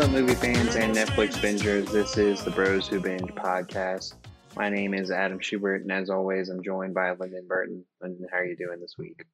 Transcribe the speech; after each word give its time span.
Up, 0.00 0.10
movie 0.12 0.34
fans 0.34 0.76
and 0.76 0.96
Netflix 0.96 1.34
bingers? 1.34 1.90
This 1.90 2.16
is 2.16 2.42
the 2.42 2.50
Bros 2.50 2.88
Who 2.88 3.00
Binge 3.00 3.34
podcast. 3.34 4.14
My 4.56 4.70
name 4.70 4.94
is 4.94 5.10
Adam 5.10 5.38
Schubert, 5.38 5.82
and 5.82 5.92
as 5.92 6.08
always, 6.08 6.48
I'm 6.48 6.62
joined 6.62 6.94
by 6.94 7.10
Lyndon 7.10 7.46
Burton. 7.46 7.84
Lyndon, 8.00 8.26
how 8.32 8.38
are 8.38 8.46
you 8.46 8.56
doing 8.56 8.80
this 8.80 8.94
week? 8.96 9.26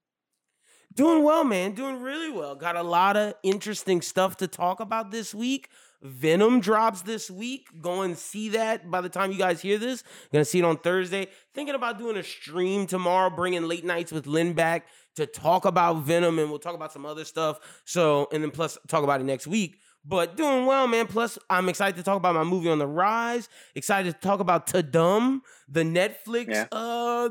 Doing 0.92 1.22
well, 1.22 1.44
man. 1.44 1.74
Doing 1.74 2.02
really 2.02 2.32
well. 2.32 2.56
Got 2.56 2.74
a 2.74 2.82
lot 2.82 3.16
of 3.16 3.34
interesting 3.44 4.02
stuff 4.02 4.38
to 4.38 4.48
talk 4.48 4.80
about 4.80 5.12
this 5.12 5.32
week. 5.32 5.68
Venom 6.02 6.58
drops 6.58 7.02
this 7.02 7.30
week. 7.30 7.68
Go 7.80 8.02
and 8.02 8.18
see 8.18 8.48
that 8.48 8.90
by 8.90 9.00
the 9.00 9.08
time 9.08 9.30
you 9.30 9.38
guys 9.38 9.60
hear 9.60 9.78
this. 9.78 10.02
Gonna 10.32 10.44
see 10.44 10.58
it 10.58 10.64
on 10.64 10.78
Thursday. 10.78 11.28
Thinking 11.54 11.76
about 11.76 11.96
doing 11.96 12.16
a 12.16 12.24
stream 12.24 12.88
tomorrow, 12.88 13.30
bringing 13.30 13.68
late 13.68 13.84
nights 13.84 14.10
with 14.10 14.26
Lynn 14.26 14.52
back 14.52 14.88
to 15.14 15.26
talk 15.26 15.64
about 15.64 16.02
Venom, 16.02 16.40
and 16.40 16.50
we'll 16.50 16.58
talk 16.58 16.74
about 16.74 16.92
some 16.92 17.06
other 17.06 17.24
stuff. 17.24 17.60
So, 17.84 18.26
and 18.32 18.42
then 18.42 18.50
plus 18.50 18.76
talk 18.88 19.04
about 19.04 19.20
it 19.20 19.24
next 19.24 19.46
week. 19.46 19.78
But 20.08 20.36
doing 20.36 20.66
well, 20.66 20.86
man. 20.86 21.06
Plus, 21.06 21.38
I'm 21.50 21.68
excited 21.68 21.96
to 21.96 22.02
talk 22.02 22.16
about 22.16 22.34
my 22.34 22.44
movie 22.44 22.70
on 22.70 22.78
the 22.78 22.86
rise. 22.86 23.48
Excited 23.74 24.14
to 24.14 24.20
talk 24.20 24.40
about 24.40 24.66
Tudum, 24.66 25.40
the 25.68 25.82
Netflix 25.82 26.50
Yeah. 26.50 26.66
uh, 26.70 27.30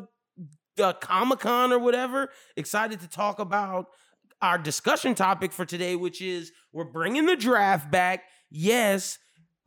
uh 0.81 0.93
Comic 0.93 1.39
Con 1.39 1.71
or 1.71 1.79
whatever. 1.79 2.29
Excited 2.57 2.99
to 2.99 3.07
talk 3.07 3.39
about 3.39 3.87
our 4.41 4.57
discussion 4.57 5.15
topic 5.15 5.53
for 5.53 5.65
today, 5.65 5.95
which 5.95 6.21
is 6.21 6.51
we're 6.73 6.83
bringing 6.83 7.25
the 7.25 7.37
draft 7.37 7.89
back. 7.89 8.23
Yes, 8.51 9.17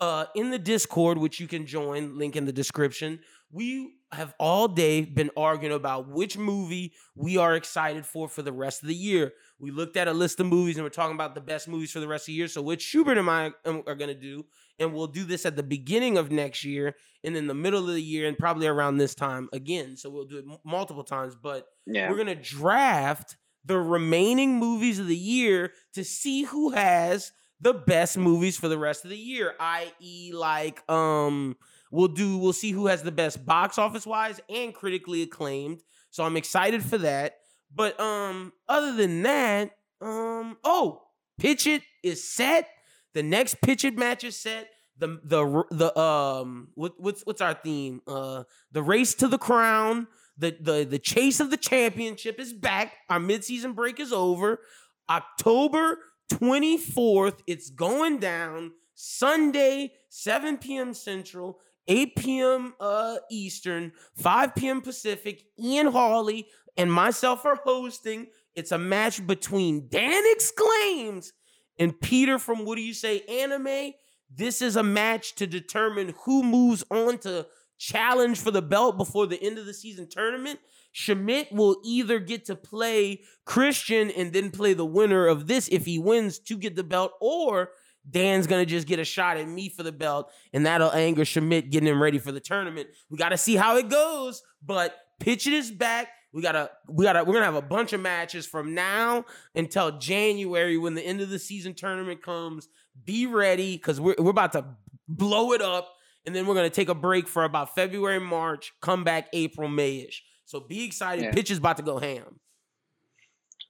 uh, 0.00 0.27
in 0.34 0.50
the 0.50 0.59
Discord, 0.59 1.19
which 1.19 1.41
you 1.41 1.48
can 1.48 1.67
join, 1.67 2.19
link 2.19 2.37
in 2.37 2.45
the 2.45 2.53
description. 2.53 3.20
We 3.50 3.95
have 4.12 4.34
all 4.39 4.69
day 4.69 5.03
been 5.03 5.31
arguing 5.37 5.75
about 5.75 6.09
which 6.09 6.37
movie 6.39 6.93
we 7.15 7.37
are 7.39 7.55
excited 7.55 8.06
for 8.06 8.28
for 8.28 8.43
the 8.43 8.53
rest 8.53 8.83
of 8.83 8.89
the 8.89 8.95
year. 8.95 9.33
We 9.61 9.70
looked 9.73 9.97
at 9.97 10.06
a 10.06 10.12
list 10.12 10.39
of 10.39 10.47
movies 10.47 10.77
and 10.77 10.84
we're 10.84 10.91
talking 10.91 11.14
about 11.17 11.34
the 11.34 11.41
best 11.41 11.67
movies 11.67 11.91
for 11.91 11.98
the 12.01 12.06
rest 12.06 12.23
of 12.23 12.27
the 12.27 12.33
year. 12.34 12.47
So, 12.48 12.62
what 12.62 12.81
Schubert 12.81 13.19
and 13.19 13.28
I 13.28 13.51
um, 13.65 13.83
are 13.89 13.97
going 13.97 14.09
to 14.09 14.15
do, 14.15 14.45
and 14.78 14.95
we'll 14.95 15.09
do 15.09 15.25
this 15.25 15.45
at 15.45 15.56
the 15.56 15.62
beginning 15.65 16.17
of 16.17 16.31
next 16.31 16.65
year 16.65 16.95
and 17.25 17.37
in 17.37 17.48
the 17.48 17.55
middle 17.55 17.81
of 17.81 17.87
the 17.95 18.00
year 18.00 18.28
and 18.28 18.39
probably 18.39 18.69
around 18.69 18.98
this 18.98 19.15
time 19.17 19.48
again. 19.53 19.97
So, 19.97 20.11
we'll 20.11 20.27
do 20.27 20.39
it 20.39 20.45
m- 20.48 20.59
multiple 20.65 21.03
times, 21.05 21.34
but 21.34 21.67
Yeah. 21.87 22.09
we're 22.11 22.17
gonna 22.19 22.34
draft 22.37 23.37
the 23.65 23.78
remaining 23.78 24.59
movies 24.59 24.98
of 25.00 25.09
the 25.09 25.17
year 25.17 25.72
to 25.95 26.05
see 26.05 26.45
who 26.45 26.70
has 26.70 27.33
the 27.61 27.75
best 27.75 28.17
movies 28.17 28.56
for 28.56 28.69
the 28.69 28.78
rest 28.78 29.03
of 29.05 29.11
the 29.11 29.17
year. 29.19 29.55
I.e., 29.59 30.31
like 30.33 30.89
um, 30.89 31.56
we'll 31.91 32.06
do 32.09 32.39
we'll 32.39 32.53
see 32.53 32.70
who 32.70 32.87
has 32.87 33.03
the 33.03 33.11
best 33.11 33.45
box 33.45 33.77
office 33.77 34.06
wise 34.06 34.41
and 34.48 34.72
critically 34.72 35.22
acclaimed. 35.22 35.83
So 36.11 36.22
I'm 36.22 36.37
excited 36.37 36.84
for 36.84 36.98
that. 36.98 37.39
But 37.75 37.99
um, 38.01 38.53
other 38.69 38.95
than 38.95 39.23
that, 39.23 39.77
um, 40.01 40.57
oh, 40.65 41.03
Pitch 41.39 41.67
It 41.67 41.83
is 42.03 42.29
set. 42.29 42.69
The 43.15 43.23
next 43.23 43.61
Pitch 43.61 43.85
It 43.85 43.97
match 43.97 44.25
is 44.25 44.37
set. 44.37 44.69
The 44.99 45.21
the 45.23 45.65
the 45.71 45.99
um 45.99 46.69
what, 46.75 46.95
what's 46.99 47.23
what's 47.23 47.41
our 47.41 47.55
theme? 47.55 48.03
Uh, 48.07 48.45
the 48.73 48.83
race 48.83 49.15
to 49.15 49.29
the 49.29 49.39
crown. 49.39 50.09
The 50.37 50.57
the 50.61 50.87
the 50.89 50.99
chase 50.99 51.41
of 51.41 51.51
the 51.51 51.57
championship 51.57 52.41
is 52.41 52.53
back. 52.53 52.95
Our 53.09 53.21
midseason 53.21 53.75
break 53.75 54.01
is 54.01 54.13
over. 54.13 54.61
October 55.09 55.99
24th, 56.33 57.39
it's 57.47 57.71
going 57.71 58.19
down. 58.19 58.73
Sunday, 58.95 59.93
7 60.09 60.59
p.m. 60.59 60.93
Central, 60.93 61.59
8 61.87 62.17
p.m. 62.17 62.75
Uh, 62.81 63.17
Eastern, 63.31 63.93
5 64.17 64.55
p.m. 64.55 64.81
Pacific. 64.83 65.45
Ian 65.59 65.87
Hawley 65.87 66.49
and 66.78 66.91
myself 66.91 67.44
are 67.44 67.56
hosting. 67.56 68.28
It's 68.55 68.72
a 68.72 68.78
match 68.78 69.27
between 69.27 69.89
Dan 69.91 70.22
Exclaims 70.33 71.33
and 71.78 72.00
Peter 72.00 72.39
from 72.39 72.65
What 72.65 72.77
Do 72.77 72.83
You 72.83 72.94
Say 72.94 73.21
Anime. 73.28 73.93
This 74.34 74.62
is 74.62 74.77
a 74.77 74.83
match 74.83 75.34
to 75.37 75.47
determine 75.47 76.15
who 76.25 76.43
moves 76.43 76.84
on 76.91 77.19
to 77.19 77.47
challenge 77.78 78.41
for 78.41 78.50
the 78.50 78.62
belt 78.62 78.97
before 78.97 79.27
the 79.27 79.43
end 79.43 79.59
of 79.59 79.66
the 79.66 79.75
season 79.75 80.09
tournament. 80.09 80.61
Schmidt 80.93 81.53
will 81.53 81.77
either 81.84 82.19
get 82.19 82.47
to 82.47 82.56
play 82.56 83.22
Christian 83.45 84.10
and 84.10 84.33
then 84.33 84.50
play 84.50 84.72
the 84.72 84.87
winner 84.87 85.27
of 85.27 85.47
this 85.47 85.69
if 85.69 85.84
he 85.84 85.99
wins 85.99 86.39
to 86.41 86.56
get 86.56 86.77
the 86.77 86.84
belt, 86.84 87.12
or 87.21 87.71
Dan's 88.09 88.47
gonna 88.47 88.66
just 88.66 88.87
get 88.87 88.99
a 88.99 89.05
shot 89.05 89.37
at 89.37 89.47
me 89.47 89.69
for 89.69 89.83
the 89.83 89.93
belt, 89.93 90.31
and 90.53 90.66
that'll 90.66 90.93
anger 90.93 91.25
Schmidt 91.25 91.71
getting 91.71 91.89
him 91.89 92.03
ready 92.03 92.19
for 92.19 92.33
the 92.33 92.41
tournament. 92.41 92.89
We 93.10 93.19
gotta 93.19 93.39
see 93.39 93.56
how 93.56 93.77
it 93.77 93.89
goes, 93.89 94.43
but 94.65 94.97
pitch 95.21 95.47
it 95.47 95.53
is 95.53 95.71
back. 95.71 96.09
We 96.33 96.43
gotta, 96.43 96.71
we 96.89 97.05
gotta, 97.05 97.25
we're 97.25 97.34
gonna 97.34 97.47
have 97.47 97.55
a 97.55 97.62
bunch 97.62 97.93
of 97.93 98.00
matches 98.00 98.47
from 98.47 98.75
now 98.75 99.25
until 99.55 99.99
January 99.99 100.77
when 100.77 100.94
the 100.94 101.03
end 101.03 101.21
of 101.21 101.31
the 101.31 101.39
season 101.39 101.75
tournament 101.75 102.22
comes. 102.22 102.69
Be 103.05 103.27
ready 103.27 103.77
because 103.77 104.00
we're 104.00 104.16
we're 104.19 104.31
about 104.31 104.53
to 104.53 104.65
blow 105.09 105.53
it 105.53 105.62
up, 105.62 105.89
and 106.27 106.34
then 106.34 106.47
we're 106.47 106.55
gonna 106.55 106.69
take 106.69 106.89
a 106.89 106.94
break 106.94 107.28
for 107.28 107.44
about 107.44 107.75
February, 107.75 108.21
March, 108.21 108.72
come 108.83 109.05
back 109.05 109.28
April, 109.33 109.69
Mayish. 109.69 110.16
So 110.44 110.61
be 110.61 110.84
excited. 110.84 111.25
Yeah. 111.25 111.33
Pitch 111.33 111.50
is 111.50 111.59
about 111.59 111.77
to 111.77 111.83
go 111.83 111.99
ham. 111.99 112.41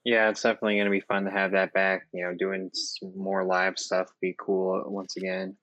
Yeah, 0.05 0.31
it's 0.31 0.43
definitely 0.43 0.77
going 0.77 0.87
to 0.87 0.91
be 0.91 1.01
fun 1.01 1.25
to 1.25 1.31
have 1.31 1.53
that 1.53 1.73
back. 1.73 2.07
You 2.15 2.25
know, 2.25 2.35
doing 2.39 2.71
some 2.73 3.13
more 3.17 3.45
live 3.45 3.79
stuff 3.79 4.07
be 4.23 4.35
cool 4.39 4.83
once 4.87 5.17
again. 5.17 5.57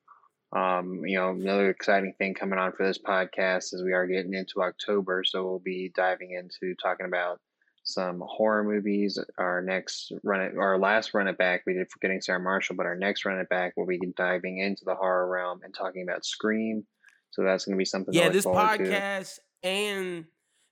Um, 0.52 1.02
you 1.04 1.16
know, 1.16 1.30
another 1.30 1.70
exciting 1.70 2.14
thing 2.18 2.34
coming 2.34 2.58
on 2.58 2.72
for 2.72 2.86
this 2.86 2.98
podcast 2.98 3.74
is 3.74 3.82
we 3.84 3.92
are 3.92 4.06
getting 4.06 4.34
into 4.34 4.62
October, 4.62 5.24
so 5.24 5.44
we'll 5.44 5.58
be 5.58 5.90
diving 5.94 6.32
into 6.32 6.74
talking 6.76 7.06
about 7.06 7.40
some 7.82 8.22
horror 8.24 8.64
movies. 8.64 9.18
Our 9.38 9.60
next 9.62 10.12
run 10.22 10.40
it, 10.40 10.56
our 10.56 10.78
last 10.78 11.14
run 11.14 11.28
it 11.28 11.38
back, 11.38 11.62
we 11.66 11.74
did 11.74 11.90
Forgetting 11.90 12.20
Sarah 12.20 12.40
Marshall, 12.40 12.76
but 12.76 12.86
our 12.86 12.96
next 12.96 13.24
run 13.24 13.38
it 13.38 13.48
back, 13.48 13.72
we'll 13.76 13.86
be 13.86 14.00
diving 14.16 14.58
into 14.58 14.84
the 14.84 14.94
horror 14.94 15.28
realm 15.28 15.60
and 15.64 15.74
talking 15.74 16.02
about 16.02 16.24
Scream. 16.24 16.86
So 17.30 17.42
that's 17.42 17.64
going 17.64 17.76
to 17.76 17.78
be 17.78 17.84
something. 17.84 18.14
Yeah, 18.14 18.28
this 18.28 18.44
forward 18.44 18.78
to. 18.78 18.84
podcast 18.84 19.38
and 19.62 20.26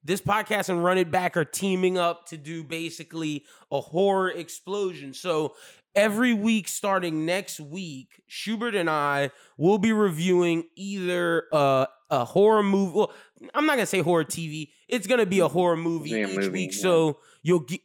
this 0.04 0.20
podcast 0.20 0.68
and 0.68 0.84
Run 0.84 0.98
It 0.98 1.10
Back 1.10 1.36
are 1.36 1.44
teaming 1.44 1.98
up 1.98 2.26
to 2.28 2.36
do 2.36 2.62
basically 2.62 3.44
a 3.70 3.80
horror 3.80 4.30
explosion. 4.30 5.14
So 5.14 5.54
every 5.94 6.32
week 6.34 6.68
starting 6.68 7.24
next 7.26 7.60
week, 7.60 8.22
Schubert 8.26 8.74
and 8.74 8.88
I 8.90 9.30
will 9.56 9.78
be 9.78 9.92
reviewing 9.92 10.64
either 10.76 11.44
uh, 11.52 11.86
a 12.10 12.24
horror 12.24 12.62
movie. 12.62 12.92
Well, 12.96 13.12
I'm 13.54 13.66
not 13.66 13.74
gonna 13.76 13.86
say 13.86 14.00
horror 14.00 14.24
TV. 14.24 14.70
It's 14.88 15.06
gonna 15.06 15.26
be 15.26 15.40
a 15.40 15.48
horror 15.48 15.76
movie 15.76 16.10
each 16.10 16.36
movie, 16.36 16.48
week. 16.48 16.72
yeah. 16.74 16.80
So 16.82 17.18
you'll 17.42 17.60
get. 17.60 17.80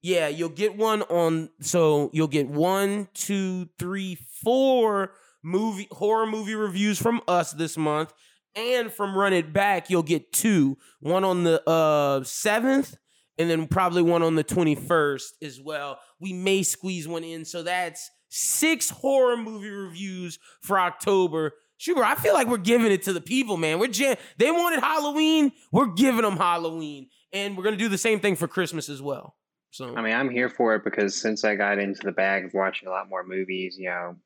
Yeah, 0.00 0.28
you'll 0.28 0.48
get 0.50 0.76
one 0.76 1.02
on. 1.02 1.50
So 1.60 2.10
you'll 2.12 2.28
get 2.28 2.48
one, 2.48 3.08
two, 3.14 3.68
three, 3.80 4.14
four 4.14 5.12
movie 5.42 5.88
horror 5.90 6.26
movie 6.26 6.54
reviews 6.54 7.00
from 7.00 7.20
us 7.26 7.52
this 7.52 7.76
month, 7.76 8.12
and 8.54 8.92
from 8.92 9.16
Run 9.16 9.32
It 9.32 9.52
Back, 9.52 9.90
you'll 9.90 10.04
get 10.04 10.32
two. 10.32 10.78
One 11.00 11.24
on 11.24 11.42
the 11.44 11.68
uh 11.68 12.22
seventh, 12.22 12.96
and 13.38 13.48
then 13.48 13.66
probably 13.66 14.02
one 14.02 14.22
on 14.22 14.34
the 14.34 14.42
twenty 14.44 14.74
first 14.74 15.34
as 15.42 15.60
well. 15.60 15.98
We 16.20 16.32
may 16.32 16.62
squeeze 16.62 17.06
one 17.08 17.24
in, 17.24 17.44
so 17.44 17.62
that's 17.62 18.10
six 18.28 18.90
horror 18.90 19.36
movie 19.36 19.70
reviews 19.70 20.38
for 20.62 20.78
October. 20.78 21.52
Schubert, 21.78 22.04
I 22.04 22.16
feel 22.16 22.34
like 22.34 22.48
we're 22.48 22.56
giving 22.58 22.90
it 22.90 23.02
to 23.04 23.12
the 23.12 23.20
people, 23.20 23.56
man. 23.56 23.78
We're 23.78 23.86
jam- 23.88 24.16
they 24.36 24.50
wanted 24.50 24.80
Halloween, 24.80 25.52
we're 25.70 25.86
giving 25.94 26.22
them 26.22 26.36
Halloween, 26.36 27.08
and 27.32 27.56
we're 27.56 27.62
gonna 27.64 27.76
do 27.76 27.88
the 27.88 27.96
same 27.98 28.18
thing 28.20 28.34
for 28.36 28.48
Christmas 28.48 28.88
as 28.88 29.00
well. 29.00 29.36
So 29.70 29.94
I 29.94 30.02
mean, 30.02 30.14
I'm 30.14 30.30
here 30.30 30.48
for 30.48 30.74
it 30.74 30.82
because 30.84 31.14
since 31.14 31.44
I 31.44 31.54
got 31.54 31.78
into 31.78 32.00
the 32.02 32.10
bag 32.12 32.44
of 32.46 32.54
watching 32.54 32.88
a 32.88 32.90
lot 32.90 33.08
more 33.08 33.22
movies, 33.24 33.76
you 33.78 33.88
know, 33.90 34.16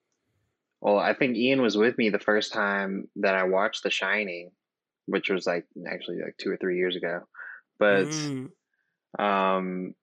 well, 0.81 0.99
I 0.99 1.13
think 1.15 1.37
Ian 1.37 1.61
was 1.63 1.77
with 1.77 1.99
me 1.99 2.09
the 2.09 2.19
first 2.19 2.53
time 2.53 3.09
that 3.17 3.35
I 3.35 3.45
watched 3.45 3.83
The 3.83 3.91
Shining, 3.91 4.51
which 5.07 5.29
was 5.31 5.47
like 5.47 5.67
actually 5.87 6.23
like 6.23 6.37
two 6.39 6.51
or 6.51 6.57
three 6.57 6.79
years 6.79 6.97
ago. 6.97 7.21
But 7.79 8.07
Mm. 8.07 8.51
Um, 9.19 9.95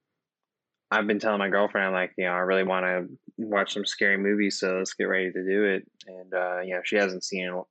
I've 0.91 1.05
been 1.07 1.19
telling 1.19 1.39
my 1.39 1.49
girlfriend, 1.49 1.87
I'm 1.87 1.93
like, 1.93 2.13
you 2.17 2.25
know, 2.25 2.31
I 2.31 2.39
really 2.39 2.63
want 2.63 2.85
to 2.85 3.07
watch 3.37 3.73
some 3.73 3.85
scary 3.85 4.17
movies, 4.17 4.59
so 4.59 4.77
let's 4.77 4.93
get 4.93 5.03
ready 5.05 5.31
to 5.31 5.43
do 5.45 5.65
it. 5.65 5.87
And 6.07 6.33
uh, 6.33 6.59
you 6.61 6.73
know, 6.73 6.81
she 6.83 6.95
hasn't 6.95 7.23
seen 7.23 7.61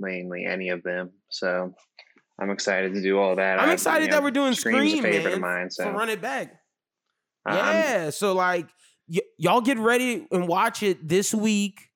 mainly 0.00 0.44
any 0.46 0.70
of 0.70 0.82
them, 0.82 1.10
so 1.28 1.74
I'm 2.40 2.50
excited 2.50 2.94
to 2.94 3.02
do 3.02 3.18
all 3.18 3.36
that. 3.36 3.60
I'm 3.60 3.68
I- 3.68 3.72
excited 3.74 4.06
you 4.06 4.12
that 4.12 4.22
we're 4.22 4.30
doing 4.30 4.54
Scream's 4.54 4.90
Scream, 4.98 5.04
a 5.04 5.12
favorite 5.12 5.24
man, 5.24 5.34
of 5.34 5.40
mine, 5.40 5.70
so 5.70 5.90
Run 5.90 6.08
It 6.08 6.20
Back. 6.22 6.54
I'm- 7.44 7.56
Yeah, 7.56 8.10
so 8.10 8.32
like 8.32 8.68
y- 9.08 9.20
y'all 9.38 9.60
get 9.60 9.78
ready 9.78 10.26
and 10.30 10.48
watch 10.48 10.82
it 10.82 11.06
this 11.06 11.34
week. 11.34 11.88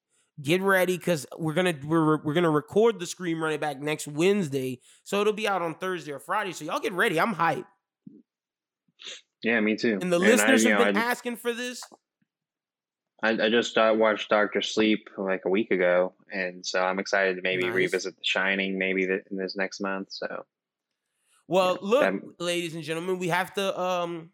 Get 0.43 0.61
ready 0.61 0.99
because 0.99 1.27
we're 1.39 1.55
gonna 1.55 1.73
we're 1.83 2.23
we're 2.23 2.35
gonna 2.35 2.51
record 2.51 2.99
the 3.01 3.07
Scream 3.07 3.43
Run 3.43 3.53
It 3.55 3.61
Back 3.63 3.81
next 3.81 4.07
Wednesday, 4.07 4.81
so 5.05 5.23
it'll 5.23 5.33
be 5.33 5.49
out 5.49 5.63
on 5.63 5.75
Thursday 5.77 6.13
or 6.13 6.19
Friday. 6.21 6.53
So 6.53 6.67
y'all 6.67 6.79
get 6.81 6.93
ready. 6.93 7.19
I'm 7.19 7.35
hyped, 7.35 7.65
yeah, 9.47 9.61
me 9.61 9.77
too. 9.77 9.99
and 10.03 10.13
the 10.13 10.17
I, 10.17 10.31
listeners 10.31 10.65
you 10.65 10.71
have 10.71 10.81
know, 10.81 10.85
been 10.87 10.97
I- 10.97 11.01
asking 11.13 11.37
for 11.37 11.53
this. 11.53 11.83
I, 13.23 13.31
I 13.31 13.49
just 13.49 13.79
uh, 13.79 13.95
watched 13.97 14.29
Doctor 14.29 14.61
Sleep 14.61 15.09
like 15.17 15.43
a 15.47 15.49
week 15.49 15.71
ago, 15.71 16.13
and 16.31 16.65
so 16.65 16.81
I'm 16.83 16.99
excited 16.99 17.37
to 17.37 17.43
maybe 17.43 17.65
Nice. 17.65 17.75
revisit 17.75 18.15
The 18.17 18.23
Shining 18.25 18.77
maybe 18.79 19.07
th- 19.07 19.23
in 19.31 19.37
this 19.39 19.57
next 19.57 19.81
month. 19.81 20.09
So 20.11 20.45
Well, 21.49 21.79
look, 21.81 22.03
that- 22.03 22.41
ladies 22.45 22.75
and 22.75 22.83
gentlemen, 22.85 23.19
we 23.19 23.29
have 23.29 23.55
to 23.55 23.79
um 23.81 24.31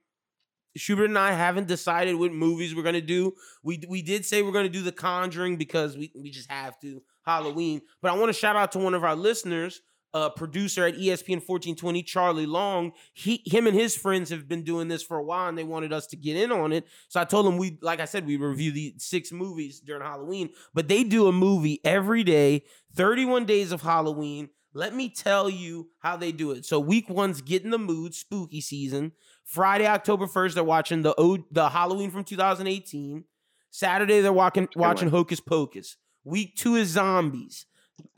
Schubert 0.76 1.11
and 1.11 1.19
I 1.19 1.32
haven't 1.32 1.69
decided 1.69 2.14
what 2.17 2.32
movies 2.32 2.75
we're 2.75 2.82
gonna 2.82 3.00
do. 3.03 3.35
We 3.62 3.82
we 3.88 4.00
did 4.03 4.25
say 4.25 4.43
we're 4.43 4.53
gonna 4.53 4.69
do 4.69 4.82
The 4.82 4.93
Conjuring 4.93 5.56
because 5.59 5.97
we 5.97 6.11
we 6.17 6.31
just 6.31 6.50
have 6.50 6.81
to 6.81 7.03
Halloween. 7.25 7.82
But 8.00 8.11
I 8.12 8.17
want 8.17 8.31
to 8.31 8.38
shout 8.43 8.56
out 8.56 8.73
to 8.73 8.79
one 8.81 8.94
of 8.94 9.05
our 9.05 9.14
listeners, 9.14 9.81
a 10.14 10.31
producer 10.31 10.87
at 10.87 10.94
ESPN 10.94 11.41
1420, 11.41 12.03
Charlie 12.03 12.47
Long. 12.47 12.93
He 13.12 13.43
him 13.47 13.67
and 13.67 13.76
his 13.76 13.97
friends 13.97 14.31
have 14.31 14.49
been 14.49 14.62
doing 14.62 14.88
this 14.88 15.03
for 15.03 15.17
a 15.17 15.23
while, 15.23 15.49
and 15.49 15.56
they 15.56 15.64
wanted 15.64 15.93
us 15.93 16.06
to 16.09 16.17
get 16.17 16.37
in 16.37 16.53
on 16.53 16.73
it. 16.73 16.87
So 17.09 17.20
I 17.20 17.25
told 17.25 17.47
them 17.47 17.56
we, 17.56 17.79
like 17.81 18.00
I 18.00 18.05
said, 18.05 18.26
we 18.26 18.37
review 18.37 18.73
the 18.73 18.94
six 18.99 19.32
movies 19.32 19.81
during 19.81 20.03
Halloween. 20.03 20.50
But 20.75 20.88
they 20.88 21.05
do 21.05 21.26
a 21.26 21.32
movie 21.32 21.81
every 21.85 22.25
day, 22.25 22.64
31 22.94 23.47
days 23.47 23.73
of 23.73 23.82
Halloween. 23.82 24.50
Let 24.75 24.94
me 24.94 25.11
tell 25.11 25.50
you 25.50 25.91
how 25.99 26.17
they 26.17 26.32
do 26.32 26.50
it. 26.53 26.64
So 26.64 26.81
week 26.81 27.09
one's 27.11 27.43
get 27.43 27.62
in 27.62 27.70
the 27.70 27.79
mood, 27.79 28.14
spooky 28.14 28.61
season. 28.61 29.12
Friday, 29.44 29.87
October 29.87 30.26
1st, 30.26 30.55
they're 30.55 30.64
watching 30.64 31.03
the 31.03 31.14
o- 31.19 31.44
the 31.50 31.69
Halloween 31.69 32.11
from 32.11 32.25
2018. 32.25 33.25
Saturday, 33.70 34.20
they're 34.20 34.32
walking, 34.32 34.69
watching 34.76 35.09
Hocus 35.09 35.41
Pocus. 35.41 35.97
Week 36.25 36.55
two 36.56 36.76
is 36.76 36.88
zombies. 36.88 37.67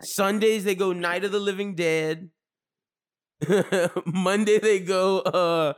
Sundays, 0.01 0.65
they 0.65 0.75
go 0.75 0.93
Night 0.93 1.25
of 1.25 1.33
the 1.33 1.39
Living 1.39 1.75
Dead. 1.75 2.31
Monday, 4.07 4.59
they 4.59 4.81
go 4.81 5.19
uh 5.21 5.73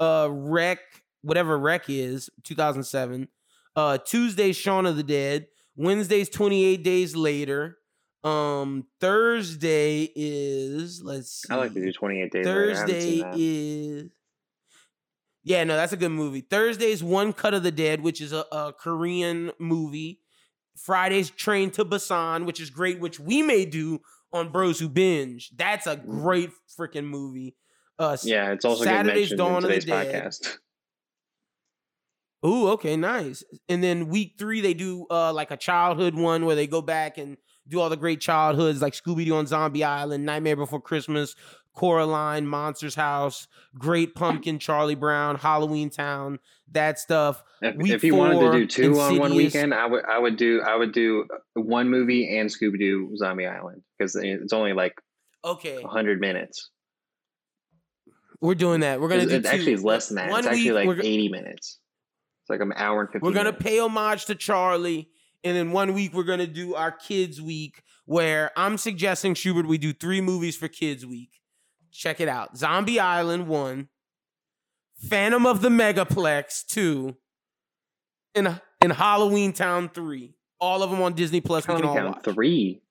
uh 0.00 0.28
Rec, 0.30 0.78
whatever 1.22 1.58
Rec 1.58 1.88
is, 1.88 2.30
2007. 2.44 3.28
Uh 3.76 3.98
Tuesday, 3.98 4.52
Shaun 4.52 4.86
of 4.86 4.96
the 4.96 5.02
Dead. 5.02 5.46
Wednesday's 5.76 6.28
28 6.28 6.82
days 6.82 7.14
later. 7.16 7.78
Um 8.22 8.86
Thursday 9.00 10.10
is 10.14 11.02
let's 11.02 11.30
see. 11.30 11.52
I 11.52 11.56
like 11.56 11.74
to 11.74 11.80
do 11.82 11.92
28 11.92 12.32
days. 12.32 12.46
later. 12.46 12.74
Thursday 12.74 13.24
is 13.34 14.10
yeah, 15.44 15.62
no, 15.64 15.76
that's 15.76 15.92
a 15.92 15.98
good 15.98 16.10
movie. 16.10 16.40
Thursday's 16.40 17.04
One 17.04 17.34
Cut 17.34 17.52
of 17.52 17.62
the 17.62 17.70
Dead, 17.70 18.00
which 18.00 18.22
is 18.22 18.32
a, 18.32 18.46
a 18.50 18.72
Korean 18.72 19.52
movie. 19.58 20.20
Friday's 20.76 21.30
Train 21.30 21.70
to 21.72 21.84
Busan, 21.84 22.46
which 22.46 22.60
is 22.60 22.70
great, 22.70 23.00
which 23.00 23.20
we 23.20 23.42
may 23.42 23.64
do 23.64 24.00
on 24.32 24.50
Bros 24.50 24.78
Who 24.78 24.88
Binge. 24.88 25.50
That's 25.56 25.86
a 25.86 25.96
great 25.96 26.50
freaking 26.78 27.04
movie. 27.06 27.54
Uh, 27.98 28.16
Yeah, 28.22 28.50
it's 28.52 28.64
also 28.64 28.84
Saturday's 28.84 29.32
Dawn 29.32 29.64
of 29.64 29.70
the 29.70 29.80
Dead. 29.80 30.12
podcast. 30.24 30.58
Ooh, 32.44 32.68
okay, 32.70 32.96
nice. 32.96 33.42
And 33.68 33.82
then 33.82 34.08
week 34.08 34.34
three, 34.38 34.60
they 34.60 34.74
do 34.74 35.06
uh 35.10 35.32
like 35.32 35.50
a 35.50 35.56
childhood 35.56 36.14
one 36.14 36.44
where 36.44 36.56
they 36.56 36.66
go 36.66 36.82
back 36.82 37.16
and 37.16 37.38
do 37.66 37.80
all 37.80 37.88
the 37.88 37.96
great 37.96 38.20
childhoods 38.20 38.82
like 38.82 38.92
Scooby 38.92 39.24
Doo 39.24 39.34
on 39.36 39.46
Zombie 39.46 39.82
Island, 39.84 40.26
Nightmare 40.26 40.56
Before 40.56 40.80
Christmas, 40.80 41.34
Coraline, 41.74 42.46
Monsters 42.46 42.94
House, 42.94 43.48
Great 43.78 44.14
Pumpkin, 44.14 44.58
Charlie 44.58 44.94
Brown, 44.94 45.36
Halloween 45.36 45.90
Town, 45.90 46.38
that 46.72 46.98
stuff. 46.98 47.42
If, 47.60 47.76
Week 47.76 47.92
if 47.92 48.04
you 48.04 48.14
wanted 48.14 48.40
to 48.40 48.52
do 48.52 48.66
two 48.66 49.00
on 49.00 49.18
one 49.18 49.34
weekend, 49.34 49.74
I 49.74 49.86
would 49.86 50.04
I 50.04 50.18
would 50.18 50.36
do 50.36 50.62
I 50.62 50.76
would 50.76 50.92
do 50.92 51.26
one 51.54 51.90
movie 51.90 52.38
and 52.38 52.48
Scooby 52.48 52.78
Doo 52.78 53.16
Zombie 53.16 53.46
Island 53.46 53.82
because 53.98 54.14
it's 54.16 54.52
only 54.52 54.72
like 54.72 54.94
Okay, 55.44 55.82
hundred 55.82 56.20
minutes. 56.20 56.70
we're 58.40 58.54
doing 58.54 58.80
that. 58.80 59.00
We're 59.00 59.08
gonna 59.08 59.22
It's, 59.22 59.30
do 59.32 59.36
it's 59.38 59.50
two. 59.50 59.54
actually 59.56 59.76
less 59.76 60.08
than 60.08 60.16
that. 60.16 60.30
One 60.30 60.40
It's 60.40 60.48
actually 60.48 60.72
week, 60.72 60.96
like 60.96 61.04
eighty 61.04 61.28
minutes. 61.28 61.78
It's 62.42 62.50
like 62.50 62.60
an 62.60 62.72
hour 62.76 63.00
and 63.02 63.10
fifty. 63.10 63.24
we're 63.26 63.32
gonna 63.32 63.52
minutes. 63.52 63.64
pay 63.64 63.78
homage 63.80 64.26
to 64.26 64.34
Charlie, 64.34 65.08
and 65.42 65.56
then 65.56 65.72
one 65.72 65.92
week 65.94 66.12
we're 66.14 66.22
gonna 66.24 66.46
do 66.46 66.74
our 66.74 66.92
kids 66.92 67.40
week, 67.40 67.82
where 68.04 68.50
I'm 68.56 68.78
suggesting 68.78 69.34
Schubert 69.34 69.66
we 69.66 69.78
do 69.78 69.92
three 69.92 70.20
movies 70.20 70.56
for 70.56 70.68
kids 70.68 71.04
week. 71.06 71.30
Check 71.94 72.20
it 72.20 72.28
out: 72.28 72.56
Zombie 72.58 72.98
Island 72.98 73.46
one, 73.46 73.88
Phantom 75.08 75.46
of 75.46 75.62
the 75.62 75.68
Megaplex 75.68 76.66
two, 76.66 77.16
and 78.34 78.60
and 78.82 78.92
Halloween 78.92 79.52
Town 79.52 79.88
three. 79.88 80.34
All 80.60 80.82
of 80.82 80.90
them 80.90 81.00
on 81.00 81.14
Disney 81.14 81.40
Plus. 81.40 81.68
We 81.68 81.76
can 81.76 81.84
all 81.84 81.94
Halloween 81.94 82.12
watch. 82.14 82.24
Three. 82.24 82.82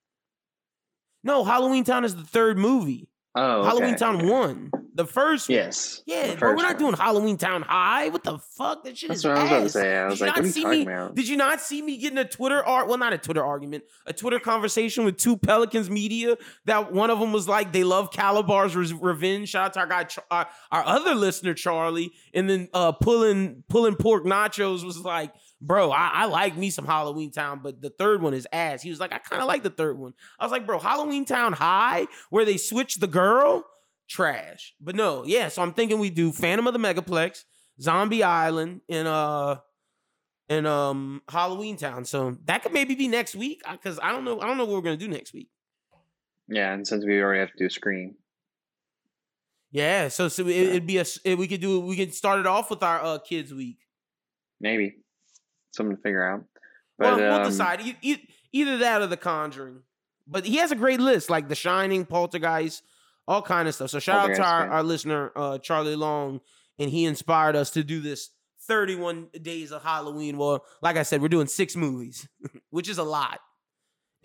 No, 1.23 1.43
Halloween 1.43 1.83
Town 1.83 2.05
is 2.05 2.15
the 2.15 2.23
third 2.23 2.57
movie. 2.57 3.09
Oh, 3.35 3.59
okay, 3.59 3.67
Halloween 3.67 3.95
Town 3.97 4.15
okay. 4.17 4.29
one, 4.29 4.71
the 4.95 5.05
first 5.05 5.49
one. 5.49 5.55
Yes. 5.57 6.01
Yeah, 6.05 6.35
bro, 6.35 6.51
we're 6.55 6.61
not 6.63 6.77
doing 6.77 6.93
Halloween 6.93 7.37
Town 7.37 7.61
High. 7.63 8.09
What 8.09 8.23
the 8.23 8.37
fuck? 8.37 8.83
That 8.83 8.97
shit 8.97 9.09
That's 9.09 9.21
is 9.21 9.25
what 9.25 9.37
I 9.37 9.41
was 9.41 9.49
about 9.49 9.59
to 9.59 9.65
ass. 9.65 9.73
say. 9.73 9.97
I 9.97 10.03
Did 10.03 10.09
was 10.11 10.19
you 10.19 10.25
like, 10.25 10.27
not 10.27 10.35
what 10.35 10.43
are 10.43 10.47
you 10.47 10.51
see 10.53 10.63
talking 10.63 10.79
me? 10.79 10.83
about? 10.93 11.15
Did 11.15 11.27
you 11.27 11.37
not 11.37 11.61
see 11.61 11.81
me 11.81 11.97
getting 11.97 12.17
a 12.17 12.25
Twitter 12.27 12.63
art? 12.63 12.87
Well, 12.87 12.97
not 12.97 13.13
a 13.13 13.17
Twitter 13.17 13.43
argument, 13.43 13.83
a 14.05 14.13
Twitter 14.13 14.39
conversation 14.39 15.05
with 15.05 15.17
two 15.17 15.37
Pelicans 15.37 15.89
media. 15.89 16.37
That 16.65 16.91
one 16.93 17.09
of 17.09 17.19
them 17.19 17.33
was 17.33 17.47
like, 17.47 17.73
they 17.73 17.83
love 17.83 18.11
Kalabar's 18.11 18.75
Re- 18.75 18.97
Revenge. 19.01 19.49
Shout 19.49 19.65
out 19.65 19.73
to 19.73 19.79
our 19.81 19.87
guy, 19.87 20.07
our, 20.31 20.47
our 20.71 20.85
other 20.85 21.15
listener, 21.15 21.53
Charlie. 21.53 22.11
And 22.33 22.49
then 22.49 22.69
uh, 22.73 22.91
pulling 22.91 23.63
pulling 23.69 23.95
pork 23.95 24.25
nachos 24.25 24.83
was 24.85 24.99
like, 24.99 25.33
bro, 25.61 25.91
I, 25.91 26.09
I 26.13 26.25
like 26.25 26.57
me 26.57 26.69
some 26.69 26.85
Halloween 26.85 27.31
Town, 27.31 27.61
but 27.63 27.81
the 27.81 27.89
third 27.89 28.21
one 28.21 28.33
is 28.33 28.47
ass. 28.51 28.81
He 28.81 28.89
was 28.89 28.99
like, 28.99 29.13
I 29.13 29.17
kind 29.17 29.41
of 29.41 29.47
like 29.47 29.63
the 29.63 29.69
third 29.69 29.97
one. 29.97 30.13
I 30.39 30.45
was 30.45 30.51
like, 30.51 30.65
bro, 30.65 30.77
Halloween 30.77 31.25
Town 31.25 31.53
High, 31.53 32.07
where 32.29 32.45
they 32.45 32.57
switch 32.57 32.95
the 32.95 33.07
girl, 33.07 33.65
trash. 34.09 34.73
But 34.79 34.95
no, 34.95 35.23
yeah. 35.25 35.49
So 35.49 35.61
I'm 35.61 35.73
thinking 35.73 35.99
we 35.99 36.09
do 36.09 36.31
Phantom 36.31 36.67
of 36.67 36.73
the 36.73 36.79
Megaplex, 36.79 37.43
Zombie 37.81 38.23
Island, 38.23 38.81
and 38.89 39.07
uh, 39.07 39.57
and 40.49 40.67
um, 40.67 41.21
Halloween 41.29 41.77
Town. 41.77 42.05
So 42.05 42.37
that 42.45 42.63
could 42.63 42.73
maybe 42.73 42.95
be 42.95 43.07
next 43.07 43.35
week 43.35 43.61
because 43.71 43.99
I 44.01 44.11
don't 44.11 44.25
know. 44.25 44.39
I 44.39 44.47
don't 44.47 44.57
know 44.57 44.65
what 44.65 44.75
we're 44.75 44.81
gonna 44.81 44.97
do 44.97 45.07
next 45.07 45.33
week. 45.33 45.49
Yeah, 46.47 46.73
and 46.73 46.85
since 46.87 47.05
we 47.05 47.21
already 47.21 47.39
have 47.39 47.51
to 47.51 47.57
do 47.57 47.69
Scream, 47.69 48.15
Yeah. 49.71 50.09
So 50.09 50.27
so 50.27 50.45
it, 50.47 50.55
it'd 50.55 50.85
be 50.87 50.97
a 50.97 51.05
it, 51.23 51.37
we 51.37 51.47
could 51.47 51.61
do 51.61 51.79
we 51.79 51.95
could 51.95 52.13
start 52.13 52.39
it 52.39 52.47
off 52.47 52.69
with 52.69 52.83
our 52.83 53.01
uh 53.01 53.17
kids 53.19 53.53
week. 53.53 53.77
maybe 54.59 54.97
something 55.71 55.95
to 55.95 56.01
figure 56.01 56.23
out. 56.23 56.43
But 56.97 57.17
well, 57.17 57.17
we'll 57.17 57.33
um, 57.41 57.43
decide 57.43 57.81
either 58.51 58.77
that 58.77 59.01
or 59.01 59.07
The 59.07 59.17
Conjuring. 59.17 59.81
But 60.27 60.45
he 60.45 60.57
has 60.57 60.71
a 60.71 60.75
great 60.75 60.99
list 60.99 61.29
like 61.29 61.49
The 61.49 61.55
Shining, 61.55 62.05
Poltergeist, 62.05 62.83
all 63.27 63.41
kind 63.41 63.67
of 63.67 63.75
stuff. 63.75 63.89
So 63.89 63.99
shout 63.99 64.29
out 64.29 64.35
to 64.35 64.43
our, 64.43 64.67
our 64.69 64.83
listener 64.83 65.31
uh, 65.35 65.57
Charlie 65.59 65.95
Long, 65.95 66.41
and 66.79 66.89
he 66.89 67.05
inspired 67.05 67.55
us 67.55 67.71
to 67.71 67.83
do 67.83 68.01
this 68.01 68.29
31 68.67 69.29
days 69.41 69.71
of 69.71 69.83
Halloween. 69.83 70.37
Well, 70.37 70.63
like 70.81 70.97
I 70.97 71.03
said, 71.03 71.21
we're 71.21 71.27
doing 71.29 71.47
six 71.47 71.75
movies, 71.75 72.27
which 72.69 72.89
is 72.89 72.97
a 72.97 73.03
lot. 73.03 73.39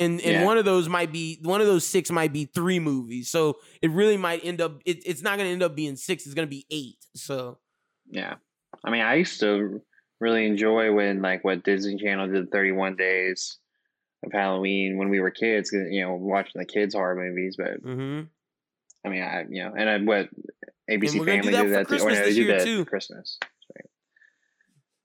And 0.00 0.21
and 0.21 0.33
Yeah. 0.33 0.45
one 0.45 0.59
of 0.59 0.64
those 0.64 0.88
might 0.88 1.12
be 1.12 1.40
one 1.43 1.61
of 1.61 1.67
those 1.67 1.85
six 1.85 2.11
might 2.11 2.33
be 2.33 2.45
three 2.45 2.78
movies. 2.78 3.28
So 3.31 3.57
it 3.83 3.90
really 3.90 4.17
might 4.17 4.45
end 4.45 4.61
up 4.61 4.81
it, 4.87 5.05
it's 5.05 5.23
not 5.23 5.38
gonna 5.38 5.50
end 5.50 5.62
up 5.62 5.75
being 5.75 5.97
six, 5.97 6.25
it's 6.25 6.35
gonna 6.35 6.47
be 6.47 6.67
eight. 6.71 6.99
So 7.17 7.59
Yeah. 8.09 8.37
I 8.85 8.90
mean, 8.90 9.02
I 9.02 9.14
used 9.14 9.40
to 9.40 9.83
really 10.21 10.47
enjoy 10.47 10.93
when, 10.93 11.21
like, 11.23 11.43
what 11.45 11.64
Disney 11.64 11.97
Channel 11.97 12.28
did 12.28 12.50
31 12.52 12.95
days 12.97 13.59
of 14.25 14.31
Halloween 14.33 14.99
when 14.99 15.09
we 15.09 15.21
were 15.21 15.31
kids, 15.31 15.71
you 15.73 16.00
know, 16.02 16.14
watching 16.14 16.61
the 16.61 16.64
kids' 16.67 16.95
horror 16.95 17.17
movies. 17.17 17.57
But, 17.57 17.83
mhm. 17.83 18.28
I 19.05 19.09
mean, 19.09 19.23
I, 19.23 19.45
you 19.49 19.64
know, 19.64 19.75
and 19.76 19.88
I, 19.88 19.99
what 19.99 20.28
ABC 20.90 21.12
do 21.12 21.25
Family 21.25 21.52
that 21.52 21.62
did 21.62 21.73
that 21.73 21.88
too. 21.88 21.95
Or 21.95 21.99
Christmas 21.99 22.19
no, 22.19 22.25
this 22.25 22.37
they 22.37 22.43
did 22.43 22.61
that 22.61 22.64
too. 22.64 22.85
Christmas. 22.85 23.38
Right. 23.75 23.90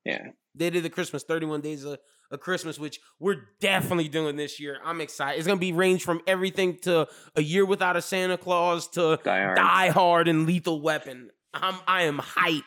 Yeah. 0.06 0.28
They 0.56 0.70
did 0.70 0.84
the 0.84 0.90
Christmas 0.90 1.24
31 1.24 1.62
days 1.62 1.84
of, 1.84 2.00
of 2.32 2.40
Christmas, 2.40 2.80
which 2.80 3.00
we're 3.20 3.48
definitely 3.60 4.08
doing 4.08 4.36
this 4.36 4.60
year. 4.60 4.78
I'm 4.84 5.02
excited. 5.02 5.38
It's 5.38 5.48
gonna 5.48 5.60
be 5.60 5.74
range 5.74 6.04
from 6.04 6.22
everything 6.28 6.78
to 6.84 7.08
a 7.36 7.42
year 7.42 7.66
without 7.66 7.96
a 7.96 8.02
Santa 8.02 8.38
Claus 8.38 8.88
to 8.90 9.20
Die 9.24 9.44
Hard. 9.44 9.58
Die 9.58 9.90
Hard 9.90 10.28
and 10.28 10.46
Lethal 10.46 10.82
Weapon. 10.82 11.32
I'm 11.54 11.76
I 11.88 12.04
am 12.04 12.20
hype. 12.20 12.64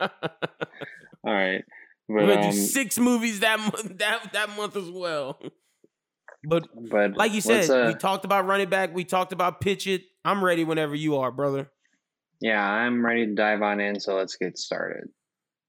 All 0.00 0.08
right. 1.24 1.64
We're 2.08 2.26
gonna 2.26 2.46
um, 2.46 2.50
do 2.50 2.56
six 2.56 2.98
movies 2.98 3.40
that 3.40 3.60
month 3.60 3.98
that 3.98 4.32
that 4.32 4.56
month 4.56 4.76
as 4.76 4.90
well. 4.90 5.40
But 6.42 6.68
but 6.90 7.16
like 7.16 7.32
you 7.32 7.40
said, 7.40 7.70
uh, 7.70 7.86
we 7.88 7.94
talked 7.94 8.24
about 8.24 8.46
running 8.46 8.68
back. 8.68 8.94
We 8.94 9.04
talked 9.04 9.32
about 9.32 9.60
pitch 9.60 9.86
it. 9.86 10.02
I'm 10.24 10.44
ready 10.44 10.64
whenever 10.64 10.94
you 10.94 11.16
are, 11.16 11.30
brother. 11.30 11.70
Yeah, 12.40 12.62
I'm 12.62 13.04
ready 13.04 13.26
to 13.26 13.34
dive 13.34 13.62
on 13.62 13.80
in, 13.80 14.00
so 14.00 14.16
let's 14.16 14.36
get 14.36 14.58
started. 14.58 15.08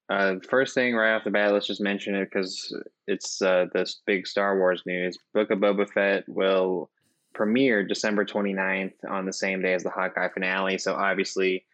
Uh, 0.10 0.36
first 0.50 0.74
thing 0.74 0.94
right 0.96 1.16
off 1.16 1.24
the 1.24 1.32
bat, 1.32 1.54
let's 1.54 1.68
just 1.68 1.82
mention 1.82 2.16
it 2.16 2.26
because 2.32 2.76
it's 3.08 3.42
uh, 3.42 3.66
this 3.74 4.02
big 4.06 4.28
Star 4.28 4.58
Wars 4.58 4.84
news. 4.86 5.18
Book 5.34 5.52
of 5.52 5.60
Boba 5.60 5.90
Fett 5.90 6.24
will 6.28 6.90
premiere 7.34 7.86
December 7.86 8.26
29th 8.26 8.94
on 9.10 9.26
the 9.26 9.32
same 9.34 9.62
day 9.62 9.74
as 9.74 9.84
the 9.84 9.90
Hawkeye 9.90 10.28
finale. 10.34 10.78
So 10.78 10.96
obviously, 10.96 11.66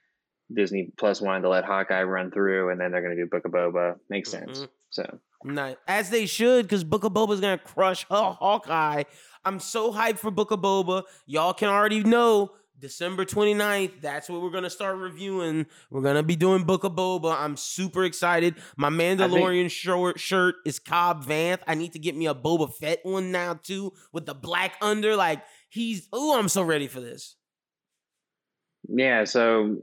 Disney 0.53 0.91
Plus 0.97 1.19
wanted 1.19 1.41
to 1.43 1.49
let 1.49 1.65
Hawkeye 1.65 2.03
run 2.03 2.29
through, 2.31 2.69
and 2.69 2.79
then 2.79 2.91
they're 2.91 3.01
going 3.01 3.15
to 3.15 3.21
do 3.23 3.27
Book 3.29 3.45
of 3.45 3.51
Boba. 3.51 3.95
Makes 4.09 4.29
sense. 4.31 4.59
Mhm. 4.61 4.67
So 4.91 5.19
Nice. 5.43 5.75
As 5.87 6.09
they 6.09 6.25
should, 6.25 6.65
because 6.65 6.83
Book 6.83 7.03
of 7.03 7.13
Boba 7.13 7.33
is 7.33 7.39
gonna 7.41 7.57
crush 7.59 8.05
Haw- 8.05 8.33
Hawkeye. 8.33 9.03
I'm 9.45 9.59
so 9.59 9.91
hyped 9.93 10.17
for 10.17 10.31
Book 10.31 10.49
of 10.51 10.59
Boba. 10.61 11.03
Y'all 11.27 11.53
can 11.53 11.69
already 11.69 12.03
know 12.03 12.51
December 12.79 13.25
29th. 13.25 14.01
That's 14.01 14.29
what 14.29 14.41
we're 14.41 14.51
gonna 14.51 14.69
start 14.69 14.97
reviewing. 14.97 15.65
We're 15.89 16.01
gonna 16.01 16.23
be 16.23 16.35
doing 16.35 16.63
Book 16.63 16.83
of 16.83 16.93
Boba. 16.93 17.35
I'm 17.37 17.57
super 17.57 18.03
excited. 18.03 18.55
My 18.77 18.89
Mandalorian 18.89 19.69
short 19.69 20.19
shirt 20.19 20.55
is 20.65 20.79
Cobb 20.79 21.25
Vanth. 21.25 21.59
I 21.67 21.75
need 21.75 21.93
to 21.93 21.99
get 21.99 22.15
me 22.15 22.27
a 22.27 22.35
Boba 22.35 22.73
Fett 22.73 22.99
one 23.03 23.31
now 23.31 23.55
too, 23.55 23.93
with 24.11 24.25
the 24.25 24.35
black 24.35 24.73
under. 24.81 25.15
Like 25.15 25.43
he's 25.69 26.07
oh, 26.13 26.37
I'm 26.37 26.49
so 26.49 26.61
ready 26.61 26.87
for 26.87 26.99
this. 26.99 27.35
yeah, 28.87 29.23
so 29.23 29.77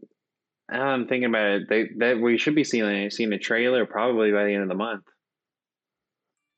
I'm 0.71 1.07
thinking 1.09 1.29
about 1.29 1.47
it. 1.47 1.69
They 1.69 1.89
that 1.99 2.21
we 2.21 2.39
should 2.39 2.55
be 2.55 2.65
seeing 2.65 3.11
seeing 3.11 3.33
a 3.33 3.39
trailer 3.39 3.87
probably 3.87 4.33
by 4.33 4.45
the 4.45 4.53
end 4.55 4.63
of 4.63 4.69
the 4.69 4.75
month. 4.75 5.05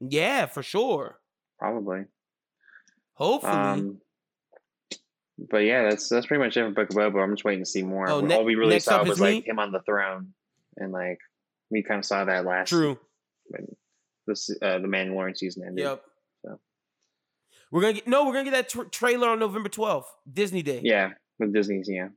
Yeah, 0.00 0.46
for 0.46 0.62
sure. 0.62 1.18
Probably. 1.58 2.04
Hopefully. 3.14 3.52
Um, 3.52 3.98
but 5.38 5.58
yeah, 5.58 5.88
that's 5.88 6.08
that's 6.08 6.26
pretty 6.26 6.42
much 6.42 6.56
it 6.56 6.64
for 6.64 6.70
Book 6.70 6.90
of 6.90 6.96
Boba. 6.96 7.22
I'm 7.22 7.34
just 7.34 7.44
waiting 7.44 7.64
to 7.64 7.70
see 7.70 7.82
more. 7.82 8.08
Oh, 8.08 8.26
All 8.30 8.44
we 8.44 8.54
really 8.54 8.74
next 8.74 8.84
saw 8.84 9.04
was 9.04 9.20
like 9.20 9.44
me? 9.44 9.50
him 9.50 9.58
on 9.58 9.72
the 9.72 9.80
throne, 9.80 10.32
and 10.76 10.92
like 10.92 11.18
we 11.70 11.82
kind 11.82 11.98
of 11.98 12.04
saw 12.04 12.24
that 12.24 12.44
last 12.44 12.70
True. 12.70 12.98
when 13.48 13.66
this 14.26 14.50
uh, 14.62 14.78
the 14.78 14.88
Mandalorian 14.88 15.36
season 15.36 15.64
ended. 15.66 15.84
Yep. 15.84 16.02
So. 16.44 16.60
We're 17.70 17.80
gonna 17.82 17.92
get 17.94 18.08
no. 18.08 18.24
We're 18.24 18.32
gonna 18.32 18.44
get 18.44 18.52
that 18.52 18.68
tra- 18.68 18.88
trailer 18.88 19.28
on 19.28 19.38
November 19.38 19.68
twelfth, 19.68 20.12
Disney 20.30 20.62
Day. 20.62 20.80
Yeah, 20.82 21.10
with 21.38 21.52
Disney's, 21.52 21.88
yeah. 21.90 22.08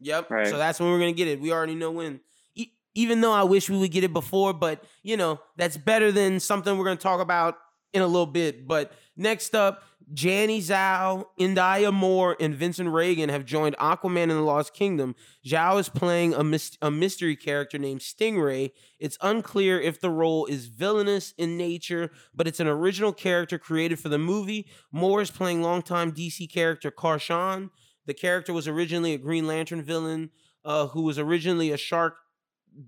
Yep. 0.00 0.30
Right. 0.30 0.46
So 0.46 0.58
that's 0.58 0.78
when 0.78 0.90
we're 0.90 0.98
gonna 0.98 1.12
get 1.12 1.28
it. 1.28 1.40
We 1.40 1.52
already 1.52 1.74
know 1.74 1.90
when. 1.90 2.20
E- 2.54 2.72
even 2.94 3.20
though 3.20 3.32
I 3.32 3.42
wish 3.44 3.68
we 3.68 3.78
would 3.78 3.90
get 3.90 4.04
it 4.04 4.12
before, 4.12 4.52
but 4.52 4.84
you 5.02 5.16
know 5.16 5.40
that's 5.56 5.76
better 5.76 6.12
than 6.12 6.38
something 6.38 6.76
we're 6.76 6.84
gonna 6.84 6.96
talk 6.96 7.20
about 7.20 7.56
in 7.94 8.02
a 8.02 8.06
little 8.06 8.26
bit. 8.26 8.66
But 8.66 8.92
next 9.16 9.54
up, 9.54 9.84
Jani 10.14 10.60
Zhao, 10.60 11.24
Indya 11.40 11.92
Moore, 11.92 12.36
and 12.38 12.54
Vincent 12.54 12.90
Regan 12.90 13.30
have 13.30 13.46
joined 13.46 13.76
Aquaman 13.78 14.24
in 14.24 14.28
the 14.28 14.42
Lost 14.42 14.74
Kingdom. 14.74 15.14
Zhao 15.46 15.80
is 15.80 15.88
playing 15.88 16.34
a, 16.34 16.44
mys- 16.44 16.76
a 16.82 16.90
mystery 16.90 17.36
character 17.36 17.78
named 17.78 18.00
Stingray. 18.00 18.72
It's 18.98 19.16
unclear 19.22 19.80
if 19.80 20.00
the 20.00 20.10
role 20.10 20.44
is 20.46 20.66
villainous 20.66 21.32
in 21.38 21.56
nature, 21.56 22.10
but 22.34 22.46
it's 22.46 22.60
an 22.60 22.68
original 22.68 23.12
character 23.12 23.58
created 23.58 23.98
for 23.98 24.10
the 24.10 24.18
movie. 24.18 24.68
Moore 24.92 25.22
is 25.22 25.30
playing 25.30 25.62
longtime 25.62 26.12
DC 26.12 26.52
character 26.52 26.90
Karshon. 26.90 27.70
The 28.06 28.14
character 28.14 28.52
was 28.52 28.68
originally 28.68 29.14
a 29.14 29.18
Green 29.18 29.46
Lantern 29.46 29.82
villain 29.82 30.30
uh, 30.64 30.88
who 30.88 31.02
was 31.02 31.18
originally 31.18 31.70
a 31.70 31.78
shark 31.78 32.16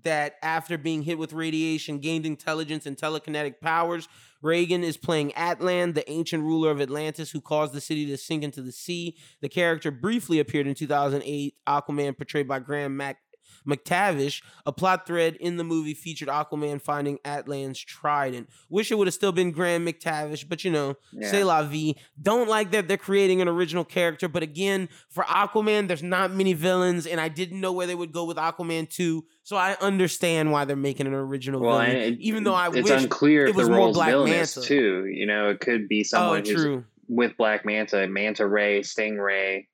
that, 0.03 0.35
after 0.41 0.77
being 0.77 1.03
hit 1.03 1.17
with 1.17 1.33
radiation, 1.33 1.99
gained 1.99 2.25
intelligence 2.25 2.85
and 2.85 2.97
telekinetic 2.97 3.59
powers. 3.61 4.07
Regan 4.41 4.83
is 4.83 4.97
playing 4.97 5.31
Atlan, 5.31 5.93
the 5.93 6.09
ancient 6.09 6.43
ruler 6.43 6.71
of 6.71 6.81
Atlantis 6.81 7.31
who 7.31 7.41
caused 7.41 7.73
the 7.73 7.81
city 7.81 8.05
to 8.07 8.17
sink 8.17 8.43
into 8.43 8.61
the 8.61 8.71
sea. 8.71 9.17
The 9.41 9.49
character 9.49 9.91
briefly 9.91 10.39
appeared 10.39 10.67
in 10.67 10.75
2008, 10.75 11.55
Aquaman, 11.67 12.17
portrayed 12.17 12.47
by 12.47 12.59
Graham 12.59 12.97
Mac- 12.97 13.19
McTavish. 13.67 14.41
A 14.65 14.71
plot 14.71 15.05
thread 15.05 15.35
in 15.35 15.57
the 15.57 15.63
movie 15.63 15.93
featured 15.93 16.27
Aquaman 16.29 16.81
finding 16.81 17.19
Atlan's 17.25 17.79
trident. 17.79 18.49
Wish 18.69 18.91
it 18.91 18.95
would 18.97 19.07
have 19.07 19.13
still 19.13 19.31
been 19.31 19.51
Graham 19.51 19.85
McTavish, 19.85 20.47
but 20.47 20.63
you 20.63 20.71
know, 20.71 20.95
Yeah. 21.13 21.29
say 21.31 21.43
la 21.43 21.63
vie. 21.63 21.95
Don't 22.21 22.49
like 22.49 22.71
that 22.71 22.87
they're 22.87 22.97
creating 22.97 23.41
an 23.41 23.47
original 23.47 23.83
character, 23.85 24.27
but 24.27 24.43
again, 24.43 24.89
for 25.09 25.23
Aquaman, 25.25 25.87
there's 25.87 26.03
not 26.03 26.31
many 26.31 26.53
villains, 26.53 27.05
and 27.05 27.19
I 27.21 27.27
didn't 27.29 27.61
know 27.61 27.71
where 27.73 27.87
they 27.87 27.95
would 27.95 28.11
go 28.11 28.25
with 28.25 28.37
Aquaman 28.37 28.89
2, 28.89 29.23
so 29.43 29.55
I 29.55 29.75
understand 29.81 30.51
why 30.51 30.65
they're 30.65 30.75
making 30.75 31.07
an 31.07 31.13
original 31.13 31.61
Well, 31.61 31.79
villain. 31.79 31.95
it, 31.95 32.19
even 32.19 32.43
though 32.43 32.53
I 32.55 32.67
it's 32.67 32.89
wish 32.89 33.03
unclear 33.03 33.45
it 33.45 33.49
if 33.51 33.55
was 33.55 33.67
the 33.67 33.71
more 33.71 33.79
role's 33.85 33.97
Black 33.97 34.09
villainous 34.09 34.55
Manta. 34.57 34.67
too. 34.67 35.05
You 35.07 35.25
know, 35.25 35.49
it 35.49 35.59
could 35.59 35.87
be 35.87 36.01
Oh, 36.01 36.03
someone 36.03 36.45
who's 36.45 36.53
true. 36.53 36.83
with 37.07 37.37
Black 37.37 37.65
Manta, 37.65 38.07
Manta 38.07 38.45
Ray, 38.47 38.81
Stingray. 38.81 39.65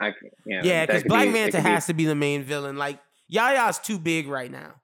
I, 0.00 0.12
c- 0.12 0.16
you 0.46 0.56
know, 0.56 0.62
Yeah, 0.64 0.86
because 0.86 1.02
Black 1.04 1.28
be- 1.28 1.32
Manta 1.32 1.58
could 1.58 1.64
be- 1.64 1.70
has 1.70 1.86
to 1.86 1.94
be 1.94 2.04
the 2.06 2.14
main 2.14 2.42
villain. 2.42 2.76
Like 2.76 2.98
Yahya's 3.30 3.78
too 3.78 3.98
big 3.98 4.26
right 4.28 4.50
now. 4.50 4.74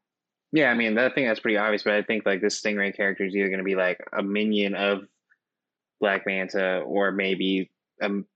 Yeah, 0.53 0.71
I 0.71 0.75
mean, 0.75 0.95
that, 0.95 1.11
I 1.11 1.15
think 1.15 1.29
that's 1.29 1.41
pretty 1.41 1.59
obvious, 1.59 1.83
but 1.83 1.95
I 1.95 2.03
think 2.03 2.25
like 2.25 2.41
this 2.41 2.61
Stingray 2.61 2.97
character 2.97 3.25
is 3.25 3.35
either 3.35 3.49
going 3.49 3.59
to 3.59 3.65
be 3.65 3.75
like 3.75 3.99
a 4.17 4.23
minion 4.23 4.75
of 4.75 5.01
Black 6.01 6.25
Manta 6.27 6.79
or 6.81 7.11
maybe 7.13 7.71
um, 8.01 8.27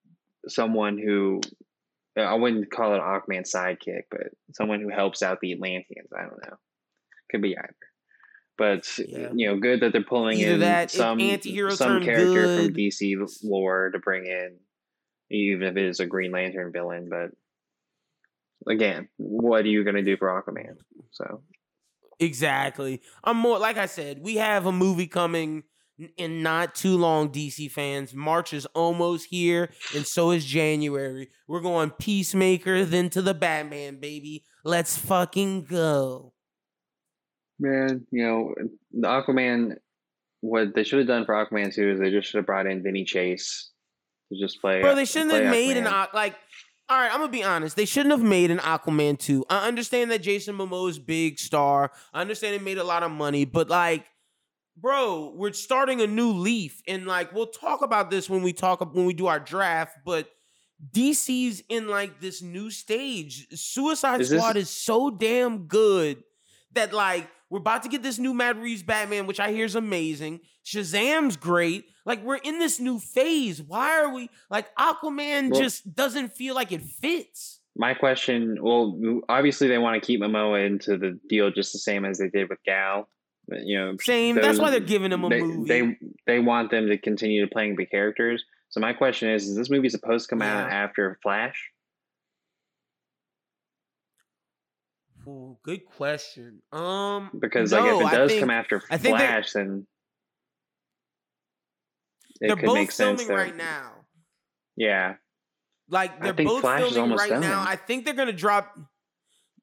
someone 0.49 0.99
who 0.99 1.41
I 2.17 2.35
wouldn't 2.35 2.71
call 2.71 2.95
it 2.95 3.01
Aquaman's 3.01 3.53
sidekick, 3.53 4.03
but 4.11 4.29
someone 4.53 4.81
who 4.81 4.89
helps 4.91 5.23
out 5.23 5.39
the 5.41 5.53
Atlanteans. 5.53 6.09
I 6.17 6.23
don't 6.23 6.43
know. 6.45 6.57
Could 7.31 7.43
be 7.43 7.57
either. 7.57 7.75
But 8.59 8.99
Yeah. 8.99 9.31
you 9.35 9.47
know, 9.47 9.59
good 9.59 9.81
that 9.81 9.93
they're 9.93 10.03
pulling 10.03 10.39
Either 10.39 10.55
in 10.55 10.61
that, 10.61 10.91
some 10.91 11.21
anti-hero 11.21 11.71
some 11.71 12.03
character 12.03 12.45
good. 12.45 12.67
from 12.67 12.75
DC 12.75 13.17
lore 13.45 13.91
to 13.91 13.99
bring 13.99 14.27
in, 14.27 14.59
even 15.31 15.63
if 15.69 15.77
it 15.77 15.85
is 15.87 16.01
a 16.01 16.07
Green 16.07 16.33
Lantern 16.33 16.73
villain. 16.73 17.09
But 17.09 17.31
again, 18.69 19.09
what 19.17 19.65
are 19.65 19.69
you 19.69 19.85
going 19.85 19.97
to 19.97 20.03
do 20.03 20.17
for 20.17 20.29
Aquaman? 20.29 20.77
So 21.11 21.43
Exactly. 22.21 23.01
I'm 23.25 23.39
more 23.39 23.59
like 23.59 23.79
I 23.79 23.87
said, 23.87 24.21
we 24.21 24.37
have 24.37 24.67
a 24.67 24.73
movie 24.73 25.07
coming 25.07 25.65
in 26.17 26.43
not 26.43 26.75
too 26.75 26.97
long, 26.97 27.31
DC 27.31 27.71
fans. 27.71 28.15
March 28.15 28.53
is 28.53 28.67
almost 28.67 29.27
here, 29.27 29.71
and 29.95 30.07
so 30.07 30.31
is 30.31 30.45
January. 30.45 31.31
We're 31.49 31.61
going 31.61 31.91
Peacemaker, 31.91 32.85
then 32.85 33.09
to 33.11 33.23
the 33.23 33.35
Batman, 33.35 34.01
baby. 34.01 34.45
Let's 34.65 34.97
fucking 34.99 35.65
go. 35.65 36.35
Man, 37.59 38.07
you 38.11 38.23
know, 38.23 38.55
the 38.93 39.09
Aquaman, 39.09 39.77
what 40.41 40.75
they 40.75 40.85
should 40.85 40.99
have 40.99 41.09
done 41.09 41.25
for 41.25 41.35
Aquaman 41.35 41.75
2 41.75 41.91
is 41.91 42.01
they 42.01 42.11
just 42.11 42.31
should 42.31 42.39
have 42.39 42.47
brought 42.47 42.67
in 42.67 42.83
Vinny 42.83 43.05
Chase 43.05 43.71
to 44.31 44.39
just 44.39 44.61
play. 44.61 44.81
Bro, 44.83 44.95
they 44.95 45.05
shouldn't 45.07 45.33
have 45.33 45.51
made 45.51 45.79
an 45.79 45.85
Aquaman. 45.85 46.15
Like. 46.15 46.37
All 46.91 46.99
right, 46.99 47.11
I'm 47.13 47.21
gonna 47.21 47.31
be 47.31 47.45
honest. 47.45 47.77
They 47.77 47.85
shouldn't 47.85 48.11
have 48.11 48.23
made 48.23 48.51
an 48.51 48.59
Aquaman 48.59 49.17
2. 49.17 49.45
I 49.49 49.69
understand 49.69 50.11
that 50.11 50.23
Jason 50.23 50.57
Momoa's 50.57 50.99
big 50.99 51.39
star. 51.39 51.93
I 52.13 52.21
understand 52.21 52.57
it 52.57 52.63
made 52.65 52.79
a 52.79 52.85
lot 52.85 53.05
of 53.05 53.13
money, 53.13 53.45
but 53.45 53.71
like, 53.71 54.07
bro, 54.77 55.33
we're 55.37 55.53
starting 55.53 56.01
a 56.01 56.09
new 56.09 56.33
leaf, 56.33 56.83
and 56.89 57.07
like, 57.07 57.33
we'll 57.33 57.47
talk 57.47 57.83
about 57.83 58.11
this 58.11 58.29
when 58.29 58.43
we 58.43 58.53
talk 58.53 58.81
when 58.93 59.07
we 59.07 59.15
do 59.15 59.29
our 59.29 59.39
draft. 59.39 59.99
But 60.05 60.29
DC's 60.93 61.63
in 61.69 61.87
like 61.87 62.21
this 62.21 62.43
new 62.43 62.71
stage. 62.73 63.47
Suicide 63.57 64.21
Is 64.21 64.31
this- 64.31 64.41
Squad 64.41 64.57
is 64.57 64.69
so 64.69 65.11
damn 65.11 65.69
good 65.69 66.25
that 66.73 66.93
like 66.93 67.29
we're 67.51 67.59
about 67.61 67.85
to 67.85 67.89
get 67.89 68.03
this 68.03 68.19
new 68.19 68.35
Matt 68.35 68.57
Reeves 68.57 68.83
Batman, 68.83 69.29
which 69.29 69.39
I 69.39 69.53
hear 69.53 69.65
is 69.65 69.77
amazing. 69.77 70.41
Shazam's 70.65 71.37
great. 71.37 71.85
Like 72.11 72.25
we're 72.25 72.39
in 72.39 72.59
this 72.59 72.81
new 72.81 72.99
phase. 72.99 73.63
Why 73.63 74.01
are 74.01 74.13
we 74.13 74.31
like 74.51 74.75
Aquaman 74.75 75.53
Well- 75.53 75.61
just 75.61 75.95
doesn't 75.95 76.33
feel 76.33 76.57
like 76.57 76.73
it 76.73 76.83
fits? 76.83 77.61
My 77.77 77.95
question, 77.95 78.59
well, 78.61 78.99
obviously 79.29 79.69
they 79.69 79.79
want 79.79 79.95
to 80.03 80.05
keep 80.05 80.21
Momoa 80.21 80.67
into 80.67 80.99
the 80.99 81.21
deal 81.29 81.53
just 81.53 81.73
the 81.73 81.79
same 81.79 82.05
as 82.05 82.19
they 82.19 82.29
did 82.29 82.49
with 82.49 82.59
Gal. 82.65 83.09
You 83.49 83.79
know, 83.79 83.97
Same. 84.01 84.35
That's 84.35 84.59
why 84.59 84.71
they're 84.71 84.81
giving 84.81 85.13
him 85.13 85.23
a 85.23 85.29
they, 85.29 85.41
movie. 85.41 85.69
They 85.69 85.99
they 86.27 86.39
want 86.41 86.73
them 86.73 86.89
to 86.89 86.99
continue 86.99 87.47
to 87.47 87.51
playing 87.53 87.77
the 87.77 87.87
characters. 87.87 88.45
So 88.71 88.81
my 88.81 88.93
question 88.93 89.31
is: 89.31 89.49
Is 89.49 89.55
this 89.57 89.71
movie 89.71 89.89
supposed 89.89 90.29
to 90.29 90.35
come 90.35 90.43
out 90.43 90.69
after 90.69 91.17
Flash? 91.23 91.71
Ooh, 95.29 95.57
good 95.63 95.85
question. 95.87 96.61
Um, 96.73 97.31
Because 97.39 97.71
no, 97.71 97.79
like 97.79 98.07
if 98.07 98.13
it 98.13 98.17
does 98.17 98.31
think- 98.33 98.41
come 98.41 98.51
after 98.51 98.83
I 98.91 98.99
think 98.99 99.17
they're- 99.17 99.27
Flash, 99.29 99.53
then 99.53 99.87
it 102.41 102.47
they're 102.49 102.57
could 102.57 102.67
both 102.67 102.93
filming 102.93 103.29
that- 103.29 103.35
right 103.35 103.57
now. 103.57 103.93
Yeah, 104.77 105.17
Like 105.89 106.21
they're 106.23 106.33
both 106.33 106.63
Flash 106.63 106.91
filming 106.93 107.17
right 107.17 107.39
now. 107.41 107.63
I 107.67 107.77
think 107.77 108.05
they're 108.05 108.15
gonna 108.15 108.33
drop, 108.33 108.79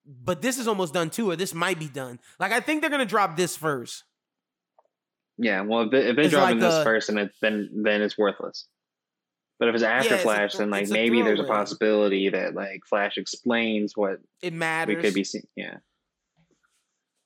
but 0.05 0.41
this 0.41 0.57
is 0.59 0.67
almost 0.67 0.93
done 0.93 1.09
too, 1.09 1.31
or 1.31 1.35
this 1.35 1.53
might 1.53 1.79
be 1.79 1.87
done. 1.87 2.19
Like 2.39 2.51
I 2.51 2.59
think 2.59 2.81
they're 2.81 2.89
gonna 2.91 3.05
drop 3.05 3.35
this 3.37 3.55
first. 3.57 4.03
yeah. 5.37 5.61
Well, 5.61 5.83
if 5.83 5.91
they, 5.91 6.09
if 6.09 6.15
they 6.15 6.23
It's 6.23 6.31
drop 6.31 6.43
like 6.51 6.59
this 6.59 6.73
a- 6.73 6.83
first, 6.83 7.07
then 7.07 7.17
it, 7.17 7.31
then 7.41 7.69
then 7.83 8.01
it's 8.01 8.17
worthless. 8.17 8.67
But 9.59 9.69
if 9.69 9.75
it's 9.75 9.83
after 9.83 10.09
Yeah, 10.09 10.13
it's 10.15 10.21
a 10.21 10.23
Flash, 10.23 10.53
then 10.55 10.69
like 10.69 10.83
it's 10.83 10.91
a 10.91 10.93
maybe 10.93 11.21
there's 11.23 11.39
a 11.39 11.43
possibility 11.45 12.29
that 12.29 12.53
like 12.53 12.81
Flash 12.87 13.17
explains 13.17 13.93
what 13.95 14.19
It 14.43 14.53
matters. 14.53 14.95
we 14.97 15.01
could 15.01 15.13
be 15.15 15.23
seeing. 15.23 15.47
Yeah, 15.55 15.77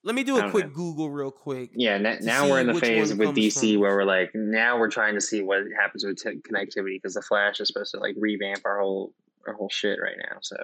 Let 0.03 0.15
me 0.15 0.23
do 0.23 0.37
a 0.37 0.49
quick 0.49 0.67
know. 0.67 0.73
Google 0.73 1.11
real 1.11 1.31
quick. 1.31 1.71
yeah. 1.75 1.97
Now 2.21 2.49
we're 2.49 2.59
in 2.61 2.67
the 2.67 2.73
phase 2.73 3.13
with 3.13 3.29
DC 3.29 3.73
from. 3.73 3.81
where 3.81 3.95
we're 3.95 4.03
like 4.03 4.31
now 4.33 4.79
we're 4.79 4.89
trying 4.89 5.13
to 5.15 5.21
see 5.21 5.41
what 5.43 5.59
happens 5.79 6.03
with 6.03 6.17
t- 6.17 6.39
connectivity 6.41 6.95
because 6.95 7.13
the 7.13 7.21
Flash 7.21 7.59
is 7.59 7.67
supposed 7.67 7.91
to 7.91 7.99
like 7.99 8.15
revamp 8.17 8.61
our 8.65 8.79
whole 8.79 9.13
our 9.47 9.53
whole 9.53 9.69
shit 9.69 9.99
right 10.01 10.17
now. 10.17 10.37
So 10.41 10.55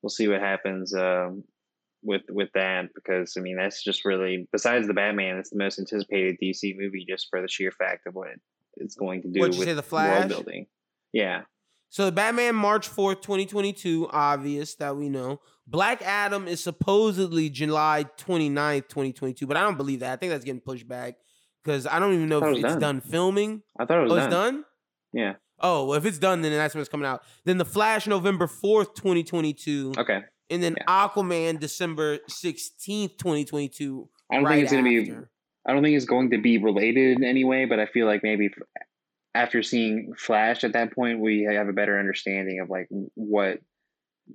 we'll 0.00 0.10
see 0.10 0.26
what 0.28 0.40
happens 0.40 0.94
um, 0.94 1.44
with 2.02 2.22
with 2.30 2.48
that 2.54 2.94
because 2.94 3.34
I 3.36 3.40
mean 3.40 3.56
that's 3.56 3.82
just 3.84 4.04
really 4.06 4.48
besides 4.52 4.86
the 4.86 4.94
Batman, 4.94 5.36
it's 5.36 5.50
the 5.50 5.58
most 5.58 5.78
anticipated 5.78 6.38
DC 6.42 6.74
movie 6.78 7.04
just 7.06 7.28
for 7.28 7.42
the 7.42 7.48
sheer 7.48 7.72
fact 7.72 8.06
of 8.06 8.14
what 8.14 8.28
it's 8.78 8.94
going 8.94 9.20
to 9.22 9.28
do 9.28 9.40
What'd 9.40 9.58
with 9.58 9.68
say, 9.68 9.74
The 9.74 9.82
Flash? 9.82 10.18
world 10.18 10.28
building. 10.30 10.66
Yeah, 11.12 11.42
So 11.90 12.06
the 12.06 12.12
Batman 12.12 12.54
March 12.54 12.88
4th, 12.88 13.20
2022, 13.20 14.08
obvious 14.10 14.76
that 14.76 14.96
we 14.96 15.10
know. 15.10 15.40
Black 15.66 16.02
Adam 16.02 16.48
is 16.48 16.62
supposedly 16.62 17.48
July 17.48 18.04
29th, 18.18 18.88
2022, 18.88 19.46
but 19.46 19.56
I 19.56 19.60
don't 19.62 19.76
believe 19.76 20.00
that. 20.00 20.12
I 20.12 20.16
think 20.16 20.30
that's 20.32 20.44
getting 20.44 20.60
pushed 20.60 20.88
back 20.88 21.14
because 21.62 21.86
I 21.86 21.98
don't 21.98 22.14
even 22.14 22.28
know 22.28 22.38
if 22.38 22.44
it 22.44 22.54
it's 22.56 22.62
done. 22.74 22.80
done. 22.80 23.00
filming. 23.00 23.62
I 23.78 23.84
thought 23.84 23.98
it 23.98 24.02
was 24.02 24.12
Oh, 24.12 24.16
done. 24.16 24.24
it's 24.24 24.32
done? 24.34 24.64
Yeah. 25.12 25.32
Oh, 25.60 25.86
well, 25.86 25.96
if 25.96 26.04
it's 26.04 26.18
done, 26.18 26.42
then 26.42 26.50
that's 26.52 26.74
when 26.74 26.80
it's 26.80 26.90
coming 26.90 27.06
out. 27.06 27.22
Then 27.44 27.58
The 27.58 27.64
Flash, 27.64 28.06
November 28.08 28.46
4th, 28.48 28.94
2022. 28.96 29.92
Okay. 29.96 30.20
And 30.50 30.62
then 30.62 30.74
yeah. 30.76 31.06
Aquaman, 31.08 31.60
December 31.60 32.18
16th, 32.28 33.16
2022. 33.18 34.08
I 34.30 34.34
don't 34.36 34.44
right 34.44 34.54
think 34.54 34.64
it's 34.64 34.72
going 34.72 34.84
to 34.84 35.04
be. 35.04 35.12
I 35.64 35.72
don't 35.72 35.82
think 35.84 35.96
it's 35.96 36.04
going 36.06 36.30
to 36.30 36.38
be 36.38 36.58
related 36.58 37.18
in 37.18 37.24
any 37.24 37.44
way, 37.44 37.66
but 37.66 37.78
I 37.78 37.86
feel 37.86 38.06
like 38.06 38.24
maybe 38.24 38.50
after 39.34 39.62
seeing 39.62 40.12
Flash 40.18 40.64
at 40.64 40.72
that 40.72 40.92
point, 40.92 41.20
we 41.20 41.42
have 41.44 41.68
a 41.68 41.72
better 41.72 41.98
understanding 41.98 42.58
of 42.60 42.68
like 42.68 42.88
what 43.14 43.60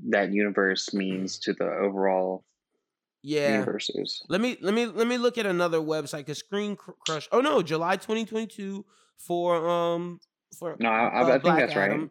that 0.10 0.32
universe 0.32 0.94
means 0.94 1.40
to 1.40 1.54
the 1.54 1.66
overall 1.66 2.46
Yeah. 3.24 3.60
universes. 3.60 4.24
Let 4.30 4.42
me 4.42 4.58
let 4.62 4.74
me 4.74 4.86
let 4.86 5.08
me 5.08 5.18
look 5.18 5.38
at 5.38 5.46
another 5.46 5.80
website 5.80 6.20
because 6.20 6.40
Screen 6.40 6.76
Crush. 6.76 7.28
Oh 7.32 7.42
no, 7.42 7.62
July 7.62 7.96
2022 7.98 8.86
for 9.18 9.68
um 9.70 10.20
for 10.58 10.76
No, 10.80 10.90
I, 10.90 11.08
I, 11.08 11.22
uh, 11.22 11.36
I 11.36 11.40
think 11.40 11.58
that's 11.58 11.76
right. 11.76 12.10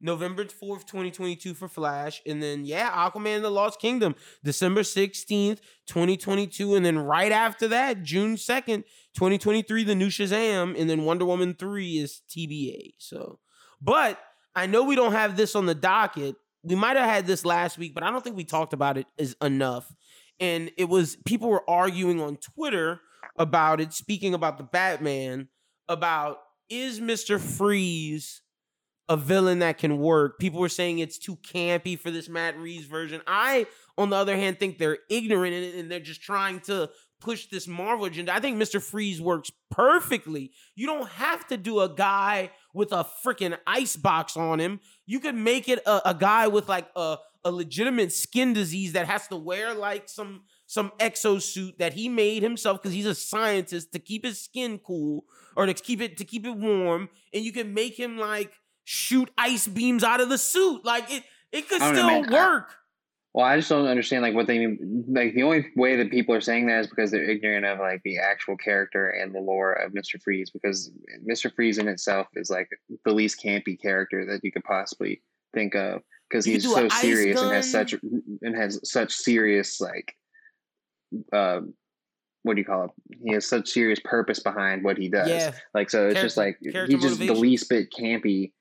November 0.00 0.44
4th, 0.44 0.84
2022 0.86 1.54
for 1.54 1.66
Flash. 1.66 2.20
And 2.26 2.42
then, 2.42 2.66
yeah, 2.66 2.90
Aquaman 2.90 3.36
and 3.36 3.44
the 3.44 3.50
Lost 3.50 3.80
Kingdom, 3.80 4.14
December 4.42 4.82
16th, 4.82 5.60
2022. 5.86 6.74
And 6.74 6.84
then 6.84 6.98
right 6.98 7.32
after 7.32 7.68
that, 7.68 8.02
June 8.02 8.36
2nd, 8.36 8.84
2023, 9.14 9.84
the 9.84 9.94
new 9.94 10.08
Shazam. 10.08 10.78
And 10.78 10.90
then 10.90 11.04
Wonder 11.04 11.24
Woman 11.24 11.54
3 11.58 11.98
is 11.98 12.20
TBA. 12.28 12.94
So, 12.98 13.38
but 13.80 14.20
I 14.54 14.66
know 14.66 14.84
we 14.84 14.94
don't 14.94 15.12
have 15.12 15.38
this 15.38 15.54
on 15.56 15.64
the 15.64 15.74
docket. 15.74 16.36
We 16.64 16.74
might 16.74 16.96
have 16.96 17.08
had 17.08 17.26
this 17.26 17.44
last 17.44 17.78
week, 17.78 17.94
but 17.94 18.02
I 18.02 18.10
don't 18.10 18.24
think 18.24 18.36
we 18.36 18.44
talked 18.44 18.72
about 18.72 18.96
it 18.96 19.06
as 19.18 19.36
enough. 19.42 19.92
And 20.40 20.70
it 20.76 20.88
was 20.88 21.16
people 21.24 21.48
were 21.48 21.68
arguing 21.68 22.20
on 22.20 22.36
Twitter 22.38 23.00
about 23.38 23.80
it, 23.80 23.92
speaking 23.92 24.34
about 24.34 24.58
the 24.58 24.64
Batman, 24.64 25.48
about 25.88 26.38
is 26.68 27.00
Mr. 27.00 27.38
Freeze 27.38 28.42
a 29.08 29.16
villain 29.16 29.58
that 29.58 29.78
can 29.78 29.98
work. 29.98 30.38
People 30.38 30.60
were 30.60 30.68
saying 30.68 30.98
it's 30.98 31.18
too 31.18 31.36
campy 31.36 31.98
for 31.98 32.10
this 32.10 32.28
Matt 32.28 32.56
Reeves 32.56 32.86
version. 32.86 33.20
I, 33.26 33.66
on 33.98 34.10
the 34.10 34.16
other 34.16 34.36
hand, 34.36 34.58
think 34.58 34.78
they're 34.78 34.98
ignorant 35.10 35.54
and 35.74 35.90
they're 35.90 36.00
just 36.00 36.22
trying 36.22 36.60
to 36.60 36.88
push 37.24 37.46
this 37.46 37.66
Marvel 37.66 38.04
agenda. 38.04 38.34
I 38.34 38.40
think 38.40 38.60
Mr. 38.62 38.82
Freeze 38.82 39.20
works 39.20 39.50
perfectly. 39.70 40.52
You 40.74 40.86
don't 40.86 41.08
have 41.08 41.46
to 41.48 41.56
do 41.56 41.80
a 41.80 41.88
guy 41.88 42.50
with 42.74 42.92
a 42.92 43.06
freaking 43.24 43.56
ice 43.66 43.96
box 43.96 44.36
on 44.36 44.60
him. 44.60 44.80
You 45.06 45.20
could 45.20 45.34
make 45.34 45.68
it 45.68 45.80
a, 45.86 46.10
a 46.10 46.14
guy 46.14 46.48
with 46.48 46.68
like 46.68 46.88
a, 46.94 47.16
a 47.44 47.50
legitimate 47.50 48.12
skin 48.12 48.52
disease 48.52 48.92
that 48.92 49.06
has 49.06 49.26
to 49.28 49.36
wear 49.36 49.74
like 49.74 50.08
some 50.08 50.42
some 50.66 50.92
exosuit 50.98 51.78
that 51.78 51.92
he 51.94 52.08
made 52.08 52.42
himself 52.42 52.80
because 52.80 52.94
he's 52.94 53.06
a 53.06 53.14
scientist 53.14 53.92
to 53.92 53.98
keep 53.98 54.24
his 54.24 54.40
skin 54.40 54.78
cool 54.78 55.24
or 55.56 55.66
to 55.66 55.74
keep 55.74 56.00
it 56.00 56.16
to 56.18 56.24
keep 56.24 56.46
it 56.46 56.56
warm 56.56 57.08
and 57.32 57.44
you 57.44 57.52
can 57.52 57.72
make 57.74 57.98
him 57.98 58.18
like 58.18 58.52
shoot 58.84 59.30
ice 59.38 59.66
beams 59.66 60.04
out 60.04 60.20
of 60.20 60.28
the 60.28 60.38
suit. 60.38 60.84
Like 60.84 61.10
it, 61.10 61.22
it 61.52 61.68
could 61.68 61.80
I 61.80 61.92
don't 61.92 62.06
know, 62.06 62.22
still. 62.22 62.34
Work. 62.34 62.76
Well, 63.34 63.44
I 63.44 63.56
just 63.56 63.68
don't 63.68 63.88
understand 63.88 64.22
like 64.22 64.34
what 64.34 64.46
they 64.46 64.60
mean. 64.60 65.04
Like 65.08 65.34
the 65.34 65.42
only 65.42 65.66
way 65.74 65.96
that 65.96 66.12
people 66.12 66.36
are 66.36 66.40
saying 66.40 66.68
that 66.68 66.78
is 66.78 66.86
because 66.86 67.10
they're 67.10 67.28
ignorant 67.28 67.66
of 67.66 67.80
like 67.80 68.00
the 68.04 68.18
actual 68.18 68.56
character 68.56 69.10
and 69.10 69.34
the 69.34 69.40
lore 69.40 69.72
of 69.72 69.92
Mister 69.92 70.20
Freeze. 70.20 70.50
Because 70.50 70.92
Mister 71.24 71.50
Freeze 71.50 71.78
in 71.78 71.88
itself 71.88 72.28
is 72.34 72.48
like 72.48 72.68
the 73.04 73.12
least 73.12 73.42
campy 73.44 73.80
character 73.80 74.24
that 74.24 74.44
you 74.44 74.52
could 74.52 74.62
possibly 74.62 75.20
think 75.52 75.74
of. 75.74 76.02
Because 76.30 76.44
he's 76.44 76.62
so 76.62 76.88
serious 76.88 77.40
and 77.40 77.52
has 77.52 77.68
such 77.68 77.92
and 78.42 78.56
has 78.56 78.78
such 78.88 79.12
serious 79.12 79.80
like, 79.80 80.14
uh, 81.32 81.60
what 82.44 82.54
do 82.54 82.60
you 82.60 82.64
call 82.64 82.84
it? 82.84 82.90
He 83.24 83.32
has 83.32 83.48
such 83.48 83.68
serious 83.68 83.98
purpose 84.04 84.38
behind 84.38 84.84
what 84.84 84.96
he 84.96 85.08
does. 85.08 85.28
Yeah. 85.28 85.52
Like 85.74 85.90
so, 85.90 86.06
it's 86.06 86.20
just 86.20 86.36
like 86.36 86.58
he's 86.60 87.02
just 87.02 87.18
the 87.18 87.34
least 87.34 87.68
bit 87.68 87.92
campy. 87.92 88.52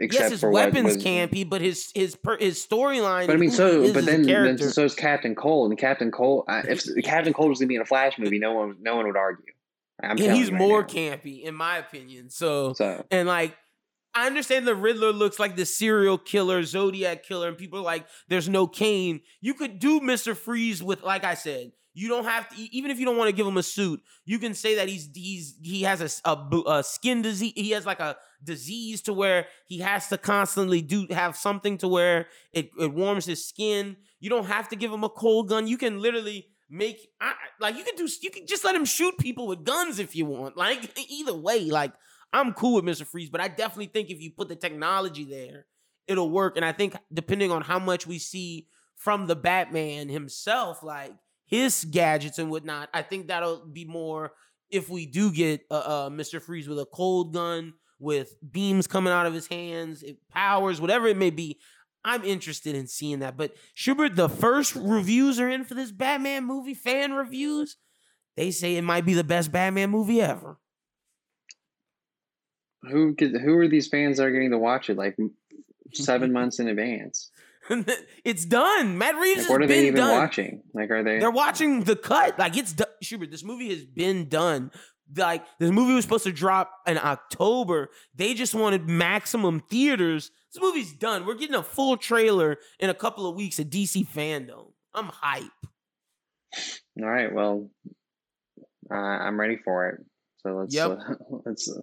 Except 0.00 0.22
yes, 0.22 0.30
his 0.32 0.40
for 0.40 0.50
weapons 0.50 0.96
was, 0.96 1.04
campy, 1.04 1.48
but 1.48 1.60
his 1.60 1.90
his 1.94 2.16
per, 2.16 2.36
his 2.38 2.64
storyline. 2.64 3.26
But 3.26 3.34
I 3.34 3.38
mean, 3.38 3.50
so 3.50 3.82
is 3.82 3.92
but 3.92 4.06
then, 4.06 4.22
then 4.22 4.58
so 4.58 4.84
is 4.84 4.94
Captain 4.94 5.34
Cold, 5.34 5.70
and 5.70 5.78
Captain 5.78 6.10
Cold. 6.10 6.44
I, 6.48 6.60
if 6.60 6.84
Captain 7.04 7.32
Cold 7.32 7.50
was 7.50 7.58
gonna 7.58 7.68
be 7.68 7.76
in 7.76 7.82
a 7.82 7.86
Flash 7.86 8.18
movie, 8.18 8.38
no 8.38 8.54
one 8.54 8.76
no 8.80 8.96
one 8.96 9.06
would 9.06 9.16
argue. 9.16 9.44
I'm 10.02 10.10
and 10.10 10.36
he's 10.36 10.50
right 10.50 10.58
more 10.58 10.80
now. 10.82 10.86
campy, 10.86 11.42
in 11.42 11.54
my 11.54 11.78
opinion. 11.78 12.30
So 12.30 12.72
So 12.74 13.04
and 13.10 13.28
like 13.28 13.56
I 14.14 14.26
understand 14.26 14.66
the 14.66 14.74
Riddler 14.74 15.12
looks 15.12 15.38
like 15.38 15.54
the 15.54 15.66
serial 15.66 16.18
killer, 16.18 16.62
Zodiac 16.64 17.22
killer, 17.22 17.48
and 17.48 17.56
people 17.56 17.80
are 17.80 17.82
like, 17.82 18.06
there's 18.28 18.48
no 18.48 18.66
Kane. 18.66 19.20
You 19.40 19.54
could 19.54 19.78
do 19.78 20.00
Mr. 20.00 20.36
Freeze 20.36 20.82
with, 20.82 21.02
like 21.02 21.22
I 21.22 21.34
said, 21.34 21.72
you 21.94 22.08
don't 22.08 22.24
have 22.24 22.48
to, 22.50 22.56
even 22.56 22.90
if 22.90 22.98
you 22.98 23.04
don't 23.04 23.16
want 23.16 23.28
to 23.28 23.34
give 23.34 23.46
him 23.46 23.56
a 23.56 23.62
suit, 23.62 24.00
you 24.24 24.38
can 24.38 24.54
say 24.54 24.76
that 24.76 24.88
he's 24.88 25.08
he's 25.14 25.58
he 25.62 25.82
has 25.82 26.22
a 26.24 26.30
a, 26.30 26.62
a 26.68 26.82
skin 26.82 27.22
disease. 27.22 27.52
He 27.56 27.70
has 27.70 27.86
like 27.86 28.00
a 28.00 28.16
disease 28.42 29.02
to 29.02 29.12
where 29.12 29.46
he 29.66 29.78
has 29.78 30.08
to 30.08 30.18
constantly 30.18 30.80
do 30.80 31.06
have 31.10 31.36
something 31.36 31.78
to 31.78 31.88
where 31.88 32.26
it, 32.52 32.70
it 32.78 32.92
warms 32.92 33.26
his 33.26 33.46
skin. 33.46 33.96
You 34.20 34.30
don't 34.30 34.46
have 34.46 34.68
to 34.68 34.76
give 34.76 34.92
him 34.92 35.04
a 35.04 35.08
cold 35.08 35.48
gun. 35.48 35.66
You 35.66 35.78
can 35.78 36.00
literally 36.00 36.46
make 36.70 37.08
I, 37.20 37.32
like 37.60 37.76
you 37.76 37.84
can 37.84 37.96
do 37.96 38.08
you 38.22 38.30
can 38.30 38.46
just 38.46 38.64
let 38.64 38.74
him 38.74 38.84
shoot 38.84 39.16
people 39.18 39.46
with 39.46 39.64
guns 39.64 39.98
if 39.98 40.14
you 40.14 40.26
want. 40.26 40.56
Like 40.56 40.90
either 41.08 41.34
way, 41.34 41.64
like 41.64 41.92
I'm 42.32 42.52
cool 42.52 42.80
with 42.80 42.84
Mr. 42.84 43.06
Freeze, 43.06 43.30
but 43.30 43.40
I 43.40 43.48
definitely 43.48 43.86
think 43.86 44.10
if 44.10 44.20
you 44.20 44.30
put 44.30 44.48
the 44.48 44.56
technology 44.56 45.24
there, 45.24 45.66
it'll 46.06 46.30
work. 46.30 46.56
And 46.56 46.64
I 46.64 46.72
think 46.72 46.94
depending 47.12 47.50
on 47.50 47.62
how 47.62 47.78
much 47.78 48.06
we 48.06 48.18
see 48.18 48.68
from 48.96 49.26
the 49.26 49.36
Batman 49.36 50.08
himself, 50.08 50.82
like 50.82 51.12
his 51.48 51.84
gadgets 51.84 52.38
and 52.38 52.50
whatnot, 52.50 52.90
I 52.94 53.02
think 53.02 53.28
that'll 53.28 53.66
be 53.66 53.84
more 53.84 54.32
if 54.70 54.88
we 54.90 55.06
do 55.06 55.32
get 55.32 55.62
uh, 55.70 55.74
uh, 55.74 56.10
Mr. 56.10 56.40
Freeze 56.40 56.68
with 56.68 56.78
a 56.78 56.86
cold 56.86 57.34
gun 57.34 57.74
with 57.98 58.36
beams 58.52 58.86
coming 58.86 59.12
out 59.12 59.26
of 59.26 59.34
his 59.34 59.48
hands, 59.48 60.04
powers, 60.30 60.80
whatever 60.80 61.08
it 61.08 61.16
may 61.16 61.30
be. 61.30 61.58
I'm 62.04 62.24
interested 62.24 62.76
in 62.76 62.86
seeing 62.86 63.20
that. 63.20 63.36
But 63.36 63.56
Schubert, 63.74 64.14
the 64.14 64.28
first 64.28 64.76
reviews 64.76 65.40
are 65.40 65.50
in 65.50 65.64
for 65.64 65.74
this 65.74 65.90
Batman 65.90 66.44
movie, 66.44 66.74
fan 66.74 67.12
reviews. 67.14 67.76
They 68.36 68.52
say 68.52 68.76
it 68.76 68.82
might 68.82 69.04
be 69.06 69.14
the 69.14 69.24
best 69.24 69.50
Batman 69.50 69.90
movie 69.90 70.20
ever. 70.22 70.58
who 72.82 73.14
who 73.20 73.58
are 73.58 73.68
these 73.68 73.88
fans 73.88 74.18
that 74.18 74.24
are 74.24 74.30
getting 74.30 74.52
to 74.52 74.58
watch 74.58 74.90
it 74.90 74.96
like 74.96 75.16
seven 75.94 76.32
months 76.32 76.60
in 76.60 76.68
advance? 76.68 77.30
it's 78.24 78.44
done. 78.44 78.98
Matt 78.98 79.16
Reeves 79.16 79.42
Like, 79.42 79.50
what 79.50 79.62
are 79.62 79.66
they 79.66 79.82
even 79.88 79.94
done. 79.96 80.10
watching? 80.18 80.62
Like, 80.74 80.90
are 80.90 81.02
they? 81.02 81.18
They're 81.18 81.30
watching 81.30 81.84
the 81.84 81.96
cut. 81.96 82.38
Like 82.38 82.56
it's 82.56 82.72
done. 82.72 82.88
Schubert, 83.02 83.30
this 83.30 83.44
movie 83.44 83.68
has 83.70 83.84
been 83.84 84.28
done. 84.28 84.70
Like 85.16 85.44
this 85.58 85.70
movie 85.70 85.94
was 85.94 86.04
supposed 86.04 86.24
to 86.24 86.32
drop 86.32 86.70
in 86.86 86.98
October. 86.98 87.88
They 88.14 88.34
just 88.34 88.54
wanted 88.54 88.88
maximum 88.88 89.60
theaters. 89.60 90.30
This 90.52 90.62
movie's 90.62 90.92
done. 90.92 91.24
We're 91.26 91.34
getting 91.34 91.54
a 91.54 91.62
full 91.62 91.96
trailer 91.96 92.58
in 92.78 92.90
a 92.90 92.94
couple 92.94 93.26
of 93.28 93.34
weeks 93.36 93.58
at 93.58 93.70
DC 93.70 94.06
Fandom. 94.08 94.72
I'm 94.94 95.06
hype. 95.06 95.44
All 97.00 97.08
right, 97.08 97.32
well, 97.32 97.70
uh, 98.90 98.94
I'm 98.94 99.38
ready 99.38 99.58
for 99.64 99.88
it. 99.90 100.00
So 100.42 100.56
let's 100.56 100.74
Yep. 100.74 100.90
uh, 100.90 101.14
let's. 101.46 101.70
Uh, 101.70 101.80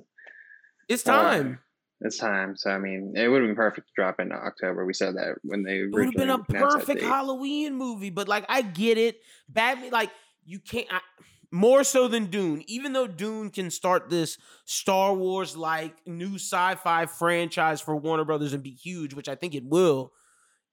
It's 0.90 1.04
time. 1.04 1.60
It's 2.02 2.18
time. 2.18 2.56
So 2.56 2.72
I 2.72 2.78
mean, 2.78 3.14
it 3.16 3.28
would 3.28 3.42
have 3.42 3.50
been 3.50 3.56
perfect 3.56 3.88
to 3.88 3.94
drop 3.96 4.20
in 4.20 4.32
October. 4.32 4.86
We 4.86 4.94
said 4.94 5.16
that 5.16 5.36
when 5.44 5.64
they 5.64 5.80
It 5.80 5.92
would 5.92 6.06
have 6.06 6.14
been 6.14 6.30
a 6.30 6.36
originally 6.36 6.58
announced 6.60 6.78
that 6.78 6.86
perfect. 6.88 7.02
Halloween 7.02 7.76
movie, 7.76 8.10
but 8.10 8.28
like 8.28 8.46
I 8.50 8.62
get 8.62 8.98
it. 8.98 9.22
Batman, 9.50 9.92
like 9.92 10.12
you 10.46 10.60
can't. 10.60 10.88
I, 10.92 11.00
more 11.52 11.86
so 11.86 12.08
than 12.10 12.26
Dune, 12.26 12.64
even 12.68 12.92
though 12.92 13.08
Dune 13.08 13.50
can 13.50 13.72
start 13.72 14.10
this 14.10 14.38
Star 14.66 15.14
Wars 15.14 15.56
like 15.56 15.96
new 16.06 16.36
sci-fi 16.36 17.06
franchise 17.06 17.80
for 17.80 17.96
Warner 17.96 18.26
Brothers 18.26 18.52
and 18.54 18.62
be 18.62 18.72
huge, 18.72 19.14
which 19.14 19.30
I 19.30 19.36
think 19.36 19.56
it 19.56 19.64
will. 19.64 20.12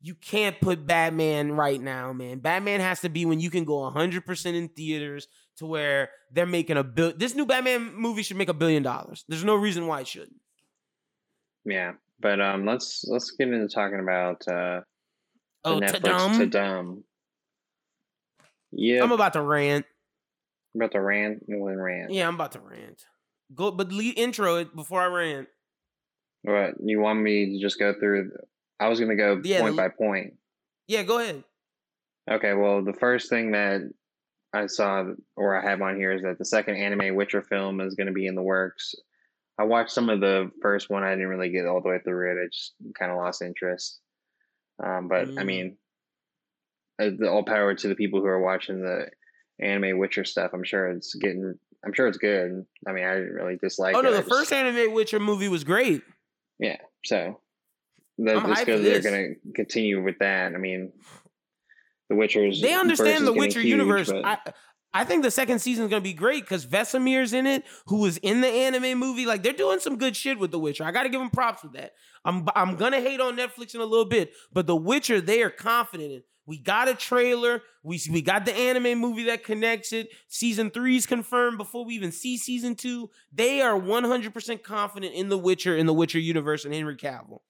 You 0.01 0.17
can't 0.17 0.61
put 0.61 0.85
Batman 0.85 1.53
right 1.53 1.81
now, 1.81 2.13
man. 2.13 2.41
Batman 2.41 2.81
has 2.81 3.01
to 3.03 3.09
be 3.09 3.25
when 3.25 3.39
you 3.39 3.51
can 3.51 3.65
go 3.65 3.75
100% 3.75 4.47
in 4.47 4.69
theaters 4.69 5.29
to 5.59 5.67
where 5.67 6.11
they're 6.33 6.47
making 6.47 6.77
a 6.77 6.83
bill. 6.83 7.13
This 7.17 7.37
new 7.37 7.47
Batman 7.47 7.95
movie 7.95 8.25
should 8.25 8.37
make 8.37 8.49
a 8.49 8.55
billion 8.55 8.83
dollars. 8.83 9.25
There's 9.29 9.45
no 9.45 9.55
reason 9.55 9.87
why 9.87 10.01
it 10.01 10.09
shouldn't. 10.09 10.41
Yeah, 11.65 11.93
but 12.21 12.41
um, 12.41 12.67
let's 12.67 13.05
let's 13.07 13.31
get 13.33 13.49
into 13.49 13.69
talking 13.69 14.01
about 14.01 14.43
uh, 14.49 14.81
Oh, 15.65 15.79
Netflix 15.81 16.01
Tudum. 16.01 16.39
to 16.39 16.47
dumb. 16.47 17.05
Yeah, 18.73 19.03
I'm 19.03 19.13
about 19.13 19.35
to 19.35 19.43
rant. 19.43 19.85
about 20.75 20.93
the 20.93 21.01
rant, 21.01 21.45
Nolan 21.47 21.79
rant. 21.81 22.13
Yeah, 22.13 22.27
I'm 22.27 22.35
about 22.35 22.53
to 22.53 22.61
rant. 22.61 23.05
Go, 23.55 23.71
but 23.71 23.93
lead 23.93 24.19
intro 24.19 24.57
it 24.57 24.75
before 24.75 25.03
I 25.03 25.07
rant. 25.07 25.49
What 26.43 26.75
you 26.83 26.99
want 27.01 27.21
me 27.21 27.53
to 27.53 27.61
just 27.61 27.79
go 27.79 27.93
through? 27.99 28.33
I 28.81 28.89
was 28.89 28.99
gonna 28.99 29.15
go 29.17 29.41
Yeah, 29.45 29.61
point 29.61 29.77
the- 29.77 29.83
by 29.83 29.89
point. 29.91 30.35
Yeah, 30.89 31.03
go 31.05 31.19
ahead. 31.21 31.45
Okay, 32.31 32.55
well, 32.55 32.83
the 32.85 32.93
first 32.93 33.29
thing 33.31 33.53
that 33.53 33.83
I 34.53 34.67
saw 34.67 35.05
or 35.37 35.57
I 35.57 35.69
have 35.69 35.81
on 35.83 35.97
here 35.97 36.13
is 36.13 36.23
that 36.23 36.39
the 36.39 36.45
second 36.45 36.77
anime 36.77 37.15
Witcher 37.15 37.43
film 37.43 37.81
is 37.81 37.95
going 37.95 38.07
to 38.07 38.13
be 38.13 38.27
in 38.27 38.35
the 38.37 38.43
works. 38.43 38.95
I 39.59 39.65
watched 39.65 39.91
some 39.93 40.09
of 40.09 40.21
the 40.21 40.51
first 40.63 40.89
one. 40.91 41.03
I 41.03 41.11
didn't 41.11 41.29
really 41.29 41.51
get 41.51 41.67
all 41.67 41.81
the 41.83 41.89
way 41.89 41.99
through 42.03 42.33
it. 42.33 42.43
I 42.43 42.47
just 42.51 42.75
kind 42.99 43.13
of 43.13 43.19
lost 43.19 43.43
interest. 43.43 44.01
Um, 44.83 45.09
but 45.09 45.23
I 45.23 45.43
Mm. 45.43 45.47
mean, 45.47 45.77
uh, 47.01 47.11
the 47.19 47.31
all 47.31 47.45
power 47.45 47.75
to 47.75 47.89
the 47.89 47.95
people 47.95 48.21
who 48.21 48.27
are 48.27 48.41
watching 48.41 48.81
the 48.81 49.11
anime 49.61 49.99
Witcher 49.99 50.25
stuff. 50.25 50.53
I'm 50.55 50.65
sure 50.65 50.89
it's 50.89 51.15
getting. 51.15 51.59
I'm 51.85 51.93
sure 51.93 52.07
it's 52.07 52.19
good. 52.19 52.65
I 52.87 52.93
mean, 52.93 53.05
I 53.05 53.15
didn't 53.15 53.35
really 53.35 53.57
dislike. 53.57 53.95
oh 53.97 54.01
no, 54.01 54.09
I 54.09 54.13
the 54.13 54.19
just- 54.19 54.29
first 54.31 54.53
anime 54.53 54.93
Witcher 54.95 55.21
movie 55.21 55.49
was 55.49 55.65
great. 55.65 56.03
yeah. 56.59 56.79
So 57.05 57.41
that 58.19 58.37
I'm 58.37 58.55
for 58.55 58.65
goes 58.65 58.83
they're 58.85 59.01
going 59.03 59.35
to 59.45 59.53
continue 59.55 60.03
with 60.03 60.19
that. 60.21 60.55
I 60.55 60.59
mean, 60.59 60.93
The 62.09 62.15
Witcher's 62.17 62.61
They 62.61 62.75
understand 62.75 63.27
the 63.27 63.33
Witcher 63.33 63.61
huge, 63.61 63.71
universe. 63.71 64.11
but- 64.13 64.25
I 64.25 64.39
I 64.95 65.05
think 65.05 65.23
the 65.23 65.31
second 65.31 65.61
season 65.61 65.85
is 65.85 65.91
gonna 65.91 66.03
be 66.03 66.13
great 66.13 66.45
because 66.45 66.67
Vesemir's 66.67 67.33
in 67.33 67.47
it, 67.47 67.65
who 67.87 67.99
was 68.01 68.19
in 68.19 68.41
the 68.41 68.49
anime 68.49 68.99
movie. 68.99 69.27
Like 69.27 69.43
they're 69.43 69.53
doing 69.53 69.81
some 69.81 69.97
good 69.97 70.15
shit 70.15 70.39
with 70.39 70.51
The 70.51 70.59
Witcher. 70.59 70.85
I 70.85 70.93
gotta 70.93 71.09
give 71.09 71.21
them 71.21 71.31
props 71.31 71.63
with 71.63 71.73
that. 71.73 71.93
I'm 72.25 72.47
I'm 72.55 72.77
gonna 72.77 73.01
hate 73.01 73.21
on 73.21 73.37
Netflix 73.37 73.75
in 73.75 73.81
a 73.81 73.87
little 73.87 74.05
bit, 74.05 74.33
but 74.53 74.67
The 74.67 74.77
Witcher 74.77 75.21
they 75.21 75.43
are 75.43 75.51
confident 75.51 76.13
in. 76.13 76.23
We 76.45 76.59
got 76.59 76.89
a 76.89 76.95
trailer. 76.95 77.63
We 77.83 78.01
we 78.11 78.21
got 78.21 78.45
the 78.45 78.55
anime 78.55 78.99
movie 78.99 79.25
that 79.25 79.45
connects 79.45 79.93
it. 79.93 80.09
Season 80.29 80.71
three 80.71 80.97
is 80.97 81.07
confirmed 81.07 81.57
before 81.57 81.85
we 81.85 81.95
even 81.95 82.13
see 82.13 82.37
season 82.37 82.75
two. 82.75 83.11
They 83.33 83.63
are 83.63 83.79
100% 83.79 84.63
confident 84.63 85.15
in 85.15 85.29
The 85.29 85.39
Witcher, 85.39 85.77
in 85.77 85.87
the 85.87 85.95
Witcher 85.95 86.19
universe, 86.19 86.65
and 86.65 86.75
Henry 86.75 86.97
Cavill. 86.97 87.41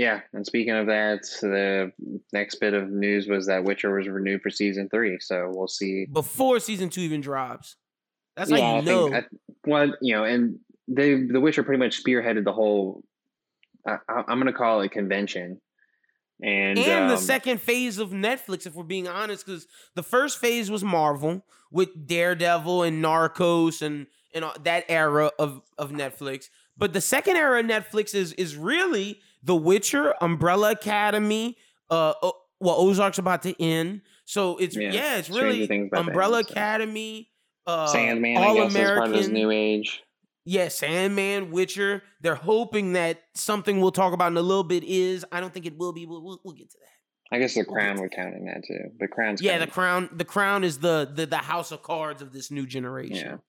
Yeah, 0.00 0.20
and 0.32 0.46
speaking 0.46 0.72
of 0.72 0.86
that, 0.86 1.24
the 1.42 1.92
next 2.32 2.54
bit 2.54 2.72
of 2.72 2.88
news 2.88 3.28
was 3.28 3.48
that 3.48 3.64
Witcher 3.64 3.94
was 3.94 4.08
renewed 4.08 4.40
for 4.40 4.48
season 4.48 4.88
three. 4.88 5.18
So 5.20 5.52
we'll 5.54 5.68
see 5.68 6.06
before 6.10 6.58
season 6.58 6.88
two 6.88 7.02
even 7.02 7.20
drops. 7.20 7.76
That's 8.34 8.50
yeah, 8.50 8.60
how 8.60 8.72
you 8.76 8.78
I 8.78 8.80
know. 8.80 9.10
Think, 9.10 9.24
I, 9.26 9.36
well, 9.66 9.94
you 10.00 10.16
know, 10.16 10.24
and 10.24 10.58
they 10.88 11.26
the 11.26 11.38
Witcher 11.38 11.64
pretty 11.64 11.80
much 11.80 12.02
spearheaded 12.02 12.44
the 12.44 12.52
whole. 12.54 13.04
I, 13.86 13.98
I'm 14.08 14.40
going 14.40 14.46
to 14.46 14.54
call 14.54 14.80
it 14.80 14.90
convention. 14.90 15.60
And, 16.42 16.78
and 16.78 17.04
um, 17.04 17.08
the 17.10 17.18
second 17.18 17.60
phase 17.60 17.98
of 17.98 18.08
Netflix, 18.08 18.66
if 18.66 18.74
we're 18.74 18.84
being 18.84 19.06
honest, 19.06 19.44
because 19.44 19.66
the 19.96 20.02
first 20.02 20.38
phase 20.38 20.70
was 20.70 20.82
Marvel 20.82 21.44
with 21.70 22.06
Daredevil 22.06 22.84
and 22.84 23.04
Narcos 23.04 23.82
and 23.82 24.06
and 24.32 24.46
that 24.62 24.86
era 24.88 25.30
of 25.38 25.60
of 25.76 25.90
Netflix. 25.90 26.46
But 26.74 26.94
the 26.94 27.02
second 27.02 27.36
era 27.36 27.60
of 27.60 27.66
Netflix 27.66 28.14
is 28.14 28.32
is 28.32 28.56
really 28.56 29.20
The 29.42 29.56
Witcher, 29.56 30.14
Umbrella 30.20 30.72
Academy. 30.72 31.56
Uh, 31.88 32.12
well, 32.60 32.76
Ozark's 32.76 33.18
about 33.18 33.42
to 33.42 33.60
end, 33.62 34.02
so 34.24 34.56
it's 34.58 34.76
yeah, 34.76 34.92
yeah 34.92 35.16
it's 35.18 35.30
really 35.30 35.90
Umbrella. 35.92 36.40
Academy. 36.40 37.30
Uh, 37.66 37.86
Sandman, 37.86 38.36
All 38.36 38.52
I 38.52 38.64
guess, 38.64 38.74
American, 38.74 38.92
is 38.92 38.98
part 38.98 39.10
of 39.10 39.16
his 39.16 39.28
new 39.28 39.50
age. 39.50 40.02
Yeah, 40.44 40.68
Sandman, 40.68 41.50
Witcher. 41.50 42.02
They're 42.20 42.34
hoping 42.34 42.94
that 42.94 43.22
something 43.34 43.80
we'll 43.80 43.92
talk 43.92 44.12
about 44.12 44.32
in 44.32 44.36
a 44.36 44.42
little 44.42 44.64
bit 44.64 44.84
is. 44.84 45.24
I 45.30 45.40
don't 45.40 45.52
think 45.52 45.66
it 45.66 45.76
will 45.76 45.92
be. 45.92 46.06
We'll, 46.06 46.22
we'll, 46.22 46.40
we'll 46.44 46.54
get 46.54 46.70
to 46.70 46.78
that. 46.80 47.36
I 47.36 47.38
guess 47.38 47.54
the 47.54 47.64
Crown 47.64 48.00
would 48.00 48.10
count 48.10 48.34
in 48.34 48.46
that 48.46 48.64
too. 48.66 48.90
The 48.98 49.06
Crown's 49.06 49.40
yeah, 49.40 49.58
the 49.58 49.66
Crown. 49.66 50.08
The 50.12 50.24
Crown 50.24 50.64
is 50.64 50.78
the, 50.78 51.10
the 51.14 51.26
the 51.26 51.36
House 51.36 51.70
of 51.70 51.82
Cards 51.82 52.22
of 52.22 52.32
this 52.32 52.50
new 52.50 52.66
generation. 52.66 53.40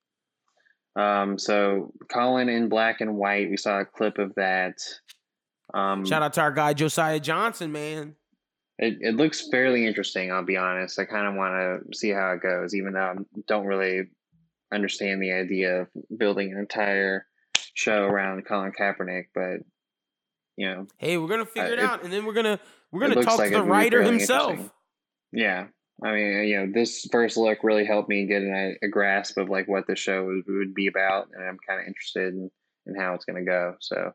Yeah. 0.95 1.21
Um. 1.21 1.39
So 1.39 1.91
Colin 2.11 2.49
in 2.49 2.69
black 2.69 3.01
and 3.01 3.17
white. 3.17 3.49
We 3.49 3.57
saw 3.57 3.79
a 3.79 3.85
clip 3.85 4.19
of 4.19 4.35
that. 4.35 4.75
Um. 5.73 6.05
Shout 6.05 6.21
out 6.21 6.33
to 6.33 6.41
our 6.41 6.51
guy 6.51 6.73
Josiah 6.73 7.19
Johnson, 7.19 7.71
man. 7.71 8.15
It, 8.77 8.97
it 8.99 9.15
looks 9.15 9.47
fairly 9.49 9.85
interesting. 9.85 10.31
I'll 10.31 10.43
be 10.43 10.57
honest. 10.57 10.97
I 10.97 11.05
kind 11.05 11.27
of 11.27 11.35
want 11.35 11.53
to 11.53 11.97
see 11.97 12.09
how 12.09 12.31
it 12.31 12.41
goes, 12.41 12.73
even 12.73 12.93
though 12.93 12.99
I 12.99 13.15
don't 13.47 13.67
really 13.67 14.07
understand 14.73 15.21
the 15.21 15.33
idea 15.33 15.81
of 15.81 15.87
building 16.17 16.51
an 16.51 16.57
entire 16.57 17.27
show 17.73 18.05
around 18.05 18.45
Colin 18.45 18.71
Kaepernick, 18.71 19.25
but 19.35 19.59
you 20.57 20.67
know, 20.67 20.87
hey, 20.97 21.17
we're 21.17 21.27
gonna 21.27 21.45
figure 21.45 21.69
uh, 21.69 21.73
it, 21.73 21.79
it, 21.79 21.85
out, 21.85 22.03
and 22.03 22.11
then 22.11 22.25
we're 22.25 22.33
gonna 22.33 22.59
we're 22.91 23.01
gonna 23.01 23.23
talk 23.23 23.37
like 23.37 23.51
to 23.51 23.57
the 23.57 23.63
writer 23.63 24.01
himself. 24.01 24.57
Yeah, 25.31 25.67
I 26.03 26.11
mean, 26.11 26.47
you 26.47 26.57
know, 26.57 26.71
this 26.73 27.07
first 27.11 27.37
look 27.37 27.59
really 27.63 27.85
helped 27.85 28.09
me 28.09 28.25
get 28.25 28.41
a, 28.41 28.75
a 28.83 28.87
grasp 28.87 29.37
of 29.37 29.49
like 29.49 29.67
what 29.67 29.87
the 29.87 29.95
show 29.95 30.25
would, 30.25 30.43
would 30.47 30.73
be 30.73 30.87
about, 30.87 31.29
and 31.33 31.43
I'm 31.43 31.57
kind 31.67 31.79
of 31.79 31.87
interested 31.87 32.33
in, 32.33 32.49
in 32.87 32.95
how 32.95 33.13
it's 33.13 33.25
gonna 33.25 33.45
go. 33.45 33.75
So. 33.79 34.13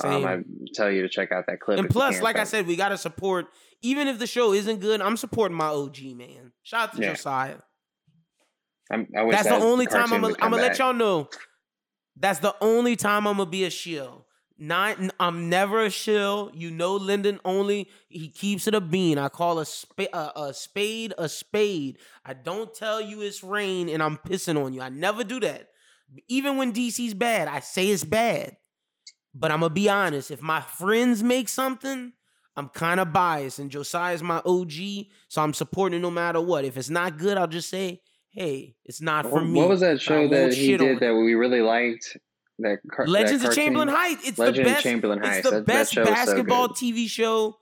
Um, 0.00 0.24
I 0.24 0.42
tell 0.74 0.90
you 0.90 1.02
to 1.02 1.08
check 1.08 1.32
out 1.32 1.44
that 1.48 1.60
clip. 1.60 1.78
And 1.78 1.88
plus, 1.88 2.20
like 2.22 2.36
I 2.36 2.44
said, 2.44 2.66
we 2.66 2.76
got 2.76 2.90
to 2.90 2.98
support. 2.98 3.46
Even 3.82 4.08
if 4.08 4.18
the 4.18 4.26
show 4.26 4.52
isn't 4.52 4.80
good, 4.80 5.02
I'm 5.02 5.16
supporting 5.16 5.56
my 5.56 5.66
OG 5.66 5.98
man. 6.14 6.52
Shout 6.62 6.90
out 6.90 6.96
to 6.96 7.02
yeah. 7.02 7.10
Josiah. 7.10 7.56
I'm, 8.90 9.06
that's 9.12 9.44
that 9.44 9.58
the 9.58 9.64
only 9.64 9.86
time 9.86 10.12
I'm 10.12 10.20
gonna 10.20 10.56
let 10.56 10.78
y'all 10.78 10.92
know. 10.92 11.28
That's 12.16 12.40
the 12.40 12.54
only 12.60 12.94
time 12.96 13.26
I'm 13.26 13.38
gonna 13.38 13.48
be 13.48 13.64
a 13.64 13.70
shill. 13.70 14.26
Not, 14.58 14.98
I'm 15.18 15.48
never 15.48 15.84
a 15.84 15.90
shill. 15.90 16.50
You 16.54 16.70
know, 16.70 16.94
Lyndon 16.94 17.40
only 17.44 17.88
he 18.08 18.28
keeps 18.28 18.68
it 18.68 18.74
a 18.74 18.80
bean. 18.80 19.18
I 19.18 19.28
call 19.28 19.58
a, 19.58 19.66
spa- 19.66 20.04
a, 20.12 20.32
a 20.36 20.54
spade 20.54 21.14
a 21.18 21.28
spade. 21.28 21.98
I 22.24 22.34
don't 22.34 22.72
tell 22.72 23.00
you 23.00 23.22
it's 23.22 23.42
rain 23.42 23.88
and 23.88 24.02
I'm 24.02 24.18
pissing 24.18 24.62
on 24.62 24.72
you. 24.72 24.82
I 24.82 24.90
never 24.90 25.24
do 25.24 25.40
that. 25.40 25.68
Even 26.28 26.58
when 26.58 26.72
DC's 26.72 27.14
bad, 27.14 27.48
I 27.48 27.60
say 27.60 27.88
it's 27.88 28.04
bad. 28.04 28.56
But 29.34 29.50
I'm 29.50 29.60
gonna 29.60 29.74
be 29.74 29.88
honest. 29.88 30.30
If 30.30 30.42
my 30.42 30.60
friends 30.60 31.22
make 31.22 31.48
something, 31.48 32.12
I'm 32.56 32.68
kind 32.68 33.00
of 33.00 33.12
biased, 33.12 33.58
and 33.58 33.70
Josiah's 33.70 34.22
my 34.22 34.42
OG, 34.44 35.06
so 35.28 35.42
I'm 35.42 35.54
supporting 35.54 35.98
it 35.98 36.02
no 36.02 36.10
matter 36.10 36.40
what. 36.40 36.64
If 36.64 36.76
it's 36.76 36.90
not 36.90 37.18
good, 37.18 37.38
I'll 37.38 37.46
just 37.46 37.70
say 37.70 38.02
hey, 38.32 38.74
it's 38.84 39.00
not 39.00 39.24
for 39.24 39.34
what, 39.34 39.46
me. 39.46 39.60
What 39.60 39.68
was 39.68 39.80
that 39.80 40.00
show 40.00 40.28
that 40.28 40.54
he 40.54 40.76
did 40.76 41.00
that 41.00 41.14
we 41.14 41.34
really 41.34 41.60
liked? 41.60 42.16
That 42.58 42.78
car- 42.90 43.06
Legends 43.06 43.42
that 43.42 43.50
of 43.50 43.54
Chamberlain 43.54 43.88
Heights. 43.88 44.28
It's 44.28 44.38
Legend 44.38 44.66
the 44.66 44.70
best. 44.70 44.82
Chamberlain 44.82 45.18
Heights. 45.20 45.38
It's 45.38 45.50
the 45.50 45.56
that, 45.56 45.66
best 45.66 45.94
that 45.94 46.04
basketball 46.04 46.74
so 46.74 46.74
TV 46.74 47.08
show. 47.08 47.56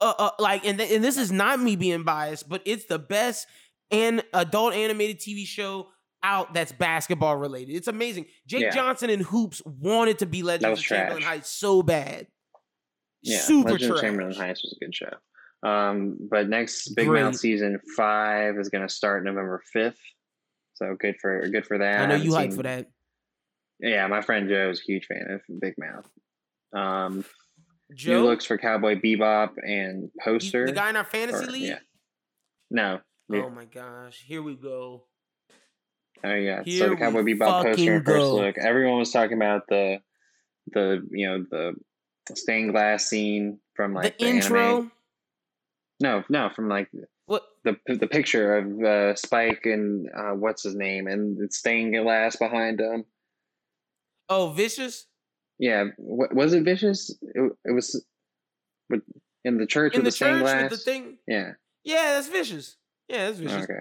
Uh, 0.00 0.12
uh, 0.18 0.30
like, 0.38 0.66
and 0.66 0.78
th- 0.78 0.90
and 0.92 1.02
this 1.02 1.16
is 1.16 1.32
not 1.32 1.58
me 1.58 1.74
being 1.74 2.02
biased, 2.02 2.48
but 2.48 2.62
it's 2.64 2.84
the 2.86 2.98
best 2.98 3.46
and 3.90 4.22
adult 4.34 4.74
animated 4.74 5.18
TV 5.18 5.46
show 5.46 5.88
out 6.22 6.54
that's 6.54 6.72
basketball 6.72 7.36
related. 7.36 7.74
It's 7.74 7.88
amazing. 7.88 8.26
Jake 8.46 8.62
yeah. 8.62 8.70
Johnson 8.70 9.10
and 9.10 9.22
Hoops 9.22 9.62
wanted 9.64 10.18
to 10.20 10.26
be 10.26 10.42
Legends 10.42 10.80
of. 10.80 10.84
Chamberlain 10.84 11.22
Heights 11.22 11.50
so 11.50 11.82
bad. 11.82 12.26
Yeah, 13.22 13.38
Super 13.38 13.72
Legend 13.72 13.90
trash. 13.90 13.98
of 13.98 14.04
Chamberlain 14.04 14.34
Heights 14.34 14.62
was 14.62 14.76
a 14.80 14.84
good 14.84 14.94
show. 14.94 15.68
Um, 15.68 16.16
but 16.30 16.48
next 16.48 16.94
Big 16.94 17.08
Great. 17.08 17.22
Mouth 17.22 17.36
season 17.36 17.80
five 17.96 18.56
is 18.58 18.68
going 18.68 18.86
to 18.86 18.92
start 18.92 19.24
November 19.24 19.62
fifth. 19.72 19.98
So 20.74 20.94
good 20.98 21.16
for 21.20 21.48
good 21.48 21.66
for 21.66 21.78
that. 21.78 22.00
I 22.00 22.06
know 22.06 22.16
you 22.16 22.32
hyped 22.32 22.54
for 22.54 22.62
that. 22.62 22.86
Yeah, 23.80 24.06
my 24.06 24.20
friend 24.20 24.48
Joe 24.48 24.70
is 24.70 24.80
a 24.80 24.82
huge 24.82 25.06
fan 25.06 25.26
of 25.30 25.60
Big 25.60 25.74
Mouth. 25.78 26.08
Um, 26.74 27.24
Joe 27.94 28.20
new 28.20 28.26
looks 28.26 28.44
for 28.44 28.58
Cowboy 28.58 29.00
Bebop 29.00 29.52
and 29.62 30.10
poster. 30.22 30.66
The 30.66 30.72
guy 30.72 30.90
in 30.90 30.96
our 30.96 31.04
fantasy 31.04 31.44
or, 31.44 31.50
league. 31.50 31.62
Yeah. 31.62 31.78
No. 32.70 33.00
Oh 33.32 33.50
my 33.50 33.64
gosh! 33.64 34.22
Here 34.26 34.42
we 34.42 34.54
go. 34.54 35.06
Oh 36.24 36.34
yeah. 36.34 36.62
Here 36.64 36.78
so 36.78 36.90
the 36.90 36.96
Cowboy 36.96 37.22
Bebop 37.22 37.62
poster 37.62 37.96
and 37.96 38.04
first 38.04 38.26
look. 38.26 38.58
Everyone 38.58 38.98
was 38.98 39.12
talking 39.12 39.36
about 39.36 39.68
the 39.68 40.00
the 40.72 41.06
you 41.10 41.28
know 41.28 41.44
the 41.50 41.74
stained 42.34 42.72
glass 42.72 43.06
scene 43.06 43.60
from 43.74 43.94
like 43.94 44.18
the, 44.18 44.24
the 44.24 44.30
intro. 44.30 44.60
Anime. 44.60 44.92
No, 46.00 46.24
no, 46.28 46.50
from 46.54 46.68
like 46.68 46.90
what 47.26 47.42
the 47.64 47.76
the 47.86 48.06
picture 48.06 48.58
of 48.58 48.82
uh, 48.82 49.14
Spike 49.14 49.62
and 49.64 50.08
uh, 50.16 50.32
what's 50.32 50.62
his 50.62 50.74
name 50.74 51.06
and 51.06 51.38
it's 51.40 51.58
stained 51.58 51.94
glass 51.94 52.36
behind 52.36 52.80
him. 52.80 53.04
Oh, 54.28 54.50
vicious. 54.50 55.06
Yeah, 55.58 55.84
what, 55.96 56.34
was 56.34 56.52
it 56.52 56.64
vicious? 56.64 57.10
It, 57.22 57.52
it 57.64 57.72
was, 57.72 58.04
in 59.44 59.58
the 59.58 59.66
church 59.66 59.94
in 59.94 60.00
with 60.02 60.04
the, 60.04 60.10
the 60.10 60.16
stained 60.16 60.40
glass. 60.40 60.70
the 60.70 60.76
thing. 60.76 61.18
Yeah. 61.26 61.52
Yeah, 61.84 62.14
that's 62.14 62.28
vicious. 62.28 62.76
Yeah, 63.08 63.26
that's 63.26 63.38
vicious. 63.38 63.64
Okay. 63.64 63.80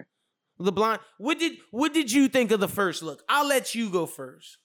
The 0.59 0.71
blind. 0.71 0.99
What 1.17 1.39
did 1.39 1.57
what 1.71 1.93
did 1.93 2.11
you 2.11 2.27
think 2.27 2.51
of 2.51 2.59
the 2.59 2.67
first 2.67 3.03
look? 3.03 3.23
I'll 3.27 3.47
let 3.47 3.75
you 3.75 3.89
go 3.89 4.05
first. 4.05 4.57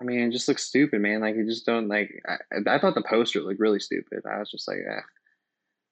I 0.00 0.04
mean, 0.04 0.20
it 0.20 0.30
just 0.30 0.48
looks 0.48 0.64
stupid, 0.64 1.00
man. 1.00 1.20
Like 1.20 1.36
you 1.36 1.44
just 1.44 1.66
don't 1.66 1.88
like. 1.88 2.22
I, 2.28 2.74
I 2.74 2.78
thought 2.78 2.94
the 2.94 3.02
poster 3.02 3.40
looked 3.40 3.60
really 3.60 3.80
stupid. 3.80 4.22
I 4.30 4.38
was 4.38 4.50
just 4.50 4.68
like, 4.68 4.78
ah. 4.90 5.02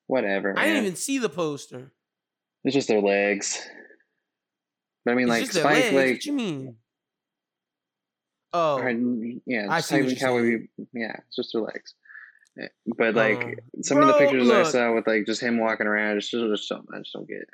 Whatever. 0.08 0.54
Man. 0.54 0.58
I 0.58 0.66
didn't 0.68 0.84
even 0.84 0.96
see 0.96 1.18
the 1.18 1.28
poster. 1.28 1.90
It's 2.64 2.74
just 2.74 2.88
their 2.88 3.00
legs. 3.00 3.60
But 5.04 5.12
I 5.12 5.14
mean, 5.14 5.28
it's 5.28 5.54
like 5.54 5.64
Spike, 5.64 5.92
like 5.92 6.12
what 6.14 6.26
you 6.26 6.32
mean? 6.32 6.76
Oh, 8.52 8.78
yeah, 9.44 9.66
I 9.68 9.80
see 9.80 10.02
what 10.02 10.18
how 10.18 10.34
we, 10.36 10.68
yeah, 10.92 11.16
it's 11.26 11.36
just 11.36 11.52
their 11.52 11.62
legs. 11.62 11.94
Eh, 12.58 12.68
but 12.96 13.14
like 13.14 13.42
uh, 13.42 13.82
some 13.82 13.98
bro, 13.98 14.08
of 14.08 14.14
the 14.14 14.18
pictures 14.18 14.46
look. 14.46 14.66
I 14.66 14.70
saw 14.70 14.94
with 14.94 15.06
like 15.06 15.26
just 15.26 15.42
him 15.42 15.58
walking 15.58 15.86
around, 15.86 16.18
just 16.18 16.30
just 16.30 16.68
don't, 16.68 16.88
I 16.94 16.98
just 16.98 17.12
don't 17.12 17.28
get. 17.28 17.48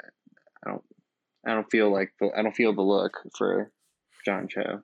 I 0.64 0.70
don't, 0.70 0.84
I 1.46 1.54
don't 1.54 1.70
feel 1.70 1.92
like 1.92 2.12
the, 2.20 2.30
I 2.36 2.42
don't 2.42 2.54
feel 2.54 2.72
the 2.72 2.82
look 2.82 3.18
for 3.36 3.70
John 4.24 4.48
Cho. 4.48 4.82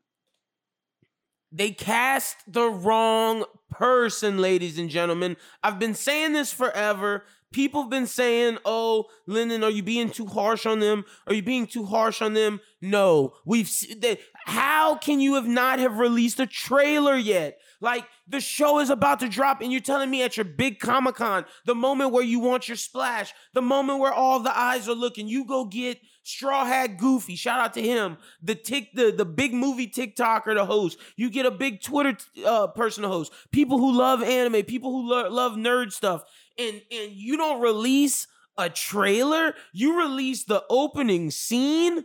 They 1.50 1.70
cast 1.70 2.36
the 2.46 2.68
wrong 2.68 3.44
person, 3.70 4.38
ladies 4.38 4.78
and 4.78 4.90
gentlemen. 4.90 5.36
I've 5.62 5.78
been 5.78 5.94
saying 5.94 6.34
this 6.34 6.52
forever. 6.52 7.24
People 7.50 7.80
have 7.82 7.90
been 7.90 8.06
saying, 8.06 8.58
"Oh, 8.66 9.06
Lyndon, 9.26 9.64
are 9.64 9.70
you 9.70 9.82
being 9.82 10.10
too 10.10 10.26
harsh 10.26 10.66
on 10.66 10.80
them? 10.80 11.06
Are 11.26 11.32
you 11.32 11.42
being 11.42 11.66
too 11.66 11.86
harsh 11.86 12.20
on 12.20 12.34
them?" 12.34 12.60
No, 12.82 13.32
we've. 13.46 13.70
They, 13.96 14.18
how 14.44 14.96
can 14.96 15.20
you 15.20 15.34
have 15.36 15.48
not 15.48 15.78
have 15.78 15.98
released 15.98 16.38
a 16.40 16.46
trailer 16.46 17.16
yet? 17.16 17.58
Like 17.80 18.04
the 18.26 18.40
show 18.40 18.80
is 18.80 18.90
about 18.90 19.20
to 19.20 19.28
drop, 19.30 19.62
and 19.62 19.72
you're 19.72 19.80
telling 19.80 20.10
me 20.10 20.22
at 20.22 20.36
your 20.36 20.44
big 20.44 20.78
Comic 20.78 21.14
Con, 21.14 21.46
the 21.64 21.74
moment 21.74 22.12
where 22.12 22.24
you 22.24 22.40
want 22.40 22.68
your 22.68 22.76
splash, 22.76 23.32
the 23.54 23.62
moment 23.62 24.00
where 24.00 24.12
all 24.12 24.40
the 24.40 24.56
eyes 24.56 24.86
are 24.86 24.94
looking, 24.94 25.28
you 25.28 25.46
go 25.46 25.64
get 25.64 25.98
Straw 26.28 26.66
Hat 26.66 26.98
Goofy. 26.98 27.36
Shout 27.36 27.58
out 27.58 27.72
to 27.74 27.82
him. 27.82 28.18
The 28.42 28.54
tick, 28.54 28.90
the 28.92 29.10
the 29.10 29.24
big 29.24 29.54
movie 29.54 29.88
TikToker 29.88 30.54
to 30.54 30.66
host. 30.66 30.98
You 31.16 31.30
get 31.30 31.46
a 31.46 31.50
big 31.50 31.80
Twitter 31.80 32.18
uh, 32.44 32.66
person 32.66 33.02
to 33.02 33.08
host. 33.08 33.32
People 33.50 33.78
who 33.78 33.96
love 33.96 34.22
anime, 34.22 34.62
people 34.64 34.92
who 34.92 35.08
lo- 35.08 35.30
love 35.30 35.52
nerd 35.52 35.90
stuff 35.90 36.24
and 36.58 36.82
and 36.90 37.12
you 37.12 37.38
don't 37.38 37.62
release 37.62 38.26
a 38.58 38.68
trailer. 38.68 39.54
You 39.72 39.98
release 39.98 40.44
the 40.44 40.64
opening 40.68 41.30
scene. 41.30 42.04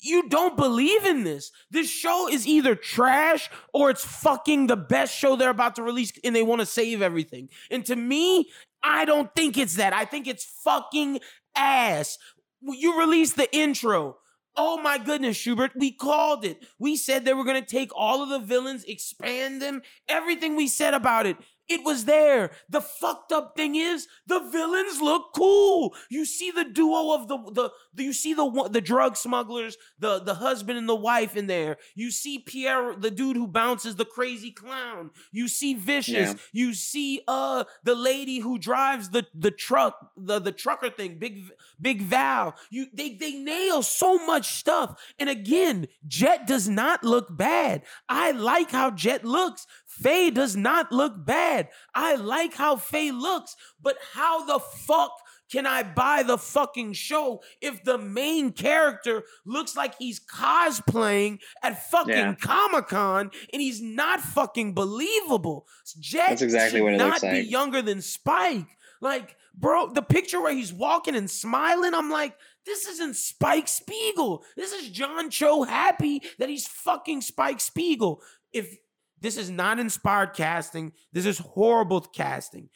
You 0.00 0.28
don't 0.28 0.56
believe 0.56 1.04
in 1.04 1.24
this. 1.24 1.50
This 1.72 1.90
show 1.90 2.28
is 2.28 2.46
either 2.46 2.76
trash 2.76 3.50
or 3.74 3.90
it's 3.90 4.04
fucking 4.04 4.68
the 4.68 4.76
best 4.76 5.14
show 5.14 5.34
they're 5.34 5.50
about 5.50 5.74
to 5.74 5.82
release 5.82 6.12
and 6.22 6.36
they 6.36 6.42
want 6.42 6.60
to 6.60 6.66
save 6.66 7.02
everything. 7.02 7.48
And 7.70 7.84
to 7.86 7.96
me, 7.96 8.48
I 8.82 9.04
don't 9.04 9.34
think 9.34 9.58
it's 9.58 9.74
that. 9.74 9.92
I 9.92 10.04
think 10.04 10.26
it's 10.26 10.44
fucking 10.44 11.20
ass. 11.54 12.16
You 12.62 12.98
release 12.98 13.32
the 13.32 13.54
intro. 13.54 14.18
Oh 14.56 14.80
my 14.82 14.98
goodness, 14.98 15.36
Schubert, 15.36 15.72
we 15.76 15.92
called 15.92 16.44
it. 16.44 16.66
We 16.78 16.96
said 16.96 17.24
they 17.24 17.32
were 17.32 17.44
going 17.44 17.62
to 17.62 17.68
take 17.68 17.90
all 17.94 18.22
of 18.22 18.28
the 18.28 18.40
villains, 18.40 18.84
expand 18.84 19.62
them, 19.62 19.82
everything 20.08 20.56
we 20.56 20.66
said 20.66 20.92
about 20.92 21.26
it. 21.26 21.36
It 21.70 21.84
was 21.84 22.04
there. 22.04 22.50
The 22.68 22.80
fucked 22.80 23.30
up 23.30 23.56
thing 23.56 23.76
is 23.76 24.08
the 24.26 24.40
villains 24.40 25.00
look 25.00 25.32
cool. 25.34 25.94
You 26.10 26.24
see 26.24 26.50
the 26.50 26.64
duo 26.64 27.14
of 27.14 27.28
the 27.28 27.38
the, 27.52 27.70
the 27.94 28.02
you 28.02 28.12
see 28.12 28.34
the 28.34 28.68
the 28.70 28.80
drug 28.80 29.16
smugglers, 29.16 29.76
the 29.98 30.18
the 30.18 30.34
husband 30.34 30.78
and 30.78 30.88
the 30.88 30.96
wife 30.96 31.36
in 31.36 31.46
there. 31.46 31.76
You 31.94 32.10
see 32.10 32.40
Pierre, 32.40 32.94
the 32.96 33.10
dude 33.10 33.36
who 33.36 33.46
bounces 33.46 33.94
the 33.94 34.04
crazy 34.04 34.50
clown. 34.50 35.10
You 35.30 35.46
see 35.46 35.74
Vicious. 35.74 36.30
Yeah. 36.30 36.34
You 36.52 36.74
see 36.74 37.22
uh 37.28 37.64
the 37.84 37.94
lady 37.94 38.40
who 38.40 38.58
drives 38.58 39.10
the 39.10 39.26
the 39.32 39.52
truck, 39.52 40.10
the 40.16 40.40
the 40.40 40.52
trucker 40.52 40.90
thing, 40.90 41.18
Big 41.18 41.44
Big 41.80 42.02
Val. 42.02 42.56
You 42.70 42.86
they 42.92 43.14
they 43.14 43.34
nail 43.34 43.82
so 43.82 44.26
much 44.26 44.54
stuff. 44.54 45.00
And 45.20 45.30
again, 45.30 45.86
Jet 46.06 46.46
does 46.48 46.68
not 46.68 47.04
look 47.04 47.36
bad. 47.36 47.82
I 48.08 48.32
like 48.32 48.72
how 48.72 48.90
Jet 48.90 49.24
looks. 49.24 49.66
Faye 49.90 50.30
does 50.30 50.54
not 50.56 50.92
look 50.92 51.12
bad. 51.16 51.68
I 51.94 52.14
like 52.14 52.54
how 52.54 52.76
Faye 52.76 53.10
looks, 53.10 53.56
but 53.82 53.96
how 54.12 54.44
the 54.44 54.60
fuck 54.60 55.10
can 55.50 55.66
I 55.66 55.82
buy 55.82 56.22
the 56.22 56.38
fucking 56.38 56.92
show 56.92 57.42
if 57.60 57.82
the 57.82 57.98
main 57.98 58.52
character 58.52 59.24
looks 59.44 59.74
like 59.76 59.96
he's 59.98 60.20
cosplaying 60.20 61.40
at 61.60 61.90
fucking 61.90 62.14
yeah. 62.14 62.34
Comic 62.34 62.86
Con 62.86 63.32
and 63.52 63.60
he's 63.60 63.82
not 63.82 64.20
fucking 64.20 64.74
believable? 64.74 65.66
Jet 65.98 66.30
That's 66.30 66.42
exactly 66.42 66.80
what 66.80 66.94
it 66.94 66.98
not 66.98 67.08
looks 67.08 67.22
like. 67.24 67.32
be 67.32 67.48
younger 67.48 67.82
than 67.82 68.00
Spike. 68.00 68.68
Like, 69.00 69.34
bro, 69.54 69.92
the 69.92 70.02
picture 70.02 70.40
where 70.40 70.54
he's 70.54 70.72
walking 70.72 71.16
and 71.16 71.28
smiling, 71.28 71.94
I'm 71.94 72.10
like, 72.10 72.36
this 72.64 72.86
isn't 72.86 73.16
Spike 73.16 73.66
Spiegel. 73.66 74.44
This 74.56 74.72
is 74.72 74.88
John 74.90 75.30
Cho 75.30 75.64
happy 75.64 76.22
that 76.38 76.48
he's 76.48 76.68
fucking 76.68 77.22
Spike 77.22 77.60
Spiegel. 77.60 78.22
If 78.52 78.76
this 79.20 79.36
is 79.36 79.50
not 79.50 79.78
inspired 79.78 80.34
casting. 80.34 80.92
This 81.12 81.26
is 81.26 81.38
horrible 81.38 82.00
casting. 82.00 82.68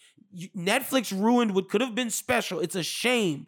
Netflix 0.56 1.12
ruined 1.18 1.54
what 1.54 1.68
could 1.68 1.80
have 1.80 1.94
been 1.94 2.10
special. 2.10 2.60
It's 2.60 2.74
a 2.74 2.82
shame. 2.82 3.46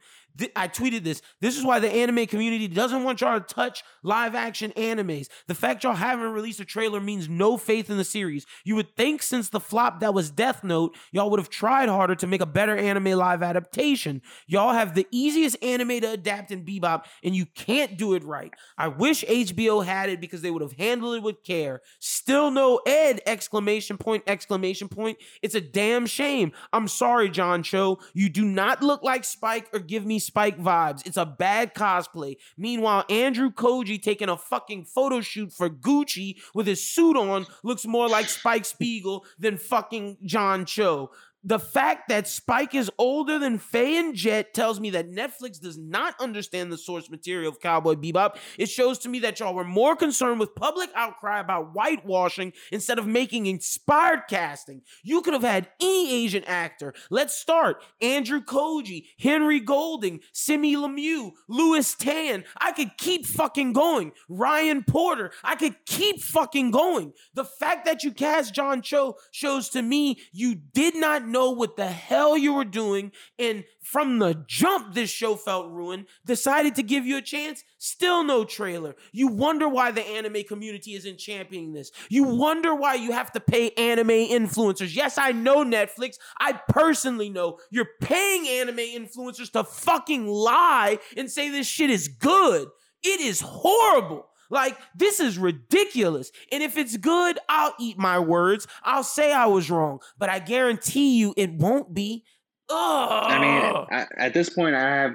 I 0.55 0.69
tweeted 0.69 1.05
this. 1.05 1.23
This 1.41 1.57
is 1.57 1.65
why 1.65 1.79
the 1.79 1.91
anime 1.91 2.27
community 2.27 2.69
doesn't 2.69 3.05
want 3.05 3.21
y'all 3.21 3.41
to 3.41 3.55
touch 3.55 3.83
live 4.03 4.35
action 4.35 4.73
animes. 4.77 5.29
The 5.47 5.55
fact 5.55 5.85
y'all 5.85 5.95
haven't 5.95 6.33
released 6.33 6.61
a 6.61 6.65
trailer 6.65 7.01
means 7.01 7.29
no 7.29 7.57
faith 7.57 7.91
in 7.91 7.97
the 7.97 8.05
series. 8.05 8.47
You 8.65 8.77
would 8.77 8.97
think 8.97 9.23
since 9.23 9.49
the 9.49 9.61
flop 9.61 10.01
that 10.01 10.15
was 10.15 10.31
Death 10.31 10.63
Note, 10.63 10.97
y'all 11.13 11.31
would 11.31 11.41
have 11.41 11.49
tried 11.49 11.89
harder 11.89 12.15
to 12.17 12.27
make 12.27 12.41
a 12.41 12.47
better 12.47 12.77
anime 12.77 13.13
live 13.13 13.43
adaptation. 13.43 14.23
Y'all 14.47 14.73
have 14.73 14.95
the 14.95 15.07
easiest 15.11 15.63
anime 15.63 16.01
to 16.01 16.11
adapt 16.11 16.51
in 16.51 16.65
Bebop, 16.65 17.05
and 17.23 17.35
you 17.35 17.47
can't 17.47 17.97
do 17.97 18.15
it 18.15 18.25
right. 18.25 18.53
I 18.77 18.89
wish 18.89 19.25
HBO 19.25 19.85
had 19.85 20.11
it 20.11 20.21
because 20.21 20.43
they 20.43 20.51
would 20.51 20.63
have 20.63 20.73
handled 20.73 21.17
it 21.17 21.23
with 21.23 21.43
care. 21.43 21.81
Still 21.99 22.51
no 22.51 22.81
Ed! 22.87 23.21
Exclamation 23.27 23.97
point! 23.97 24.23
Exclamation 24.27 24.89
point! 24.89 25.19
It's 25.43 25.55
a 25.55 25.61
damn 25.61 26.07
shame. 26.07 26.53
I'm 26.73 26.89
sorry, 26.89 27.31
John 27.31 27.63
Cho. 27.63 27.99
You 28.13 28.29
do 28.29 28.45
not 28.45 28.83
look 28.83 29.03
like 29.03 29.25
Spike 29.25 29.69
or 29.73 29.79
give 29.79 30.05
me 30.05 30.19
Spike 30.27 30.59
vibes. 30.59 31.07
It's 31.07 31.17
a 31.17 31.25
bad 31.25 31.75
cosplay. 31.75 32.37
Meanwhile, 32.57 33.05
Andrew 33.09 33.51
Koji 33.51 34.03
taking 34.03 34.29
a 34.29 34.37
fucking 34.37 34.85
photo 34.85 35.21
shoot 35.21 35.53
for 35.53 35.71
Gucci 35.71 36.41
with 36.55 36.67
his 36.67 36.87
suit 36.87 37.17
on 37.17 37.47
looks 37.63 37.87
more 37.87 38.09
like 38.09 38.29
Spike 38.29 38.65
Spiegel 38.77 39.25
than 39.39 39.57
fucking 39.57 40.19
John 40.25 40.65
Cho 40.65 41.11
the 41.47 41.61
fact 41.61 42.09
that 42.09 42.27
Spike 42.27 42.75
is 42.75 42.91
older 42.99 43.39
than 43.39 43.59
Faye 43.59 43.99
and 43.99 44.17
Jet 44.17 44.53
tells 44.53 44.81
me 44.81 44.91
that 44.91 45.13
Netflix 45.13 45.61
does 45.61 45.79
not 45.79 46.21
understand 46.21 46.73
the 46.73 46.77
source 46.77 47.09
material 47.09 47.49
of 47.49 47.61
Cowboy 47.61 47.95
Bebop. 47.95 48.37
It 48.59 48.69
shows 48.69 48.99
to 48.99 49.09
me 49.09 49.21
that 49.21 49.39
y'all 49.39 49.55
were 49.55 49.63
more 49.63 49.95
concerned 49.95 50.41
with 50.41 50.57
public 50.57 50.91
outcry 50.97 51.39
about 51.39 51.73
whitewashing 51.73 52.53
instead 52.73 52.99
of 52.99 53.07
making 53.07 53.47
inspired 53.47 54.23
casting. 54.29 54.83
You 55.05 55.23
could 55.23 55.35
have 55.35 55.45
had 55.45 55.69
any 55.81 56.25
Asian 56.25 56.43
actor. 56.45 56.95
Let's 57.11 57.39
start 57.39 57.81
Andrew 58.03 58.43
Koji, 58.43 59.05
Henry 59.17 59.61
Golding, 59.61 60.21
Simu 60.35 60.97
Liu, 60.97 61.33
Lewis 61.49 61.95
Tan. 61.95 62.43
I 62.61 62.73
could 62.73 62.99
keep 62.99 63.25
fucking 63.25 63.73
going. 63.73 64.11
Ryan 64.29 64.83
Potter. 64.83 65.31
I 65.45 65.55
could 65.55 65.77
keep 65.87 66.21
fucking 66.21 66.73
going. 66.73 67.13
The 67.35 67.45
fact 67.45 67.85
that 67.85 68.03
you 68.03 68.11
cast 68.11 68.53
John 68.53 68.83
Cho 68.83 69.17
shows 69.31 69.69
to 69.69 69.83
me 69.83 70.19
you 70.33 70.57
did 70.57 70.97
not 70.97 71.25
know 71.25 71.36
know 71.37 71.51
what 71.51 71.77
the 71.77 71.87
hell 71.87 72.37
you 72.37 72.55
were 72.55 72.65
doing. 72.65 73.13
And 73.39 73.65
from 73.83 74.19
the 74.19 74.43
jump, 74.47 74.95
this 74.95 75.11
show 75.11 75.37
felt 75.37 75.71
ruined. 75.71 76.07
Decided 76.25 76.75
to 76.77 76.83
give 76.83 77.05
you 77.05 77.19
a 77.19 77.23
chance. 77.23 77.63
Still 77.77 78.25
no 78.25 78.45
trailer. 78.45 78.97
You 79.13 79.29
wonder 79.29 79.69
why 79.69 79.91
the 79.91 80.03
anime 80.03 80.45
community 80.49 80.95
isn't 80.95 81.19
championing 81.19 81.75
this. 81.75 81.91
You 82.09 82.25
wonder 82.25 82.75
why 82.75 82.95
you 82.95 83.13
have 83.13 83.33
to 83.33 83.41
pay 83.41 83.71
anime 83.73 84.09
influencers. 84.09 84.97
Yes, 84.97 85.19
I 85.19 85.33
know 85.33 85.63
Netflix. 85.63 86.15
I 86.41 86.59
personally 86.71 87.29
know 87.29 87.59
you're 87.71 87.91
paying 88.01 88.49
anime 88.49 88.79
influencers 88.79 89.53
to 89.53 89.65
fucking 89.65 90.27
lie 90.27 90.99
and 91.19 91.31
say 91.31 91.51
this 91.51 91.67
shit 91.67 91.91
is 91.91 92.09
good. 92.09 92.69
It 93.03 93.21
is 93.21 93.43
horrible. 93.43 94.27
Like, 94.51 94.77
this 94.95 95.21
is 95.21 95.39
ridiculous. 95.39 96.31
And 96.53 96.63
if 96.63 96.77
it's 96.77 96.97
good, 96.97 97.39
I'll 97.49 97.75
eat 97.81 97.99
my 97.99 98.19
words. 98.19 98.67
I'll 98.83 99.05
say 99.05 99.33
I 99.33 99.47
was 99.47 99.71
wrong, 99.71 100.01
but 100.19 100.29
I 100.29 100.39
guarantee 100.39 101.19
you 101.19 101.35
it 101.37 101.53
won't 101.53 101.95
be. 101.95 102.25
Ugh. 102.69 103.25
I 103.31 103.39
mean, 103.39 103.87
I, 103.93 104.07
at 104.17 104.35
this 104.35 104.51
point, 104.51 104.75
I 104.75 104.81
have 104.81 105.15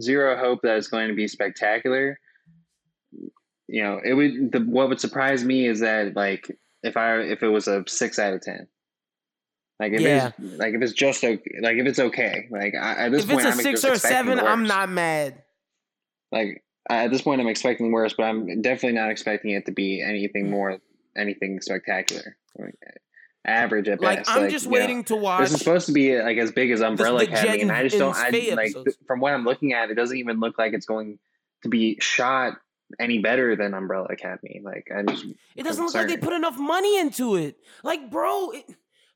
zero 0.00 0.36
hope 0.36 0.60
that 0.62 0.76
it's 0.76 0.88
going 0.88 1.08
to 1.08 1.14
be 1.14 1.26
spectacular. 1.26 2.18
You 3.68 3.82
know, 3.82 4.00
it 4.04 4.14
would. 4.14 4.52
The, 4.52 4.60
what 4.60 4.88
would 4.88 5.00
surprise 5.00 5.44
me 5.44 5.66
is 5.66 5.80
that, 5.80 6.14
like, 6.14 6.48
if 6.82 6.96
I 6.96 7.20
if 7.20 7.42
it 7.42 7.48
was 7.48 7.68
a 7.68 7.84
six 7.86 8.18
out 8.18 8.34
of 8.34 8.42
ten, 8.42 8.66
like 9.80 9.92
if 9.92 10.00
yeah. 10.00 10.32
it's 10.38 10.58
like 10.58 10.74
if 10.74 10.82
it's 10.82 10.92
just 10.92 11.24
okay, 11.24 11.58
like 11.60 11.76
if 11.76 11.86
it's 11.86 11.98
okay, 11.98 12.48
like 12.50 12.74
I, 12.74 13.06
at 13.06 13.12
this 13.12 13.24
if 13.24 13.30
point, 13.30 13.46
it's 13.46 13.56
a 13.56 13.58
I'm 13.58 13.62
six 13.62 13.84
or 13.84 13.92
a 13.92 13.98
seven, 13.98 14.38
I'm 14.38 14.64
not 14.64 14.88
mad. 14.88 15.42
Like 16.30 16.62
at 16.90 17.10
this 17.10 17.22
point, 17.22 17.40
I'm 17.40 17.48
expecting 17.48 17.92
worse, 17.92 18.14
but 18.14 18.24
I'm 18.24 18.62
definitely 18.62 18.98
not 18.98 19.10
expecting 19.10 19.52
it 19.52 19.66
to 19.66 19.72
be 19.72 20.02
anything 20.02 20.50
more, 20.50 20.78
anything 21.16 21.60
spectacular. 21.60 22.36
average 23.44 23.88
at 23.88 24.00
like, 24.00 24.18
best. 24.18 24.30
I'm 24.30 24.42
like, 24.42 24.50
just 24.50 24.66
waiting 24.66 24.98
know, 24.98 25.02
to 25.04 25.16
watch. 25.16 25.40
This 25.42 25.52
is 25.52 25.58
supposed 25.58 25.86
to 25.86 25.92
be 25.92 26.20
like 26.20 26.38
as 26.38 26.52
big 26.52 26.70
as 26.70 26.80
Umbrella 26.80 27.24
Academy, 27.24 27.62
and 27.62 27.72
I 27.72 27.82
just 27.84 27.98
don't. 27.98 28.16
I, 28.16 28.54
like 28.54 28.74
from 29.06 29.20
what 29.20 29.32
I'm 29.32 29.44
looking 29.44 29.72
at, 29.72 29.90
it 29.90 29.94
doesn't 29.94 30.16
even 30.16 30.40
look 30.40 30.58
like 30.58 30.72
it's 30.72 30.86
going 30.86 31.18
to 31.62 31.68
be 31.68 31.98
shot 32.00 32.54
any 32.98 33.18
better 33.20 33.56
than 33.56 33.74
Umbrella 33.74 34.08
Academy. 34.10 34.60
Like 34.62 34.90
I 34.94 35.02
just, 35.02 35.24
it 35.56 35.62
doesn't 35.62 35.84
look 35.84 35.94
like 35.94 36.08
they 36.08 36.16
put 36.16 36.32
enough 36.32 36.58
money 36.58 36.98
into 36.98 37.36
it. 37.36 37.56
Like, 37.82 38.10
bro. 38.10 38.50
It, 38.50 38.64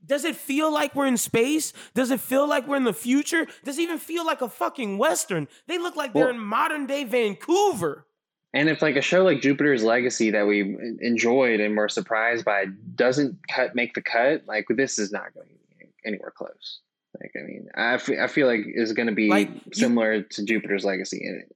does 0.06 0.24
it 0.24 0.36
feel 0.36 0.72
like 0.72 0.94
we're 0.94 1.06
in 1.06 1.16
space? 1.16 1.72
Does 1.94 2.10
it 2.10 2.20
feel 2.20 2.48
like 2.48 2.66
we're 2.66 2.76
in 2.76 2.84
the 2.84 2.92
future? 2.92 3.46
Does 3.64 3.78
it 3.78 3.82
even 3.82 3.98
feel 3.98 4.24
like 4.24 4.40
a 4.40 4.48
fucking 4.48 4.98
Western? 4.98 5.48
They 5.66 5.78
look 5.78 5.96
like 5.96 6.12
they're 6.12 6.30
in 6.30 6.38
modern 6.38 6.86
day 6.86 7.04
Vancouver. 7.04 8.06
And 8.54 8.70
if 8.70 8.80
like 8.80 8.96
a 8.96 9.02
show 9.02 9.22
like 9.22 9.42
Jupiter's 9.42 9.82
Legacy 9.82 10.30
that 10.30 10.46
we 10.46 10.76
enjoyed 11.00 11.60
and 11.60 11.76
were 11.76 11.88
surprised 11.88 12.44
by 12.44 12.66
doesn't 12.94 13.38
cut 13.48 13.74
make 13.74 13.92
the 13.94 14.00
cut, 14.00 14.44
like 14.46 14.66
this 14.70 14.98
is 14.98 15.12
not 15.12 15.34
going 15.34 15.48
to 15.48 15.52
be 15.52 15.86
anywhere 16.06 16.32
close. 16.34 16.80
Like 17.20 17.32
I 17.38 17.44
mean, 17.44 17.68
I, 17.74 17.94
f- 17.94 18.10
I 18.10 18.26
feel 18.28 18.46
like 18.46 18.60
it's 18.64 18.92
going 18.92 19.08
to 19.08 19.14
be 19.14 19.28
like, 19.28 19.50
similar 19.72 20.14
you, 20.14 20.24
to 20.30 20.44
Jupiter's 20.44 20.84
Legacy 20.84 21.22
in 21.22 21.34
it, 21.34 21.54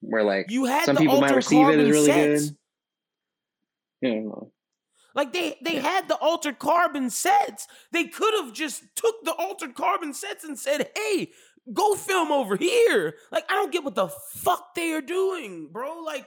where 0.00 0.24
like 0.24 0.50
you 0.50 0.64
had 0.64 0.86
some 0.86 0.96
people 0.96 1.20
might 1.20 1.34
receive 1.34 1.68
it 1.68 1.78
as 1.78 1.90
really 1.90 2.06
sets. 2.06 2.50
good. 2.50 2.56
You 4.00 4.20
know, 4.20 4.52
like 5.14 5.32
they 5.32 5.56
they 5.62 5.74
yeah. 5.74 5.80
had 5.80 6.08
the 6.08 6.16
altered 6.16 6.58
carbon 6.58 7.10
sets. 7.10 7.66
They 7.92 8.04
could 8.04 8.34
have 8.34 8.52
just 8.52 8.84
took 8.94 9.24
the 9.24 9.32
altered 9.32 9.74
carbon 9.74 10.12
sets 10.14 10.44
and 10.44 10.58
said, 10.58 10.90
"Hey, 10.96 11.32
go 11.72 11.94
film 11.94 12.30
over 12.30 12.56
here." 12.56 13.14
Like 13.32 13.44
I 13.50 13.54
don't 13.54 13.72
get 13.72 13.84
what 13.84 13.94
the 13.94 14.08
fuck 14.08 14.74
they 14.74 14.92
are 14.92 15.00
doing, 15.00 15.68
bro. 15.72 16.02
Like 16.02 16.26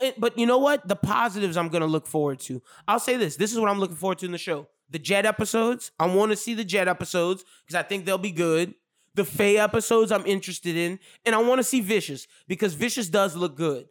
it, 0.00 0.06
eh, 0.06 0.12
but 0.18 0.38
you 0.38 0.46
know 0.46 0.58
what? 0.58 0.88
The 0.88 0.96
positives 0.96 1.56
I'm 1.56 1.68
gonna 1.68 1.86
look 1.86 2.06
forward 2.06 2.40
to. 2.40 2.62
I'll 2.88 3.00
say 3.00 3.16
this. 3.16 3.36
This 3.36 3.52
is 3.52 3.60
what 3.60 3.70
I'm 3.70 3.78
looking 3.78 3.96
forward 3.96 4.18
to 4.18 4.26
in 4.26 4.32
the 4.32 4.38
show. 4.38 4.68
The 4.90 4.98
Jet 4.98 5.26
episodes. 5.26 5.92
I 5.98 6.06
want 6.06 6.32
to 6.32 6.36
see 6.36 6.54
the 6.54 6.64
Jet 6.64 6.88
episodes 6.88 7.44
because 7.64 7.78
I 7.78 7.82
think 7.82 8.04
they'll 8.04 8.18
be 8.18 8.32
good. 8.32 8.74
The 9.14 9.24
Faye 9.24 9.58
episodes 9.58 10.10
I'm 10.10 10.26
interested 10.26 10.76
in, 10.76 10.98
and 11.24 11.36
I 11.36 11.38
want 11.38 11.60
to 11.60 11.64
see 11.64 11.80
Vicious 11.80 12.26
because 12.48 12.74
Vicious 12.74 13.08
does 13.08 13.36
look 13.36 13.56
good. 13.56 13.86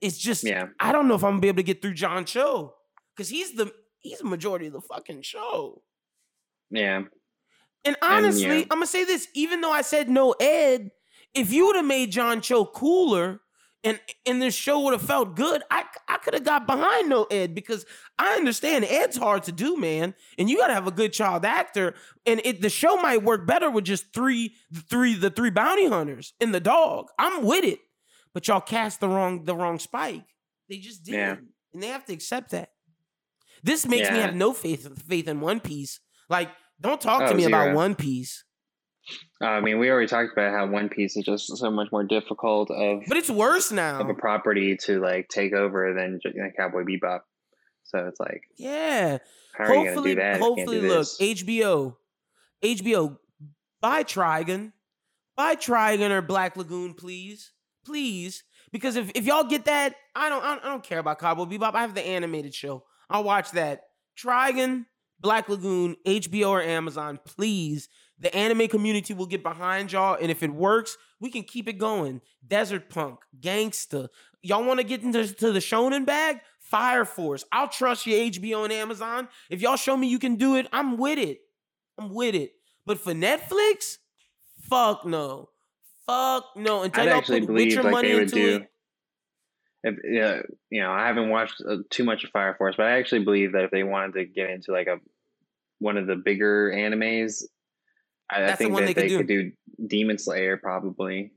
It's 0.00 0.16
just 0.16 0.44
yeah. 0.44 0.68
I 0.78 0.92
don't 0.92 1.08
know 1.08 1.14
if 1.14 1.24
I'm 1.24 1.32
gonna 1.32 1.40
be 1.40 1.48
able 1.48 1.56
to 1.56 1.62
get 1.64 1.82
through 1.82 1.94
John 1.94 2.24
Cho 2.24 2.74
because 3.20 3.28
he's 3.28 3.52
the 3.52 3.70
he's 3.98 4.20
the 4.20 4.24
majority 4.24 4.66
of 4.66 4.72
the 4.72 4.80
fucking 4.80 5.20
show. 5.20 5.82
Yeah. 6.70 7.02
And 7.84 7.96
honestly, 8.00 8.44
and, 8.44 8.54
yeah. 8.60 8.64
I'm 8.70 8.78
gonna 8.78 8.86
say 8.86 9.04
this: 9.04 9.28
even 9.34 9.60
though 9.60 9.70
I 9.70 9.82
said 9.82 10.08
no 10.08 10.32
Ed, 10.40 10.90
if 11.34 11.52
you 11.52 11.66
would 11.66 11.76
have 11.76 11.84
made 11.84 12.10
John 12.10 12.40
Cho 12.40 12.64
cooler 12.64 13.40
and 13.84 14.00
and 14.24 14.40
this 14.40 14.54
show 14.54 14.80
would 14.80 14.94
have 14.94 15.02
felt 15.02 15.36
good, 15.36 15.62
I 15.70 15.84
I 16.08 16.16
could 16.16 16.32
have 16.32 16.44
got 16.44 16.66
behind 16.66 17.10
no 17.10 17.24
Ed 17.24 17.54
because 17.54 17.84
I 18.18 18.36
understand 18.36 18.86
Ed's 18.86 19.18
hard 19.18 19.42
to 19.42 19.52
do, 19.52 19.76
man, 19.76 20.14
and 20.38 20.48
you 20.48 20.56
got 20.56 20.68
to 20.68 20.74
have 20.74 20.86
a 20.86 20.90
good 20.90 21.12
child 21.12 21.44
actor, 21.44 21.92
and 22.24 22.40
it 22.42 22.62
the 22.62 22.70
show 22.70 22.96
might 22.96 23.22
work 23.22 23.46
better 23.46 23.70
with 23.70 23.84
just 23.84 24.14
three 24.14 24.54
the 24.70 24.80
three 24.80 25.14
the 25.14 25.28
three 25.28 25.50
bounty 25.50 25.88
hunters 25.88 26.32
and 26.40 26.54
the 26.54 26.60
dog. 26.60 27.08
I'm 27.18 27.44
with 27.44 27.64
it, 27.64 27.80
but 28.32 28.48
y'all 28.48 28.62
cast 28.62 29.00
the 29.00 29.10
wrong 29.10 29.44
the 29.44 29.54
wrong 29.54 29.78
Spike. 29.78 30.24
They 30.70 30.78
just 30.78 31.04
did, 31.04 31.14
Yeah. 31.16 31.36
and 31.74 31.82
they 31.82 31.88
have 31.88 32.06
to 32.06 32.14
accept 32.14 32.52
that. 32.52 32.70
This 33.62 33.86
makes 33.86 34.10
me 34.10 34.18
have 34.18 34.34
no 34.34 34.52
faith 34.52 34.88
faith 35.06 35.28
in 35.28 35.40
One 35.40 35.60
Piece. 35.60 36.00
Like, 36.28 36.48
don't 36.80 37.00
talk 37.00 37.20
to 37.28 37.32
Oh, 37.32 37.36
me 37.36 37.44
about. 37.44 37.74
One 37.74 37.94
Piece. 37.94 38.44
Uh, 39.42 39.46
I 39.46 39.60
mean, 39.60 39.78
we 39.78 39.90
already 39.90 40.06
talked 40.06 40.32
about 40.32 40.52
how 40.52 40.66
One 40.66 40.88
Piece 40.88 41.16
is 41.16 41.24
just 41.24 41.56
so 41.56 41.70
much 41.70 41.88
more 41.90 42.04
difficult 42.04 42.70
of 42.70 43.00
But 43.08 43.16
it's 43.16 43.30
worse 43.30 43.72
now 43.72 43.98
of 44.00 44.08
a 44.08 44.14
property 44.14 44.76
to 44.84 45.00
like 45.00 45.28
take 45.28 45.52
over 45.52 45.94
than 45.94 46.20
Cowboy 46.56 46.84
Bebop. 46.84 47.20
So 47.84 48.06
it's 48.06 48.20
like, 48.20 48.42
Yeah. 48.56 49.18
how 49.54 49.64
are 49.64 49.74
you 49.74 49.84
hopefully, 49.86 50.10
do 50.14 50.20
that? 50.20 50.34
if 50.34 50.38
you 50.40 50.44
hopefully, 50.44 50.80
look. 50.82 51.06
HBO, 51.20 51.96
HBO, 52.62 53.18
buy 53.80 54.04
Trigun, 54.04 54.72
buy 55.36 55.56
Trigun 55.56 56.10
or 56.10 56.22
Black 56.22 56.56
Lagoon, 56.56 56.94
please, 56.94 57.52
please, 57.84 58.44
because 58.70 58.94
if, 58.96 59.10
if 59.16 59.24
y'all 59.26 59.44
get 59.44 59.64
that, 59.64 59.96
I 60.14 60.28
don't, 60.28 60.44
I 60.44 60.54
don't 60.54 60.64
I 60.64 60.68
don't 60.68 60.84
care 60.84 60.98
about 61.00 61.18
Cowboy 61.18 61.46
Bebop. 61.46 61.74
I 61.74 61.80
have 61.80 61.94
the 61.94 62.06
animated 62.06 62.54
show. 62.54 62.84
I'll 63.10 63.24
watch 63.24 63.50
that. 63.52 63.82
Trigun, 64.16 64.86
Black 65.20 65.48
Lagoon, 65.48 65.96
HBO 66.06 66.50
or 66.50 66.62
Amazon, 66.62 67.18
please. 67.24 67.88
The 68.18 68.34
anime 68.34 68.68
community 68.68 69.14
will 69.14 69.26
get 69.26 69.42
behind 69.42 69.92
y'all, 69.92 70.16
and 70.20 70.30
if 70.30 70.42
it 70.42 70.50
works, 70.50 70.96
we 71.20 71.30
can 71.30 71.42
keep 71.42 71.68
it 71.68 71.74
going. 71.74 72.20
Desert 72.46 72.90
Punk, 72.90 73.20
Gangsta. 73.38 74.08
Y'all 74.42 74.64
want 74.64 74.78
to 74.78 74.84
get 74.84 75.02
into 75.02 75.26
to 75.34 75.52
the 75.52 75.58
shonen 75.58 76.06
bag? 76.06 76.40
Fire 76.60 77.04
Force. 77.04 77.44
I'll 77.50 77.68
trust 77.68 78.06
your 78.06 78.18
HBO 78.18 78.64
and 78.64 78.72
Amazon. 78.72 79.28
If 79.48 79.60
y'all 79.60 79.76
show 79.76 79.96
me 79.96 80.06
you 80.06 80.18
can 80.18 80.36
do 80.36 80.56
it, 80.56 80.68
I'm 80.72 80.98
with 80.98 81.18
it. 81.18 81.40
I'm 81.98 82.14
with 82.14 82.34
it. 82.34 82.52
But 82.86 83.00
for 83.00 83.12
Netflix, 83.12 83.98
fuck 84.68 85.04
no. 85.04 85.48
Fuck 86.06 86.44
no. 86.56 86.82
Until 86.82 87.02
I'd 87.02 87.08
y'all 87.08 87.18
actually 87.18 87.40
put 87.40 87.46
believe 87.48 87.68
Witcher 87.68 87.82
like 87.82 87.92
money 87.92 88.10
into 88.12 88.34
do. 88.34 88.56
it. 88.56 88.70
If, 89.82 89.96
yeah, 90.04 90.42
you 90.70 90.82
know, 90.82 90.90
I 90.90 91.06
haven't 91.06 91.30
watched 91.30 91.62
uh, 91.66 91.76
too 91.90 92.04
much 92.04 92.24
of 92.24 92.30
Fire 92.30 92.54
Force, 92.56 92.74
but 92.76 92.86
I 92.86 92.98
actually 92.98 93.24
believe 93.24 93.52
that 93.52 93.64
if 93.64 93.70
they 93.70 93.82
wanted 93.82 94.14
to 94.14 94.24
get 94.26 94.50
into 94.50 94.72
like 94.72 94.86
a 94.86 94.98
one 95.78 95.96
of 95.96 96.06
the 96.06 96.16
bigger 96.16 96.70
animes, 96.70 97.42
I, 98.30 98.44
I 98.44 98.54
think 98.54 98.76
that 98.76 98.86
they 98.86 98.92
they, 98.92 99.08
could 99.08 99.18
could 99.18 99.26
do 99.28 99.52
Demon 99.86 100.18
Slayer 100.18 100.58
probably. 100.58 101.32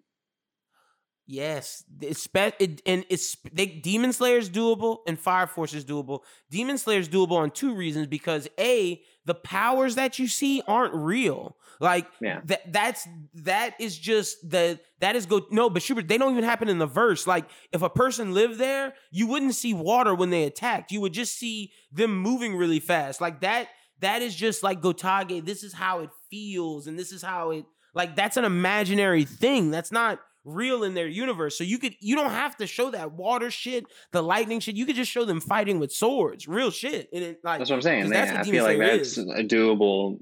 Yes, 1.25 1.85
it's 2.01 2.21
spe- 2.23 2.55
it, 2.59 2.81
and 2.85 3.05
it's 3.09 3.37
they 3.53 3.65
Demon 3.67 4.11
Slayer 4.11 4.37
is 4.37 4.49
doable 4.49 4.97
and 5.07 5.17
Fire 5.17 5.47
Force 5.47 5.73
is 5.73 5.85
doable. 5.85 6.19
Demon 6.51 6.77
Slayer 6.77 6.99
is 6.99 7.07
doable 7.07 7.37
on 7.37 7.49
two 7.51 7.73
reasons 7.75 8.07
because 8.07 8.47
a 8.59 9.01
the 9.25 9.33
powers 9.33 9.95
that 9.95 10.19
you 10.19 10.27
see 10.27 10.61
aren't 10.67 10.93
real. 10.93 11.55
Like 11.79 12.07
Yeah. 12.19 12.41
that 12.45 12.73
that's 12.73 13.07
that 13.35 13.75
is 13.79 13.97
just 13.97 14.49
the 14.49 14.79
that 14.99 15.15
is 15.15 15.25
go 15.25 15.45
no, 15.49 15.69
but 15.69 15.81
Schubert 15.81 16.09
they 16.09 16.17
don't 16.17 16.33
even 16.33 16.43
happen 16.43 16.67
in 16.67 16.77
the 16.77 16.85
verse. 16.85 17.25
Like 17.25 17.45
if 17.71 17.81
a 17.81 17.89
person 17.89 18.33
lived 18.33 18.59
there, 18.59 18.93
you 19.09 19.25
wouldn't 19.27 19.55
see 19.55 19.73
water 19.73 20.13
when 20.13 20.29
they 20.29 20.43
attacked. 20.43 20.91
You 20.91 20.99
would 21.01 21.13
just 21.13 21.37
see 21.39 21.71
them 21.89 22.17
moving 22.17 22.57
really 22.57 22.81
fast. 22.81 23.21
Like 23.21 23.39
that 23.41 23.69
that 24.01 24.21
is 24.21 24.35
just 24.35 24.61
like 24.61 24.81
Gotage. 24.81 25.45
This 25.45 25.63
is 25.63 25.71
how 25.73 26.01
it 26.01 26.09
feels, 26.29 26.85
and 26.87 26.99
this 26.99 27.13
is 27.13 27.21
how 27.21 27.51
it 27.51 27.63
like 27.93 28.17
that's 28.17 28.35
an 28.35 28.43
imaginary 28.43 29.23
thing. 29.23 29.71
That's 29.71 29.91
not 29.91 30.19
real 30.45 30.83
in 30.83 30.93
their 30.93 31.07
universe. 31.07 31.57
So 31.57 31.63
you 31.63 31.77
could 31.79 31.95
you 31.99 32.15
don't 32.15 32.31
have 32.31 32.57
to 32.57 32.67
show 32.67 32.91
that 32.91 33.13
water 33.13 33.49
shit, 33.51 33.85
the 34.11 34.21
lightning 34.21 34.59
shit. 34.59 34.75
You 34.75 34.85
could 34.85 34.95
just 34.95 35.11
show 35.11 35.25
them 35.25 35.39
fighting 35.39 35.79
with 35.79 35.91
swords, 35.91 36.47
real 36.47 36.71
shit. 36.71 37.09
And 37.13 37.23
it, 37.23 37.39
like 37.43 37.59
That's 37.59 37.69
what 37.69 37.77
I'm 37.77 37.81
saying. 37.81 38.09
that's 38.09 38.31
what 38.31 38.39
I 38.41 38.43
feel 38.43 38.63
like 38.63 38.77
that's 38.77 39.17
is. 39.17 39.27
a 39.29 39.43
doable. 39.43 40.19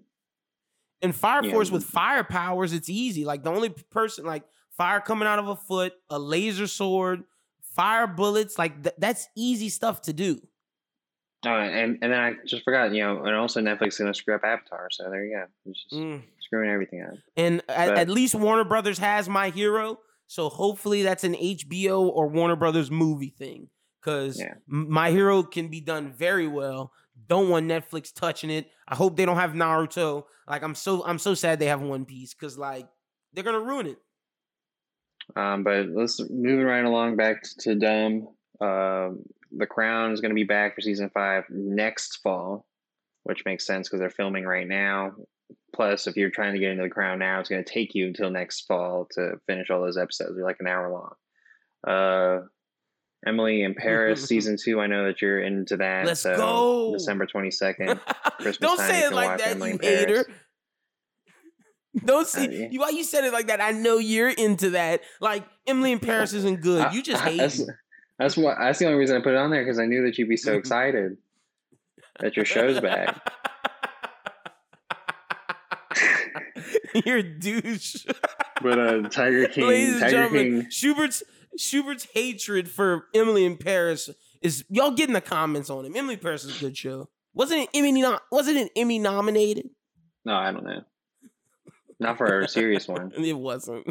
And 1.01 1.15
Fire. 1.15 1.41
Force 1.43 1.71
with 1.71 1.83
fire 1.83 2.23
powers, 2.23 2.73
it's 2.73 2.87
easy. 2.89 3.25
Like 3.25 3.43
the 3.43 3.49
only 3.51 3.69
person 3.69 4.23
like 4.25 4.43
fire 4.77 4.99
coming 4.99 5.27
out 5.27 5.39
of 5.39 5.47
a 5.47 5.55
foot, 5.55 5.93
a 6.11 6.19
laser 6.19 6.67
sword, 6.67 7.23
fire 7.75 8.05
bullets, 8.05 8.59
like 8.59 8.83
th- 8.83 8.95
that's 8.99 9.27
easy 9.35 9.69
stuff 9.69 10.03
to 10.03 10.13
do. 10.13 10.39
Oh, 11.43 11.49
and 11.49 11.97
and 12.03 12.13
then 12.13 12.19
I 12.19 12.33
just 12.45 12.63
forgot, 12.63 12.93
you 12.93 13.01
know, 13.01 13.23
and 13.25 13.35
also 13.35 13.61
Netflix 13.61 13.87
is 13.93 13.97
gonna 13.97 14.13
screw 14.13 14.35
up 14.35 14.43
Avatar. 14.43 14.89
So 14.91 15.09
there 15.09 15.25
you 15.25 15.35
go. 15.37 15.45
It's 15.65 15.81
just 15.89 15.95
Mm. 15.99 16.21
screwing 16.41 16.69
everything 16.69 17.01
up. 17.01 17.15
And 17.35 17.63
at, 17.67 17.97
at 17.97 18.09
least 18.09 18.35
Warner 18.35 18.63
Brothers 18.63 18.99
has 18.99 19.27
My 19.27 19.49
Hero, 19.49 19.97
so 20.31 20.47
hopefully 20.47 21.03
that's 21.03 21.25
an 21.25 21.33
HBO 21.33 22.03
or 22.03 22.29
Warner 22.29 22.55
Brothers 22.55 22.89
movie 22.89 23.35
thing. 23.37 23.67
Because 23.99 24.39
Yeah. 24.39 24.53
My 24.65 25.11
Hero 25.11 25.43
can 25.43 25.67
be 25.67 25.81
done 25.81 26.13
very 26.13 26.47
well. 26.47 26.93
Don't 27.27 27.49
want 27.49 27.67
Netflix 27.67 28.13
touching 28.13 28.49
it. 28.49 28.71
I 28.87 28.95
hope 28.95 29.17
they 29.17 29.25
don't 29.25 29.35
have 29.35 29.51
Naruto. 29.51 30.23
Like 30.47 30.63
I'm 30.63 30.73
so 30.73 31.05
I'm 31.05 31.19
so 31.19 31.33
sad 31.33 31.59
they 31.59 31.65
have 31.65 31.81
One 31.81 32.05
Piece 32.05 32.33
because 32.33 32.57
like 32.57 32.87
they're 33.33 33.43
gonna 33.43 33.59
ruin 33.59 33.87
it. 33.87 33.97
Um, 35.35 35.65
but 35.65 35.89
let's 35.89 36.21
moving 36.29 36.63
right 36.63 36.85
along 36.85 37.17
back 37.17 37.43
Tudum. 37.43 38.27
Um, 38.61 39.23
the 39.51 39.67
Crown 39.67 40.13
is 40.13 40.21
going 40.21 40.31
to 40.31 40.35
be 40.35 40.45
back 40.45 40.75
for 40.75 40.81
season 40.81 41.09
five 41.13 41.43
next 41.49 42.19
fall, 42.23 42.65
which 43.23 43.43
makes 43.43 43.65
sense 43.67 43.89
because 43.89 43.99
they're 43.99 44.09
filming 44.09 44.45
right 44.45 44.67
now. 44.67 45.11
Plus, 45.73 46.07
if 46.07 46.17
you're 46.17 46.29
trying 46.29 46.53
to 46.53 46.59
get 46.59 46.71
into 46.71 46.83
the 46.83 46.89
Crown 46.89 47.19
now, 47.19 47.39
it's 47.39 47.49
going 47.49 47.63
to 47.63 47.69
take 47.71 47.95
you 47.95 48.05
until 48.07 48.29
next 48.29 48.67
fall 48.67 49.07
to 49.11 49.39
finish 49.47 49.69
all 49.69 49.81
those 49.81 49.97
episodes. 49.97 50.35
They're 50.35 50.43
like 50.43 50.59
an 50.59 50.67
hour 50.67 50.91
long. 50.91 51.13
Uh, 51.87 52.45
Emily 53.25 53.63
in 53.63 53.73
Paris 53.73 54.25
season 54.27 54.57
two. 54.61 54.79
I 54.81 54.87
know 54.87 55.05
that 55.05 55.21
you're 55.21 55.39
into 55.41 55.77
that. 55.77 56.05
Let's 56.05 56.21
so 56.21 56.35
go. 56.35 56.93
December 56.93 57.25
twenty 57.25 57.51
second. 57.51 57.99
Christmas 58.39 58.57
Don't 58.57 58.77
time, 58.77 58.89
say 58.89 59.05
it 59.05 59.13
like 59.13 59.37
that, 59.37 59.47
Emily 59.51 59.71
you 59.73 59.79
hater. 59.81 60.25
Don't 62.05 62.27
see 62.27 62.47
yeah. 62.47 62.67
you. 62.71 62.79
Why 62.79 62.89
you 62.89 63.03
said 63.03 63.25
it 63.25 63.33
like 63.33 63.47
that? 63.47 63.61
I 63.61 63.71
know 63.71 63.97
you're 63.97 64.29
into 64.29 64.71
that. 64.71 65.01
Like 65.19 65.45
Emily 65.67 65.91
in 65.91 65.99
Paris 65.99 66.33
isn't 66.33 66.61
good. 66.61 66.81
I- 66.81 66.93
You 66.93 67.03
just 67.03 67.21
I- 67.23 67.29
hate. 67.29 67.37
That's, 67.37 67.61
that's 68.17 68.37
what. 68.37 68.57
That's 68.59 68.79
the 68.79 68.85
only 68.85 68.97
reason 68.97 69.17
I 69.17 69.21
put 69.21 69.33
it 69.33 69.37
on 69.37 69.51
there 69.51 69.63
because 69.63 69.79
I 69.79 69.85
knew 69.85 70.03
that 70.05 70.17
you'd 70.17 70.29
be 70.29 70.37
so 70.37 70.53
excited 70.53 71.17
that 72.19 72.35
your 72.35 72.45
show's 72.45 72.79
back. 72.79 73.19
You're 77.05 77.17
a 77.17 77.23
douche. 77.23 78.05
But 78.61 78.79
uh, 78.79 79.09
Tiger 79.09 79.47
King, 79.49 79.67
Ladies 79.67 79.91
and 79.93 79.99
Tiger 80.01 80.11
gentlemen, 80.11 80.61
King, 80.61 80.69
Schubert's 80.69 81.23
Schubert's 81.57 82.07
hatred 82.13 82.69
for 82.69 83.05
Emily 83.13 83.45
in 83.45 83.57
Paris 83.57 84.09
is 84.41 84.65
y'all 84.69 84.91
get 84.91 85.09
in 85.09 85.13
the 85.13 85.21
comments 85.21 85.69
on 85.69 85.85
him. 85.85 85.95
Emily 85.95 86.15
in 86.15 86.19
Paris 86.19 86.43
is 86.43 86.57
a 86.57 86.59
good 86.59 86.77
show. 86.77 87.09
Wasn't 87.33 87.61
it 87.61 87.69
Emmy? 87.73 88.03
Wasn't 88.31 88.57
it 88.57 88.71
Emmy 88.75 88.99
nominated? 88.99 89.69
no, 90.25 90.35
I 90.35 90.51
don't 90.51 90.65
know. 90.65 90.81
Not 91.99 92.17
for 92.17 92.39
a 92.39 92.47
serious 92.47 92.87
one. 92.87 93.11
It 93.17 93.37
wasn't. 93.37 93.87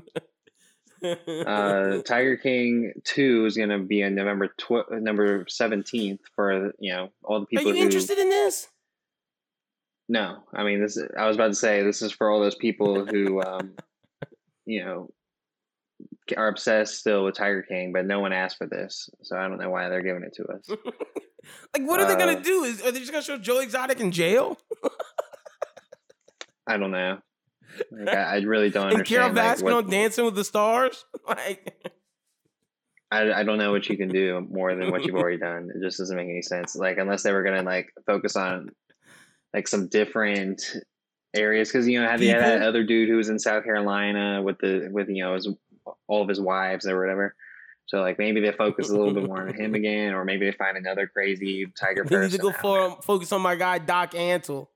Uh, 1.03 2.03
Tiger 2.03 2.37
King 2.37 2.93
Two 3.05 3.47
is 3.47 3.57
going 3.57 3.71
to 3.71 3.79
be 3.79 4.05
on 4.05 4.15
November 4.15 4.49
tw- 4.49 4.91
November 4.91 5.47
seventeenth 5.49 6.21
for 6.37 6.73
you 6.79 6.93
know 6.93 7.11
all 7.25 7.41
the 7.41 7.47
people. 7.47 7.71
Are 7.71 7.75
you 7.75 7.79
who. 7.79 7.85
interested 7.87 8.19
in 8.19 8.29
this? 8.29 8.69
No, 10.13 10.39
I 10.53 10.65
mean 10.65 10.81
this. 10.81 10.99
I 11.17 11.29
was 11.29 11.37
about 11.37 11.49
to 11.49 11.55
say 11.55 11.85
this 11.85 12.03
is 12.03 12.11
for 12.11 12.29
all 12.31 12.41
those 12.41 12.57
people 12.57 13.07
who, 13.07 13.41
um, 13.43 13.75
you 14.67 14.85
know, 14.85 15.09
are 16.37 16.49
obsessed 16.49 16.99
still 16.99 17.25
with 17.25 17.37
Tiger 17.37 17.63
King, 17.63 17.93
but 17.93 18.07
no 18.07 18.19
one 18.19 18.33
asked 18.33 18.59
for 18.59 18.67
this, 18.67 19.09
so 19.23 19.37
I 19.37 19.47
don't 19.47 19.59
know 19.59 19.71
why 19.71 19.89
they're 19.89 20.03
giving 20.03 20.25
it 20.25 20.35
to 20.35 20.45
us. 20.49 20.69
Like, 21.75 21.89
what 21.89 22.01
are 22.01 22.07
they 22.07 22.13
Uh, 22.15 22.19
gonna 22.19 22.43
do? 22.43 22.65
Is 22.65 22.83
are 22.85 22.91
they 22.93 22.99
just 23.01 23.13
gonna 23.13 23.25
show 23.25 23.39
Joe 23.39 23.61
Exotic 23.61 23.99
in 23.99 24.11
jail 24.13 24.59
I 26.67 26.77
don't 26.77 26.91
know. 26.91 27.19
Like, 27.91 28.09
I, 28.15 28.23
I 28.23 28.37
really 28.41 28.69
don't 28.69 28.93
and 28.93 29.05
Carol 29.07 29.33
like, 29.33 29.59
Baskin 29.59 29.63
what- 29.63 29.73
on 29.85 29.91
Dancing 29.91 30.25
with 30.27 30.35
the 30.35 30.45
Stars? 30.45 31.05
Like, 31.27 31.75
I, 33.11 33.33
I 33.33 33.43
don't 33.45 33.57
know 33.59 33.73
what 33.73 33.89
you 33.89 33.97
can 33.97 34.09
do 34.09 34.47
more 34.51 34.75
than 34.75 34.91
what 34.91 35.05
you've 35.07 35.15
already 35.17 35.39
done. 35.39 35.71
It 35.75 35.81
just 35.83 35.97
doesn't 35.99 36.17
make 36.17 36.29
any 36.29 36.43
sense. 36.43 36.77
Like 36.77 36.99
unless 36.99 37.23
they 37.23 37.33
were 37.33 37.43
gonna 37.43 37.63
like 37.63 37.91
focus 38.07 38.37
on 38.37 38.69
like 39.55 39.69
some 39.69 39.89
different 39.89 40.63
areas, 41.35 41.71
because 41.71 41.89
you 41.89 42.01
know 42.01 42.09
had, 42.09 42.21
yeah, 42.21 42.39
that 42.39 42.63
other 42.63 42.85
dude 42.85 43.09
who 43.09 43.17
was 43.17 43.29
in 43.29 43.39
South 43.39 43.65
Carolina 43.65 44.43
with 44.43 44.59
the 44.59 44.89
with 44.93 45.09
you 45.09 45.23
know 45.25 45.35
his 45.35 45.49
all 46.07 46.23
of 46.23 46.29
his 46.29 46.41
wives 46.41 46.87
or 46.87 47.01
whatever. 47.01 47.35
So 47.87 48.01
like 48.01 48.19
maybe 48.19 48.41
they 48.41 48.53
focus 48.53 48.89
a 48.89 48.97
little 48.97 49.13
bit 49.13 49.25
more 49.25 49.43
on 49.43 49.55
him 49.55 49.75
again, 49.75 50.15
or 50.15 50.25
maybe 50.25 50.47
they 50.47 50.53
find 50.53 50.77
another 50.77 51.09
crazy 51.09 51.67
tiger 51.79 52.05
they 52.05 52.17
need 52.17 52.23
person. 52.23 52.39
to 52.39 52.39
go 52.39 52.53
for, 52.53 53.03
focus 53.03 53.33
on 53.33 53.43
my 53.43 53.57
guy 53.57 53.79
Doc 53.79 54.13
Antle. 54.13 54.69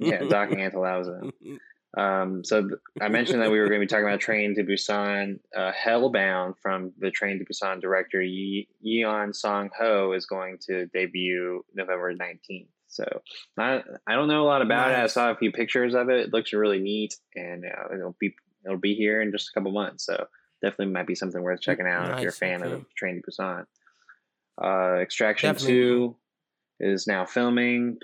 yeah, 0.00 0.24
Doc 0.24 0.48
Antle. 0.50 0.82
That 0.82 0.96
was 0.96 1.08
it. 1.08 1.60
Um, 1.96 2.44
so 2.44 2.62
th- 2.62 2.80
I 3.00 3.08
mentioned 3.08 3.40
that 3.42 3.50
we 3.50 3.58
were 3.58 3.68
going 3.68 3.80
to 3.80 3.86
be 3.86 3.88
talking 3.88 4.06
about 4.06 4.20
Train 4.20 4.54
to 4.56 4.64
Busan. 4.64 5.38
Uh, 5.56 5.72
Hellbound 5.72 6.56
from 6.60 6.92
the 6.98 7.10
Train 7.10 7.38
to 7.38 7.44
Busan 7.44 7.80
director 7.80 8.18
Yeon 8.18 9.34
Sang 9.34 9.70
Ho 9.78 10.12
is 10.12 10.26
going 10.26 10.58
to 10.66 10.86
debut 10.86 11.64
November 11.74 12.12
19th. 12.12 12.66
So 12.96 13.20
I, 13.58 13.82
I 14.06 14.14
don't 14.14 14.28
know 14.28 14.42
a 14.42 14.46
lot 14.46 14.62
about 14.62 14.90
it. 14.90 14.98
I 14.98 15.06
saw 15.06 15.30
a 15.30 15.36
few 15.36 15.52
pictures 15.52 15.94
of 15.94 16.08
it. 16.08 16.20
It 16.20 16.32
looks 16.32 16.52
really 16.52 16.78
neat, 16.78 17.14
and 17.34 17.64
uh, 17.64 17.94
it'll 17.94 18.16
be 18.18 18.34
it'll 18.64 18.78
be 18.78 18.94
here 18.94 19.20
in 19.20 19.32
just 19.32 19.50
a 19.50 19.52
couple 19.52 19.72
months. 19.72 20.06
So 20.06 20.26
definitely 20.62 20.92
might 20.92 21.06
be 21.06 21.14
something 21.14 21.42
worth 21.42 21.60
checking 21.60 21.86
out 21.86 22.10
if 22.14 22.20
you're 22.20 22.30
a 22.30 22.32
fan 22.32 22.62
okay. 22.62 22.72
of 22.72 22.94
Train 22.94 23.22
to 23.22 23.30
Busan. 23.30 23.66
Uh, 24.62 25.00
Extraction 25.00 25.52
Definitely. 25.52 25.74
Two 25.74 26.16
is 26.80 27.06
now 27.06 27.26
filming. 27.26 27.98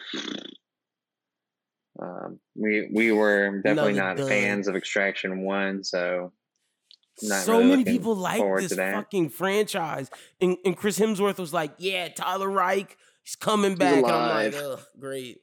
Um, 2.00 2.38
we 2.54 2.90
we 2.92 3.12
were 3.12 3.60
definitely 3.62 3.92
Another 3.92 4.22
not 4.22 4.28
fans 4.28 4.68
of 4.68 4.76
Extraction 4.76 5.42
One, 5.42 5.84
so 5.84 6.32
not 7.22 7.44
so 7.44 7.58
really 7.58 7.70
many 7.70 7.84
people 7.84 8.14
like 8.14 8.42
this 8.60 8.74
fucking 8.74 9.30
franchise, 9.30 10.10
and, 10.40 10.56
and 10.64 10.76
Chris 10.76 10.98
Hemsworth 10.98 11.38
was 11.38 11.52
like, 11.52 11.74
"Yeah, 11.78 12.08
Tyler 12.08 12.50
Rake, 12.50 12.96
he's 13.22 13.36
coming 13.36 13.72
He's 13.72 13.78
back." 13.78 13.96
And 14.04 14.06
I'm 14.06 14.52
like. 14.52 14.54
"Ugh, 14.54 14.80
great, 14.98 15.38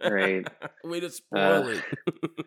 Great. 0.00 0.46
Way 0.84 1.00
to 1.00 1.10
spoil 1.10 1.64
Uh, 1.68 1.68
it." 1.68 2.46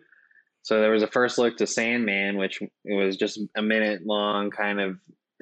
So 0.62 0.82
there 0.82 0.90
was 0.90 1.02
a 1.02 1.06
first 1.06 1.38
look 1.38 1.56
to 1.58 1.66
Sandman, 1.66 2.36
which 2.36 2.60
it 2.60 2.94
was 2.94 3.16
just 3.16 3.40
a 3.56 3.62
minute 3.62 4.04
long, 4.04 4.50
kind 4.50 4.78
of 4.80 4.98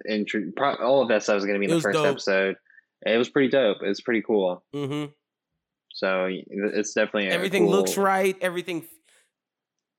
intro. 0.09 0.41
Pro- 0.57 0.77
all 0.77 1.03
of 1.03 1.09
that 1.09 1.25
stuff 1.25 1.35
was 1.37 1.45
going 1.45 1.55
to 1.55 1.59
be 1.59 1.65
in 1.65 1.73
It 1.73 1.75
the 1.77 1.81
first 1.81 1.97
dope. 1.97 2.07
episode. 2.07 2.57
It 3.05 3.17
was 3.19 3.29
pretty 3.29 3.49
dope. 3.49 3.79
It's 3.83 4.01
pretty 4.01 4.23
cool. 4.23 4.63
hmm 4.73 5.07
So 5.93 6.29
it's 6.31 6.93
definitely 6.93 7.29
Everything 7.31 7.67
looks 7.67 7.97
right. 7.97 8.37
Everything. 8.41 8.87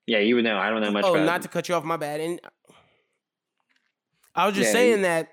Yeah, 0.06 0.20
you 0.20 0.36
would 0.36 0.45
know. 0.45 0.58
I 0.58 0.70
don't 0.70 0.80
know 0.80 0.91
much 0.91 1.04
oh, 1.04 1.22
not 1.26 1.41
to 1.41 1.50
cut 1.50 1.68
you 1.68 1.76
off, 1.76 1.84
my 1.84 1.98
bad. 1.98 2.22
And 2.22 2.39
I 4.34 4.45
was 4.45 4.56
just 4.56 4.68
Yeah, 4.68 4.74
saying 4.74 4.98
you- 4.98 5.04
that 5.04 5.28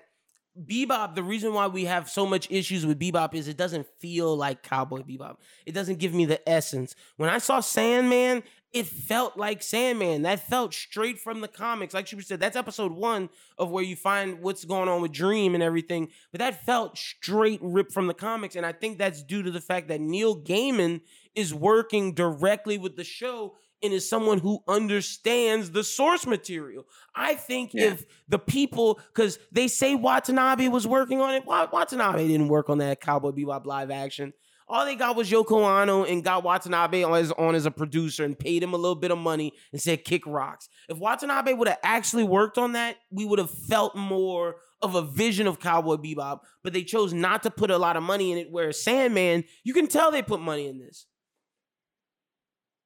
Bebop. 0.63 1.15
The 1.15 1.23
reason 1.23 1.53
why 1.53 1.67
we 1.67 1.85
have 1.85 2.09
so 2.09 2.25
much 2.25 2.49
issues 2.49 2.85
with 2.85 2.99
Bebop 2.99 3.33
is 3.33 3.47
it 3.47 3.57
doesn't 3.57 3.87
feel 3.99 4.35
like 4.35 4.63
Cowboy 4.63 5.01
Bebop. 5.01 5.37
It 5.65 5.73
doesn't 5.73 5.99
give 5.99 6.13
me 6.13 6.25
the 6.25 6.47
essence. 6.47 6.95
When 7.17 7.29
I 7.29 7.39
saw 7.39 7.59
Sandman, 7.59 8.43
it 8.71 8.87
felt 8.87 9.37
like 9.37 9.63
Sandman. 9.63 10.23
That 10.23 10.47
felt 10.47 10.73
straight 10.73 11.19
from 11.19 11.41
the 11.41 11.47
comics. 11.47 11.93
Like 11.93 12.07
she 12.07 12.19
said, 12.21 12.39
that's 12.39 12.57
episode 12.57 12.91
one 12.91 13.29
of 13.57 13.71
where 13.71 13.83
you 13.83 13.95
find 13.95 14.41
what's 14.41 14.65
going 14.65 14.89
on 14.89 15.01
with 15.01 15.11
Dream 15.11 15.55
and 15.55 15.63
everything. 15.63 16.09
But 16.31 16.39
that 16.39 16.65
felt 16.65 16.97
straight 16.97 17.59
ripped 17.61 17.93
from 17.93 18.07
the 18.07 18.13
comics. 18.13 18.55
And 18.55 18.65
I 18.65 18.71
think 18.71 18.97
that's 18.97 19.23
due 19.23 19.43
to 19.43 19.51
the 19.51 19.61
fact 19.61 19.87
that 19.87 20.01
Neil 20.01 20.39
Gaiman 20.39 21.01
is 21.35 21.53
working 21.53 22.13
directly 22.13 22.77
with 22.77 22.95
the 22.95 23.03
show 23.03 23.55
and 23.83 23.93
is 23.93 24.09
someone 24.09 24.39
who 24.39 24.59
understands 24.67 25.71
the 25.71 25.83
source 25.83 26.25
material. 26.25 26.85
I 27.13 27.35
think 27.35 27.71
Yeah. 27.73 27.91
if 27.91 28.05
the 28.27 28.39
people, 28.39 28.99
because 29.13 29.37
they 29.51 29.67
say 29.67 29.95
Watanabe 29.95 30.67
was 30.69 30.87
working 30.87 31.21
on 31.21 31.33
it, 31.35 31.45
Wa- 31.45 31.67
Watanabe 31.71 32.27
didn't 32.27 32.47
work 32.47 32.69
on 32.69 32.79
that 32.79 33.01
Cowboy 33.01 33.31
Bebop 33.31 33.65
live 33.65 33.91
action. 33.91 34.33
All 34.67 34.83
they 34.83 34.95
got 34.95 35.15
was 35.15 35.29
Yoko 35.29 35.45
Kanno 35.61 36.09
and 36.11 36.23
got 36.23 36.43
Watanabe 36.43 37.03
on 37.03 37.13
as, 37.19 37.31
on 37.33 37.53
as 37.53 37.67
a 37.67 37.71
producer 37.71 38.23
and 38.23 38.37
paid 38.37 38.63
him 38.63 38.73
a 38.73 38.77
little 38.77 38.95
bit 38.95 39.11
of 39.11 39.17
money 39.19 39.53
and 39.71 39.79
said 39.79 40.03
kick 40.03 40.25
rocks. 40.25 40.67
If 40.89 40.97
Watanabe 40.97 41.53
would 41.53 41.67
have 41.67 41.77
actually 41.83 42.23
worked 42.23 42.57
on 42.57 42.71
that, 42.71 42.95
we 43.11 43.25
would 43.25 43.37
have 43.37 43.51
felt 43.51 43.95
more 43.95 44.55
of 44.81 44.95
a 44.95 45.03
vision 45.03 45.45
of 45.45 45.59
Cowboy 45.59 45.97
Bebop. 45.97 46.39
But 46.63 46.73
they 46.73 46.83
chose 46.83 47.13
not 47.13 47.43
to 47.43 47.51
put 47.51 47.69
a 47.69 47.77
lot 47.77 47.95
of 47.95 48.01
money 48.01 48.31
in 48.31 48.39
it. 48.39 48.47
Whereas 48.49 48.81
Sandman, 48.83 49.43
you 49.63 49.73
can 49.73 49.85
tell 49.85 50.09
they 50.09 50.23
put 50.23 50.39
money 50.41 50.67
in 50.67 50.79
this. 50.79 51.05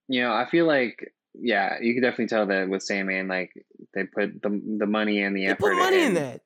You 0.10 0.22
know, 0.24 0.34
I 0.34 0.46
feel 0.50 0.66
like 0.66 1.14
yeah, 1.40 1.76
you 1.80 1.94
can 1.94 2.02
definitely 2.04 2.28
tell 2.28 2.46
that 2.48 2.68
with 2.68 2.84
Sandman, 2.84 3.28
like 3.30 3.52
they 3.94 4.04
put 4.04 4.42
the 4.42 4.50
the 4.80 4.86
money 4.88 5.22
and 5.22 5.36
the 5.36 5.46
They 5.46 5.52
effort. 5.52 5.74
put 5.76 5.78
money 5.78 6.00
in 6.02 6.08
and- 6.08 6.18
that. 6.18 6.42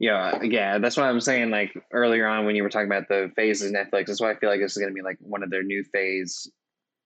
Yeah, 0.00 0.42
yeah, 0.44 0.78
that's 0.78 0.96
what 0.96 1.06
I'm 1.06 1.20
saying. 1.20 1.50
Like 1.50 1.72
earlier 1.92 2.24
on 2.28 2.46
when 2.46 2.54
you 2.54 2.62
were 2.62 2.68
talking 2.68 2.86
about 2.86 3.08
the 3.08 3.32
phases 3.34 3.72
Netflix, 3.72 4.06
that's 4.06 4.20
why 4.20 4.30
I 4.30 4.36
feel 4.36 4.48
like 4.48 4.60
this 4.60 4.70
is 4.72 4.78
going 4.78 4.90
to 4.90 4.94
be 4.94 5.02
like 5.02 5.16
one 5.20 5.42
of 5.42 5.50
their 5.50 5.64
new 5.64 5.82
phase 5.92 6.48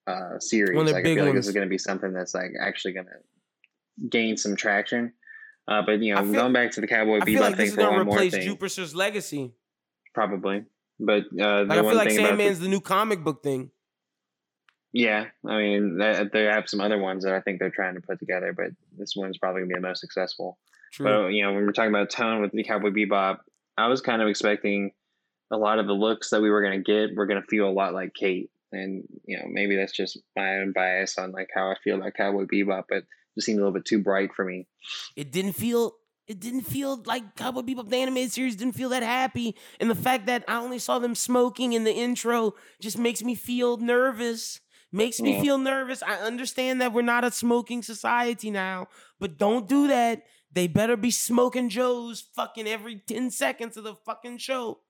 uh 0.06 0.38
series. 0.40 0.76
One 0.76 0.86
of 0.88 0.92
like 0.92 1.06
I 1.06 1.14
feel 1.14 1.24
like 1.24 1.34
this 1.34 1.46
is 1.46 1.54
going 1.54 1.66
to 1.66 1.70
be 1.70 1.78
something 1.78 2.12
that's 2.12 2.34
like 2.34 2.50
actually 2.60 2.92
going 2.92 3.06
to 3.06 4.08
gain 4.08 4.36
some 4.36 4.56
traction. 4.56 5.12
Uh, 5.68 5.80
but 5.86 6.00
you 6.02 6.14
know, 6.14 6.22
feel- 6.22 6.32
going 6.34 6.52
back 6.52 6.72
to 6.72 6.80
the 6.82 6.86
Cowboy 6.86 7.20
Bebop 7.20 7.40
like 7.40 7.56
thing 7.56 7.56
this 7.56 7.68
is 7.70 7.74
for 7.76 7.90
one 7.90 8.04
more 8.04 8.18
thing, 8.28 8.42
Jupiter's 8.42 8.94
legacy. 8.94 9.52
probably. 10.12 10.64
But 11.00 11.22
uh, 11.40 11.64
the 11.64 11.64
Like 11.64 11.78
I 11.78 11.82
feel 11.82 11.94
like 11.94 12.08
thing 12.08 12.18
about 12.18 12.36
the- 12.36 12.42
Sandman's 12.44 12.60
the 12.60 12.68
new 12.68 12.80
comic 12.80 13.24
book 13.24 13.42
thing. 13.42 13.70
Yeah, 14.92 15.26
I 15.46 15.56
mean, 15.56 15.96
they, 15.96 16.28
they 16.32 16.44
have 16.44 16.68
some 16.68 16.80
other 16.80 16.98
ones 16.98 17.24
that 17.24 17.34
I 17.34 17.40
think 17.40 17.58
they're 17.58 17.70
trying 17.70 17.94
to 17.94 18.02
put 18.02 18.18
together, 18.18 18.52
but 18.52 18.72
this 18.98 19.14
one's 19.16 19.38
probably 19.38 19.62
gonna 19.62 19.68
be 19.68 19.74
the 19.74 19.88
most 19.88 20.00
successful. 20.00 20.58
True. 20.92 21.06
But 21.06 21.28
you 21.28 21.42
know, 21.42 21.52
when 21.52 21.64
we're 21.64 21.72
talking 21.72 21.90
about 21.90 22.10
tone 22.10 22.42
with 22.42 22.52
the 22.52 22.64
Cowboy 22.64 22.90
Bebop, 22.90 23.38
I 23.78 23.86
was 23.88 24.02
kind 24.02 24.20
of 24.20 24.28
expecting 24.28 24.92
a 25.50 25.56
lot 25.56 25.78
of 25.78 25.86
the 25.86 25.94
looks 25.94 26.30
that 26.30 26.42
we 26.42 26.50
were 26.50 26.62
gonna 26.62 26.80
get 26.80 27.16
were 27.16 27.26
gonna 27.26 27.42
feel 27.42 27.68
a 27.68 27.72
lot 27.72 27.94
like 27.94 28.12
Kate, 28.14 28.50
and 28.70 29.04
you 29.24 29.38
know, 29.38 29.44
maybe 29.48 29.76
that's 29.76 29.92
just 29.92 30.18
my 30.36 30.58
own 30.58 30.72
bias 30.72 31.16
on 31.16 31.32
like 31.32 31.48
how 31.54 31.70
I 31.70 31.76
feel 31.82 31.96
about 31.96 32.14
Cowboy 32.14 32.44
Bebop, 32.44 32.84
but 32.88 32.98
it 32.98 33.06
just 33.34 33.46
seemed 33.46 33.58
a 33.58 33.62
little 33.62 33.72
bit 33.72 33.86
too 33.86 34.02
bright 34.02 34.34
for 34.34 34.44
me. 34.44 34.66
it 35.16 35.32
didn't 35.32 35.54
feel 35.54 35.94
it 36.28 36.38
didn't 36.38 36.62
feel 36.62 37.02
like 37.04 37.34
Cowboy 37.36 37.60
Bebop 37.62 37.88
the 37.88 37.96
animated 37.96 38.32
series 38.32 38.56
didn't 38.56 38.74
feel 38.74 38.90
that 38.90 39.02
happy. 39.02 39.56
And 39.80 39.90
the 39.90 39.94
fact 39.94 40.26
that 40.26 40.44
I 40.46 40.58
only 40.58 40.78
saw 40.78 40.98
them 40.98 41.14
smoking 41.14 41.72
in 41.72 41.84
the 41.84 41.92
intro 41.92 42.54
just 42.80 42.98
makes 42.98 43.22
me 43.22 43.34
feel 43.34 43.76
nervous. 43.78 44.60
Makes 44.94 45.20
me 45.20 45.40
feel 45.40 45.56
nervous. 45.56 46.02
I 46.02 46.16
understand 46.16 46.80
that 46.82 46.92
we're 46.92 47.00
not 47.02 47.24
a 47.24 47.30
smoking 47.30 47.82
society 47.82 48.50
now, 48.50 48.88
but 49.18 49.38
don't 49.38 49.66
do 49.68 49.88
that. 49.88 50.24
They 50.52 50.66
better 50.68 50.98
be 50.98 51.10
smoking 51.10 51.70
Joes 51.70 52.20
fucking 52.36 52.66
every 52.68 52.96
10 52.96 53.30
seconds 53.30 53.78
of 53.78 53.84
the 53.84 53.94
fucking 53.94 54.36
show. 54.38 54.80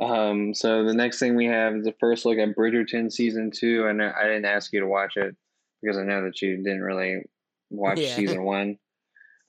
Um, 0.00 0.54
so 0.54 0.84
the 0.84 0.94
next 0.94 1.18
thing 1.18 1.34
we 1.36 1.46
have 1.46 1.74
is 1.76 1.84
the 1.84 1.94
first 1.98 2.24
look 2.24 2.38
at 2.38 2.54
Bridgerton 2.56 3.10
season 3.12 3.50
two. 3.50 3.86
I 3.86 3.92
know 3.92 4.12
I 4.16 4.24
didn't 4.24 4.44
ask 4.44 4.72
you 4.72 4.80
to 4.80 4.86
watch 4.86 5.16
it 5.16 5.34
because 5.82 5.96
I 5.98 6.04
know 6.04 6.24
that 6.24 6.40
you 6.40 6.56
didn't 6.56 6.82
really 6.82 7.22
watch 7.70 7.98
Yeah. 7.98 8.14
season 8.14 8.44
one. 8.44 8.78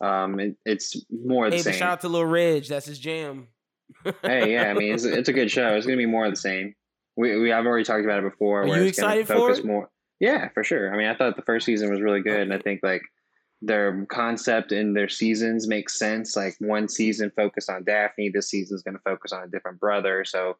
Um, 0.01 0.39
it, 0.39 0.55
it's 0.66 0.95
more 1.12 1.45
of 1.47 1.51
the 1.51 1.57
Hey, 1.57 1.64
same. 1.64 1.74
shout 1.74 1.89
out 1.93 2.01
to 2.01 2.10
Lil 2.10 2.26
Ridge, 2.26 2.70
That's 2.70 2.86
his 2.86 2.99
jam. 2.99 3.47
hey, 4.24 4.53
yeah, 4.53 4.70
I 4.70 4.74
mean 4.74 4.93
it's 4.95 5.03
it's 5.03 5.30
a 5.30 5.34
good 5.34 5.51
show. 5.51 5.76
It's 5.76 5.86
gonna 5.86 5.97
be 5.97 6.05
more 6.05 6.26
of 6.26 6.32
the 6.32 6.38
same. 6.38 6.74
We 7.20 7.38
we 7.38 7.51
I've 7.51 7.65
already 7.65 7.84
talked 7.84 8.05
about 8.05 8.24
it 8.24 8.32
before. 8.32 8.63
Are 8.63 8.67
you 8.67 8.84
excited 8.84 9.28
for 9.28 9.34
focus 9.34 9.59
it? 9.59 9.65
More, 9.65 9.89
yeah, 10.22 10.47
for 10.53 10.63
sure. 10.63 10.93
I 10.93 10.97
mean, 10.97 11.07
I 11.07 11.15
thought 11.15 11.36
the 11.36 11.41
first 11.41 11.65
season 11.65 11.91
was 11.91 11.99
really 11.99 12.22
good, 12.22 12.39
and 12.39 12.53
I 12.53 12.59
think 12.59 12.80
like 12.82 13.01
their 13.61 14.05
concept 14.05 14.72
and 14.72 14.95
their 14.95 15.09
seasons 15.09 15.67
make 15.67 15.89
sense. 15.89 16.38
Like 16.38 16.55
one 16.59 16.88
season 16.88 17.30
focused 17.36 17.70
on 17.70 17.84
Daphne, 17.84 18.30
this 18.30 18.47
season's 18.47 18.84
gonna 18.84 19.01
focus 19.03 19.34
on 19.34 19.43
a 19.43 19.47
different 19.49 19.82
brother. 19.82 20.24
So 20.24 20.55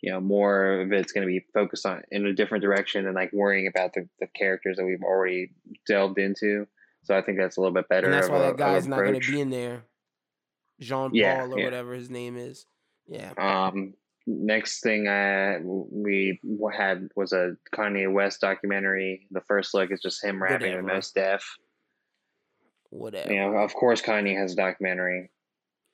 you 0.00 0.10
know, 0.10 0.22
more 0.22 0.80
of 0.80 0.90
it's 0.90 1.12
gonna 1.12 1.26
be 1.26 1.44
focused 1.52 1.84
on 1.84 2.02
in 2.10 2.24
a 2.24 2.32
different 2.32 2.62
direction 2.62 3.04
and 3.04 3.14
like 3.14 3.30
worrying 3.34 3.66
about 3.66 3.92
the, 3.92 4.08
the 4.20 4.26
characters 4.28 4.78
that 4.78 4.86
we've 4.86 5.02
already 5.02 5.50
delved 5.86 6.18
into. 6.18 6.66
So 7.02 7.14
I 7.14 7.20
think 7.20 7.36
that's 7.36 7.58
a 7.58 7.60
little 7.60 7.74
bit 7.74 7.90
better. 7.90 8.06
And 8.06 8.14
that's 8.14 8.30
why 8.30 8.38
that 8.38 8.56
guy's 8.56 8.86
not 8.86 9.00
going 9.00 9.20
to 9.20 9.32
be 9.32 9.38
in 9.38 9.50
there. 9.50 9.84
Jean 10.80 11.10
Paul 11.10 11.16
Yeah, 11.16 11.44
or 11.44 11.58
yeah. 11.58 11.64
whatever 11.66 11.92
his 11.92 12.08
name 12.08 12.38
is. 12.38 12.64
Yeah. 13.06 13.32
Um, 13.36 13.92
next 14.26 14.80
thing 14.82 15.08
I 15.08 15.58
we 15.62 16.40
had 16.76 17.08
was 17.16 17.32
a 17.32 17.56
Kanye 17.74 18.12
West 18.12 18.40
documentary. 18.40 19.26
The 19.30 19.40
first 19.42 19.74
look 19.74 19.90
is 19.90 20.00
just 20.00 20.22
him 20.24 20.42
rapping 20.42 20.68
Whatever. 20.72 20.82
with 20.82 20.92
Mos 20.94 21.12
Def. 21.12 21.56
Whatever. 22.90 23.32
You 23.32 23.40
know, 23.40 23.56
of 23.58 23.72
course, 23.74 24.02
Kanye 24.02 24.36
has 24.36 24.52
a 24.52 24.56
documentary. 24.56 25.30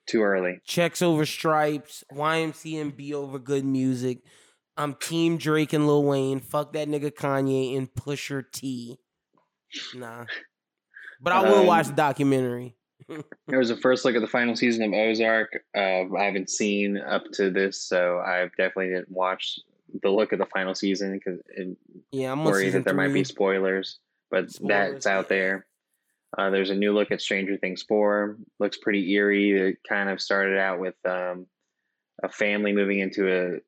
Too 0.07 0.21
early. 0.21 0.61
Checks 0.63 1.01
over 1.01 1.25
stripes, 1.25 2.03
YMCMB 2.13 3.11
over 3.13 3.37
good 3.39 3.65
music. 3.65 4.19
I'm 4.77 4.93
Team 4.93 5.37
Drake 5.37 5.73
and 5.73 5.85
Lil 5.85 6.05
Wayne. 6.05 6.39
Fuck 6.39 6.71
that 6.73 6.87
nigga 6.87 7.11
Kanye 7.11 7.77
and 7.77 7.93
Pusha 7.93 8.45
T. 8.51 8.99
Nah. 9.93 10.25
But 11.19 11.33
I 11.33 11.49
will 11.49 11.65
watch 11.65 11.87
Um, 11.87 11.91
the 11.91 11.95
documentary. 11.97 12.77
There 13.47 13.59
was 13.59 13.69
the 13.69 13.77
first 13.77 14.03
look 14.05 14.15
at 14.15 14.21
the 14.21 14.27
final 14.27 14.55
season 14.55 14.83
of 14.83 14.93
Ozark. 14.93 15.63
Uh, 15.75 16.13
I 16.15 16.23
haven't 16.23 16.49
seen 16.49 16.97
up 16.97 17.23
to 17.33 17.49
this, 17.49 17.81
so 17.81 18.19
I've 18.19 18.51
definitely 18.57 18.89
didn't 18.89 19.11
watch 19.11 19.59
the 20.01 20.09
look 20.09 20.33
at 20.33 20.39
the 20.39 20.45
final 20.45 20.75
season 20.75 21.13
because 21.13 21.39
Yeah, 22.11 22.31
I'm 22.31 22.43
worried 22.43 22.71
that 22.71 22.83
there 22.83 22.93
might 22.93 23.13
be 23.13 23.23
spoilers. 23.23 23.99
But 24.29 24.51
Spoilers, 24.51 24.91
that's 24.91 25.07
out 25.07 25.29
there. 25.29 25.65
Uh, 26.37 26.49
there's 26.49 26.69
a 26.69 26.75
new 26.75 26.93
look 26.93 27.11
at 27.11 27.21
Stranger 27.21 27.57
Things 27.57 27.83
4. 27.83 28.37
Looks 28.59 28.77
pretty 28.77 29.11
eerie. 29.13 29.51
It 29.51 29.77
kind 29.87 30.09
of 30.09 30.21
started 30.21 30.57
out 30.57 30.79
with 30.79 30.95
um, 31.05 31.47
a 32.21 32.29
family 32.29 32.73
moving 32.73 32.99
into 32.99 33.61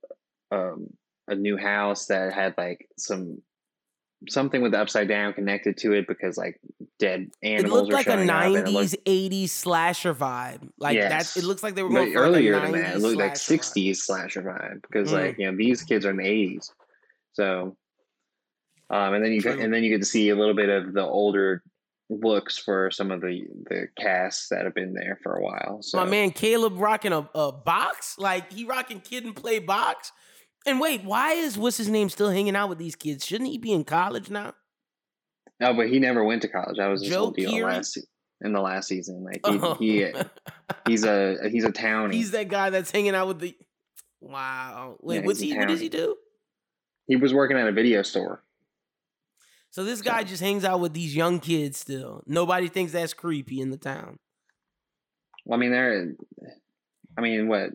a 0.51 0.55
um, 0.55 0.87
a 1.27 1.35
new 1.35 1.57
house 1.57 2.07
that 2.07 2.33
had 2.33 2.55
like 2.57 2.87
some 2.97 3.41
something 4.27 4.61
with 4.61 4.73
upside 4.73 5.07
down 5.07 5.31
connected 5.33 5.77
to 5.77 5.93
it 5.93 6.07
because 6.07 6.37
like 6.37 6.59
dead 6.97 7.29
It 7.41 7.47
animals 7.61 7.71
looked 7.73 7.87
were 7.87 7.93
like 7.93 8.07
a 8.07 8.11
showing 8.11 8.29
up. 8.29 8.43
and 8.45 8.55
it 8.55 8.71
looked- 8.71 8.91
90s, 8.91 8.95
80s 9.05 9.49
slasher 9.51 10.13
vibe. 10.13 10.69
Like 10.77 10.95
Yes. 10.95 11.33
that. 11.35 11.39
It 11.43 11.45
looks 11.45 11.63
like 11.63 11.75
they 11.75 11.83
were 11.83 11.89
going 11.89 12.15
earlier 12.15 12.53
like 12.59 12.63
than 12.63 12.71
that, 12.81 12.95
it 12.95 12.97
90s 12.97 13.01
looked 13.01 13.17
like 13.17 13.35
slasher 13.37 13.61
vibe. 13.61 13.63
60s 13.63 13.95
slasher 14.01 14.41
vibe 14.41 14.81
because 14.81 15.09
Mm. 15.09 15.13
like 15.13 15.37
you 15.39 15.49
know 15.49 15.57
these 15.57 15.83
kids 15.83 16.05
are 16.05 16.09
in 16.09 16.17
the 16.17 16.25
80s, 16.27 16.71
so 17.33 17.77
um, 18.91 19.13
and 19.13 19.23
then 19.23 19.31
you 19.31 19.41
get, 19.41 19.53
True. 19.53 19.61
and 19.63 19.73
then 19.73 19.83
you 19.83 19.89
get 19.91 19.99
to 19.99 20.05
see 20.05 20.29
a 20.29 20.35
little 20.35 20.55
bit 20.55 20.67
of 20.69 20.93
the 20.93 21.03
older 21.03 21.61
looks 22.09 22.57
for 22.57 22.89
some 22.89 23.11
of 23.11 23.21
the 23.21 23.45
the 23.69 23.87
casts 23.99 24.49
that 24.49 24.65
have 24.65 24.73
been 24.73 24.93
there 24.95 25.19
for 25.21 25.35
a 25.35 25.41
while. 25.43 25.77
So 25.81 25.99
My 25.99 26.05
man 26.09 26.31
Caleb 26.31 26.79
rocking 26.79 27.13
a, 27.13 27.29
a 27.35 27.51
box, 27.51 28.15
like 28.17 28.51
he 28.51 28.65
rocking 28.65 28.99
kid 28.99 29.23
and 29.25 29.35
play 29.35 29.59
box. 29.59 30.11
And 30.65 30.79
wait, 30.79 31.03
why 31.03 31.33
is 31.33 31.57
what's 31.57 31.77
his 31.77 31.89
name 31.89 32.09
still 32.09 32.29
hanging 32.29 32.55
out 32.55 32.69
with 32.69 32.77
these 32.77 32.95
kids? 32.95 33.25
Shouldn't 33.25 33.49
he 33.49 33.57
be 33.57 33.71
in 33.71 33.83
college 33.83 34.29
now? 34.29 34.53
Oh, 35.61 35.73
but 35.73 35.89
he 35.89 35.99
never 35.99 36.23
went 36.23 36.41
to 36.43 36.47
college. 36.47 36.77
That 36.77 36.87
was 36.87 37.01
his 37.01 37.09
Joe 37.09 37.19
whole 37.19 37.31
deal 37.31 37.51
Keery? 37.51 37.63
last 37.63 37.97
in 38.41 38.53
the 38.53 38.61
last 38.61 38.87
season. 38.87 39.23
Like 39.23 39.41
he, 39.45 39.59
Oh. 39.61 39.73
he 39.75 40.11
he's 40.87 41.03
a 41.03 41.37
he's 41.49 41.63
a 41.65 41.71
townie. 41.71 42.13
He's 42.13 42.31
that 42.31 42.47
guy 42.49 42.69
that's 42.69 42.91
hanging 42.91 43.15
out 43.15 43.27
with 43.27 43.39
the. 43.39 43.55
Wow. 44.21 44.97
Wait, 45.01 45.21
Yeah, 45.21 45.25
what's 45.25 45.39
he? 45.39 45.57
What 45.57 45.67
does 45.69 45.79
he 45.79 45.89
do? 45.89 46.15
he 47.07 47.15
was 47.15 47.33
working 47.33 47.57
at 47.57 47.67
a 47.67 47.71
video 47.71 48.01
store. 48.03 48.43
So 49.71 49.83
this 49.83 50.01
guy 50.01 50.23
just 50.23 50.41
hangs 50.41 50.63
out 50.65 50.79
with 50.79 50.93
these 50.93 51.15
young 51.15 51.39
kids 51.39 51.77
still. 51.77 52.23
Nobody 52.27 52.67
thinks 52.67 52.91
that's 52.91 53.13
creepy 53.13 53.61
in 53.61 53.69
the 53.71 53.77
town. 53.77 54.19
Well, 55.45 55.57
I 55.57 55.59
mean, 55.59 55.71
they're, 55.71 56.13
I 57.17 57.21
mean, 57.21 57.47
what? 57.47 57.71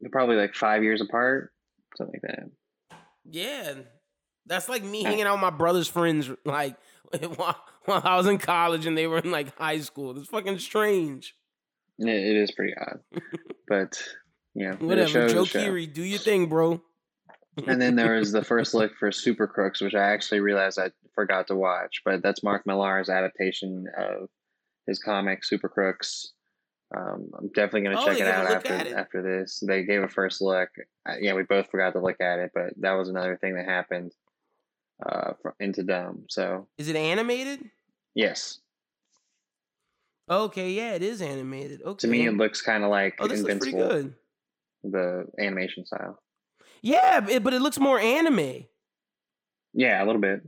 They're 0.00 0.10
probably 0.10 0.36
like 0.36 0.54
five 0.54 0.82
years 0.84 1.00
apart, 1.00 1.52
something 1.96 2.20
like 2.22 2.36
that. 2.36 2.98
Yeah, 3.24 3.74
that's 4.46 4.68
like 4.68 4.82
me 4.82 5.02
hanging 5.02 5.24
out 5.24 5.34
with 5.34 5.42
my 5.42 5.50
brother's 5.50 5.88
friends, 5.88 6.30
like 6.44 6.76
while, 7.36 7.62
while 7.84 8.02
I 8.04 8.16
was 8.16 8.26
in 8.26 8.38
college 8.38 8.86
and 8.86 8.96
they 8.96 9.06
were 9.06 9.18
in 9.18 9.30
like 9.30 9.56
high 9.56 9.80
school. 9.80 10.16
It's 10.18 10.28
fucking 10.28 10.58
strange. 10.58 11.34
It, 11.98 12.08
it 12.08 12.36
is 12.36 12.52
pretty 12.52 12.74
odd, 12.80 13.00
but 13.68 14.02
yeah, 14.54 14.74
Whatever, 14.74 15.28
Joe. 15.28 15.44
Keery, 15.44 15.92
do 15.92 16.02
your 16.02 16.18
thing, 16.18 16.46
bro. 16.46 16.82
And 17.66 17.80
then 17.80 17.96
there 17.96 18.14
was 18.14 18.32
the 18.32 18.44
first 18.44 18.74
look 18.74 18.92
for 18.98 19.12
Super 19.12 19.46
Crooks, 19.46 19.80
which 19.80 19.94
I 19.94 20.12
actually 20.12 20.40
realized 20.40 20.78
I 20.78 20.90
forgot 21.14 21.48
to 21.48 21.56
watch, 21.56 22.02
but 22.04 22.22
that's 22.22 22.42
Mark 22.42 22.64
Millar's 22.66 23.08
adaptation 23.08 23.86
of 23.96 24.28
his 24.86 24.98
comic 24.98 25.44
Super 25.44 25.68
Crooks. 25.68 26.32
Um, 26.96 27.30
I'm 27.38 27.48
definitely 27.48 27.82
going 27.82 27.96
to 27.96 28.02
Oh, 28.02 28.06
check 28.06 28.18
they 28.18 28.24
it 28.24 28.28
out 28.34 28.50
after 28.50 28.74
it? 28.74 28.92
after 28.92 29.22
this. 29.22 29.62
They 29.66 29.84
gave 29.84 30.02
a 30.02 30.08
first 30.08 30.40
look. 30.40 30.68
Uh, 31.08 31.14
yeah, 31.20 31.34
we 31.34 31.44
both 31.44 31.70
forgot 31.70 31.92
to 31.92 32.00
look 32.00 32.20
at 32.20 32.38
it, 32.40 32.50
but 32.54 32.72
that 32.80 32.92
was 32.92 33.08
another 33.08 33.36
thing 33.40 33.54
that 33.54 33.64
happened 33.66 34.12
uh, 35.08 35.32
in 35.60 35.72
Tudum. 35.72 36.24
So 36.28 36.66
Is 36.78 36.88
it 36.88 36.96
animated? 36.96 37.60
yes, 38.14 38.58
Okay, 40.30 40.70
yeah, 40.70 40.94
it 40.94 41.02
is 41.02 41.20
animated. 41.22 41.82
Okay. 41.82 41.98
to 42.02 42.06
me 42.06 42.24
it 42.26 42.34
looks 42.36 42.62
kind 42.62 42.84
of 42.84 42.90
like 42.90 43.16
oh, 43.18 43.26
this 43.26 43.40
looks 43.42 43.58
pretty 43.58 43.76
Invincible, 43.76 44.12
good. 44.82 44.92
the 44.92 45.26
animation 45.44 45.84
style. 45.84 46.22
Yeah, 46.82 47.20
but 47.40 47.52
it 47.52 47.60
looks 47.60 47.78
more 47.80 47.98
anime. 47.98 48.64
Yeah, 49.74 50.02
a 50.02 50.06
little 50.06 50.20
bit. 50.20 50.42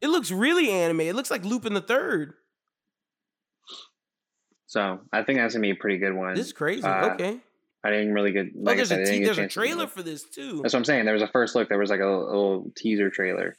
It 0.00 0.08
looks 0.08 0.30
really 0.30 0.70
anime. 0.70 1.00
It 1.02 1.14
looks 1.14 1.30
like 1.30 1.44
Lupin 1.44 1.74
the 1.74 1.82
Third. 1.82 2.32
So 4.70 5.00
I 5.12 5.24
think 5.24 5.40
that's 5.40 5.52
gonna 5.54 5.62
be 5.62 5.70
a 5.70 5.74
pretty 5.74 5.98
good 5.98 6.14
one. 6.14 6.32
This 6.36 6.46
is 6.46 6.52
crazy. 6.52 6.84
Uh, 6.84 7.14
okay. 7.14 7.40
I 7.82 7.90
didn't 7.90 8.12
really 8.14 8.30
get. 8.30 8.46
Oh, 8.56 8.60
Like 8.60 8.74
I 8.74 8.76
there's 8.76 8.88
said, 8.90 9.00
a 9.00 9.04
te- 9.04 9.24
there's 9.24 9.36
a 9.38 9.48
trailer 9.48 9.88
for 9.88 10.00
this 10.00 10.22
too. 10.22 10.60
That's 10.62 10.74
what 10.74 10.78
I'm 10.78 10.84
saying. 10.84 11.06
There 11.06 11.14
was 11.14 11.24
a 11.24 11.26
first 11.26 11.56
look. 11.56 11.68
There 11.68 11.76
was 11.76 11.90
like 11.90 11.98
a 11.98 12.06
little, 12.06 12.24
little 12.26 12.72
teaser 12.76 13.10
trailer. 13.10 13.56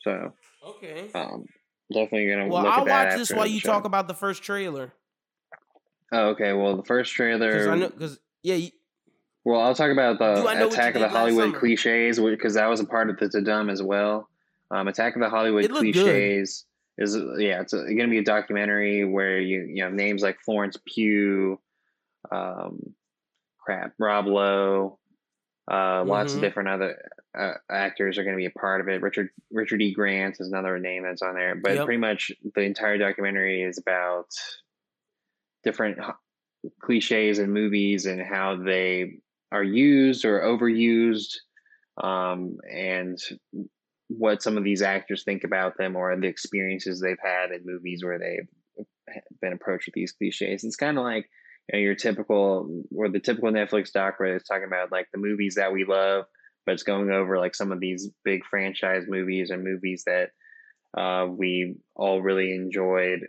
So 0.00 0.32
Okay. 0.66 1.10
um, 1.14 1.44
definitely 1.92 2.30
gonna. 2.30 2.48
Well, 2.48 2.62
look 2.62 2.72
I'll 2.72 2.80
at 2.80 2.86
that 2.86 3.08
watch 3.10 3.18
this 3.18 3.32
while 3.32 3.46
you 3.46 3.60
show. 3.60 3.68
talk 3.68 3.84
about 3.84 4.08
the 4.08 4.14
first 4.14 4.42
trailer. 4.42 4.94
Oh, 6.10 6.28
okay. 6.28 6.54
Well, 6.54 6.78
the 6.78 6.84
first 6.84 7.12
trailer. 7.12 7.76
Because 7.90 8.18
yeah, 8.42 8.54
you- 8.54 8.70
Well, 9.44 9.60
I'll 9.60 9.74
talk 9.74 9.90
about 9.90 10.18
Do 10.18 10.48
I 10.48 10.54
know 10.54 10.68
the 10.68 10.72
Attack 10.74 10.94
of 10.94 11.02
the 11.02 11.08
Hollywood 11.10 11.54
cliches 11.54 12.18
because 12.18 12.54
that 12.54 12.66
was 12.66 12.80
a 12.80 12.86
part 12.86 13.10
of 13.10 13.18
the 13.18 13.42
Dumb 13.42 13.68
as 13.68 13.82
well. 13.82 14.30
Um, 14.70 14.88
Attack 14.88 15.16
of 15.16 15.20
the 15.20 15.28
Hollywood 15.28 15.68
Cliches. 15.70 16.62
good. 16.62 16.67
Is 16.98 17.16
yeah, 17.38 17.60
it's 17.62 17.72
going 17.72 17.96
to 17.98 18.08
be 18.08 18.18
a 18.18 18.24
documentary 18.24 19.04
where 19.04 19.40
you 19.40 19.62
you 19.62 19.84
know 19.84 19.90
names 19.90 20.22
like 20.22 20.40
Florence 20.44 20.76
Pugh, 20.86 21.60
um, 22.30 22.94
crap, 23.58 23.94
Rob 23.98 24.26
Lowe, 24.26 24.98
uh, 25.70 26.04
lots 26.04 26.34
of 26.34 26.40
Mhm. 26.40 26.42
different 26.42 26.68
other 26.70 27.10
uh, 27.38 27.54
actors 27.70 28.18
are 28.18 28.24
going 28.24 28.34
to 28.34 28.38
be 28.38 28.46
a 28.46 28.50
part 28.50 28.80
of 28.80 28.88
it. 28.88 29.02
Richard 29.02 29.30
Richard 29.50 29.82
E. 29.82 29.94
Grant 29.94 30.40
is 30.40 30.48
another 30.48 30.78
name 30.78 31.04
that's 31.04 31.22
on 31.22 31.34
there, 31.34 31.54
but 31.54 31.74
Yep. 31.74 31.84
pretty 31.84 31.98
much 32.00 32.32
the 32.54 32.62
entire 32.62 32.98
documentary 32.98 33.62
is 33.62 33.78
about 33.78 34.26
different 35.64 35.98
cliches 36.82 37.38
and 37.38 37.52
movies 37.52 38.06
and 38.06 38.20
how 38.20 38.56
they 38.56 39.18
are 39.52 39.64
used 39.64 40.24
or 40.24 40.40
overused, 40.40 41.36
um, 42.02 42.58
and 42.70 43.18
what 44.08 44.42
some 44.42 44.56
of 44.56 44.64
these 44.64 44.82
actors 44.82 45.22
think 45.22 45.44
about 45.44 45.76
them 45.76 45.94
or 45.96 46.14
the 46.16 46.26
experiences 46.26 47.00
they've 47.00 47.16
had 47.22 47.50
in 47.50 47.64
movies 47.64 48.02
where 48.02 48.18
they've 48.18 48.48
been 49.40 49.52
approached 49.52 49.86
with 49.86 49.94
these 49.94 50.12
cliches. 50.12 50.64
It's 50.64 50.76
kind 50.76 50.98
of 50.98 51.04
like 51.04 51.28
you 51.72 51.78
know, 51.78 51.82
your 51.82 51.94
typical 51.94 52.84
or 52.94 53.08
the 53.08 53.20
typical 53.20 53.50
Netflix 53.50 53.92
doc 53.92 54.18
where 54.18 54.36
it's 54.36 54.48
talking 54.48 54.66
about 54.66 54.92
like 54.92 55.08
the 55.12 55.18
movies 55.18 55.56
that 55.56 55.72
we 55.72 55.84
love, 55.84 56.24
but 56.64 56.72
it's 56.72 56.82
going 56.82 57.10
over 57.10 57.38
like 57.38 57.54
some 57.54 57.72
of 57.72 57.80
these 57.80 58.10
big 58.24 58.44
franchise 58.44 59.04
movies 59.06 59.50
and 59.50 59.62
movies 59.64 60.04
that 60.06 60.30
uh, 60.96 61.26
we 61.26 61.76
all 61.94 62.22
really 62.22 62.54
enjoyed 62.54 63.20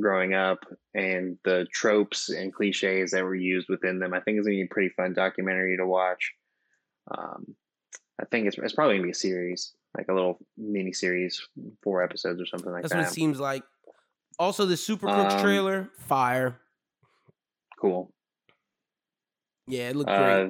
growing 0.00 0.34
up 0.34 0.58
and 0.94 1.38
the 1.44 1.66
tropes 1.72 2.28
and 2.28 2.52
cliches 2.52 3.12
that 3.12 3.22
were 3.22 3.36
used 3.36 3.68
within 3.68 4.00
them. 4.00 4.12
I 4.12 4.20
think 4.20 4.38
it's 4.38 4.46
gonna 4.46 4.56
be 4.56 4.62
a 4.62 4.74
pretty 4.74 4.92
fun 4.96 5.14
documentary 5.14 5.76
to 5.76 5.86
watch. 5.86 6.32
Um, 7.16 7.54
I 8.20 8.24
think 8.26 8.46
it's 8.46 8.56
it's 8.58 8.72
probably 8.74 8.94
gonna 8.96 9.04
be 9.04 9.10
a 9.10 9.14
series, 9.14 9.74
like 9.96 10.08
a 10.08 10.14
little 10.14 10.38
mini 10.56 10.92
series, 10.92 11.46
four 11.82 12.02
episodes 12.02 12.40
or 12.40 12.46
something 12.46 12.70
like 12.72 12.82
that's 12.82 12.92
that. 12.92 12.98
what 13.00 13.08
it 13.08 13.12
seems 13.12 13.40
like. 13.40 13.62
Also, 14.38 14.66
the 14.66 14.76
Super 14.76 15.06
Crooks 15.06 15.34
Um, 15.34 15.40
trailer, 15.40 15.90
fire. 15.98 16.60
Cool. 17.80 18.12
Yeah, 19.66 19.90
it 19.90 19.96
looked 19.96 20.10
great. 20.10 20.18
Uh, 20.18 20.48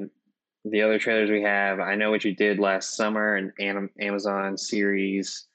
the 0.65 0.83
other 0.83 0.99
trailers 0.99 1.31
we 1.31 1.43
have, 1.43 1.79
I 1.81 1.95
know 1.95 2.11
what 2.11 2.25
you 2.25 2.35
did 2.35 2.59
last 2.59 2.95
summer, 2.97 3.37
an 3.37 3.53
Am- 3.61 3.91
Amazon 4.01 4.57
series. 4.57 5.47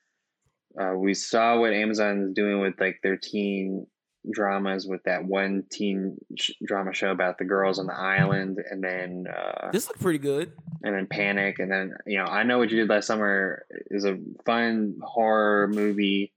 Uh, 0.80 0.94
we 0.96 1.14
saw 1.16 1.60
what 1.60 1.74
Amazon's 1.74 2.34
doing 2.36 2.60
with 2.60 2.80
like 2.80 3.00
their 3.02 3.18
teen 3.18 3.88
dramas 4.32 4.86
with 4.88 5.04
that 5.04 5.24
one 5.26 5.64
teen 5.72 6.18
sh- 6.38 6.52
drama 6.66 6.94
show 6.94 7.12
about 7.12 7.38
the 7.38 7.46
girls 7.46 7.80
on 7.80 7.88
the 7.88 7.94
island, 7.94 8.60
and 8.70 8.84
then 8.84 9.26
uh, 9.28 9.72
this 9.72 9.88
looked 9.88 10.02
pretty 10.02 10.20
good. 10.20 10.52
and 10.84 10.94
then 10.96 11.08
Panic, 11.08 11.60
and 11.60 11.72
then 11.72 11.96
you 12.06 12.18
know 12.18 12.26
I 12.26 12.44
know 12.44 12.58
what 12.58 12.70
you 12.70 12.78
did 12.78 12.90
last 12.90 13.08
summer 13.08 13.66
is 13.90 14.06
a 14.06 14.18
fun 14.46 15.00
horror 15.04 15.68
movie. 15.68 16.34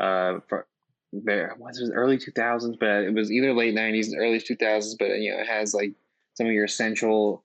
Uh, 0.00 0.40
for 0.48 0.66
there 1.12 1.54
was 1.58 1.78
it 1.80 1.92
early 1.94 2.18
two 2.18 2.32
thousands, 2.32 2.76
but 2.78 3.04
it 3.04 3.14
was 3.14 3.30
either 3.30 3.52
late 3.54 3.74
nineties, 3.74 4.14
early 4.14 4.40
two 4.40 4.56
thousands. 4.56 4.96
But 4.98 5.18
you 5.18 5.32
know 5.32 5.40
it 5.40 5.46
has 5.46 5.72
like 5.74 5.92
some 6.34 6.46
of 6.46 6.52
your 6.52 6.64
essential 6.64 7.44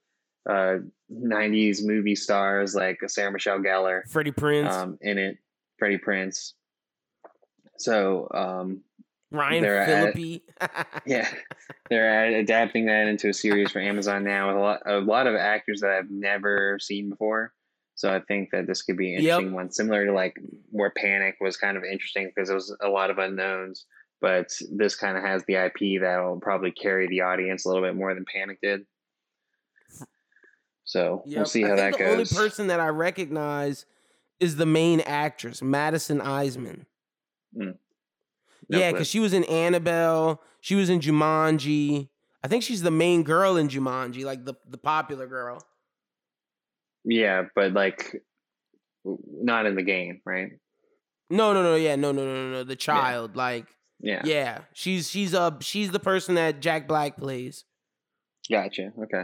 uh 0.49 0.77
'90s 1.13 1.83
movie 1.83 2.15
stars 2.15 2.73
like 2.75 2.99
Sarah 3.07 3.31
Michelle 3.31 3.59
Gellar 3.59 4.07
Freddie 4.09 4.31
Prinze, 4.31 4.71
um, 4.71 4.97
in 5.01 5.17
it, 5.17 5.37
Freddie 5.77 5.97
Prinze. 5.99 6.53
So 7.77 8.27
um, 8.33 8.81
Ryan 9.31 9.61
they're 9.63 9.85
Phillippe. 9.85 10.41
yeah, 11.05 11.27
they're 11.89 12.09
ad- 12.09 12.33
adapting 12.33 12.85
that 12.87 13.07
into 13.07 13.29
a 13.29 13.33
series 13.33 13.71
for 13.71 13.79
Amazon 13.79 14.23
now 14.23 14.47
with 14.49 14.57
a 14.57 14.59
lot, 14.59 14.81
a 14.85 14.99
lot 14.99 15.27
of 15.27 15.35
actors 15.35 15.81
that 15.81 15.91
I've 15.91 16.11
never 16.11 16.77
seen 16.79 17.09
before. 17.09 17.53
So 17.95 18.13
I 18.13 18.19
think 18.19 18.49
that 18.51 18.67
this 18.67 18.81
could 18.81 18.97
be 18.97 19.13
an 19.15 19.23
Yep. 19.23 19.29
interesting 19.39 19.53
one, 19.55 19.71
similar 19.71 20.05
to 20.05 20.11
like 20.11 20.35
where 20.69 20.91
Panic 20.95 21.35
was 21.39 21.55
kind 21.57 21.77
of 21.77 21.83
interesting 21.83 22.31
because 22.33 22.49
it 22.49 22.53
was 22.53 22.75
a 22.81 22.89
lot 22.89 23.09
of 23.09 23.17
unknowns. 23.19 23.85
But 24.21 24.49
this 24.71 24.95
kind 24.95 25.17
of 25.17 25.23
has 25.23 25.43
the 25.45 25.55
IP 25.55 26.01
that 26.01 26.19
will 26.23 26.39
probably 26.39 26.71
carry 26.71 27.07
the 27.07 27.21
audience 27.21 27.65
a 27.65 27.69
little 27.69 27.83
bit 27.83 27.95
more 27.95 28.13
than 28.13 28.25
Panic 28.31 28.59
did. 28.61 28.85
So 30.83 31.23
we'll 31.25 31.37
Yep. 31.37 31.47
see 31.47 31.63
I 31.63 31.69
how 31.69 31.75
that 31.77 31.97
the 31.97 32.09
only 32.11 32.25
person 32.25 32.67
that 32.67 32.79
I 32.79 32.87
recognize 32.89 33.85
is 34.39 34.57
the 34.57 34.65
main 34.65 34.99
actress, 35.01 35.61
Madison 35.61 36.19
Iseman. 36.19 36.85
Hmm. 37.55 37.71
No 38.71 38.79
yeah, 38.79 38.91
because 38.91 39.07
she 39.09 39.19
was 39.19 39.33
in 39.33 39.43
Annabelle. 39.43 40.41
She 40.61 40.75
was 40.75 40.89
in 40.89 40.99
Jumanji. 41.01 42.07
I 42.43 42.47
think 42.47 42.63
she's 42.63 42.81
the 42.81 42.89
main 42.91 43.21
girl 43.23 43.57
in 43.57 43.67
Jumanji, 43.67 44.23
like 44.25 44.45
the 44.45 44.55
the 44.67 44.77
popular 44.79 45.27
girl. 45.27 45.61
yeah, 47.03 47.43
but 47.55 47.73
like 47.73 48.15
not 49.05 49.65
in 49.65 49.75
the 49.75 49.83
game, 49.83 50.21
right? 50.25 50.51
No, 51.29 51.53
no, 51.53 51.63
no, 51.63 51.75
yeah, 51.75 51.95
no, 51.95 52.11
no, 52.11 52.25
no, 52.25 52.33
no, 52.33 52.51
no. 52.51 52.63
The 52.63 52.75
child, 52.75 53.35
like, 53.35 53.67
Yeah, 53.99 54.21
yeah, 54.25 54.61
she's 54.73 55.09
she's 55.09 55.33
uh 55.33 55.51
she's 55.59 55.91
the 55.91 55.99
person 55.99 56.35
that 56.35 56.61
Jack 56.61 56.87
Black 56.87 57.17
plays. 57.17 57.65
Gotcha. 58.49 58.91
Okay. 59.03 59.23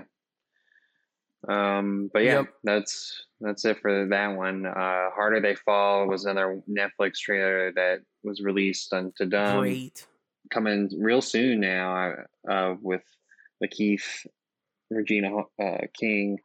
Um, 1.48 2.10
but 2.14 2.24
yeah, 2.24 2.39
Yep. 2.39 2.48
that's 2.64 3.24
that's 3.39 3.64
it 3.66 3.78
for 3.82 4.08
that 4.08 4.28
one. 4.36 4.66
Uh, 4.66 5.10
Harder 5.16 5.39
They 5.39 5.56
Fall 5.56 6.08
was 6.08 6.26
another 6.26 6.62
Netflix 6.70 7.20
trailer 7.20 7.72
that 7.74 8.00
was 8.28 8.41
released 8.41 8.93
on 8.93 9.11
Tudum 9.19 9.59
Great. 9.59 10.05
coming 10.51 10.89
real 10.99 11.21
soon 11.21 11.59
now. 11.61 11.95
Uh, 12.47 12.51
uh, 12.51 12.75
with 12.82 13.03
Lakeith, 13.63 14.25
Regina 14.91 15.38
uh, 15.61 15.78
King, 15.99 16.39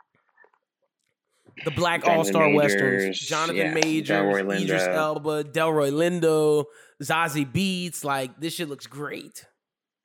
The 1.64 1.70
Black 1.72 2.06
All 2.06 2.24
Star 2.24 2.48
Westerns. 2.50 3.18
Jonathan 3.20 3.56
yeah, 3.56 3.74
Majors, 3.74 4.08
Delroy 4.08 4.60
Idris 4.62 4.82
Elba, 4.82 5.44
Delroy 5.44 5.92
Lindo, 5.92 6.64
Zazie 7.02 7.50
Beetz. 7.50 8.04
Like 8.04 8.40
this 8.40 8.54
shit 8.54 8.68
looks 8.68 8.86
great. 8.86 9.44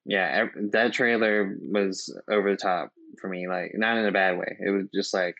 yeah, 0.06 0.48
that 0.72 0.94
trailer 0.94 1.56
was 1.62 2.14
over 2.30 2.52
the 2.52 2.58
top 2.58 2.92
for 3.22 3.30
me. 3.30 3.48
Like 3.48 3.72
not 3.76 3.98
in 3.98 4.06
a 4.06 4.12
bad 4.12 4.38
way. 4.38 4.58
It 4.60 4.70
was 4.72 4.86
just 4.94 5.14
like 5.14 5.36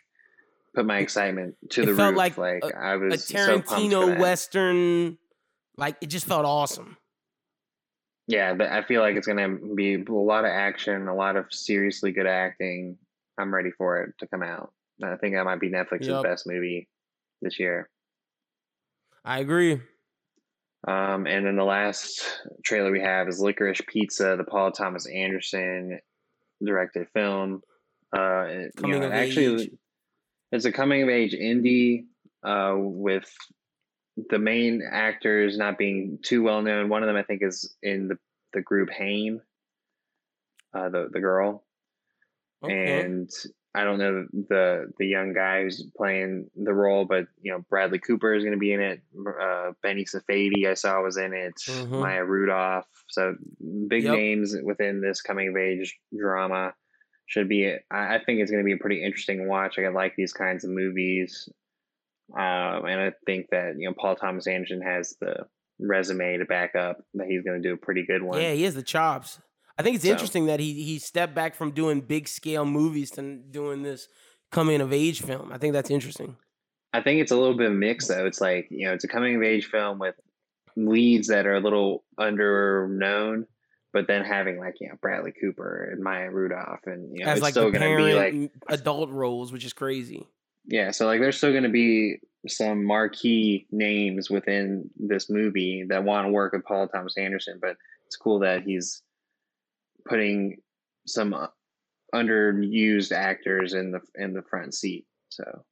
put 0.74 0.86
my 0.86 0.98
excitement 0.98 1.56
to 1.70 1.82
it 1.82 1.86
the 1.86 1.94
felt 1.94 2.10
roof. 2.10 2.18
like 2.18 2.36
Like, 2.38 2.64
a- 2.64 2.78
I 2.78 2.94
A 2.94 2.98
was 2.98 3.24
so 3.26 3.34
for 3.60 3.62
Tarantino 3.62 4.06
that. 4.06 4.18
Western 4.18 5.18
Like 5.78 5.96
it 6.02 6.08
just 6.08 6.26
felt 6.26 6.44
awesome. 6.44 6.96
Yeah, 8.26 8.52
but 8.52 8.70
I 8.70 8.82
feel 8.82 9.00
like 9.00 9.16
it's 9.16 9.26
gonna 9.26 9.56
be 9.74 9.94
a 9.94 10.12
lot 10.12 10.44
of 10.44 10.50
action, 10.50 11.08
a 11.08 11.14
lot 11.14 11.36
of 11.36 11.46
seriously 11.50 12.12
good 12.12 12.26
acting. 12.26 12.98
I'm 13.38 13.54
ready 13.54 13.70
for 13.70 14.02
it 14.02 14.14
to 14.18 14.26
come 14.26 14.42
out. 14.42 14.72
I 15.02 15.16
think 15.16 15.34
that 15.36 15.44
might 15.44 15.60
be 15.60 15.70
Netflix's 15.70 16.08
Yep. 16.08 16.24
best 16.24 16.46
movie 16.46 16.88
this 17.40 17.58
year. 17.60 17.88
I 19.24 19.38
agree. 19.38 19.80
Um, 20.86 21.26
and 21.26 21.46
then 21.46 21.56
the 21.56 21.64
last 21.64 22.22
trailer 22.64 22.90
we 22.90 23.00
have 23.00 23.28
is 23.28 23.40
Licorice 23.40 23.80
Pizza, 23.86 24.34
the 24.36 24.44
Paul 24.44 24.72
Thomas 24.72 25.06
Anderson 25.06 26.00
directed 26.64 27.06
film. 27.14 27.62
Uh, 28.16 28.46
it- 28.48 28.72
you 28.84 28.88
know, 28.98 29.06
of 29.06 29.12
actually, 29.12 29.62
age. 29.62 29.70
it's 30.50 30.64
a 30.64 30.72
coming 30.72 31.02
of 31.02 31.08
age 31.08 31.32
indie 31.34 32.06
uh, 32.42 32.74
with 32.76 33.30
the 34.30 34.38
main 34.38 34.82
actors 34.90 35.56
not 35.58 35.78
being 35.78 36.18
too 36.22 36.42
well 36.42 36.62
known. 36.62 36.88
One 36.88 37.02
of 37.02 37.06
them, 37.06 37.16
I 37.16 37.22
think, 37.22 37.42
is 37.42 37.74
in 37.82 38.08
the, 38.08 38.18
the 38.52 38.62
group 38.62 38.90
Haim, 38.90 39.40
uh, 40.74 40.88
the 40.88 41.08
the 41.12 41.20
girl, 41.20 41.64
Okay. 42.62 43.02
and 43.02 43.30
I 43.74 43.84
don't 43.84 43.98
know 43.98 44.26
the 44.32 44.92
the 44.98 45.06
young 45.06 45.32
guy 45.32 45.62
who's 45.62 45.82
playing 45.96 46.50
the 46.56 46.72
role, 46.72 47.04
but 47.04 47.28
you 47.42 47.52
know 47.52 47.64
Bradley 47.70 47.98
Cooper 47.98 48.34
is 48.34 48.42
going 48.42 48.54
to 48.54 48.58
be 48.58 48.72
in 48.72 48.80
it. 48.80 49.00
Uh, 49.40 49.72
Benny 49.82 50.04
Safdie 50.04 50.66
I 50.66 50.74
saw 50.74 51.00
was 51.02 51.16
in 51.16 51.32
it. 51.32 51.54
Mhm. 51.56 52.00
Maya 52.00 52.24
Rudolph. 52.24 52.86
So 53.08 53.36
big 53.88 54.04
Yep. 54.04 54.12
names 54.14 54.56
within 54.64 55.00
this 55.00 55.22
coming 55.22 55.48
of 55.48 55.56
age 55.56 55.98
drama 56.16 56.74
should 57.26 57.48
be. 57.48 57.68
I, 57.90 58.16
I 58.16 58.24
think 58.24 58.40
it's 58.40 58.50
going 58.50 58.62
to 58.62 58.66
be 58.66 58.72
a 58.72 58.78
pretty 58.78 59.02
interesting 59.04 59.46
watch. 59.46 59.78
I 59.78 59.88
like 59.88 60.16
these 60.16 60.32
kinds 60.32 60.64
of 60.64 60.70
movies, 60.70 61.48
um, 62.34 62.84
and 62.86 63.00
I 63.00 63.12
think 63.26 63.46
that 63.50 63.74
you 63.78 63.88
know 63.88 63.94
Paul 63.98 64.16
Thomas 64.16 64.46
Anderson 64.46 64.80
has 64.82 65.14
the 65.20 65.46
resume 65.80 66.38
to 66.38 66.44
back 66.44 66.74
up 66.74 66.98
that 67.14 67.26
he's 67.28 67.42
going 67.42 67.62
to 67.62 67.68
do 67.68 67.74
a 67.74 67.76
pretty 67.78 68.04
good 68.04 68.22
one. 68.22 68.40
Yeah, 68.40 68.52
he 68.52 68.64
has 68.64 68.74
the 68.74 68.82
chops. 68.82 69.40
I 69.78 69.82
think 69.82 69.96
it's 69.96 70.04
So- 70.04 70.10
interesting 70.10 70.46
that 70.46 70.60
he 70.60 70.82
he 70.82 70.98
stepped 70.98 71.34
back 71.34 71.54
from 71.54 71.70
doing 71.70 72.00
big 72.00 72.28
scale 72.28 72.64
movies 72.64 73.10
to 73.12 73.36
doing 73.36 73.82
this 73.82 74.08
coming 74.50 74.80
of 74.80 74.92
age 74.92 75.22
film. 75.22 75.52
I 75.52 75.58
think 75.58 75.72
that's 75.72 75.90
interesting. 75.90 76.36
I 76.92 77.02
think 77.02 77.20
it's 77.20 77.32
a 77.32 77.36
little 77.36 77.56
bit 77.56 77.70
mixed 77.70 78.08
though. 78.08 78.26
It's 78.26 78.40
like 78.40 78.66
you 78.70 78.86
know, 78.86 78.94
it's 78.94 79.04
a 79.04 79.08
coming 79.08 79.36
of 79.36 79.42
age 79.42 79.66
film 79.66 79.98
with 79.98 80.14
leads 80.76 81.28
that 81.28 81.46
are 81.46 81.56
a 81.56 81.60
little 81.60 82.04
under 82.16 82.88
known, 82.88 83.46
but 83.92 84.06
then 84.06 84.24
having 84.24 84.58
like 84.58 84.74
you 84.80 84.88
know 84.88 84.94
Bradley 85.00 85.32
Cooper 85.38 85.90
and 85.92 86.02
Maya 86.02 86.30
Rudolph, 86.30 86.80
and 86.86 87.16
you 87.16 87.24
know, 87.24 87.30
As 87.30 87.38
it's 87.38 87.42
like 87.42 87.52
still 87.52 87.70
going 87.70 87.98
to 87.98 88.04
be 88.04 88.14
like 88.14 88.52
adult 88.68 89.10
roles, 89.10 89.52
which 89.52 89.64
is 89.64 89.72
crazy. 89.72 90.26
Yeah. 90.68 90.92
So 90.92 91.06
like, 91.06 91.20
there's 91.20 91.36
still 91.36 91.50
going 91.50 91.64
to 91.64 91.68
be 91.68 92.20
some 92.46 92.84
marquee 92.84 93.66
names 93.72 94.30
within 94.30 94.88
this 94.96 95.28
movie 95.28 95.84
that 95.88 96.04
want 96.04 96.26
to 96.26 96.32
work 96.32 96.52
with 96.52 96.64
Paul 96.64 96.86
Thomas 96.86 97.16
Anderson, 97.18 97.58
but 97.60 97.76
it's 98.06 98.16
cool 98.16 98.38
that 98.40 98.62
he's 98.62 99.02
putting 100.08 100.58
some 101.06 101.34
uh, 101.34 101.48
underused 102.14 103.12
actors 103.12 103.74
in 103.74 103.90
the 103.90 104.00
in 104.14 104.32
the 104.32 104.42
front 104.48 104.72
seat. 104.74 105.04
So 105.30 105.64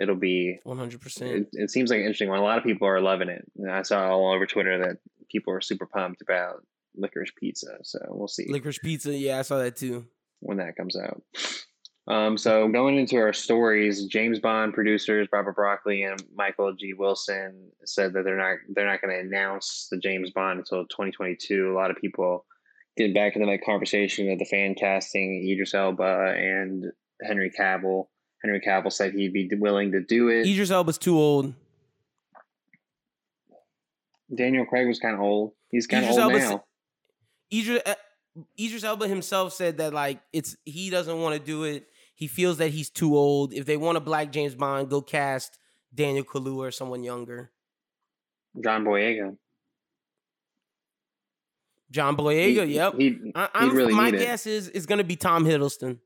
it'll 0.00 0.16
be 0.16 0.58
One 0.64 0.76
hundred 0.78 1.00
percent. 1.00 1.30
it, 1.30 1.48
it 1.52 1.70
seems 1.70 1.90
like 1.90 1.98
an 1.98 2.04
interesting 2.06 2.28
one. 2.28 2.40
A 2.40 2.42
lot 2.42 2.58
of 2.58 2.64
people 2.64 2.88
are 2.88 3.00
loving 3.00 3.28
it. 3.28 3.44
And 3.56 3.70
I 3.70 3.82
saw 3.82 4.10
all 4.10 4.32
over 4.34 4.44
Twitter 4.46 4.78
that 4.78 4.96
people 5.30 5.52
are 5.54 5.60
super 5.60 5.86
pumped 5.86 6.20
about 6.20 6.66
licorice 6.96 7.30
pizza. 7.38 7.78
So 7.84 7.98
we'll 8.08 8.28
see 8.28 8.48
Licorice 8.50 8.80
pizza. 8.82 9.16
Yeah, 9.16 9.38
I 9.38 9.42
saw 9.42 9.58
that 9.58 9.76
too. 9.76 10.06
when 10.40 10.58
that 10.58 10.76
comes 10.76 10.96
out. 10.96 11.22
Um, 12.08 12.36
so 12.36 12.66
going 12.68 12.98
into 12.98 13.16
our 13.16 13.32
stories, 13.32 14.06
James 14.06 14.40
Bond 14.40 14.74
producers 14.74 15.28
Robert 15.32 15.54
Broccoli 15.54 16.02
and 16.02 16.22
Michael 16.34 16.72
G. 16.72 16.94
Wilson 16.94 17.70
said 17.84 18.12
that 18.12 18.24
they're 18.24 18.36
not 18.36 18.58
they're 18.74 18.86
not 18.86 19.00
going 19.00 19.14
to 19.14 19.20
announce 19.20 19.86
the 19.90 19.98
James 19.98 20.30
Bond 20.30 20.58
until 20.58 20.82
2022. 20.86 21.70
A 21.70 21.74
lot 21.74 21.90
of 21.92 21.96
people 21.96 22.44
getting 22.96 23.14
back 23.14 23.36
into 23.36 23.46
that 23.46 23.64
conversation 23.64 24.30
of 24.30 24.38
the 24.38 24.44
fan 24.44 24.74
casting 24.74 25.48
Idris 25.48 25.74
Elba 25.74 26.34
and 26.36 26.86
Henry 27.22 27.52
Cavill. 27.56 28.06
Henry 28.42 28.60
Cavill 28.60 28.92
said 28.92 29.14
he'd 29.14 29.32
be 29.32 29.48
willing 29.56 29.92
to 29.92 30.00
do 30.00 30.28
it. 30.28 30.46
Idris 30.46 30.72
Elba's 30.72 30.98
too 30.98 31.16
old. 31.16 31.54
Daniel 34.34 34.64
Craig 34.64 34.88
was 34.88 34.98
kind 34.98 35.14
of 35.14 35.20
old. 35.20 35.52
He's 35.70 35.86
kind 35.86 36.04
of 36.04 36.10
old 36.10 36.32
now. 36.32 36.64
Idris 37.52 37.82
uh, 37.86 37.94
Idris 38.58 38.82
Elba 38.82 39.06
himself 39.06 39.52
said 39.52 39.78
that 39.78 39.92
like 39.92 40.20
it's 40.32 40.56
he 40.64 40.90
doesn't 40.90 41.20
want 41.20 41.38
to 41.38 41.40
do 41.44 41.64
it. 41.64 41.86
He 42.14 42.26
feels 42.28 42.58
that 42.58 42.68
he's 42.70 42.90
too 42.90 43.16
old. 43.16 43.52
If 43.52 43.66
they 43.66 43.76
want 43.76 43.96
a 43.96 44.00
black 44.00 44.30
James 44.32 44.54
Bond, 44.54 44.88
go 44.90 45.00
cast 45.02 45.58
Daniel 45.94 46.24
Kaluuya 46.24 46.68
or 46.68 46.70
someone 46.70 47.02
younger. 47.02 47.50
John 48.62 48.84
Boyega. 48.84 49.36
John 51.90 52.16
Boyega. 52.16 52.66
He- 52.66 52.74
yep. 52.74 52.94
He, 52.96 53.32
I, 53.34 53.48
I'm, 53.54 53.74
really 53.74 53.94
my 53.94 54.10
guess 54.10 54.46
is 54.46 54.68
it's 54.68 54.86
gonna 54.86 55.04
be 55.04 55.16
Tom 55.16 55.44
Hiddleston. 55.44 55.98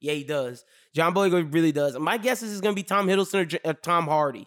Yeah, 0.00 0.12
he 0.12 0.24
does. 0.24 0.64
John 0.94 1.14
Boyega 1.14 1.52
really 1.52 1.72
does. 1.72 1.98
My 1.98 2.18
guess 2.18 2.42
is 2.42 2.52
it's 2.52 2.60
gonna 2.60 2.74
be 2.74 2.82
Tom 2.82 3.06
Hiddleston 3.06 3.40
or 3.40 3.44
J- 3.46 3.60
uh, 3.64 3.72
Tom 3.74 4.04
Hardy. 4.06 4.46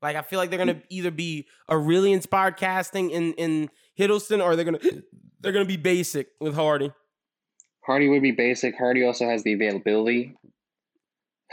Like 0.00 0.16
I 0.16 0.22
feel 0.22 0.38
like 0.38 0.50
they're 0.50 0.58
gonna 0.58 0.82
either 0.90 1.10
be 1.10 1.46
a 1.68 1.76
really 1.76 2.12
inspired 2.12 2.56
casting 2.56 3.10
in 3.10 3.32
in 3.34 3.70
Hiddleston 3.98 4.42
or 4.42 4.54
they're 4.56 4.64
gonna 4.64 4.80
they're 5.40 5.52
gonna 5.52 5.64
be 5.64 5.76
basic 5.76 6.28
with 6.40 6.54
Hardy. 6.54 6.92
Hardy 7.84 8.08
would 8.08 8.22
be 8.22 8.30
basic. 8.32 8.76
Hardy 8.78 9.04
also 9.04 9.26
has 9.28 9.42
the 9.42 9.52
availability. 9.54 10.36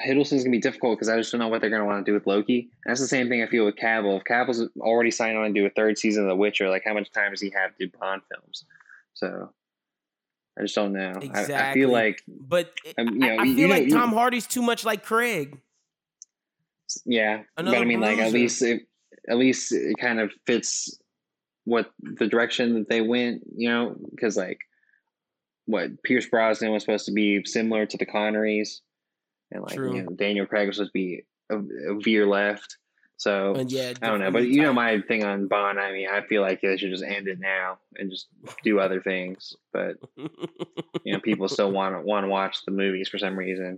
Hiddleston's 0.03 0.43
gonna 0.43 0.51
be 0.51 0.59
difficult 0.61 0.97
because 0.97 1.09
I 1.09 1.17
just 1.17 1.31
don't 1.31 1.39
know 1.39 1.49
what 1.49 1.59
they're 1.59 1.69
gonna 1.69 1.85
want 1.85 2.05
to 2.05 2.09
do 2.09 2.13
with 2.13 2.25
Loki. 2.25 2.69
And 2.85 2.91
that's 2.91 3.01
the 3.01 3.07
same 3.07 3.27
thing 3.27 3.43
I 3.43 3.47
feel 3.47 3.65
with 3.65 3.75
Cavill. 3.75 4.17
If 4.17 4.23
Cavill's 4.23 4.69
already 4.79 5.11
signed 5.11 5.37
on 5.37 5.47
to 5.47 5.53
do 5.53 5.65
a 5.65 5.69
third 5.71 5.97
season 5.97 6.23
of 6.23 6.29
The 6.29 6.35
Witcher, 6.35 6.69
like 6.69 6.83
how 6.85 6.93
much 6.93 7.11
time 7.11 7.31
does 7.31 7.41
he 7.41 7.49
have 7.55 7.75
to 7.75 7.85
do 7.87 7.91
Bond 7.99 8.21
films? 8.33 8.63
So 9.13 9.51
I 10.57 10.61
just 10.61 10.75
don't 10.75 10.93
know. 10.93 11.19
I, 11.33 11.43
I 11.53 11.73
feel 11.73 11.89
like 11.89 12.21
But 12.27 12.73
Um, 12.97 13.09
you 13.15 13.23
I, 13.25 13.35
know, 13.35 13.41
I 13.41 13.43
you 13.45 13.55
feel 13.55 13.67
know- 13.67 13.73
like 13.73 13.83
you- 13.87 13.93
Tom 13.93 14.13
Hardy's 14.13 14.47
too 14.47 14.61
much 14.61 14.85
like 14.85 15.03
Craig. 15.03 15.57
yeah, 17.05 17.43
Another 17.57 17.77
but 17.77 17.81
I 17.81 17.85
mean, 17.85 17.99
like 17.99 18.19
at 18.19 18.31
least 18.31 18.61
it, 18.61 18.83
at 19.27 19.37
least 19.37 19.71
it 19.73 19.97
kind 19.99 20.19
of 20.21 20.31
fits 20.47 20.97
what 21.65 21.91
the 22.01 22.27
direction 22.27 22.73
that 22.75 22.87
they 22.89 23.01
went. 23.01 23.41
You 23.55 23.69
know, 23.69 23.95
because 24.11 24.37
like 24.37 24.59
what 25.69 26.01
Pierce 26.01 26.25
Brosnan 26.25 26.71
was 26.71 26.81
supposed 26.81 27.05
to 27.05 27.11
be 27.11 27.45
similar 27.45 27.85
to 27.85 27.97
the 27.97 28.05
Connerys, 28.05 28.81
and 29.51 29.61
like 29.61 29.75
you 29.75 30.03
know 30.03 30.09
Daniel 30.09 30.47
Craig 30.47 30.67
was 30.67 30.77
supposed 30.77 30.89
to 30.89 30.93
be 30.93 31.25
a, 31.49 31.57
a 31.57 31.99
veer 31.99 32.25
left. 32.25 32.77
So 33.17 33.53
yeah, 33.67 33.93
I 34.01 34.07
don't 34.07 34.19
know, 34.19 34.31
but 34.31 34.47
you 34.47 34.63
know 34.63 34.73
my 34.73 35.01
thing 35.01 35.23
on 35.23 35.47
Bond. 35.47 35.79
I 35.79 35.91
mean, 35.91 36.07
I 36.09 36.21
feel 36.21 36.41
like 36.41 36.61
they 36.61 36.75
should 36.77 36.89
just 36.89 37.03
end 37.03 37.27
it 37.27 37.39
now 37.39 37.77
and 37.97 38.09
just 38.09 38.29
do 38.63 38.79
other 38.79 38.99
things. 38.99 39.55
But 39.71 39.97
you 40.17 41.13
know, 41.13 41.19
people 41.19 41.47
still 41.49 41.71
want 41.71 41.95
to 41.95 42.01
want 42.01 42.23
to 42.23 42.29
watch 42.29 42.65
the 42.65 42.71
movies 42.71 43.09
for 43.09 43.19
some 43.19 43.37
reason. 43.37 43.77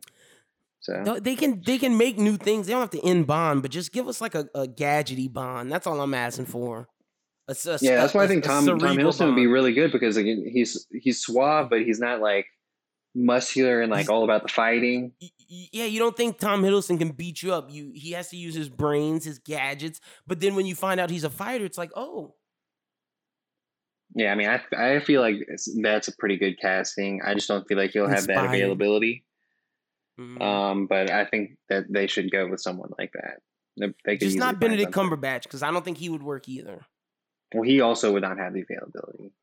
So 0.80 1.02
No, 1.02 1.20
they 1.20 1.36
can 1.36 1.62
they 1.66 1.78
can 1.78 1.98
make 1.98 2.18
new 2.18 2.38
things. 2.38 2.68
They 2.68 2.74
don't 2.74 2.82
have 2.82 3.02
to 3.02 3.06
end 3.06 3.28
Bond, 3.28 3.64
but 3.64 3.72
just 3.72 3.92
give 3.92 4.08
us 4.08 4.22
like 4.22 4.36
a, 4.36 4.48
a 4.56 4.66
gadgety 4.66 5.32
Bond. 5.32 5.70
That's 5.72 5.88
all 5.88 6.00
I'm 6.00 6.14
asking 6.14 6.46
for. 6.46 6.88
A 7.48 7.56
a 7.66 7.78
yeah, 7.82 7.96
that's 7.96 8.14
why 8.14 8.24
I 8.24 8.28
think 8.28 8.44
Tom 8.44 8.66
Tom 8.66 8.80
Hiddleston 8.80 9.28
would 9.28 9.36
be 9.36 9.48
really 9.48 9.74
good 9.74 9.92
because 9.92 10.16
like, 10.16 10.26
he's 10.26 10.88
he's 10.92 11.20
suave, 11.20 11.70
but 11.70 11.82
he's 11.82 12.00
not 12.00 12.22
like 12.22 12.46
muscular 13.14 13.82
and 13.82 13.92
like 13.92 14.02
He's- 14.02 14.10
all 14.10 14.24
about 14.24 14.44
the 14.44 14.48
fighting. 14.48 15.12
Yeah, 15.20 15.86
you 15.86 16.00
don't 16.00 16.16
think 16.16 16.40
Tom 16.40 16.64
Hiddleston 16.64 16.98
can 16.98 17.10
beat 17.12 17.44
you 17.44 17.54
up. 17.54 17.70
You 17.70 17.92
he 17.94 18.12
has 18.12 18.30
to 18.30 18.38
use 18.38 18.56
his 18.56 18.70
brains, 18.70 19.26
his 19.26 19.40
gadgets. 19.40 20.00
But 20.26 20.40
then 20.40 20.56
when 20.56 20.66
you 20.66 20.76
find 20.76 21.00
out 21.00 21.10
he's 21.10 21.26
a 21.26 21.30
fighter, 21.30 21.66
it's 21.66 21.78
like, 21.78 21.92
oh, 21.96 22.36
Yeah, 24.16 24.32
I 24.32 24.36
mean, 24.36 24.48
I 24.48 24.62
I 24.78 25.00
feel 25.02 25.20
like 25.22 25.36
that's 25.82 26.08
a 26.08 26.16
pretty 26.18 26.38
good 26.38 26.58
casting. 26.60 27.22
I 27.26 27.34
just 27.34 27.48
don't 27.48 27.68
feel 27.68 27.78
like 27.78 27.92
he'll 27.92 28.08
have 28.08 28.28
that 28.28 28.46
availability. 28.46 29.26
mm. 30.20 30.42
Um, 30.42 30.88
but 30.88 31.12
I 31.12 31.26
think 31.26 31.58
that 31.70 31.86
they 31.90 32.08
should 32.08 32.32
go 32.32 32.48
with 32.48 32.62
someone 32.62 32.92
like 32.98 33.12
that. 33.14 33.40
They, 33.78 33.94
they 34.06 34.18
just 34.18 34.38
not 34.38 34.60
Benedict. 34.60 34.92
Cumberbatch 34.92 35.44
because 35.44 35.64
I 35.64 35.72
don't 35.72 35.84
think 35.84 35.98
he 35.98 36.10
would 36.10 36.24
work 36.24 36.48
either. 36.48 36.86
Well, 37.54 37.64
he 37.64 37.82
also 37.82 38.14
would 38.14 38.22
not 38.22 38.38
have 38.38 38.54
the 38.54 38.62
availability, 38.62 39.34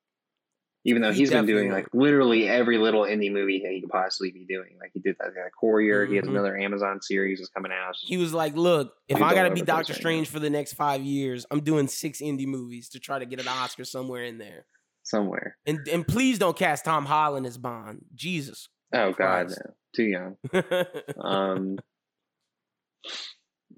even 0.85 1.03
though 1.03 1.13
He 1.13 1.19
he's 1.21 1.31
been 1.31 1.45
doing 1.47 1.71
like 1.71 1.87
literally 1.93 2.49
every 2.49 2.79
little 2.79 3.03
indie 3.03 3.31
movie 3.31 3.61
that 3.63 3.71
he 3.73 3.81
could 3.81 3.91
possibly 3.91 4.31
be 4.31 4.45
doing. 4.47 4.77
Like 4.81 4.93
he 4.95 5.01
did 5.01 5.17
that 5.19 5.35
guy 5.35 5.49
Courier. 5.61 6.07
He 6.07 6.17
has 6.17 6.25
Mhm. 6.25 6.31
another 6.31 6.57
Amazon 6.57 7.03
series 7.03 7.39
that's 7.39 7.51
coming 7.51 7.73
out. 7.73 7.97
He 8.01 8.17
was 8.17 8.33
like, 8.33 8.55
"Look, 8.55 8.95
if 9.09 9.21
I 9.21 9.35
gotta 9.35 9.53
be 9.55 9.61
Doctor 9.63 9.93
right. 9.93 10.01
Strange 10.01 10.29
for 10.29 10.39
the 10.39 10.51
next 10.51 10.73
five 10.75 11.03
years, 11.03 11.45
I'm 11.51 11.61
doing 11.61 11.87
six 11.89 12.21
indie 12.21 12.47
movies 12.47 12.89
to 12.91 13.01
try 13.01 13.19
to 13.19 13.27
get 13.27 13.41
an 13.41 13.49
Oscar 13.49 13.85
somewhere 13.85 14.25
in 14.25 14.39
there." 14.39 14.65
somewhere. 15.05 15.57
And 15.65 15.89
and 15.89 16.07
please 16.07 16.39
don't 16.39 16.55
cast 16.57 16.85
Tom 16.85 17.07
Holland 17.07 17.47
as 17.47 17.57
Bond. 17.57 18.05
Jesus. 18.15 18.69
Oh 18.93 19.13
God, 19.13 19.49
no, 19.49 19.75
too 19.95 20.05
young. 20.05 20.37
Um, 21.17 21.79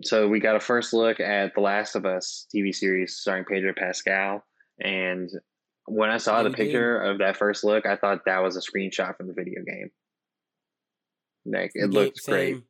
so 0.02 0.28
we 0.28 0.40
got 0.40 0.56
a 0.56 0.60
first 0.60 0.92
look 0.92 1.20
at 1.20 1.54
the 1.54 1.60
Last 1.60 1.94
of 1.94 2.04
Us 2.04 2.46
TV 2.54 2.74
series 2.74 3.16
starring 3.16 3.44
Pedro 3.44 3.72
Pascal, 3.76 4.44
and 4.80 5.30
when 5.86 6.10
I 6.10 6.18
saw 6.18 6.42
the 6.42 6.50
picture 6.50 7.00
of 7.00 7.18
that 7.18 7.36
first 7.36 7.64
look, 7.64 7.86
I 7.86 7.96
thought 7.96 8.24
that 8.26 8.42
was 8.42 8.56
a 8.56 8.60
screenshot 8.60 9.16
from 9.16 9.26
the 9.26 9.34
video 9.34 9.62
game. 9.66 9.90
Like 11.44 11.72
it 11.74 11.90
looks 11.90 12.26
great. 12.26 12.62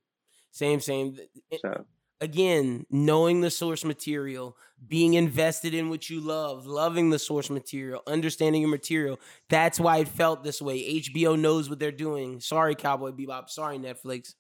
Same, 0.53 0.81
same, 0.81 1.15
same. 1.15 1.61
So 1.61 1.85
again, 2.21 2.87
knowing 2.91 3.41
the 3.41 3.51
source 3.51 3.85
material, 3.85 4.57
being 4.87 5.15
invested 5.15 5.75
in 5.75 5.91
what 5.91 6.09
you 6.09 6.21
love, 6.21 6.67
loving 6.67 7.11
the 7.11 7.19
source 7.19 7.51
material, 7.51 8.03
understanding 8.07 8.63
your 8.63 8.71
material. 8.71 9.19
That's 9.49 9.81
why 9.81 9.99
it 9.99 10.09
felt 10.09 10.45
this 10.45 10.61
way. 10.63 11.01
HBO 11.01 11.39
knows 11.39 11.69
what 11.69 11.79
they're 11.79 11.93
doing. 11.93 12.41
Sorry, 12.41 12.75
Cowboy 12.75 13.11
Bebop. 13.11 13.49
Sorry, 13.49 13.79
Netflix. 13.79 14.35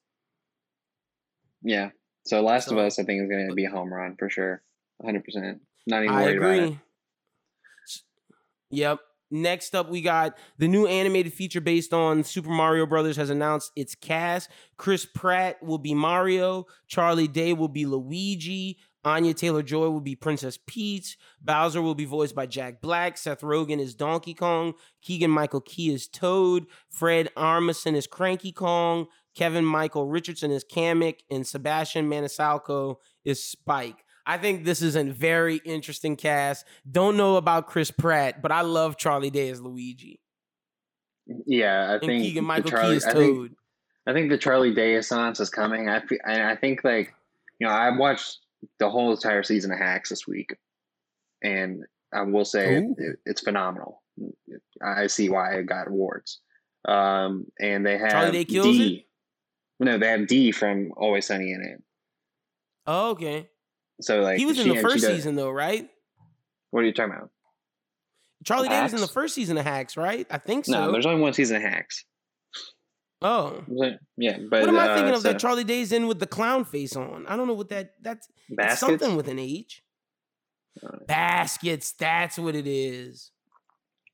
Yeah. 1.62 1.90
So 2.24 2.42
Last 2.42 2.68
So- 2.68 2.72
of 2.78 2.84
Us, 2.84 2.98
I 2.98 3.04
think, 3.04 3.22
is 3.22 3.28
going 3.28 3.48
to 3.48 3.54
be 3.54 3.64
a 3.64 3.70
home 3.70 3.92
run 3.92 4.16
for 4.18 4.28
sure. 4.28 4.62
100%. 5.02 5.60
Not 5.86 6.04
even 6.04 6.14
I 6.14 6.22
worried 6.22 6.36
about 6.38 6.50
it. 6.50 6.62
agree. 6.64 6.78
Yep. 8.70 8.98
Next 9.32 9.76
up, 9.76 9.88
we 9.88 10.00
got 10.02 10.36
the 10.58 10.66
new 10.66 10.86
animated 10.86 11.32
feature 11.32 11.60
based 11.60 11.94
on 11.94 12.24
Super 12.24 12.50
Mario 12.50 12.84
Brothers 12.84 13.16
has 13.16 13.30
announced 13.30 13.70
its 13.76 13.94
cast. 13.94 14.50
Chris 14.76 15.06
Pratt 15.06 15.62
will 15.62 15.78
be 15.78 15.94
Mario. 15.94 16.66
Charlie 16.88 17.28
Day 17.28 17.52
will 17.52 17.68
be 17.68 17.86
Luigi. 17.86 18.78
Anya 19.04 19.32
Taylor 19.32 19.62
Joy 19.62 19.88
will 19.88 20.00
be 20.00 20.16
Princess 20.16 20.58
Peach. 20.66 21.16
Bowser 21.40 21.80
will 21.80 21.94
be 21.94 22.04
voiced 22.04 22.34
by 22.34 22.44
Jack 22.46 22.80
Black. 22.82 23.16
Seth 23.16 23.40
Rogen 23.40 23.78
is 23.80 23.94
Donkey 23.94 24.34
Kong. 24.34 24.74
Keegan 25.00 25.30
Michael 25.30 25.60
Key 25.62 25.94
is 25.94 26.06
Toad. 26.08 26.66
Fred 26.88 27.30
Armisen 27.36 27.94
is 27.94 28.06
Cranky 28.08 28.52
Kong. 28.52 29.06
Kevin 29.34 29.64
Michael 29.64 30.06
Richardson 30.06 30.50
is 30.50 30.64
Kamek. 30.64 31.20
And 31.30 31.46
Sebastian 31.46 32.08
Maniscalco 32.08 32.96
is 33.24 33.42
Spike. 33.42 34.04
I 34.26 34.38
think 34.38 34.64
this 34.64 34.82
is 34.82 34.96
a 34.96 35.04
very 35.04 35.60
interesting 35.64 36.16
cast. 36.16 36.64
Don't 36.88 37.16
know 37.16 37.36
about 37.36 37.66
Chris 37.66 37.90
Pratt, 37.90 38.42
but 38.42 38.52
I 38.52 38.60
love 38.60 38.96
Charlie 38.96 39.30
Day 39.30 39.48
as 39.48 39.60
Luigi. 39.60 40.20
Yeah, 41.46 41.90
I 41.90 41.92
And 41.94 42.00
think 42.02 42.22
Keegan 42.22 42.44
the 42.44 42.48
Michael 42.48 42.70
Charlie, 42.70 42.90
Key 42.90 42.96
is 42.96 43.04
I 43.04 43.12
think, 43.12 43.36
Toad. 43.36 43.54
I 44.06 44.12
think 44.12 44.30
the 44.30 44.38
Charlie 44.38 44.74
Day 44.74 44.94
Assance 44.94 45.40
is 45.40 45.50
coming. 45.50 45.88
I, 45.88 46.02
and 46.24 46.42
I 46.42 46.56
think 46.56 46.84
like 46.84 47.14
you 47.58 47.66
know 47.66 47.72
I 47.72 47.96
watched 47.96 48.38
the 48.78 48.90
whole 48.90 49.12
entire 49.12 49.42
season 49.42 49.72
of 49.72 49.78
Hacks 49.78 50.10
this 50.10 50.26
week, 50.26 50.54
and 51.42 51.84
I 52.12 52.22
will 52.22 52.44
say 52.44 52.76
it, 52.76 53.16
it's 53.24 53.40
phenomenal. 53.40 54.02
I 54.84 55.06
see 55.06 55.28
why 55.28 55.54
it 55.54 55.66
got 55.66 55.88
awards. 55.88 56.40
Um, 56.86 57.46
and 57.60 57.84
they 57.86 57.98
have 57.98 58.10
Charlie 58.10 58.32
Day 58.32 58.44
kills 58.44 58.66
D. 58.66 59.06
No, 59.80 59.98
they 59.98 60.08
have 60.08 60.26
D 60.26 60.52
from 60.52 60.92
Always 60.96 61.26
Sunny 61.26 61.52
in 61.52 61.62
it. 61.62 61.82
Oh, 62.86 63.10
okay. 63.10 63.48
So 64.02 64.20
like 64.20 64.38
he 64.38 64.46
was 64.46 64.58
in 64.58 64.66
she- 64.66 64.74
the 64.76 64.82
first 64.82 65.04
season 65.04 65.34
though, 65.36 65.50
right? 65.50 65.88
What 66.70 66.84
are 66.84 66.86
you 66.86 66.92
talking 66.92 67.14
about? 67.14 67.30
Charlie 68.44 68.68
Day 68.68 68.82
was 68.82 68.94
in 68.94 69.00
the 69.00 69.08
first 69.08 69.34
season 69.34 69.58
of 69.58 69.64
Hacks, 69.64 69.96
right? 69.96 70.26
I 70.30 70.38
think 70.38 70.64
so. 70.64 70.72
No, 70.72 70.92
there's 70.92 71.04
only 71.04 71.20
one 71.20 71.32
season 71.34 71.56
of 71.56 71.62
Hacks. 71.62 72.04
oh. 73.22 73.62
Yeah, 74.16 74.38
but 74.50 74.60
what 74.60 74.68
am 74.68 74.78
I 74.78 74.88
uh, 74.88 74.94
thinking 74.94 75.14
of 75.14 75.22
so- 75.22 75.32
that 75.32 75.40
Charlie 75.40 75.64
Day's 75.64 75.92
in 75.92 76.06
with 76.06 76.20
the 76.20 76.26
clown 76.26 76.64
face 76.64 76.96
on? 76.96 77.26
I 77.26 77.36
don't 77.36 77.48
know 77.48 77.54
what 77.54 77.68
that 77.70 77.94
that's 78.00 78.28
something 78.78 79.16
with 79.16 79.28
an 79.28 79.38
H. 79.38 79.82
Uh, 80.82 80.98
Baskets, 81.06 81.92
that's 81.92 82.38
what 82.38 82.54
it 82.54 82.66
is. 82.66 83.30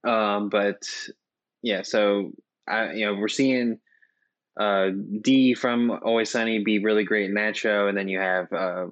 Um, 0.04 0.48
but 0.48 0.82
yeah, 1.62 1.82
so 1.82 2.32
I 2.66 2.92
you 2.92 3.04
know 3.06 3.14
we're 3.14 3.28
seeing 3.28 3.78
uh 4.58 4.90
D 5.20 5.54
from 5.54 5.90
Always 6.02 6.30
Sunny 6.30 6.62
be 6.62 6.78
really 6.78 7.04
great 7.04 7.28
in 7.28 7.34
that 7.34 7.56
show, 7.56 7.88
and 7.88 7.96
then 7.96 8.08
you 8.08 8.18
have 8.18 8.52
uh 8.52 8.86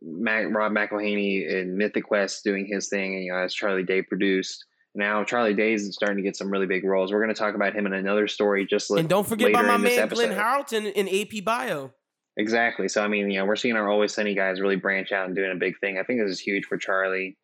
Mac, 0.00 0.46
Rob 0.50 0.72
McElhenney 0.72 1.48
in 1.48 1.76
Mythic 1.76 2.04
Quest 2.04 2.44
doing 2.44 2.66
his 2.66 2.88
thing, 2.88 3.14
and 3.14 3.24
you 3.24 3.32
know 3.32 3.38
as 3.38 3.54
Charlie 3.54 3.84
Day 3.84 4.02
produced. 4.02 4.64
Now 4.94 5.24
Charlie 5.24 5.54
Day's 5.54 5.94
starting 5.94 6.18
to 6.18 6.22
get 6.22 6.36
some 6.36 6.50
really 6.50 6.66
big 6.66 6.84
roles. 6.84 7.12
We're 7.12 7.22
going 7.22 7.34
to 7.34 7.38
talk 7.38 7.54
about 7.54 7.74
him 7.74 7.86
in 7.86 7.94
another 7.94 8.28
story. 8.28 8.66
Just 8.66 8.90
and 8.90 9.08
don't 9.08 9.26
forget 9.26 9.50
about 9.50 9.64
my 9.64 9.78
man 9.78 10.08
Glenn. 10.08 10.32
Howerton 10.32 10.92
in 10.92 11.08
AP 11.08 11.44
Bio. 11.44 11.92
Exactly. 12.36 12.88
So 12.88 13.02
I 13.02 13.08
mean, 13.08 13.30
you 13.30 13.38
know, 13.38 13.46
we're 13.46 13.56
seeing 13.56 13.76
our 13.76 13.88
Always 13.88 14.12
Sunny 14.14 14.34
guys 14.34 14.60
really 14.60 14.76
branch 14.76 15.12
out 15.12 15.26
and 15.26 15.36
doing 15.36 15.52
a 15.52 15.56
big 15.56 15.78
thing. 15.80 15.98
I 15.98 16.02
think 16.02 16.20
this 16.20 16.30
is 16.30 16.40
huge 16.40 16.66
for 16.66 16.76
Charlie. 16.76 17.38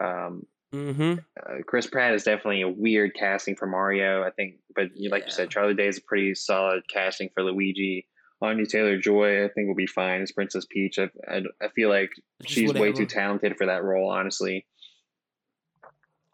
Um, 0.00 0.44
Mm-hmm. 0.74 1.14
uh, 1.40 1.62
Chris 1.66 1.86
Pratt 1.86 2.14
is 2.14 2.24
definitely 2.24 2.62
a 2.62 2.68
weird 2.68 3.14
casting 3.14 3.54
for 3.54 3.66
Mario. 3.66 4.24
I 4.24 4.30
think, 4.30 4.56
but 4.74 4.96
you 4.96 5.08
like 5.08 5.24
you 5.26 5.30
said, 5.30 5.50
Charlie 5.50 5.74
Day 5.74 5.86
is 5.86 5.98
a 5.98 6.02
pretty 6.02 6.34
solid 6.34 6.82
casting 6.92 7.30
for 7.32 7.44
Luigi. 7.44 8.06
Anya 8.42 8.66
Taylor 8.66 8.98
Joy, 8.98 9.44
I 9.44 9.48
think, 9.48 9.68
will 9.68 9.74
be 9.74 9.86
fine 9.86 10.20
as 10.20 10.32
Princess 10.32 10.66
Peach. 10.68 10.98
I, 10.98 11.08
I, 11.28 11.42
I 11.62 11.68
feel 11.74 11.88
like 11.88 12.10
she's 12.44 12.74
way 12.74 12.92
too 12.92 13.06
talented 13.06 13.56
for 13.56 13.66
that 13.66 13.84
role, 13.84 14.10
honestly. 14.10 14.66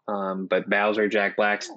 Um, 0.07 0.47
but 0.47 0.69
Bowser, 0.69 1.07
Jack 1.07 1.37
Black's 1.37 1.69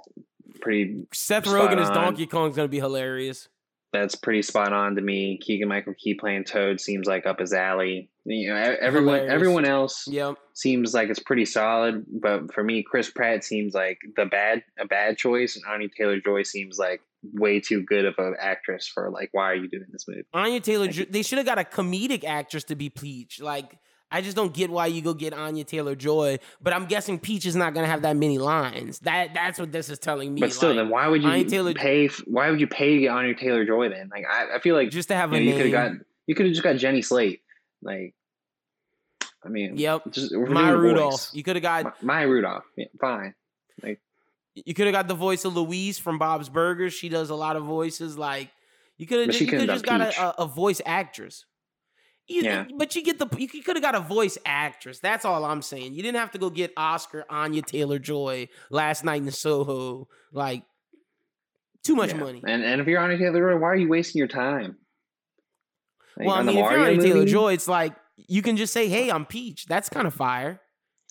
pretty. 0.60 1.06
Seth 1.12 1.44
Rogen 1.44 1.78
as 1.78 1.90
on. 1.90 1.94
Donkey 1.94 2.26
Kong's 2.26 2.56
gonna 2.56 2.68
be 2.68 2.80
hilarious. 2.80 3.48
That's 3.94 4.16
pretty 4.16 4.42
spot 4.42 4.72
on 4.72 4.96
to 4.96 5.00
me. 5.00 5.38
Keegan 5.40 5.68
Michael 5.68 5.94
Key 5.96 6.14
playing 6.14 6.44
Toad 6.44 6.80
seems 6.80 7.06
like 7.06 7.26
up 7.26 7.38
his 7.38 7.52
alley. 7.52 8.10
You 8.24 8.48
know, 8.52 8.56
everyone, 8.80 9.14
Hilarious. 9.14 9.32
everyone 9.32 9.64
else 9.66 10.08
Yep. 10.08 10.34
seems 10.52 10.94
like 10.94 11.10
it's 11.10 11.20
pretty 11.20 11.44
solid, 11.44 12.04
but 12.08 12.52
for 12.52 12.64
me, 12.64 12.82
Chris 12.82 13.08
Pratt 13.08 13.44
seems 13.44 13.72
like 13.72 13.98
the 14.16 14.24
bad 14.26 14.64
a 14.80 14.84
bad 14.86 15.16
choice, 15.16 15.54
and 15.56 15.64
Anya 15.72 15.88
Taylor 15.96 16.18
Joy 16.20 16.42
seems 16.42 16.76
like 16.78 17.02
way 17.34 17.60
too 17.60 17.82
good 17.82 18.04
of 18.04 18.14
an 18.18 18.34
actress 18.40 18.86
for 18.92 19.10
like 19.10 19.28
why 19.32 19.44
are 19.50 19.54
you 19.54 19.68
doing 19.68 19.84
this 19.92 20.06
movie? 20.08 20.22
Anya 20.34 20.60
Taylor, 20.60 20.88
Jo- 20.88 21.04
they 21.08 21.22
should 21.22 21.38
have 21.38 21.46
got 21.46 21.58
a 21.60 21.64
comedic 21.64 22.24
actress 22.24 22.64
to 22.64 22.74
be 22.74 22.90
Peach. 22.90 23.40
Like, 23.40 23.78
I 24.10 24.20
just 24.20 24.36
don't 24.36 24.54
get 24.54 24.70
why 24.70 24.86
you 24.86 25.02
go 25.02 25.12
get 25.12 25.32
Anya 25.34 25.64
Taylor 25.64 25.96
Joy. 25.96 26.38
But 26.62 26.72
I'm 26.72 26.86
guessing 26.86 27.18
Peach 27.18 27.46
is 27.46 27.56
not 27.56 27.74
gonna 27.74 27.86
have 27.88 28.02
that 28.02 28.16
many 28.16 28.38
lines. 28.38 29.00
That 29.00 29.34
that's 29.34 29.58
what 29.58 29.72
this 29.72 29.88
is 29.88 29.98
telling 29.98 30.32
me. 30.34 30.40
But 30.40 30.52
still, 30.52 30.68
like, 30.70 30.76
then 30.78 30.88
why 30.88 31.08
would 31.08 31.22
you 31.22 31.28
Anya 31.28 31.44
Taylor- 31.48 31.74
pay? 31.74 32.08
Why 32.26 32.50
would 32.50 32.60
you 32.60 32.66
pay 32.68 32.94
to 32.94 33.00
get 33.00 33.08
Anya 33.08 33.34
Taylor 33.34 33.64
Joy 33.64 33.88
then? 33.88 34.10
Like 34.12 34.24
I, 34.30 34.56
I 34.56 34.58
feel 34.60 34.76
like 34.76 34.90
just 34.90 35.08
to 35.08 35.16
have 35.16 35.32
you, 35.32 35.38
a 35.38 35.40
know, 35.40 35.46
you 35.50 35.52
could 35.56 35.72
have 35.72 35.92
got 35.98 36.06
you 36.26 36.34
could 36.34 36.46
have 36.46 36.52
just 36.54 36.62
got 36.62 36.76
Jenny 36.76 37.02
Slate. 37.02 37.42
Like, 37.82 38.14
I 39.44 39.48
mean, 39.48 39.76
Yep. 39.76 40.02
just 40.12 40.34
we're 40.36 40.46
Maya 40.46 40.66
doing 40.72 40.72
the 40.76 40.78
Rudolph. 40.88 41.12
voice. 41.12 41.34
You 41.34 41.42
could 41.42 41.56
have 41.56 41.62
got 41.62 41.84
my, 41.84 42.20
Maya 42.20 42.28
Rudolph, 42.28 42.64
yeah, 42.76 42.86
fine. 43.00 43.34
you 44.54 44.72
could 44.74 44.86
have 44.86 44.92
got 44.94 45.08
the 45.08 45.14
voice 45.14 45.44
of 45.44 45.56
Louise 45.56 45.98
from 45.98 46.18
Bob's 46.18 46.48
Burgers. 46.48 46.94
She 46.94 47.08
does 47.08 47.30
a 47.30 47.34
lot 47.34 47.56
of 47.56 47.64
voices. 47.64 48.16
Like 48.16 48.50
you 48.96 49.06
could 49.06 49.26
have 49.26 49.34
she 49.34 49.44
you 49.44 49.50
could 49.50 49.66
just 49.66 49.84
got 49.84 49.98
done 49.98 50.06
Peach. 50.08 50.18
a, 50.18 50.40
a, 50.40 50.44
a 50.44 50.46
voice 50.46 50.80
actress. 50.86 51.44
You- 52.26 52.42
Yeah. 52.42 52.64
But 52.76 52.94
you 52.96 53.02
get 53.02 53.18
the 53.18 53.28
you 53.38 53.62
could 53.62 53.76
have 53.76 53.82
got 53.82 53.94
a 53.94 54.00
voice 54.00 54.38
actress. 54.46 54.98
That's 54.98 55.24
all 55.24 55.44
I'm 55.44 55.60
saying. 55.62 55.94
You 55.94 56.02
didn't 56.02 56.18
have 56.18 56.30
to 56.32 56.38
go 56.38 56.48
get 56.50 56.72
Oscar 56.76 57.24
Anya 57.28 57.62
Taylor 57.62 57.98
Joy 57.98 58.48
last 58.70 59.04
night 59.04 59.22
in 59.22 59.30
Soho. 59.30 60.08
Like 60.32 60.62
too 61.82 61.94
much 61.94 62.10
Yeah. 62.10 62.18
money. 62.18 62.42
And 62.46 62.64
and 62.64 62.80
if 62.80 62.86
you're 62.86 62.98
Anya 63.00 63.18
Taylor 63.18 63.52
Joy, 63.52 63.58
why 63.60 63.68
are 63.68 63.76
you 63.76 63.88
wasting 63.88 64.18
your 64.20 64.28
time? 64.28 64.78
Like, 66.16 66.28
well, 66.28 66.36
I 66.36 66.42
mean, 66.42 66.56
if 66.56 66.70
you're 66.70 66.80
Anya 66.80 67.00
Taylor? 67.02 67.26
Joy, 67.26 67.52
it's 67.52 67.68
like 67.68 67.94
you 68.16 68.40
can 68.40 68.56
just 68.56 68.72
say, 68.72 68.88
"Hey, 68.88 69.10
I'm 69.10 69.26
Peach." 69.26 69.66
That's 69.66 69.88
kind 69.88 70.06
of 70.06 70.14
fire. 70.14 70.60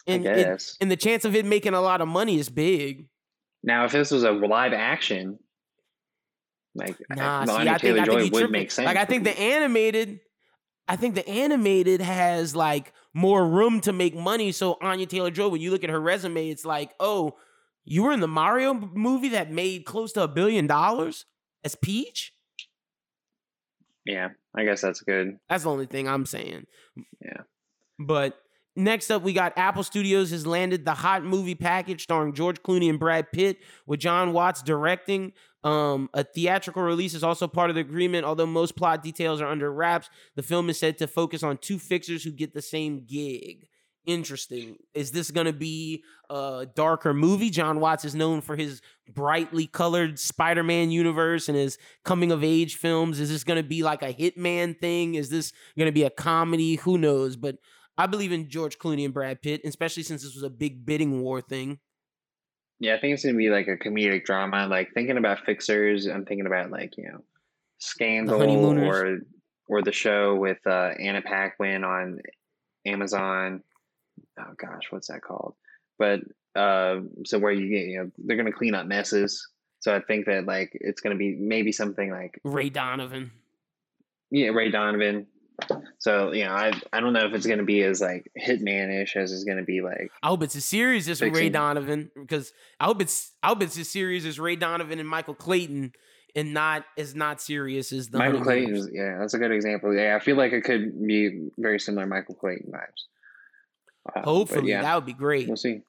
And, 0.07 0.24
guess. 0.24 0.76
and 0.82 0.89
the 0.91 0.95
chance 0.97 1.24
of 1.26 1.34
it 1.36 1.45
making 1.45 1.74
a 1.74 1.82
lot 1.82 2.01
of 2.01 2.07
money 2.09 2.38
is 2.39 2.49
big. 2.49 3.07
Now, 3.64 3.86
if 3.86 3.91
this 3.93 4.11
was 4.11 4.24
a 4.24 4.32
live 4.32 4.74
action, 4.74 5.39
like 6.76 6.97
Nah, 7.09 7.41
uh, 7.41 7.45
see, 7.45 7.51
Anya 7.53 7.72
I 7.72 7.78
think 7.78 7.82
Taylor 7.82 7.99
I 8.01 8.05
think 8.05 8.11
Joy 8.11 8.24
would 8.24 8.32
tripping. 8.34 8.51
make 8.51 8.72
sense. 8.72 8.86
Like 8.86 8.97
I 8.97 9.05
think 9.05 9.24
the 9.26 9.38
animated, 9.39 10.20
I 10.88 10.95
think 10.95 11.15
the 11.15 11.27
animated 11.27 12.01
has 12.01 12.55
like 12.55 12.93
more 13.13 13.47
room 13.47 13.79
to 13.81 13.93
make 13.93 14.15
money. 14.15 14.51
So 14.51 14.77
Anya 14.81 15.05
Taylor 15.05 15.31
Joy, 15.31 15.47
when 15.47 15.61
you 15.61 15.71
look 15.71 15.84
at 15.84 15.89
her 15.89 15.99
resume, 16.01 16.49
it's 16.49 16.65
like, 16.65 16.91
oh, 16.99 17.38
you 17.86 18.03
were 18.03 18.11
in 18.11 18.19
the 18.19 18.27
Mario 18.27 18.73
movie 18.73 19.29
that 19.29 19.51
made 19.51 19.86
close 19.86 20.11
to 20.13 20.23
a 20.23 20.27
billion 20.27 20.67
dollars 20.67 21.25
as 21.63 21.75
Peach. 21.75 22.34
yeah, 24.05 24.29
I 24.55 24.65
guess 24.65 24.81
that's 24.81 25.01
good. 25.01 25.38
That's 25.49 25.63
the 25.63 25.69
only 25.69 25.86
thing 25.86 26.07
I'm 26.07 26.25
saying. 26.25 26.65
Yeah. 27.21 27.41
But 27.99 28.38
next 28.76 29.11
up, 29.11 29.21
we 29.21 29.34
got 29.34 29.53
Apple 29.57 29.84
Studios 29.84 30.32
has 30.32 30.45
landed 30.45 30.86
the 30.86 30.93
hot 30.93 31.24
movie 31.24 31.55
package 31.55 32.03
starring 32.03 32.34
George 32.34 32.61
Clooney 32.61 32.89
and 32.89 32.99
Brad 32.99 33.32
Pitt, 33.32 33.57
with 33.86 33.99
John 33.99 34.34
Watts 34.34 34.61
directing. 34.61 35.34
Um, 35.63 36.09
a 36.13 36.24
theatrical 36.24 36.84
release 36.84 37.13
is 37.13 37.24
also 37.24 37.47
part 37.47 37.69
of 37.69 37.76
the 37.76 37.82
agreement, 37.82 38.26
although 38.26 38.45
most 38.45 38.76
plot 38.76 39.01
details 39.01 39.41
are 39.41 39.47
under 39.47 39.71
wraps. 39.71 40.09
The 40.36 40.43
film 40.43 40.69
is 40.69 40.78
said 40.78 40.97
to 40.97 41.07
focus 41.07 41.41
on 41.43 41.57
two 41.57 41.80
fixers 41.80 42.24
who 42.24 42.32
get 42.32 42.53
the 42.53 42.61
same 42.61 43.05
gig. 43.05 43.67
Interesting. 44.05 44.76
Is 44.93 45.11
this 45.11 45.32
going 45.32 45.47
to 45.47 45.53
be 45.53 46.03
a 46.30 46.67
darker 46.76 47.13
movie? 47.13 47.49
John 47.49 47.80
Watts 47.80 48.03
is 48.03 48.13
known 48.13 48.41
for 48.41 48.57
his 48.57 48.82
brightly 49.09 49.65
colored 49.65 50.19
Spider 50.19 50.63
Man 50.63 50.91
universe 50.91 51.47
and 51.47 51.57
his 51.57 51.78
coming 52.03 52.30
of 52.34 52.43
age 52.43 52.76
films. 52.76 53.21
Is 53.21 53.30
this 53.30 53.45
going 53.45 53.63
to 53.63 53.67
be 53.67 53.82
like 53.82 54.03
a 54.03 54.13
Hitman 54.13 54.78
thing? 54.78 55.15
Is 55.15 55.30
this 55.30 55.53
going 55.78 55.86
to 55.86 55.93
be 55.93 56.03
a 56.03 56.09
comedy? 56.09 56.76
Who 56.76 56.97
knows? 56.97 57.38
But 57.38 57.59
I 57.98 58.08
believe 58.08 58.32
in 58.32 58.50
George 58.50 58.80
Clooney 58.80 59.06
and 59.06 59.14
Brad 59.14 59.41
Pitt, 59.41 59.62
especially 59.66 60.04
since 60.04 60.24
this 60.24 60.34
was 60.34 60.44
a 60.44 60.50
big 60.50 60.86
bidding 60.86 61.22
war 61.22 61.41
thing. 61.41 61.80
Yeah, 62.80 62.96
I 62.96 63.00
think 63.00 63.14
it's 63.14 63.24
gonna 63.24 63.38
be 63.38 63.50
like 63.50 63.68
a 63.68 63.78
comedic 63.78 64.26
drama. 64.26 64.68
Like 64.68 64.94
thinking 64.94 65.18
about 65.18 65.46
Fixers, 65.46 66.08
I'm 66.08 66.26
thinking 66.26 66.48
about 66.48 66.72
like 66.72 66.98
you 66.98 67.06
know, 67.06 67.24
Scandal 67.78 68.41
or 68.80 69.20
or 69.68 69.82
the 69.82 69.91
show 69.91 70.36
with 70.36 70.58
uh, 70.66 70.91
Anna 71.00 71.22
Paquin 71.22 71.84
on 71.84 72.20
Amazon. 72.86 73.64
Oh 74.39 74.54
gosh, 74.58 74.88
what's 74.89 75.08
that 75.08 75.22
called? 75.22 75.56
But 76.00 76.22
uh, 76.56 77.02
so 77.26 77.39
where 77.39 77.52
you 77.52 77.70
get 77.70 77.88
you 77.88 78.00
know 78.00 78.12
they're 78.18 78.38
gonna 78.38 78.52
clean 78.52 78.76
up 78.76 78.86
messes. 78.86 79.48
So 79.80 79.96
I 79.96 80.00
think 80.00 80.26
that 80.26 80.46
like 80.46 80.72
it's 80.74 81.02
gonna 81.02 81.16
be 81.16 81.36
maybe 81.36 81.72
something 81.72 82.10
like 82.10 82.39
Ray 82.44 82.70
Donovan. 82.70 83.32
yeah 84.32 84.50
Ray 84.50 84.72
Donovan. 84.72 85.28
So 85.99 86.32
you 86.34 86.45
know, 86.45 86.51
I 86.51 86.74
I 86.91 86.99
don't 86.99 87.14
know 87.14 87.26
if 87.26 87.34
it's 87.34 87.45
gonna 87.47 87.64
be 87.64 87.82
as 87.84 88.01
like 88.01 88.30
Hitman-ish 88.39 89.16
as 89.16 89.32
it's 89.32 89.43
gonna 89.43 89.64
be 89.64 89.82
like. 89.82 90.11
I 90.22 90.28
hope 90.28 90.43
it's 90.43 90.55
a 90.55 90.61
series 90.61 91.07
as 91.09 91.22
Ray 91.22 91.49
Donovan 91.49 92.11
because 92.16 92.51
I 92.80 92.86
hope 92.86 93.01
it's 93.01 93.32
I 93.41 93.47
hope 93.49 93.61
it's 93.64 93.78
a 93.78 93.86
series 93.86 94.26
as 94.26 94.39
Ray 94.39 94.55
Donovan 94.55 94.99
and 94.99 95.07
Michael 95.07 95.36
Clayton 95.36 95.93
and 96.36 96.53
not 96.53 96.84
as 96.97 97.14
not 97.16 97.41
serious 97.41 97.91
as 97.93 98.09
the 98.09 98.18
Michael. 98.18 98.41
Clayton's, 98.41 98.89
yeah, 98.91 99.18
that's 99.20 99.34
a 99.36 99.38
good 99.38 99.51
example. 99.51 99.93
Yeah, 99.95 100.16
I 100.16 100.20
feel 100.24 100.36
like 100.36 100.51
it 100.51 100.64
could 100.64 101.05
be 101.05 101.49
very 101.57 101.80
similar 101.80 102.05
Michael 102.07 102.36
Clayton 102.36 102.72
vibes. 102.72 104.16
Uh, 104.16 104.22
Hopefully, 104.24 104.72
yeah, 104.72 104.82
that 104.82 104.95
would 104.95 105.05
be 105.05 105.14
great. 105.14 105.47
we'll 105.47 105.55
see. 105.57 105.82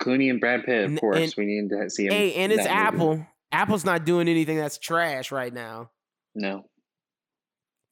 Clooney 0.00 0.30
and 0.30 0.40
Brad 0.40 0.64
Pitt, 0.64 0.84
of 0.84 0.90
And- 0.90 1.00
course. 1.00 1.18
and- 1.18 1.34
we 1.36 1.44
need 1.46 1.68
to 1.68 1.90
see 1.90 2.06
him. 2.06 2.12
Hey, 2.12 2.34
and 2.34 2.50
it's 2.52 2.58
movie. 2.62 2.70
Apple. 2.70 3.26
Apple's 3.50 3.84
not 3.84 4.06
doing 4.06 4.28
anything 4.28 4.56
that's 4.56 4.78
trash 4.78 5.30
right 5.30 5.52
now. 5.52 5.90
No, 6.34 6.64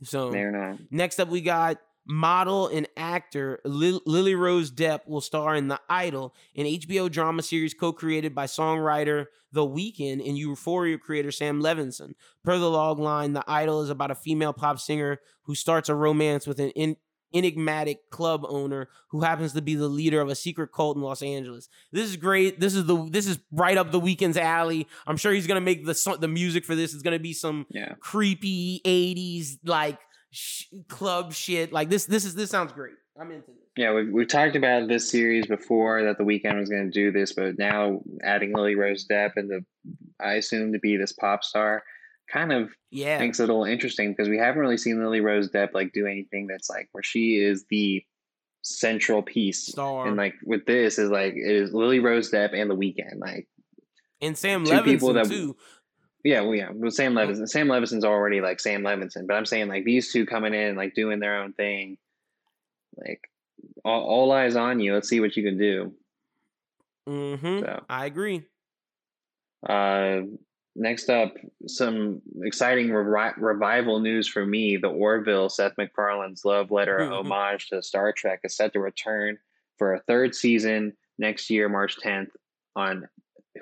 So 0.02 0.30
they're 0.30 0.50
not. 0.50 0.78
next 0.90 1.18
up, 1.20 1.28
we 1.28 1.40
got 1.40 1.78
model 2.06 2.68
and 2.68 2.88
actor 2.96 3.60
Lil- 3.64 4.02
Lily 4.06 4.34
Rose 4.34 4.70
Depp 4.72 5.06
will 5.06 5.20
star 5.20 5.54
in 5.54 5.68
The 5.68 5.80
Idol, 5.88 6.34
an 6.56 6.64
HBO 6.66 7.10
drama 7.10 7.42
series 7.42 7.74
co-created 7.74 8.34
by 8.34 8.46
songwriter 8.46 9.26
The 9.52 9.66
Weeknd 9.66 10.26
and 10.26 10.36
Euphoria 10.36 10.98
creator 10.98 11.30
Sam 11.30 11.62
Levinson. 11.62 12.14
Per 12.42 12.58
the 12.58 12.70
log 12.70 12.98
line, 12.98 13.34
The 13.34 13.44
Idol 13.46 13.82
is 13.82 13.90
about 13.90 14.10
a 14.10 14.14
female 14.14 14.52
pop 14.52 14.80
singer 14.80 15.20
who 15.42 15.54
starts 15.54 15.88
a 15.88 15.94
romance 15.94 16.46
with 16.46 16.58
an 16.58 16.70
in- 16.70 16.96
enigmatic 17.34 18.10
club 18.10 18.44
owner 18.48 18.88
who 19.10 19.20
happens 19.22 19.52
to 19.54 19.62
be 19.62 19.74
the 19.74 19.88
leader 19.88 20.20
of 20.20 20.28
a 20.28 20.34
secret 20.34 20.68
cult 20.72 20.96
in 20.96 21.02
Los 21.02 21.22
Angeles. 21.22 21.68
This 21.92 22.08
is 22.08 22.16
great. 22.16 22.60
This 22.60 22.74
is 22.74 22.86
the 22.86 23.08
this 23.10 23.26
is 23.26 23.38
right 23.52 23.76
up 23.76 23.90
the 23.92 24.00
Weeknd's 24.00 24.36
alley. 24.36 24.86
I'm 25.06 25.16
sure 25.16 25.32
he's 25.32 25.46
gonna 25.46 25.60
make 25.60 25.84
the 25.86 26.16
the 26.20 26.28
music 26.28 26.64
for 26.64 26.74
this. 26.74 26.94
It's 26.94 27.02
gonna 27.02 27.18
be 27.18 27.32
some 27.32 27.66
Yeah, 27.70 27.94
creepy 28.00 28.80
80s 28.84 29.58
like 29.64 29.98
sh- 30.30 30.64
club 30.88 31.32
shit. 31.32 31.72
Like 31.72 31.88
this 31.90 32.06
this 32.06 32.24
is 32.24 32.34
this 32.34 32.50
sounds 32.50 32.72
great. 32.72 32.94
I'm 33.20 33.30
into 33.32 33.48
this. 33.48 33.56
yeah. 33.76 33.92
We've, 33.92 34.08
we've 34.10 34.28
talked 34.28 34.56
about 34.56 34.88
this 34.88 35.10
series 35.10 35.46
before 35.46 36.02
that 36.04 36.16
the 36.16 36.24
Weeknd 36.24 36.58
was 36.58 36.70
going 36.70 36.86
to 36.86 36.90
do 36.90 37.12
this, 37.12 37.34
but 37.34 37.58
now 37.58 38.00
adding 38.22 38.54
Lily 38.54 38.76
Rose 38.76 39.06
Depp 39.06 39.32
and 39.36 39.50
the, 39.50 39.62
I 40.18 40.34
assume 40.34 40.72
to 40.72 40.78
be 40.78 40.96
this 40.96 41.12
pop 41.12 41.44
star, 41.44 41.82
kind 42.30 42.52
of 42.52 42.70
Yeah. 42.90 43.18
makes 43.18 43.40
it 43.40 43.44
a 43.44 43.46
little 43.46 43.64
interesting 43.64 44.10
because 44.12 44.28
we 44.28 44.38
haven't 44.38 44.60
really 44.60 44.76
seen 44.76 45.02
Lily 45.02 45.20
Rose 45.20 45.50
Depp 45.50 45.74
like 45.74 45.92
do 45.92 46.06
anything 46.06 46.46
that's 46.46 46.70
like 46.70 46.88
where 46.92 47.02
she 47.02 47.36
is 47.36 47.64
the 47.70 48.04
central 48.62 49.22
piece. 49.22 49.66
Star. 49.66 50.06
And 50.06 50.16
like 50.16 50.34
with 50.44 50.66
this 50.66 50.98
is 50.98 51.10
like 51.10 51.34
it 51.34 51.54
is 51.56 51.72
Lily 51.74 51.98
Rose 51.98 52.30
Depp 52.30 52.54
and 52.54 52.70
the 52.70 52.76
Weeknd. 52.76 53.18
Like 53.18 53.48
and 54.20 54.36
Sam 54.36 54.64
two 54.64 54.82
people 54.82 55.10
Levinson 55.10 55.14
that- 55.14 55.28
too. 55.30 55.56
yeah, 56.24 56.40
well 56.42 56.54
yeah, 56.54 56.70
with 56.70 56.94
Sam 56.94 57.14
Levinson. 57.14 57.48
Sam 57.48 57.68
Levinson's 57.68 58.04
already 58.04 58.40
like 58.40 58.60
Sam 58.60 58.82
Levinson, 58.82 59.26
but 59.26 59.34
I'm 59.34 59.46
saying 59.46 59.68
like 59.68 59.84
these 59.84 60.12
two 60.12 60.26
coming 60.26 60.54
in 60.54 60.76
like 60.76 60.94
doing 60.94 61.20
their 61.20 61.36
own 61.42 61.52
thing. 61.54 61.96
Like 62.96 63.20
all, 63.84 64.02
all 64.02 64.32
eyes 64.32 64.56
on 64.56 64.78
you. 64.80 64.92
Let's 64.94 65.08
see 65.08 65.20
what 65.20 65.36
you 65.36 65.42
can 65.42 65.56
do. 65.58 65.94
Mm-hmm. 67.08 67.60
So 67.60 67.82
I 67.88 68.06
agree. 68.06 68.42
Uh, 69.66 70.20
next 70.76 71.08
up, 71.10 71.34
some 71.66 72.22
exciting 72.42 72.88
revi- 72.88 73.34
revival 73.36 74.00
news 74.00 74.28
for 74.28 74.44
me. 74.46 74.76
The 74.76 74.88
Orville, 74.88 75.48
Seth 75.48 75.72
MacFarlane's 75.76 76.44
love 76.44 76.70
letter 76.70 76.98
Mhm. 77.00 77.12
homage 77.12 77.68
to 77.68 77.82
Star 77.82 78.12
Trek, 78.12 78.40
is 78.44 78.56
set 78.56 78.72
to 78.74 78.80
return 78.80 79.38
for 79.78 79.94
a 79.94 80.00
third 80.00 80.34
season 80.34 80.96
next 81.18 81.50
year, 81.50 81.68
March 81.68 81.96
10th, 82.00 82.30
on 82.76 83.08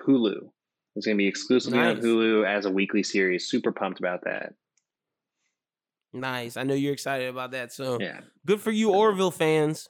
Hulu. 0.07 0.51
It's 0.97 1.07
going 1.07 1.17
to 1.17 1.23
be 1.23 1.29
exclusively 1.29 1.79
on 1.79 1.97
Hulu 2.01 2.45
as 2.47 2.65
a 2.67 2.71
weekly 2.71 3.03
series. 3.03 3.47
Super 3.49 3.73
pumped 3.73 4.01
about 4.01 4.25
that. 4.25 4.55
Nice. 6.13 6.57
I 6.57 6.63
know 6.65 6.75
you're 6.75 6.93
excited 6.93 7.29
about 7.29 7.53
that. 7.53 7.73
So 7.73 8.01
Yeah. 8.01 8.21
good 8.47 8.61
for 8.61 8.71
you, 8.71 8.91
Orville 8.93 9.31
fans. 9.31 9.89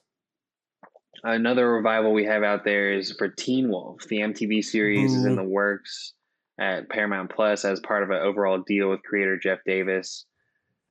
Another 1.24 1.72
revival 1.72 2.12
we 2.12 2.24
have 2.24 2.42
out 2.42 2.64
there 2.64 2.92
is 2.92 3.12
for 3.16 3.28
Teen 3.28 3.70
Wolf. 3.70 4.02
The 4.08 4.20
MTV 4.20 4.62
series 4.62 5.14
is 5.14 5.24
in 5.24 5.34
the 5.36 5.42
works 5.42 6.14
at 6.58 6.88
Paramount 6.88 7.30
Plus 7.34 7.64
as 7.64 7.80
part 7.80 8.02
of 8.02 8.10
an 8.10 8.22
overall 8.22 8.62
deal 8.66 8.90
with 8.90 9.02
creator 9.02 9.38
Jeff 9.38 9.58
Davis. 9.64 10.26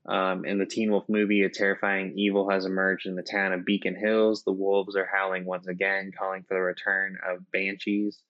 Um, 0.08 0.46
in 0.46 0.58
the 0.58 0.66
Teen 0.66 0.92
Wolf 0.92 1.04
movie, 1.10 1.44
a 1.44 1.50
terrifying 1.50 2.14
evil 2.16 2.50
has 2.50 2.66
emerged 2.66 3.08
in 3.08 3.16
the 3.16 3.24
town 3.24 3.52
of 3.52 3.66
Beacon 3.66 3.96
Hills. 3.96 4.44
The 4.44 4.54
wolves 4.54 4.96
are 4.96 5.10
howling 5.14 5.46
once 5.46 5.68
again, 5.68 6.12
calling 6.18 6.44
for 6.48 6.54
the 6.54 6.62
return 6.62 7.18
of 7.28 7.40
banshees, 7.52 8.22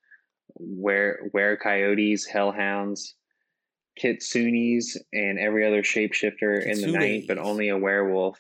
were 0.56 1.30
were 1.34 1.56
coyotes, 1.56 2.26
hellhounds, 2.26 3.14
kitsunes, 4.02 4.98
and 5.14 5.38
every 5.38 5.68
other 5.68 5.84
shapeshifter 5.84 6.66
in 6.66 6.82
the 6.82 6.92
night, 6.92 7.26
but 7.28 7.38
only 7.38 7.70
a 7.70 7.78
werewolf 7.78 8.40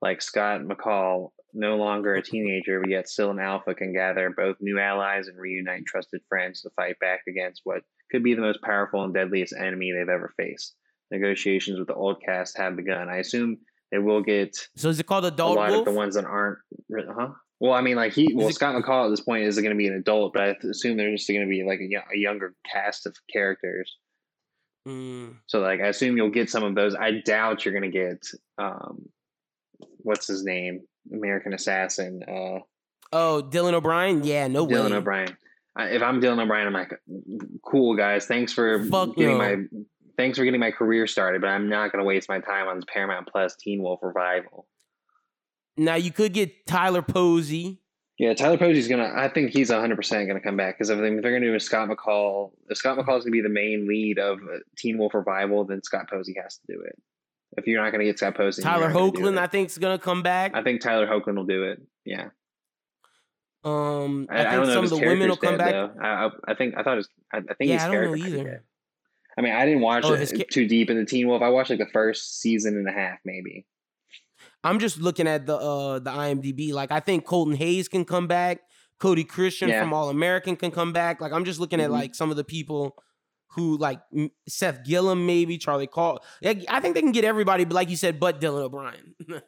like 0.00 0.22
Scott 0.22 0.60
McCall, 0.60 1.30
no 1.52 1.76
longer 1.76 2.14
a 2.14 2.22
teenager, 2.22 2.80
but 2.80 2.90
yet 2.90 3.08
still 3.08 3.30
an 3.30 3.40
alpha, 3.40 3.74
can 3.74 3.92
gather 3.92 4.30
both 4.30 4.56
new 4.60 4.78
allies 4.78 5.26
and 5.26 5.38
reunite 5.38 5.86
trusted 5.86 6.20
friends 6.28 6.62
to 6.62 6.70
fight 6.70 6.98
back 7.00 7.22
against 7.28 7.62
what 7.64 7.82
could 8.10 8.22
be 8.22 8.34
the 8.34 8.40
most 8.40 8.60
powerful 8.62 9.02
and 9.04 9.14
deadliest 9.14 9.54
enemy 9.56 9.92
they've 9.92 10.08
ever 10.08 10.32
faced. 10.36 10.74
Negotiations 11.10 11.78
with 11.78 11.88
the 11.88 11.94
old 11.94 12.22
cast 12.24 12.56
have 12.58 12.76
begun. 12.76 13.08
I 13.08 13.16
assume 13.18 13.58
they 13.90 13.98
will 13.98 14.22
get 14.22 14.56
So 14.76 14.88
is 14.88 15.00
it 15.00 15.06
called 15.06 15.24
a 15.24 15.28
Adult 15.28 15.56
lot 15.56 15.70
Wolf? 15.70 15.80
of 15.86 15.92
the 15.92 15.98
ones 15.98 16.14
that 16.14 16.24
aren't, 16.24 16.58
huh? 16.92 17.28
Well, 17.58 17.72
I 17.72 17.80
mean, 17.82 17.96
like 17.96 18.12
he, 18.12 18.32
well, 18.34 18.48
it- 18.48 18.54
Scott 18.54 18.74
McCall 18.80 19.06
at 19.06 19.10
this 19.10 19.20
point 19.20 19.44
is 19.44 19.56
going 19.56 19.70
to 19.70 19.76
be 19.76 19.86
an 19.88 19.94
adult, 19.94 20.32
but 20.32 20.42
I 20.42 20.56
assume 20.70 20.96
they're 20.96 21.10
just 21.14 21.28
going 21.28 21.40
to 21.42 21.46
be 21.48 21.62
like 21.64 21.80
a, 21.80 22.14
a 22.14 22.18
younger 22.18 22.54
cast 22.72 23.06
of 23.06 23.14
characters. 23.32 23.96
Mm. 24.88 25.34
So, 25.46 25.60
like, 25.60 25.80
I 25.80 25.88
assume 25.88 26.16
you'll 26.16 26.30
get 26.30 26.48
some 26.48 26.62
of 26.64 26.74
those. 26.74 26.94
I 26.94 27.20
doubt 27.24 27.64
you're 27.64 27.78
going 27.78 27.90
to 27.90 27.98
get, 27.98 28.26
um, 28.56 29.06
what's 29.98 30.26
his 30.26 30.42
name, 30.44 30.80
American 31.12 31.52
Assassin, 31.52 32.22
uh, 32.26 32.60
Oh, 33.12 33.42
Dylan 33.42 33.72
O'Brien? 33.74 34.22
Yeah, 34.24 34.46
no 34.46 34.64
Dylan 34.66 34.70
way. 34.70 34.76
Dylan 34.76 34.92
O'Brien. 34.92 35.36
If 35.88 36.02
I'm 36.02 36.20
Dylan 36.20 36.42
O'Brien, 36.42 36.66
I'm 36.66 36.72
like, 36.72 36.92
cool 37.64 37.96
guys, 37.96 38.26
thanks 38.26 38.52
for 38.52 38.84
Fuck 38.84 39.16
getting 39.16 39.38
no. 39.38 39.38
my, 39.38 39.56
thanks 40.16 40.38
for 40.38 40.44
getting 40.44 40.60
my 40.60 40.70
career 40.70 41.06
started, 41.06 41.40
but 41.40 41.48
I'm 41.48 41.68
not 41.68 41.92
going 41.92 42.02
to 42.02 42.06
waste 42.06 42.28
my 42.28 42.38
time 42.40 42.68
on 42.68 42.82
Paramount 42.92 43.28
Plus 43.30 43.56
Teen 43.56 43.82
Wolf 43.82 44.00
revival. 44.02 44.66
Now 45.76 45.94
you 45.94 46.10
could 46.12 46.32
get 46.32 46.66
Tyler 46.66 47.02
Posey. 47.02 47.80
Yeah, 48.18 48.34
Tyler 48.34 48.58
Posey's 48.58 48.86
gonna. 48.86 49.10
I 49.16 49.28
think 49.28 49.50
he's 49.50 49.70
100 49.70 49.96
percent 49.96 50.26
gonna 50.28 50.40
come 50.42 50.56
back 50.58 50.76
because 50.76 50.90
if 50.90 50.98
they- 50.98 51.06
if 51.14 51.22
they're 51.22 51.32
gonna 51.32 51.46
do 51.46 51.54
a 51.54 51.60
Scott 51.60 51.88
McCall, 51.88 52.50
if 52.68 52.76
Scott 52.76 52.98
McCall's 52.98 53.24
gonna 53.24 53.30
be 53.32 53.40
the 53.40 53.48
main 53.48 53.88
lead 53.88 54.18
of 54.18 54.40
Teen 54.76 54.98
Wolf 54.98 55.14
revival, 55.14 55.64
then 55.64 55.82
Scott 55.82 56.10
Posey 56.10 56.34
has 56.42 56.58
to 56.58 56.66
do 56.74 56.82
it. 56.82 57.00
If 57.56 57.66
you're 57.66 57.82
not 57.82 57.92
gonna 57.92 58.04
get 58.04 58.18
Scott 58.18 58.34
Posey, 58.36 58.60
Tyler 58.60 58.88
not 58.88 58.92
gonna 58.92 59.10
do 59.12 59.18
Hoechlin, 59.22 59.32
it. 59.32 59.38
I 59.38 59.46
think, 59.46 59.70
is 59.70 59.78
gonna 59.78 59.98
come 59.98 60.22
back. 60.22 60.52
I 60.54 60.62
think 60.62 60.82
Tyler 60.82 61.06
Hoechlin 61.06 61.34
will 61.36 61.46
do 61.46 61.62
it. 61.62 61.80
Yeah, 62.04 62.28
um, 63.64 64.26
I, 64.30 64.36
I, 64.36 64.40
I 64.40 64.42
don't 64.44 64.52
think 64.52 64.66
know 64.68 64.74
some 64.74 64.84
of 64.84 64.90
the 64.90 64.96
women 65.06 65.28
will 65.28 65.36
come 65.36 65.58
back. 65.58 65.70
though. 65.72 65.90
I, 66.02 66.26
I, 66.26 66.30
I 66.48 66.54
think 66.54 66.74
I 66.76 66.82
thought 66.82 66.96
his. 66.96 67.08
I, 67.32 67.38
I 67.38 67.40
think 67.40 67.56
Yeah, 67.60 67.74
his 67.74 67.82
I 67.82 67.86
don't 67.86 67.94
know 67.94 68.00
character 68.00 68.18
might 68.18 68.32
be 68.32 68.38
either. 68.40 68.64
I 69.38 69.42
mean, 69.42 69.52
I 69.52 69.64
didn't 69.64 69.80
watch 69.82 70.04
Oh, 70.06 70.14
it 70.14 70.50
too 70.50 70.66
deep 70.66 70.90
in 70.90 70.96
the 70.96 71.04
Teen 71.04 71.28
Wolf. 71.28 71.40
I 71.42 71.48
watched 71.50 71.70
like 71.70 71.78
the 71.78 71.86
first 71.92 72.40
season 72.40 72.76
and 72.76 72.88
a 72.88 72.92
half, 72.92 73.18
maybe. 73.24 73.66
I'm 74.64 74.78
just 74.78 74.98
looking 74.98 75.26
at 75.26 75.46
the 75.46 75.56
uh 75.56 75.98
the 76.00 76.10
IMDb. 76.10 76.72
Like 76.72 76.90
I 76.90 77.00
think 77.00 77.24
Colton 77.24 77.54
Haynes 77.54 77.88
can 77.88 78.04
come 78.04 78.26
back. 78.26 78.60
Cody 78.98 79.24
Christian 79.24 79.68
Yeah. 79.70 79.80
from 79.80 79.94
All 79.94 80.10
American 80.10 80.56
can 80.56 80.70
come 80.70 80.92
back. 80.92 81.20
Like 81.20 81.32
I'm 81.32 81.44
just 81.44 81.60
looking 81.60 81.80
at 81.80 81.88
Mhm. 81.88 81.92
like 81.94 82.14
some 82.14 82.30
of 82.30 82.36
the 82.36 82.44
people 82.44 82.96
who 83.54 83.76
like 83.78 84.00
Seth 84.48 84.84
Gilliam, 84.84 85.26
maybe 85.26 85.58
Charlie 85.58 85.86
Call. 85.86 86.22
I 86.44 86.80
think 86.80 86.94
they 86.94 87.00
can 87.00 87.12
get 87.12 87.24
everybody, 87.24 87.64
but 87.64 87.74
like 87.74 87.88
you 87.90 87.96
said, 87.96 88.20
but 88.20 88.40
Dylan 88.40 88.62
O'Brien. 88.62 89.14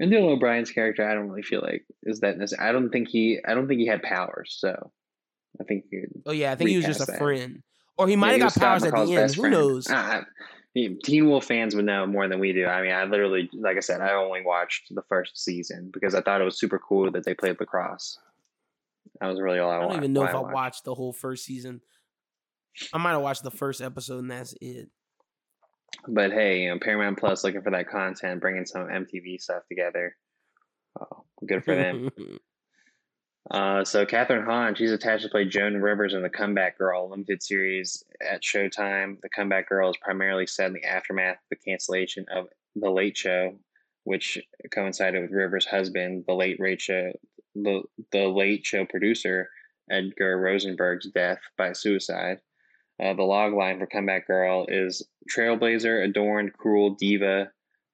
And 0.00 0.12
Dylan 0.12 0.36
O'Brien's 0.36 0.70
character, 0.70 1.08
I 1.08 1.14
don't 1.14 1.28
really 1.28 1.42
feel 1.42 1.60
like 1.60 1.84
is 2.02 2.20
that 2.20 2.36
necessary. 2.38 2.68
I 2.68 2.72
don't 2.72 2.90
think 2.90 3.08
he. 3.08 3.38
I 3.46 3.54
don't 3.54 3.68
think 3.68 3.80
he 3.80 3.86
had 3.86 4.02
powers. 4.02 4.56
So, 4.58 4.90
I 5.60 5.64
think 5.64 5.84
oh 6.26 6.32
yeah, 6.32 6.52
I 6.52 6.56
think 6.56 6.70
he 6.70 6.76
was 6.76 6.86
just 6.86 7.00
a 7.00 7.06
that. 7.06 7.18
friend, 7.18 7.62
or 7.96 8.08
he 8.08 8.16
might 8.16 8.36
Yeah, 8.38 8.44
have 8.44 8.54
got 8.54 8.60
powers 8.60 8.82
at 8.84 8.94
the 8.94 9.12
end. 9.14 9.34
Who 9.34 9.42
friend. 9.42 9.52
knows? 9.52 9.88
Uh, 9.88 10.22
Teen 11.04 11.28
Wolf 11.28 11.44
fans 11.44 11.76
would 11.76 11.84
know 11.84 12.04
more 12.06 12.26
than 12.26 12.40
we 12.40 12.52
do. 12.52 12.66
I 12.66 12.82
mean, 12.82 12.90
I 12.90 13.04
literally, 13.04 13.48
like 13.52 13.76
I 13.76 13.80
said, 13.80 14.00
I 14.00 14.14
only 14.14 14.42
watched 14.44 14.92
the 14.92 15.02
first 15.08 15.38
season 15.38 15.90
because 15.92 16.16
I 16.16 16.20
thought 16.20 16.40
it 16.40 16.44
was 16.44 16.58
super 16.58 16.80
cool 16.80 17.12
that 17.12 17.24
they 17.24 17.34
played 17.34 17.60
lacrosse. 17.60 18.18
That 19.20 19.28
was 19.28 19.40
really 19.40 19.60
all 19.60 19.70
I, 19.70 19.76
I 19.76 19.80
don't 19.82 19.96
even 19.96 20.12
know 20.12 20.24
if 20.24 20.34
I 20.34 20.40
watched. 20.40 20.54
watched 20.54 20.84
the 20.84 20.94
whole 20.96 21.12
first 21.12 21.44
season. 21.44 21.80
I 22.92 22.98
might 22.98 23.12
have 23.12 23.22
watched 23.22 23.44
the 23.44 23.52
first 23.52 23.80
episode 23.80 24.18
and 24.18 24.30
that's 24.32 24.54
it. 24.60 24.88
But 26.06 26.32
hey, 26.32 26.62
you 26.62 26.70
know, 26.70 26.78
Paramount 26.78 27.18
Plus 27.18 27.44
looking 27.44 27.62
for 27.62 27.70
that 27.70 27.88
content, 27.88 28.40
bringing 28.40 28.66
some 28.66 28.88
MTV 28.88 29.40
stuff 29.40 29.62
together. 29.68 30.16
Oh, 31.00 31.24
good 31.46 31.64
for 31.64 31.74
them. 31.74 32.10
Uh, 33.50 33.84
so 33.84 34.06
Kathryn 34.06 34.44
Hahn, 34.44 34.74
she's 34.74 34.90
attached 34.90 35.22
to 35.22 35.28
play 35.28 35.44
Joan 35.44 35.76
Rivers 35.76 36.14
in 36.14 36.22
the 36.22 36.30
Comeback 36.30 36.78
Girl 36.78 37.10
limited 37.10 37.42
series 37.42 38.02
at 38.26 38.42
Showtime. 38.42 39.20
The 39.20 39.28
Comeback 39.28 39.68
Girl 39.68 39.90
is 39.90 39.98
primarily 40.00 40.46
set 40.46 40.68
in 40.68 40.72
the 40.72 40.84
aftermath 40.84 41.34
of 41.36 41.48
the 41.50 41.56
cancellation 41.56 42.24
of 42.34 42.46
The 42.74 42.90
Late 42.90 43.16
Show, 43.18 43.58
which 44.04 44.38
coincided 44.72 45.20
with 45.20 45.30
Rivers' 45.30 45.66
husband, 45.66 46.24
the 46.26 46.32
late 46.32 46.58
Show, 46.80 47.12
the, 47.54 47.82
the 48.12 48.28
Late 48.28 48.64
Show 48.64 48.86
producer 48.86 49.50
Edgar 49.90 50.38
Rosenberg's 50.38 51.10
death 51.10 51.40
by 51.58 51.74
suicide. 51.74 52.38
Uh, 53.02 53.14
the 53.14 53.22
log 53.22 53.52
line 53.52 53.78
for 53.78 53.86
Comeback 53.86 54.26
Girl 54.26 54.66
is 54.68 55.06
Trailblazer, 55.30 56.04
adorned, 56.04 56.52
cruel 56.52 56.94
diva, 56.94 57.50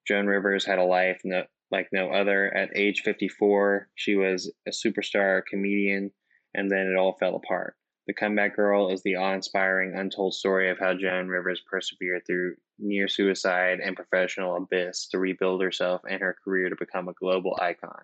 Joan 0.07 0.27
Rivers 0.27 0.65
had 0.65 0.79
a 0.79 0.85
life 0.85 1.21
no, 1.25 1.45
like 1.71 1.89
no 1.93 2.11
other. 2.11 2.53
At 2.55 2.77
age 2.77 3.03
54, 3.05 3.89
she 3.95 4.17
was 4.17 4.53
a 4.67 4.71
superstar 4.71 5.43
comedian, 5.49 6.11
and 6.55 6.71
then 6.71 6.87
it 6.87 6.97
all 6.97 7.17
fell 7.19 7.37
apart. 7.37 7.77
The 8.07 8.15
Comeback 8.15 8.57
Girl 8.57 8.91
is 8.91 9.03
the 9.03 9.17
awe 9.17 9.35
inspiring, 9.35 9.95
untold 9.95 10.35
story 10.35 10.71
of 10.71 10.79
how 10.79 10.95
Joan 10.95 11.29
Rivers 11.29 11.63
persevered 11.71 12.23
through 12.27 12.57
near 12.79 13.07
suicide 13.07 13.79
and 13.79 13.95
professional 13.95 14.57
abyss 14.57 15.07
to 15.09 15.19
rebuild 15.19 15.63
herself 15.63 16.01
and 16.11 16.21
her 16.21 16.35
career 16.43 16.71
to 16.71 16.77
become 16.77 17.09
a 17.09 17.13
global 17.13 17.57
icon. 17.61 18.03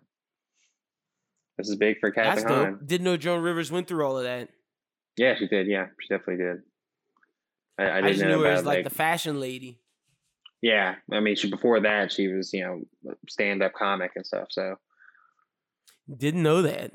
This 1.59 1.68
is 1.68 1.76
big 1.76 1.99
for 1.99 2.11
Kathy. 2.11 2.76
Didn't 2.84 3.05
know 3.05 3.16
Joan 3.16 3.42
Rivers 3.42 3.72
went 3.72 3.88
through 3.88 4.07
all 4.07 4.18
of 4.18 4.24
that. 4.24 4.51
Yeah, 5.16 5.34
she 5.34 5.49
did. 5.49 5.66
Yeah, 5.66 5.86
she 6.01 6.09
definitely 6.09 6.44
did. 6.44 6.59
I, 7.79 7.85
I, 7.85 7.99
I 7.99 8.03
just 8.12 8.22
know 8.22 8.29
knew 8.39 8.43
her 8.43 8.51
as 8.51 8.61
about, 8.62 8.74
like, 8.74 8.85
the 8.85 8.91
fashion 8.91 9.39
lady. 9.41 9.79
Yeah, 10.62 10.95
I 11.12 11.20
mean, 11.20 11.37
she 11.37 11.51
before 11.51 11.81
that 11.81 12.11
she 12.12 12.29
was 12.29 12.53
you 12.53 12.64
know 12.64 12.83
stand 13.29 13.62
up 13.62 13.74
comic 13.74 14.12
and 14.16 14.27
stuff. 14.27 14.49
So 14.51 14.77
Didn't 16.14 16.43
know 16.43 16.62
that. 16.62 16.93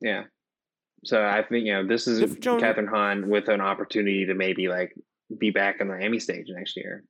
yeah, 0.00 0.24
so 1.04 1.24
I 1.24 1.42
think 1.42 1.64
you 1.66 1.72
know 1.72 1.86
this 1.86 2.06
is 2.06 2.36
Joan- 2.36 2.60
Kathryn 2.60 2.88
Hahn 2.88 3.28
with 3.28 3.48
an 3.48 3.60
opportunity 3.60 4.26
to 4.26 4.34
maybe 4.34 4.68
like 4.68 4.94
be 5.38 5.50
back 5.50 5.80
on 5.80 5.88
the 5.88 5.94
Emmy 6.00 6.18
stage 6.20 6.46
next 6.48 6.76
year. 6.76 7.04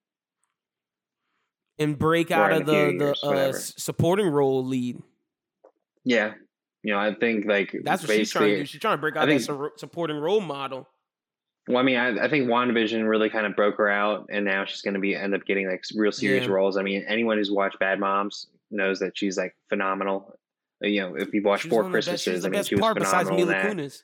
And 1.81 1.97
break 1.99 2.31
Or 2.31 2.35
out 2.35 2.53
of 2.53 2.67
the, 2.67 2.73
the 2.73 3.05
years, 3.05 3.23
uh, 3.25 3.53
supporting 3.53 4.27
role 4.29 4.65
lead. 4.65 5.01
Yeah, 6.05 6.35
you 6.83 6.93
know 6.93 6.99
I 7.01 7.15
think 7.15 7.45
like 7.47 7.75
That's 7.85 8.03
what 8.07 8.17
she's 8.17 8.31
trying 8.33 8.51
to 8.51 8.57
do. 8.61 8.65
She's 8.67 8.81
trying 8.81 8.97
to 8.97 9.01
break 9.01 9.17
I 9.17 9.21
out 9.23 9.27
that 9.27 9.33
think- 9.33 9.43
su- 9.43 9.71
supporting 9.77 10.17
role 10.17 10.41
model. 10.41 10.89
Well, 11.69 11.79
I 11.79 11.83
mean, 11.83 11.97
I, 11.97 12.25
I 12.25 12.29
think 12.29 12.49
WandaVision 12.49 13.09
really 13.09 13.29
kind 13.31 13.47
of 13.47 13.55
broke 13.55 13.77
her 13.77 13.89
out, 13.89 14.27
and 14.31 14.45
now 14.45 14.65
she's 14.65 14.81
going 14.83 14.95
to 14.95 15.01
be 15.01 15.15
end 15.15 15.35
up 15.35 15.45
getting 15.45 15.69
like 15.69 15.85
real 15.95 16.13
serious 16.13 16.47
Yeah. 16.47 16.53
roles. 16.53 16.77
I 16.77 16.83
mean, 16.83 17.05
anyone 17.09 17.37
who's 17.37 17.51
watched 17.51 17.79
Bad 17.79 18.01
Moms 18.01 18.47
knows 18.71 18.99
that 19.01 19.17
she's 19.17 19.37
like 19.37 19.55
phenomenal. 19.69 20.39
Uh, 20.83 20.89
You 20.89 21.01
know, 21.03 21.15
if 21.17 21.33
you've 21.35 21.45
watched 21.45 21.67
Four 21.69 21.89
Christmases, 21.91 22.45
I 22.45 22.49
mean, 22.49 22.63
she 22.65 22.75
was 22.77 22.81
part 22.83 22.99
besides 22.99 23.29
phenomenal 23.29 23.47
Mila 23.55 23.71
in 23.71 23.77
that. 23.77 23.85
Kunis. 23.85 24.03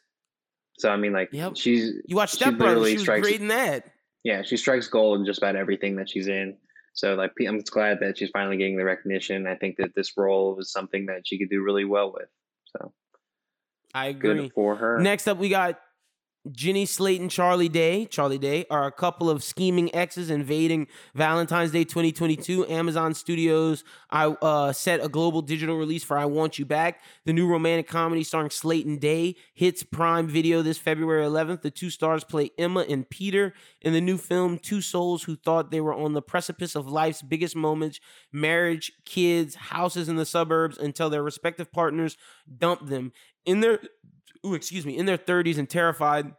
So 0.78 0.90
I 0.90 0.96
mean, 0.96 1.12
like, 1.12 1.30
Yep. 1.32 1.56
she's 1.56 1.94
You 2.06 2.16
watch 2.16 2.30
she 2.30 2.36
Step 2.36 2.56
Brothers, 2.56 2.66
literally 2.68 2.90
she 2.90 2.94
was 2.96 3.02
strikes- 3.02 3.22
great 3.28 3.40
in 3.40 3.48
that. 3.48 3.84
yeah, 4.24 4.42
she 4.42 4.56
strikes 4.56 4.88
gold 4.88 5.20
in 5.20 5.24
just 5.26 5.38
about 5.38 5.54
everything 5.56 5.96
that 5.96 6.08
she's 6.10 6.26
in. 6.28 6.56
So 6.94 7.14
like, 7.14 7.32
I'm 7.46 7.58
just 7.60 7.72
glad 7.72 7.98
that 8.00 8.18
she's 8.18 8.30
finally 8.30 8.56
getting 8.56 8.76
the 8.76 8.84
recognition. 8.84 9.46
I 9.46 9.54
think 9.56 9.76
that 9.78 9.94
this 9.96 10.16
role 10.16 10.54
was 10.56 10.70
something 10.70 11.06
that 11.06 11.26
she 11.26 11.38
could 11.38 11.48
do 11.50 11.62
really 11.62 11.84
well 11.84 12.12
with. 12.12 12.28
So 12.76 12.92
I 13.94 14.06
agree. 14.08 14.34
good 14.34 14.52
for 14.52 14.76
her. 14.76 14.98
Next 15.00 15.26
up, 15.28 15.38
we 15.38 15.48
got 15.48 15.80
Jenny 16.50 16.84
Slayton, 16.84 17.30
Charlie 17.30 17.70
Day. 17.70 18.04
Charlie 18.04 18.38
Day 18.38 18.66
are 18.70 18.86
a 18.86 18.92
couple 18.92 19.30
of 19.30 19.42
scheming 19.42 19.94
exes 19.94 20.28
invading 20.28 20.88
Valentine's 21.14 21.70
Day 21.70 21.84
2022. 21.84 22.66
Amazon 22.68 23.14
Studios 23.14 23.82
I 24.10 24.26
uh, 24.26 24.72
set 24.72 25.02
a 25.02 25.08
global 25.08 25.40
digital 25.40 25.76
release 25.78 26.04
for 26.04 26.18
I 26.18 26.26
Want 26.26 26.58
You 26.58 26.66
Back. 26.66 27.00
The 27.24 27.32
new 27.32 27.46
romantic 27.46 27.88
comedy 27.88 28.24
starring 28.24 28.50
Slayton 28.50 28.98
Day 28.98 29.36
hits 29.54 29.82
Prime 29.82 30.28
Video 30.28 30.60
this 30.60 30.78
February 30.78 31.24
11th. 31.24 31.62
The 31.62 31.70
two 31.70 31.88
stars 31.88 32.24
play 32.24 32.50
Emma 32.58 32.80
and 32.80 33.08
Peter 33.08 33.54
in 33.80 33.94
the 33.94 34.00
new 34.00 34.18
film 34.18 34.58
Two 34.58 34.82
Souls 34.82 35.24
Who 35.24 35.36
Thought 35.36 35.70
They 35.70 35.80
Were 35.80 35.94
on 35.94 36.12
the 36.12 36.22
Precipice 36.22 36.74
of 36.74 36.86
Life's 36.86 37.22
Biggest 37.22 37.56
Moments 37.56 38.00
marriage, 38.32 38.92
kids, 39.06 39.54
houses 39.54 40.08
in 40.08 40.16
the 40.16 40.26
suburbs 40.26 40.76
until 40.76 41.08
their 41.08 41.22
respective 41.22 41.72
partners 41.72 42.18
dump 42.58 42.86
them. 42.86 43.12
In 43.46 43.60
their 43.60 43.80
ooh, 44.44 44.54
excuse 44.54 44.86
me, 44.86 44.96
in 44.96 45.06
their 45.06 45.18
30s 45.18 45.58
and 45.58 45.68
terrified 45.68 46.32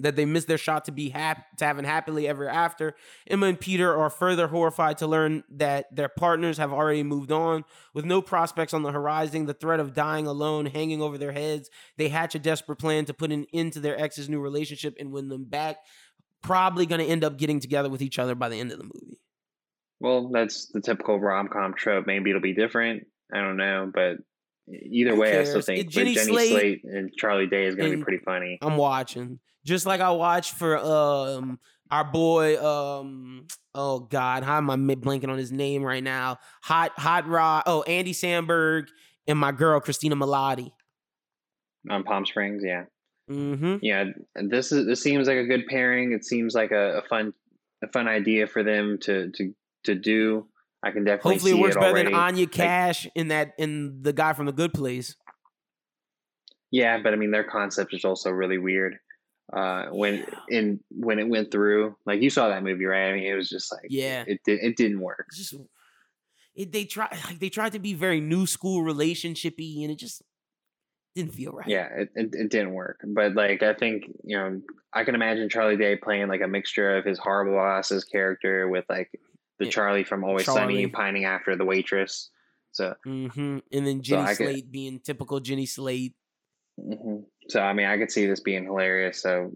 that 0.00 0.16
they 0.16 0.24
missed 0.24 0.46
their 0.46 0.58
shot 0.58 0.84
to 0.84 0.92
be 0.92 1.08
happy 1.08 1.42
to 1.56 1.64
having 1.64 1.84
happily 1.84 2.28
ever 2.28 2.48
after. 2.48 2.94
Emma 3.26 3.46
and 3.46 3.58
Peter 3.58 3.96
are 3.96 4.10
further 4.10 4.46
horrified 4.46 4.98
to 4.98 5.06
learn 5.06 5.42
that 5.50 5.86
their 5.94 6.08
partners 6.08 6.58
have 6.58 6.72
already 6.72 7.02
moved 7.02 7.32
on. 7.32 7.64
With 7.94 8.04
no 8.04 8.22
prospects 8.22 8.72
on 8.72 8.82
the 8.82 8.92
horizon, 8.92 9.46
the 9.46 9.54
threat 9.54 9.80
of 9.80 9.94
dying 9.94 10.26
alone 10.26 10.66
hanging 10.66 11.02
over 11.02 11.18
their 11.18 11.32
heads, 11.32 11.68
they 11.96 12.08
hatch 12.08 12.34
a 12.34 12.38
desperate 12.38 12.78
plan 12.78 13.06
to 13.06 13.14
put 13.14 13.32
an 13.32 13.46
end 13.52 13.72
to 13.72 13.80
their 13.80 14.00
ex's 14.00 14.28
new 14.28 14.40
relationship 14.40 14.94
and 15.00 15.12
win 15.12 15.28
them 15.28 15.44
back. 15.44 15.78
Probably 16.42 16.86
going 16.86 17.04
to 17.04 17.10
end 17.10 17.24
up 17.24 17.36
getting 17.36 17.58
together 17.58 17.88
with 17.88 18.00
each 18.00 18.20
other 18.20 18.36
by 18.36 18.48
the 18.48 18.60
end 18.60 18.70
of 18.70 18.78
the 18.78 18.84
movie. 18.84 19.18
Well, 20.00 20.28
that's 20.28 20.66
the 20.66 20.80
typical 20.80 21.18
rom 21.18 21.48
com 21.48 21.74
trope. 21.74 22.06
Maybe 22.06 22.30
it'll 22.30 22.40
be 22.40 22.54
different. 22.54 23.04
I 23.34 23.40
don't 23.40 23.56
know, 23.56 23.90
but 23.92 24.18
either 24.70 25.16
way, 25.16 25.38
I 25.38 25.44
still 25.44 25.60
think 25.60 25.88
Jenny 25.88 26.14
Jenny 26.14 26.26
Slate 26.26 26.50
Slate 26.50 26.84
and 26.84 27.12
Charlie 27.16 27.46
Day 27.46 27.66
is 27.66 27.74
going 27.74 27.90
to 27.90 27.96
be 27.98 28.02
pretty 28.02 28.22
funny. 28.24 28.58
I'm 28.62 28.76
watching. 28.76 29.38
Just 29.64 29.86
like 29.86 30.00
I 30.00 30.10
watched 30.12 30.54
for 30.54 30.78
um 30.78 31.58
our 31.90 32.04
boy 32.04 32.62
um 32.64 33.46
oh 33.74 34.00
god, 34.00 34.42
how 34.42 34.56
am 34.58 34.70
I 34.70 34.76
blanking 34.76 35.28
on 35.28 35.38
his 35.38 35.52
name 35.52 35.82
right 35.82 36.02
now? 36.02 36.38
Hot 36.62 36.92
Hot 36.96 37.26
Rod. 37.26 37.64
Oh, 37.66 37.82
Andy 37.82 38.12
Samberg 38.12 38.88
and 39.26 39.38
my 39.38 39.52
girl 39.52 39.80
Christina 39.80 40.16
Milioti. 40.16 40.70
On 41.90 42.02
Palm 42.04 42.26
Springs, 42.26 42.62
yeah, 42.64 42.84
Mm-hmm. 43.30 43.76
yeah. 43.82 44.04
This 44.36 44.72
is 44.72 44.86
this 44.86 45.02
seems 45.02 45.28
like 45.28 45.36
a 45.38 45.44
good 45.46 45.66
pairing. 45.68 46.12
It 46.12 46.24
seems 46.24 46.54
like 46.54 46.70
a, 46.70 46.98
a 46.98 47.02
fun 47.08 47.32
a 47.82 47.88
fun 47.88 48.08
idea 48.08 48.46
for 48.46 48.62
them 48.62 48.98
to 49.02 49.30
to 49.32 49.54
to 49.84 49.94
do. 49.94 50.46
I 50.82 50.90
can 50.92 51.04
definitely 51.04 51.32
Hopefully 51.34 51.52
it 51.52 51.60
works 51.60 51.76
it 51.76 51.80
better 51.80 51.90
already. 51.92 52.10
than 52.10 52.14
Anya 52.20 52.46
Cash 52.46 53.08
in 53.14 53.28
that 53.28 53.52
in 53.58 54.02
the 54.02 54.12
guy 54.12 54.32
from 54.32 54.46
the 54.46 54.52
Good 54.52 54.72
Place. 54.72 55.16
Yeah, 56.70 56.98
but 57.02 57.12
I 57.12 57.16
mean 57.16 57.30
their 57.30 57.44
concept 57.44 57.94
is 57.94 58.04
also 58.04 58.30
really 58.30 58.58
weird. 58.58 58.98
Uh, 59.52 59.86
when 59.86 60.26
in 60.50 60.78
when 60.90 61.18
it 61.18 61.28
went 61.28 61.50
through, 61.50 61.96
like 62.04 62.20
you 62.20 62.28
saw 62.30 62.48
that 62.48 62.62
movie, 62.62 62.84
right? 62.84 63.08
I 63.08 63.14
mean, 63.14 63.24
it 63.24 63.34
was 63.34 63.48
just 63.48 63.72
like 63.72 63.86
Yeah. 63.88 64.24
it 64.26 64.40
did 64.44 64.60
it 64.60 64.76
didn't 64.76 65.00
work. 65.00 65.26
Just 65.34 65.54
it, 66.54 66.70
they 66.72 66.84
try 66.84 67.08
like 67.26 67.38
they 67.40 67.48
tried 67.48 67.72
to 67.72 67.78
be 67.78 67.94
very 67.94 68.20
new 68.20 68.46
school 68.46 68.82
relationshipy 68.82 69.82
and 69.82 69.90
it 69.90 69.98
just 69.98 70.22
didn't 71.14 71.32
feel 71.34 71.52
right. 71.52 71.66
Yeah, 71.66 71.88
it, 71.96 72.10
it, 72.14 72.28
it 72.34 72.50
didn't 72.50 72.74
work. 72.74 73.00
But 73.04 73.34
like 73.34 73.62
I 73.62 73.72
think, 73.74 74.04
you 74.22 74.36
know, 74.36 74.60
I 74.92 75.04
can 75.04 75.14
imagine 75.14 75.48
Charlie 75.48 75.76
Day 75.78 75.96
playing 75.96 76.28
like 76.28 76.42
a 76.42 76.48
mixture 76.48 76.96
of 76.98 77.04
his 77.06 77.18
horrible 77.18 77.54
boss's 77.54 78.04
character 78.04 78.68
with 78.68 78.84
like 78.90 79.10
the 79.58 79.66
Charlie 79.66 80.04
from 80.04 80.24
Always 80.24 80.44
Charlie. 80.46 80.60
Sunny 80.60 80.86
pining 80.88 81.24
after 81.24 81.56
the 81.56 81.64
waitress. 81.64 82.30
So 82.72 82.94
Mm-hmm. 83.06 83.58
And 83.72 83.86
then 83.86 83.96
So 83.98 84.02
Jenny 84.02 84.22
I 84.22 84.34
could- 84.34 84.46
Slate 84.50 84.70
being 84.72 85.00
typical 85.00 85.40
Jenny 85.40 85.66
Slate. 85.66 86.14
mhm. 86.78 87.24
so 87.48 87.60
I 87.60 87.72
mean 87.72 87.86
I 87.86 87.96
could 87.98 88.10
see 88.12 88.26
this 88.26 88.40
being 88.40 88.64
hilarious. 88.64 89.20
So 89.22 89.50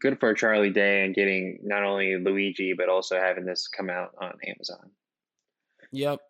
good 0.00 0.18
for 0.18 0.34
Charlie 0.34 0.70
Day 0.70 1.04
and 1.04 1.14
getting 1.14 1.58
not 1.62 1.82
only 1.84 2.16
Luigi 2.16 2.72
but 2.76 2.88
also 2.88 3.16
having 3.20 3.44
this 3.44 3.68
come 3.68 3.90
out 3.90 4.10
on 4.20 4.32
Amazon. 4.46 4.90
Yep. 5.92 6.20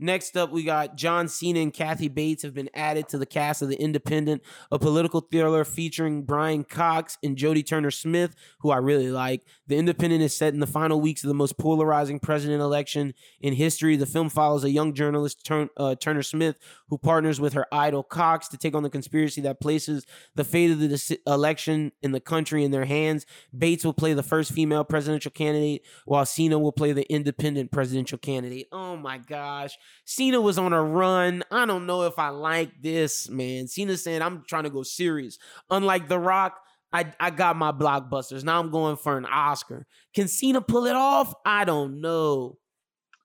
Next 0.00 0.36
up, 0.36 0.50
we 0.50 0.64
got 0.64 0.96
John 0.96 1.28
Cena 1.28 1.60
and 1.60 1.72
Kathy 1.72 2.08
Bates 2.08 2.42
have 2.42 2.52
been 2.52 2.70
added 2.74 3.08
to 3.08 3.18
the 3.18 3.26
cast 3.26 3.62
of 3.62 3.68
The 3.68 3.80
Independent, 3.80 4.42
a 4.72 4.78
political 4.78 5.20
thriller 5.20 5.64
featuring 5.64 6.24
Brian 6.24 6.64
Cox 6.64 7.16
and 7.22 7.36
Jodie 7.36 7.64
Turner 7.64 7.92
Smith, 7.92 8.34
who 8.60 8.72
I 8.72 8.78
really 8.78 9.10
like. 9.10 9.46
The 9.68 9.76
Independent 9.76 10.20
is 10.22 10.36
set 10.36 10.52
in 10.52 10.58
the 10.58 10.66
final 10.66 11.00
weeks 11.00 11.22
of 11.22 11.28
the 11.28 11.34
most 11.34 11.56
polarizing 11.58 12.18
president 12.18 12.60
election 12.60 13.14
in 13.40 13.54
history. 13.54 13.94
The 13.94 14.04
film 14.04 14.30
follows 14.30 14.64
a 14.64 14.70
young 14.70 14.94
journalist, 14.94 15.44
Turn, 15.44 15.68
uh, 15.76 15.94
Turner 15.94 16.24
Smith, 16.24 16.58
who 16.88 16.98
partners 16.98 17.40
with 17.40 17.52
her 17.52 17.66
idol 17.72 18.02
Cox 18.02 18.48
to 18.48 18.56
take 18.56 18.74
on 18.74 18.82
the 18.82 18.90
conspiracy 18.90 19.40
that 19.42 19.60
places 19.60 20.04
the 20.34 20.44
fate 20.44 20.72
of 20.72 20.80
the 20.80 21.18
election 21.26 21.92
in 22.02 22.10
the 22.10 22.20
country 22.20 22.64
in 22.64 22.72
their 22.72 22.84
hands. 22.84 23.26
Bates 23.56 23.84
will 23.84 23.92
play 23.92 24.12
the 24.12 24.24
first 24.24 24.50
female 24.50 24.82
presidential 24.82 25.30
candidate, 25.30 25.84
while 26.04 26.26
Cena 26.26 26.58
will 26.58 26.72
play 26.72 26.92
the 26.92 27.10
independent 27.12 27.70
presidential 27.70 28.18
candidate. 28.18 28.66
Oh 28.72 28.96
my 28.96 29.18
gosh. 29.18 29.78
Cena 30.04 30.40
was 30.40 30.58
on 30.58 30.72
a 30.72 30.82
run. 30.82 31.42
I 31.50 31.66
don't 31.66 31.86
know 31.86 32.02
if 32.02 32.18
I 32.18 32.28
like 32.28 32.82
this, 32.82 33.28
man. 33.28 33.68
Cena 33.68 33.96
saying, 33.96 34.22
I'm 34.22 34.44
trying 34.46 34.64
to 34.64 34.70
go 34.70 34.82
serious. 34.82 35.38
Unlike 35.70 36.08
The 36.08 36.18
Rock, 36.18 36.58
I, 36.92 37.12
I 37.18 37.30
got 37.30 37.56
my 37.56 37.72
blockbusters. 37.72 38.44
Now 38.44 38.60
I'm 38.60 38.70
going 38.70 38.96
for 38.96 39.16
an 39.18 39.24
Oscar. 39.24 39.86
Can 40.14 40.28
Cena 40.28 40.60
pull 40.60 40.86
it 40.86 40.94
off? 40.96 41.34
I 41.44 41.64
don't 41.64 42.00
know. 42.00 42.58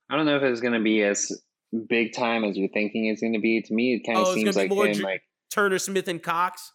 I 0.08 0.16
don't 0.16 0.26
know 0.26 0.36
if 0.36 0.42
it's 0.42 0.60
gonna 0.60 0.80
be 0.80 1.02
as 1.02 1.30
big 1.88 2.12
time 2.14 2.42
as 2.44 2.56
you're 2.56 2.68
thinking 2.70 3.06
it's 3.06 3.20
gonna 3.22 3.38
be. 3.38 3.62
To 3.62 3.72
me 3.74 3.94
it 3.94 4.00
kind 4.06 4.18
of 4.18 4.26
Oh, 4.26 4.34
seems 4.34 4.56
like 4.56 4.72
him 4.72 4.76
dr- 4.92 4.98
like 5.00 5.22
Turner 5.52 5.78
Smith 5.78 6.08
and 6.08 6.20
Cox. 6.20 6.72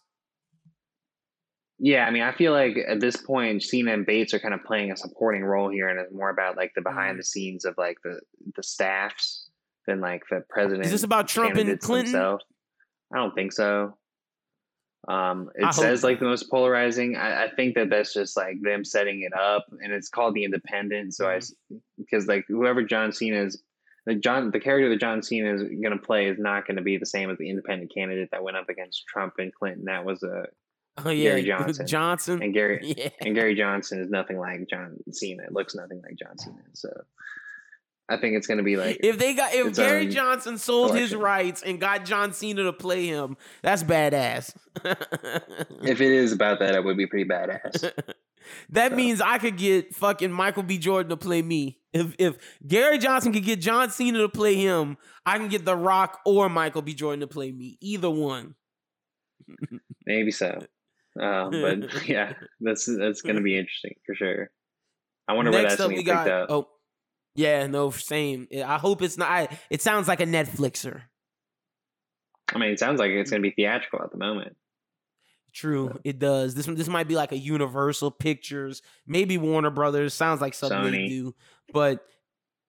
Yeah, 1.78 2.06
I 2.06 2.10
mean, 2.10 2.22
I 2.22 2.32
feel 2.32 2.52
like 2.52 2.78
at 2.88 3.00
this 3.00 3.18
point, 3.18 3.62
Cena 3.62 3.92
and 3.92 4.06
Bates 4.06 4.32
are 4.32 4.38
kind 4.38 4.54
of 4.54 4.64
playing 4.64 4.90
a 4.92 4.96
supporting 4.96 5.44
role 5.44 5.68
here, 5.70 5.88
and 5.88 6.00
it's 6.00 6.10
more 6.14 6.30
about 6.30 6.56
like 6.56 6.72
the 6.74 6.80
Mm. 6.80 6.84
behind 6.84 7.18
the 7.18 7.22
scenes 7.24 7.66
of 7.66 7.74
like 7.76 7.98
the 8.02 8.18
the 8.54 8.62
staffs 8.62 9.45
than 9.86 10.00
like 10.00 10.22
the 10.30 10.42
president. 10.48 10.84
Is 10.86 10.92
this 10.92 11.02
about 11.02 11.28
Trump 11.28 11.56
and 11.56 11.80
Clinton? 11.80 12.12
themselves. 12.12 12.44
I 13.14 13.18
don't 13.18 13.34
think 13.34 13.52
so. 13.52 13.96
Um, 15.08 15.50
it 15.54 15.62
I 15.62 15.66
hope 15.66 15.74
says 15.74 16.02
like 16.02 16.18
the 16.18 16.24
most 16.24 16.50
polarizing. 16.50 17.16
I, 17.16 17.44
I 17.44 17.50
think 17.54 17.76
that 17.76 17.90
that's 17.90 18.12
just 18.12 18.36
like 18.36 18.56
them 18.60 18.84
setting 18.84 19.22
it 19.22 19.32
up, 19.38 19.64
and 19.80 19.92
it's 19.92 20.08
called 20.08 20.34
the 20.34 20.44
Independent. 20.44 21.14
So 21.14 21.28
I, 21.28 21.40
because 21.96 22.26
like 22.26 22.44
whoever 22.48 22.82
John 22.82 23.12
Cena 23.12 23.44
is, 23.44 23.62
like 24.06 24.18
John, 24.20 24.50
the 24.50 24.58
character 24.58 24.88
that 24.88 24.98
John 25.00 25.22
Cena 25.22 25.54
is 25.54 25.62
going 25.62 25.92
to 25.92 25.98
play 25.98 26.26
is 26.26 26.38
not 26.40 26.66
going 26.66 26.76
to 26.76 26.82
be 26.82 26.98
the 26.98 27.06
same 27.06 27.30
as 27.30 27.38
the 27.38 27.48
independent 27.48 27.92
candidate 27.94 28.30
that 28.32 28.42
went 28.42 28.56
up 28.56 28.68
against 28.68 29.04
Trump 29.06 29.34
and 29.38 29.54
Clinton. 29.54 29.84
That 29.84 30.04
was 30.04 30.24
a 30.24 30.46
Oh 31.04 31.10
yeah, 31.10 31.30
Gary 31.38 31.42
Johnson. 31.46 31.86
Johnson. 31.86 32.42
and 32.42 32.52
Gary 32.52 32.80
Yeah. 32.96 33.10
and 33.20 33.34
Gary 33.36 33.54
Johnson 33.54 34.00
is 34.00 34.10
nothing 34.10 34.38
like 34.38 34.66
John 34.68 34.96
Cena. 35.12 35.44
It 35.44 35.52
looks 35.52 35.76
nothing 35.76 36.02
like 36.02 36.16
John 36.16 36.36
Cena. 36.38 36.56
So 36.72 36.88
I 38.08 38.16
think 38.18 38.36
it's 38.36 38.46
gonna 38.46 38.62
be 38.62 38.76
like 38.76 38.98
if 39.02 39.18
they 39.18 39.34
got 39.34 39.52
if 39.52 39.74
Gary 39.74 40.06
Johnson 40.06 40.58
sold 40.58 40.94
his 40.96 41.14
rights 41.14 41.62
and 41.62 41.80
got 41.80 42.04
John 42.04 42.32
Cena 42.32 42.62
to 42.64 42.72
play 42.72 43.06
him, 43.06 43.36
that's 43.62 43.82
badass. 43.82 44.54
if 44.84 46.00
it 46.00 46.12
is 46.12 46.32
about 46.32 46.60
that, 46.60 46.74
it 46.74 46.84
would 46.84 46.96
be 46.96 47.06
pretty 47.06 47.28
badass. 47.28 47.92
that 48.70 48.90
So- 48.92 48.96
means 48.96 49.20
I 49.20 49.38
could 49.38 49.56
get 49.56 49.94
fucking 49.94 50.30
Michael 50.30 50.62
B. 50.62 50.78
Jordan 50.78 51.10
to 51.10 51.16
play 51.16 51.42
me. 51.42 51.78
If 51.92 52.14
if 52.18 52.36
Gary 52.66 52.98
Johnson 52.98 53.32
could 53.32 53.42
get 53.44 53.60
John 53.60 53.90
Cena 53.90 54.18
to 54.20 54.28
play 54.28 54.54
him, 54.54 54.98
I 55.24 55.38
can 55.38 55.48
get 55.48 55.64
The 55.64 55.74
Rock 55.76 56.20
or 56.24 56.48
Michael 56.48 56.82
B. 56.82 56.94
Jordan 56.94 57.20
to 57.20 57.26
play 57.26 57.50
me. 57.50 57.76
Either 57.80 58.10
one. 58.10 58.54
Maybe 60.06 60.30
so. 60.30 60.58
Um, 61.20 61.50
but 61.50 62.06
yeah, 62.08 62.34
that's 62.60 62.84
that's 62.86 63.22
gonna 63.22 63.40
be 63.40 63.56
interesting 63.58 63.94
for 64.04 64.14
sure. 64.14 64.50
I 65.26 65.32
wonder 65.32 65.50
where 65.50 65.62
that's 65.62 65.76
gonna 65.76 65.94
we 65.94 66.02
get 66.02 66.18
picked 66.18 66.28
up. 66.28 66.50
oh, 66.50 66.68
yeah, 67.36 67.66
no, 67.66 67.90
same. 67.90 68.48
I 68.64 68.78
hope 68.78 69.02
it's 69.02 69.16
not. 69.16 69.30
I, 69.30 69.48
it 69.70 69.82
sounds 69.82 70.08
like 70.08 70.20
a 70.20 70.26
Netflixer. 70.26 71.02
I 72.54 72.58
mean, 72.58 72.70
it 72.70 72.78
sounds 72.78 72.98
like 72.98 73.10
it's 73.10 73.30
gonna 73.30 73.42
be 73.42 73.50
mm. 73.50 73.56
theatrical 73.56 74.02
at 74.02 74.10
the 74.10 74.18
moment. 74.18 74.56
True, 75.52 75.98
it 76.04 76.18
does. 76.18 76.54
This 76.54 76.66
this 76.66 76.88
might 76.88 77.08
be 77.08 77.14
like 77.14 77.32
a 77.32 77.38
Universal 77.38 78.12
Pictures, 78.12 78.82
maybe 79.06 79.38
Warner 79.38 79.70
Brothers. 79.70 80.14
Sounds 80.14 80.40
like 80.40 80.54
something 80.54 80.92
they 80.92 81.08
do, 81.08 81.34
but 81.72 82.04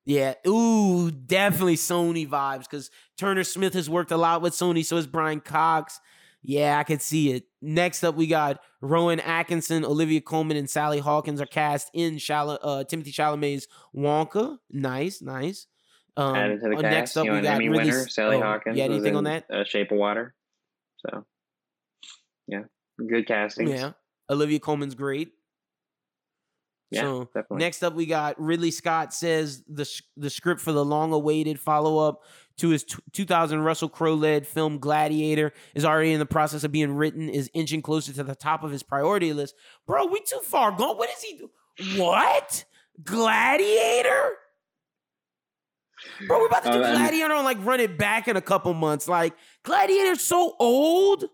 yeah, 0.06 0.36
ooh, 0.48 1.12
definitely 1.12 1.76
Sony 1.76 2.28
vibes 2.28 2.62
because 2.62 2.90
Turner 3.18 3.44
Smith 3.44 3.74
has 3.74 3.90
worked 3.90 4.12
a 4.12 4.18
lot 4.18 4.42
with 4.42 4.54
Sony. 4.54 4.86
So 4.86 4.96
has 4.96 5.06
Brian 5.06 5.42
Cox. 5.42 6.00
Yeah, 6.44 6.78
I 6.80 6.84
could 6.84 7.02
see 7.02 7.32
it. 7.32 7.44
Next 7.62 8.04
up, 8.04 8.16
we 8.16 8.28
got 8.28 8.62
Rowan 8.82 9.20
Atkinson, 9.20 9.84
Olivia 9.84 10.22
Colman, 10.22 10.56
and 10.56 10.70
Sally 10.70 11.00
Hawkins 11.00 11.42
are 11.42 11.46
cast 11.46 11.90
in 11.94 12.16
Shala, 12.16 12.58
uh, 12.62 12.84
Timothée 12.84 13.14
Chalamet's 13.14 13.68
Wonka. 13.96 14.58
Nice, 14.70 15.22
nice. 15.22 15.68
Um, 16.16 16.36
Added 16.36 16.62
to 16.62 16.70
the 16.70 16.76
uh, 16.78 16.82
cast, 16.82 16.92
next 16.92 17.18
up, 17.18 17.26
you 17.26 17.32
know, 17.32 17.38
we 17.38 17.44
got 17.44 17.56
Emmy 17.56 17.70
winner, 17.70 18.08
Sally 18.08 18.38
oh, 18.38 18.42
Hawkins. 18.42 18.78
Yeah, 18.78 18.86
anything 18.86 19.16
on 19.16 19.26
that? 19.26 19.46
Uh, 19.52 19.64
Shape 19.64 19.92
of 19.92 19.98
Water. 19.98 20.34
So, 21.06 21.26
yeah, 22.48 22.64
good 22.98 23.28
casting. 23.28 23.68
Yeah, 23.68 23.92
Olivia 24.30 24.60
Colman's 24.60 24.96
great. 24.96 25.30
Yeah, 26.90 27.02
so 27.02 27.24
definitely. 27.26 27.58
next 27.58 27.84
up, 27.84 27.94
we 27.96 28.06
got 28.06 28.40
Ridley 28.42 28.72
Scott 28.72 29.14
says 29.14 29.64
the 29.68 29.90
the 30.16 30.30
script 30.30 30.62
for 30.62 30.72
the 30.72 30.86
long-awaited 30.86 31.60
follow-up 31.60 32.22
to 32.58 32.70
his 32.70 32.84
t- 32.86 32.96
2000 33.14 33.60
Russell 33.60 33.90
Crowe-led 33.90 34.48
film 34.48 34.80
Gladiator 34.80 35.52
is 35.76 35.84
already 35.86 36.14
in 36.14 36.20
the 36.20 36.26
process 36.26 36.64
of 36.64 36.72
being 36.72 36.94
written. 36.94 37.30
Is 37.30 37.50
inching 37.54 37.82
closer 37.82 38.14
to 38.14 38.24
the 38.24 38.36
top 38.36 38.64
of 38.64 38.72
his 38.72 38.84
priority 38.84 39.34
list. 39.34 39.54
Bro, 39.86 40.08
we 40.08 40.22
too 40.22 40.40
far 40.44 40.72
gone. 40.72 40.98
What 40.98 41.10
is 41.10 41.22
he 41.22 41.38
do? 41.38 42.02
What 42.02 42.66
Gladiator? 43.04 44.32
Bro, 46.28 46.40
we're 46.40 46.48
about 46.48 46.64
to 46.64 46.70
uh, 46.70 46.74
do 46.74 46.80
Oh, 46.80 46.96
Gladiator 46.98 47.34
and 47.34 47.44
like 47.44 47.64
run 47.66 47.80
it 47.80 47.98
back 47.98 48.28
in 48.28 48.38
a 48.38 48.42
couple 48.42 48.74
months. 48.74 49.08
Like 49.08 49.34
Gladiator's 49.64 50.22
so 50.22 50.56
old. 50.60 51.26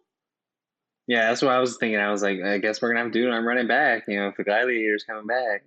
Yeah, 1.08 1.28
that's 1.28 1.42
what 1.42 1.52
I 1.52 1.60
was 1.60 1.78
thinking. 1.78 2.00
I 2.00 2.12
was 2.12 2.22
like, 2.24 2.42
I 2.42 2.58
guess 2.60 2.82
we're 2.82 2.90
gonna 2.90 3.04
have 3.04 3.12
to 3.12 3.20
do 3.22 3.28
it. 3.30 3.34
I'm 3.34 3.46
running 3.48 3.68
back. 3.68 4.04
You 4.08 4.20
know, 4.20 4.28
if 4.30 4.38
the 4.38 4.44
gladiator's 4.44 5.04
coming 5.04 5.28
back. 5.28 5.64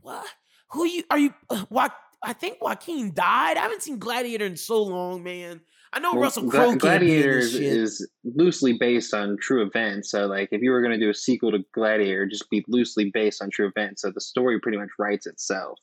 What? 0.00 0.26
Who 0.72 0.84
you 0.86 1.04
are 1.10 1.18
you? 1.18 1.34
Uh, 1.48 1.64
Wa- 1.70 1.88
I 2.22 2.32
think 2.32 2.62
Joaquin 2.62 3.12
died. 3.14 3.56
I 3.56 3.60
haven't 3.60 3.82
seen 3.82 3.98
Gladiator 3.98 4.44
in 4.46 4.56
so 4.56 4.82
long, 4.82 5.22
man. 5.22 5.60
I 5.92 5.98
know 6.00 6.12
Well, 6.12 6.22
Russell 6.22 6.48
Crowe 6.48 6.76
can't 6.76 6.80
be 6.80 6.86
in 6.88 6.98
Gladiator 7.00 7.38
is, 7.38 7.54
is 7.54 8.08
loosely 8.24 8.74
based 8.74 9.12
on 9.12 9.36
true 9.40 9.66
events. 9.66 10.10
So, 10.10 10.26
like, 10.26 10.48
if 10.52 10.62
you 10.62 10.70
were 10.70 10.80
going 10.80 10.98
to 10.98 11.04
do 11.04 11.10
a 11.10 11.14
sequel 11.14 11.50
to 11.52 11.58
Gladiator, 11.74 12.26
just 12.26 12.48
be 12.48 12.64
loosely 12.68 13.10
based 13.12 13.42
on 13.42 13.50
true 13.50 13.68
events. 13.68 14.02
So 14.02 14.10
the 14.10 14.20
story 14.20 14.58
pretty 14.60 14.78
much 14.78 14.88
writes 14.98 15.26
itself. 15.26 15.78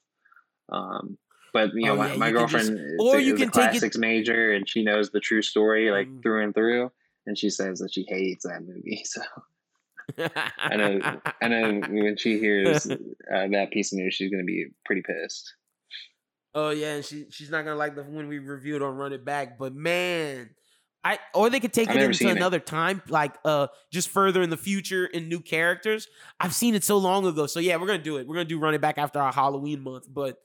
Um, 0.71 1.17
but 1.53 1.71
you 1.73 1.85
know, 1.85 1.93
Oh, 1.93 1.97
my, 1.97 2.11
yeah, 2.11 2.17
my 2.17 2.27
you 2.29 2.33
can 2.37 2.47
just- 2.47 2.67
girlfriend 2.67 2.79
is, 2.93 2.97
or 2.99 3.17
a- 3.17 3.21
you 3.21 3.33
is 3.35 3.41
a 3.41 3.43
can 3.43 3.51
take 3.51 3.65
it- 3.65 3.69
classics 3.71 3.97
major, 3.97 4.51
and 4.53 4.67
she 4.67 4.83
knows 4.83 5.09
the 5.11 5.19
true 5.19 5.41
story 5.41 5.91
like 5.91 6.07
Mm. 6.07 6.23
through 6.23 6.43
and 6.43 6.55
through. 6.55 6.91
And 7.29 7.37
she 7.37 7.51
says 7.51 7.77
that 7.77 7.93
she 7.93 8.05
hates 8.09 8.43
that 8.45 8.63
movie. 8.65 9.03
So 9.05 9.21
I 10.17 10.75
know, 10.75 10.99
I 11.39 11.47
know 11.47 11.81
when 11.89 12.17
she 12.17 12.39
hears 12.39 12.89
uh, 12.89 12.95
that 13.51 13.69
piece 13.71 13.93
of 13.93 13.99
news, 13.99 14.15
she's 14.15 14.31
going 14.31 14.41
to 14.41 14.45
be 14.47 14.65
pretty 14.83 15.03
pissed. 15.03 15.53
oh 16.55 16.71
yeah, 16.71 16.95
and 16.95 17.05
she 17.05 17.25
she's 17.29 17.51
not 17.51 17.63
gonna 17.65 17.75
like 17.75 17.93
the 17.95 18.01
when 18.01 18.27
we 18.27 18.39
reviewed 18.39 18.81
on 18.81 18.95
Run 18.95 19.13
It 19.13 19.23
Back, 19.23 19.59
but 19.59 19.75
man. 19.75 20.49
I 21.03 21.19
or 21.35 21.51
they 21.51 21.59
could 21.59 21.71
take 21.73 21.89
I've 21.89 21.95
it 21.97 22.01
into 22.01 22.17
seen 22.17 22.29
it. 22.29 22.37
another 22.37 22.59
time, 22.59 23.03
like 23.07 23.35
uh 23.45 23.67
just 23.93 24.09
further 24.09 24.41
in 24.41 24.49
the 24.49 24.57
future 24.57 25.05
in 25.05 25.29
new 25.29 25.39
characters. 25.41 26.07
I've 26.39 26.55
seen 26.55 26.73
it 26.73 26.83
so 26.83 26.97
long 26.97 27.25
ago. 27.27 27.45
So 27.45 27.59
yeah, 27.59 27.75
we're 27.77 27.87
gonna 27.87 27.99
do 27.99 28.17
it. 28.17 28.27
We're 28.27 28.35
gonna 28.35 28.45
do 28.45 28.59
Run 28.59 28.73
It 28.73 28.81
Back 28.81 28.97
after 28.97 29.19
our 29.19 29.31
Halloween 29.31 29.81
month. 29.81 30.07
But 30.11 30.39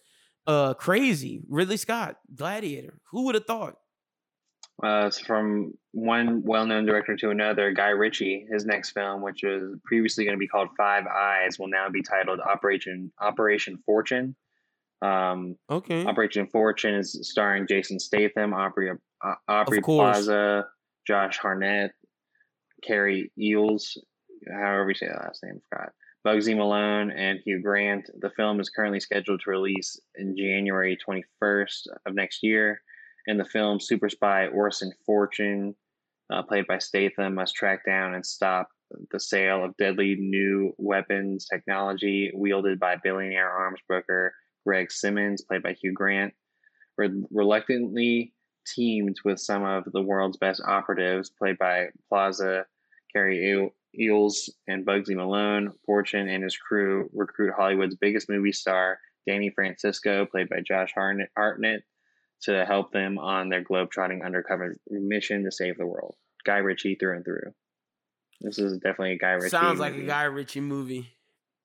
uh 0.47 0.75
crazy. 0.75 1.43
Ridley 1.49 1.79
Scott, 1.79 2.19
Gladiator. 2.35 3.01
Who 3.13 3.25
would 3.25 3.35
have 3.35 3.47
thought? 3.47 3.79
Uh, 4.83 5.09
from 5.25 5.73
one 5.93 6.43
well-known 6.45 6.85
director 6.85 7.17
to 7.17 7.31
another, 7.31 7.71
Guy 7.73 7.91
Ritchie, 7.91 8.47
his 8.51 8.67
next 8.67 8.91
film, 8.91 9.23
which 9.23 9.43
was 9.45 9.79
previously 9.85 10.25
going 10.25 10.37
to 10.37 10.41
be 10.41 10.49
called 10.49 10.69
Five 10.77 11.07
Eyes, 11.07 11.59
will 11.59 11.69
now 11.69 11.89
be 11.89 12.03
titled 12.03 12.41
Operation 12.41 13.13
Operation 13.21 13.79
Fortune. 13.87 14.35
Um, 15.01 15.57
Okay. 15.71 16.05
Operation 16.05 16.49
Fortune 16.49 16.95
is 16.95 17.17
starring 17.23 17.67
Jason 17.69 18.01
Statham, 18.01 18.53
Aubrey 18.53 18.91
uh, 18.91 19.35
Aubrey. 19.47 19.81
Plaza, 19.81 20.67
Josh 21.07 21.39
Hartnett, 21.39 21.93
Carrie 22.83 23.31
Eels, 23.39 23.97
however 24.51 24.89
you 24.89 24.95
say 24.95 25.07
that 25.07 25.23
last 25.23 25.43
name, 25.45 25.61
I 25.73 25.77
forgot. 25.77 25.93
Bugzy 26.27 26.57
Malone 26.57 27.11
and 27.11 27.39
Hugh 27.45 27.61
Grant. 27.61 28.09
The 28.21 28.31
film 28.31 28.59
is 28.59 28.71
currently 28.71 28.99
scheduled 28.99 29.41
to 29.45 29.51
release 29.51 30.01
in 30.17 30.37
January 30.37 30.97
21st 31.07 31.87
of 32.07 32.15
next 32.15 32.43
year. 32.43 32.81
In 33.27 33.39
the 33.39 33.45
film, 33.45 33.81
super 33.81 34.11
spy 34.11 34.49
Orson 34.49 34.93
Fortune, 35.07 35.75
uh, 36.31 36.43
played 36.43 36.67
by 36.67 36.79
Statham, 36.79 37.35
must 37.35 37.55
track 37.55 37.85
down 37.87 38.15
and 38.15 38.25
stop 38.25 38.69
the 39.11 39.21
sale 39.21 39.65
of 39.65 39.77
deadly 39.77 40.17
new 40.17 40.75
weapons 40.79 41.47
technology 41.47 42.31
wielded 42.35 42.79
by 42.79 42.97
billionaire 43.03 43.51
arms 43.51 43.81
broker 43.89 44.35
Greg 44.67 44.91
Simmons, 44.93 45.43
played 45.43 45.63
by 45.63 45.73
Hugh 45.73 45.93
Grant. 45.93 46.35
Re- 46.97 47.25
reluctantly 47.31 48.35
teamed 48.67 49.17
with 49.25 49.41
some 49.41 49.65
of 49.65 49.85
the 49.93 50.03
world's 50.03 50.37
best 50.37 50.63
operatives, 50.67 51.31
played 51.31 51.59
by 51.59 51.89
Plaza, 52.09 52.67
Carrie 53.13 53.51
Eel- 53.51 53.75
Eels, 53.99 54.51
and 54.69 54.87
Bugzy 54.87 55.15
Malone. 55.15 55.73
Fortune 55.85 56.29
and 56.29 56.43
his 56.43 56.57
crew 56.57 57.11
recruit 57.13 57.55
Hollywood's 57.57 57.97
biggest 57.97 58.29
movie 58.29 58.53
star, 58.53 58.99
Danny 59.27 59.51
Francisco, 59.51 60.27
played 60.27 60.49
by 60.49 60.61
Josh 60.61 60.93
Hartnett 60.95 61.85
to 62.43 62.65
help 62.65 62.93
them 62.93 63.19
on 63.19 63.49
their 63.49 63.65
globetrotting 63.65 64.25
undercover 64.25 64.77
mission 64.91 65.45
to 65.45 65.51
save 65.51 65.79
the 65.79 65.87
world. 65.87 66.15
Guy 66.45 66.59
Ritchie 66.59 66.97
through 66.97 67.17
and 67.17 67.25
through. 67.25 67.55
This 68.41 68.59
is 68.59 68.75
definitely 68.79 69.13
a 69.13 69.19
Guy 69.19 69.33
Ritchie. 69.33 69.49
Sounds 69.49 69.81
like 69.81 69.95
a. 69.95 70.03
Guy 70.03 70.25
Ritchie 70.25 70.61
movie. 70.61 71.14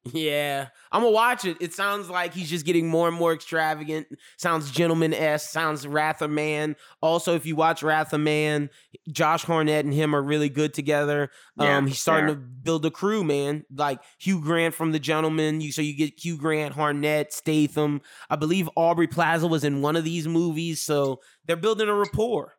Yeah, 0.05 0.69
I'm 0.91 1.01
gonna 1.01 1.11
watch 1.11 1.43
it. 1.43 1.57
It 1.59 1.73
sounds 1.73 2.09
like 2.09 2.34
he's 2.34 2.49
just 2.49 2.65
getting 2.65 2.88
more 2.88 3.09
and 3.09 3.17
more 3.17 3.34
extravagant. 3.34 4.07
Sounds 4.38 4.71
gentleman 4.71 5.13
esque. 5.13 5.49
Sounds 5.49 5.85
Wrath 5.85 6.21
of 6.21 6.31
Man. 6.31 6.77
Also, 7.01 7.35
if 7.35 7.45
you 7.45 7.55
watch 7.55 7.84
Wrath 7.84 8.13
of 8.13 8.21
Man, 8.21 8.69
Josh 9.11 9.43
Hartnett 9.43 9.84
and 9.84 9.93
him 9.93 10.15
are 10.15 10.21
really 10.21 10.47
good 10.47 10.73
together. 10.73 11.30
Yeah, 11.57 11.77
um, 11.77 11.88
he's 11.88 11.99
starting 11.99 12.27
they 12.27 12.34
to 12.34 12.39
build 12.39 12.85
a 12.85 12.91
crew, 12.91 13.26
man. 13.26 13.65
Like 13.76 13.99
Hugh 14.19 14.41
Grant 14.41 14.73
from 14.73 14.93
The 14.93 14.99
Gentleman. 14.99 15.59
You 15.59 15.71
so 15.73 15.81
you 15.81 15.95
get 15.95 16.23
Hugh 16.23 16.38
Grant, 16.38 16.73
Hartnett, 16.73 17.34
Statham. 17.34 18.01
I 18.30 18.38
believe 18.38 18.69
Aubrey 18.76 19.07
Plaza 19.07 19.47
was 19.47 19.65
in 19.65 19.81
one 19.81 19.97
of 19.97 20.05
these 20.05 20.27
movies, 20.27 20.81
so 20.81 21.19
they're 21.45 21.57
building 21.57 21.89
a 21.89 21.93
rapport. 21.93 22.55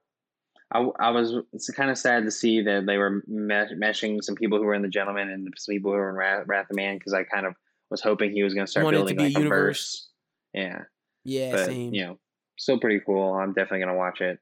I, 0.73 0.79
I 1.01 1.11
was 1.11 1.35
it's 1.53 1.69
kind 1.71 1.91
of 1.91 1.99
sad 1.99 2.25
to 2.25 2.31
see 2.31 2.63
that 2.63 2.87
they 2.87 2.97
were 2.97 3.23
meshing 3.29 4.23
some 4.23 4.37
people 4.37 4.59
who 4.59 4.65
were 4.65 4.75
in 4.75 4.83
the 4.83 4.89
gentleman 4.89 5.29
and 5.31 5.53
some 5.57 5.73
people 5.75 5.91
who 5.91 5.97
were 5.99 6.11
in 6.11 6.17
Wrath, 6.17 6.45
Wrath 6.47 6.71
of 6.71 6.77
Man 6.77 6.97
because 6.97 7.13
I 7.13 7.25
kind 7.25 7.45
of 7.47 7.55
was 7.91 8.01
hoping 8.01 8.31
he 8.33 8.43
was 8.45 8.55
going 8.55 8.67
to 8.67 8.71
start 8.71 8.87
to 8.87 8.91
building 8.93 9.17
like 9.17 9.27
a 9.27 9.31
universe. 9.31 9.49
verse. 9.79 10.09
Yeah, 10.55 10.83
Yeah, 11.25 11.51
but 11.53 11.67
same. 11.67 11.93
you 11.93 12.07
know, 12.07 12.19
still 12.57 12.79
pretty 12.79 13.01
cool. 13.05 13.35
I'm 13.35 13.53
definitely 13.53 13.81
going 13.81 13.95
to 13.95 13.99
watch 13.99 14.21
it. 14.21 14.39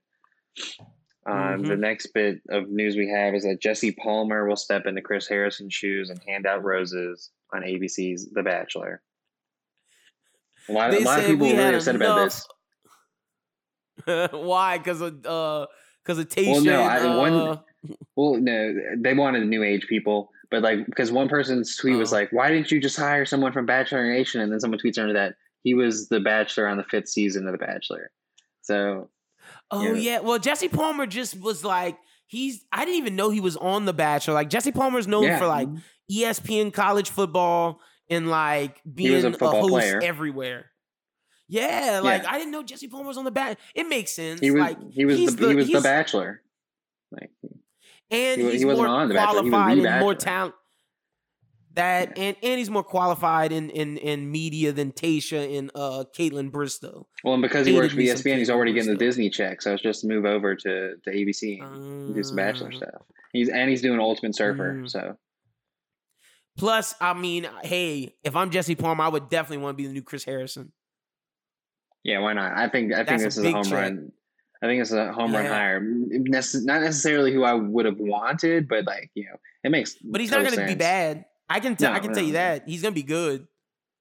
Um, 1.27 1.63
The 1.65 1.75
Mhm. 1.75 1.81
next 1.81 2.07
bit 2.15 2.41
of 2.51 2.69
news 2.69 2.97
we 2.97 3.09
have 3.11 3.35
is 3.35 3.43
that 3.45 3.61
Jesse 3.61 3.93
Palmer 3.93 4.47
will 4.47 4.57
step 4.57 4.87
into 4.87 5.01
Chris 5.03 5.27
Harrison's 5.29 5.75
shoes 5.75 6.11
and 6.11 6.23
hand 6.27 6.47
out 6.47 6.63
roses 6.65 7.31
on 7.55 7.63
ABC's 7.63 8.31
The 8.31 8.43
Bachelor. 8.43 9.03
A 10.69 10.73
lot, 10.73 10.93
a 10.93 10.99
lot 11.01 11.21
of 11.21 11.27
people 11.27 11.47
we 11.47 11.53
were 11.55 11.59
really 11.59 11.75
upset 11.77 11.97
about 11.97 12.25
this. 12.25 12.47
Why? 14.33 14.79
Because 14.79 15.01
of 15.01 15.25
uh, 15.27 15.67
because 16.09 16.19
of 16.19 16.29
Tasha. 16.31 16.53
Well, 16.53 16.65
no, 16.65 16.81
I- 16.83 17.17
one- 17.17 17.33
uh, 17.35 17.57
Well, 18.17 18.35
no, 18.41 18.75
they 18.97 19.15
wanted 19.15 19.47
new 19.47 19.63
age 19.63 19.87
people, 19.89 20.31
but 20.51 20.63
like 20.63 20.85
because 20.87 21.13
one 21.13 21.29
person's 21.29 21.77
tweet 21.77 21.97
was 21.97 22.13
Oh. 22.13 22.17
like, 22.17 22.33
"Why 22.33 22.51
didn't 22.51 22.73
you 22.73 22.81
just 22.81 22.97
hire 22.97 23.25
someone 23.25 23.53
from 23.53 23.67
Bachelor 23.67 24.11
Nation?" 24.11 24.41
And 24.41 24.51
then 24.51 24.59
someone 24.59 24.81
tweets 24.81 24.99
under 24.99 25.13
that 25.15 25.35
he 25.63 25.75
was 25.75 26.09
the 26.09 26.19
Bachelor 26.19 26.67
on 26.67 26.77
the 26.79 26.83
fifth 26.83 27.09
season 27.09 27.47
of 27.47 27.53
The 27.53 27.59
Bachelor. 27.59 28.11
So 28.63 29.11
Oh 29.71 29.83
Yeah. 29.83 30.13
yeah. 30.15 30.19
Well, 30.21 30.39
Jesse 30.41 30.69
Palmer 30.69 31.07
just 31.07 31.41
was 31.41 31.65
like 31.65 31.97
he's. 32.27 32.65
I 32.73 32.85
didn't 32.85 32.97
even 32.99 33.15
know 33.17 33.31
he 33.31 33.41
was 33.41 33.57
on 33.57 33.85
The 33.85 33.93
Bachelor. 33.93 34.35
Like 34.35 34.51
Jesse 34.51 34.73
Palmer's 34.73 35.07
known 35.07 35.25
yeah, 35.25 35.39
for 35.39 35.47
like 35.47 35.69
ESPN 36.11 36.73
college 36.73 37.11
football 37.11 37.81
and 38.11 38.29
like 38.29 38.81
being 38.93 39.25
a 39.25 39.29
a, 39.29 39.31
host 39.39 39.69
player. 39.69 40.01
everywhere. 40.03 40.67
Yeah, 41.49 42.01
like 42.03 42.23
Yeah. 42.23 42.31
I 42.31 42.39
didn't 42.39 42.53
know 42.53 42.63
Jesse 42.63 42.89
Palmer 42.89 43.09
was 43.09 43.17
on 43.19 43.25
the 43.25 43.31
bat. 43.31 43.59
It 43.75 43.89
makes 43.89 44.13
sense. 44.13 44.41
He 44.41 44.51
was 44.51 44.61
like 44.61 44.79
he 44.93 45.05
was 45.05 45.17
he's 45.17 45.37
the, 45.37 45.49
he 45.49 45.55
was 45.55 45.71
the 45.71 45.81
Bachelor. 45.81 46.43
Like 47.11 47.31
and 48.11 48.41
he 48.41 48.51
he's 48.51 48.61
he 48.61 48.65
wasn't 48.67 48.89
more 48.89 48.97
on 48.97 49.09
The 49.09 49.15
Bachelor, 49.15 49.43
he 49.43 49.51
was 49.51 49.51
qualified 49.51 49.79
the 49.79 49.89
and 49.89 50.01
more 50.01 50.15
talent. 50.15 50.55
That 51.75 52.19
and 52.19 52.37
and 52.43 52.59
he's 52.59 52.71
more 52.71 52.83
qualified 52.83 53.53
in 53.53 53.71
in 53.71 53.99
in 53.99 54.31
media 54.31 54.73
than 54.73 54.93
Tasha 54.93 55.59
and 55.59 55.71
uh 55.75 56.05
Kaitlyn 56.17 56.51
Bristowe. 56.51 57.05
well, 57.23 57.35
and 57.35 57.43
because 57.43 57.67
he 57.67 57.73
Hated 57.73 57.83
works 57.83 57.95
for 57.95 58.29
ESPN, 58.29 58.39
he's 58.39 58.51
already 58.51 58.73
getting 58.73 58.91
the 58.91 58.97
Disney 58.99 59.31
check. 59.31 59.63
So 59.63 59.75
it's 59.75 59.83
just 59.83 60.05
move 60.05 60.25
over 60.25 60.55
to 60.57 60.97
to 60.97 61.11
ABC 61.11 61.63
and 61.63 62.15
do 62.15 62.23
some 62.23 62.37
Bachelor 62.37 62.73
Uh, 62.73 62.77
stuff. 62.77 63.03
He's 63.33 63.49
and 63.49 63.71
he's 63.71 63.81
doing 63.81 64.01
Ultimate 64.01 64.35
Surfer. 64.35 64.75
Mm. 64.75 64.91
So 64.91 65.17
Plus, 66.59 66.97
I 67.01 67.15
mean, 67.15 67.47
hey, 67.63 68.17
if 68.25 68.35
I'm 68.35 68.51
Jesse 68.51 68.75
Palmer, 68.75 69.05
I 69.05 69.09
would 69.09 69.29
definitely 69.29 69.59
want 69.59 69.79
to 69.79 69.83
be 69.83 69.87
the 69.87 69.93
new 69.93 70.03
Chris 70.03 70.25
Harrison. 70.25 70.73
Yeah, 72.09 72.21
why 72.21 72.33
not? 72.33 72.57
I 72.57 72.69
think 72.69 72.93
I 72.93 73.05
think 73.05 73.21
That's 73.21 73.23
a 73.23 73.27
this 73.27 73.37
is 73.39 73.45
a 73.45 73.53
home 73.53 73.71
run. 73.71 74.13
I 74.63 74.67
think 74.67 74.81
it's 74.81 74.93
a 74.93 75.13
home 75.13 75.33
run 75.33 75.45
Yeah. 75.45 75.53
hire. 75.55 75.81
Nece- 75.81 76.65
not 76.65 76.81
necessarily 76.81 77.33
who 77.33 77.45
I 77.45 77.53
would 77.53 77.85
have 77.85 77.99
wanted, 77.99 78.67
but 78.67 78.87
like 78.87 79.11
you 79.15 79.25
know, 79.27 79.37
it 79.63 79.71
makes. 79.71 79.95
But 80.03 80.21
he's 80.21 80.31
not 80.31 80.43
going 80.45 80.59
to 80.59 80.67
be 80.67 80.75
bad. 80.75 81.27
I 81.51 81.61
can 81.61 81.77
tell. 81.77 81.93
I 81.93 81.97
No, 81.97 82.03
can 82.03 82.15
tell 82.15 82.25
you 82.25 82.33
that 82.33 82.67
he's 82.67 82.83
going 82.83 82.93
to 82.95 83.01
be 83.01 83.03
good 83.07 83.47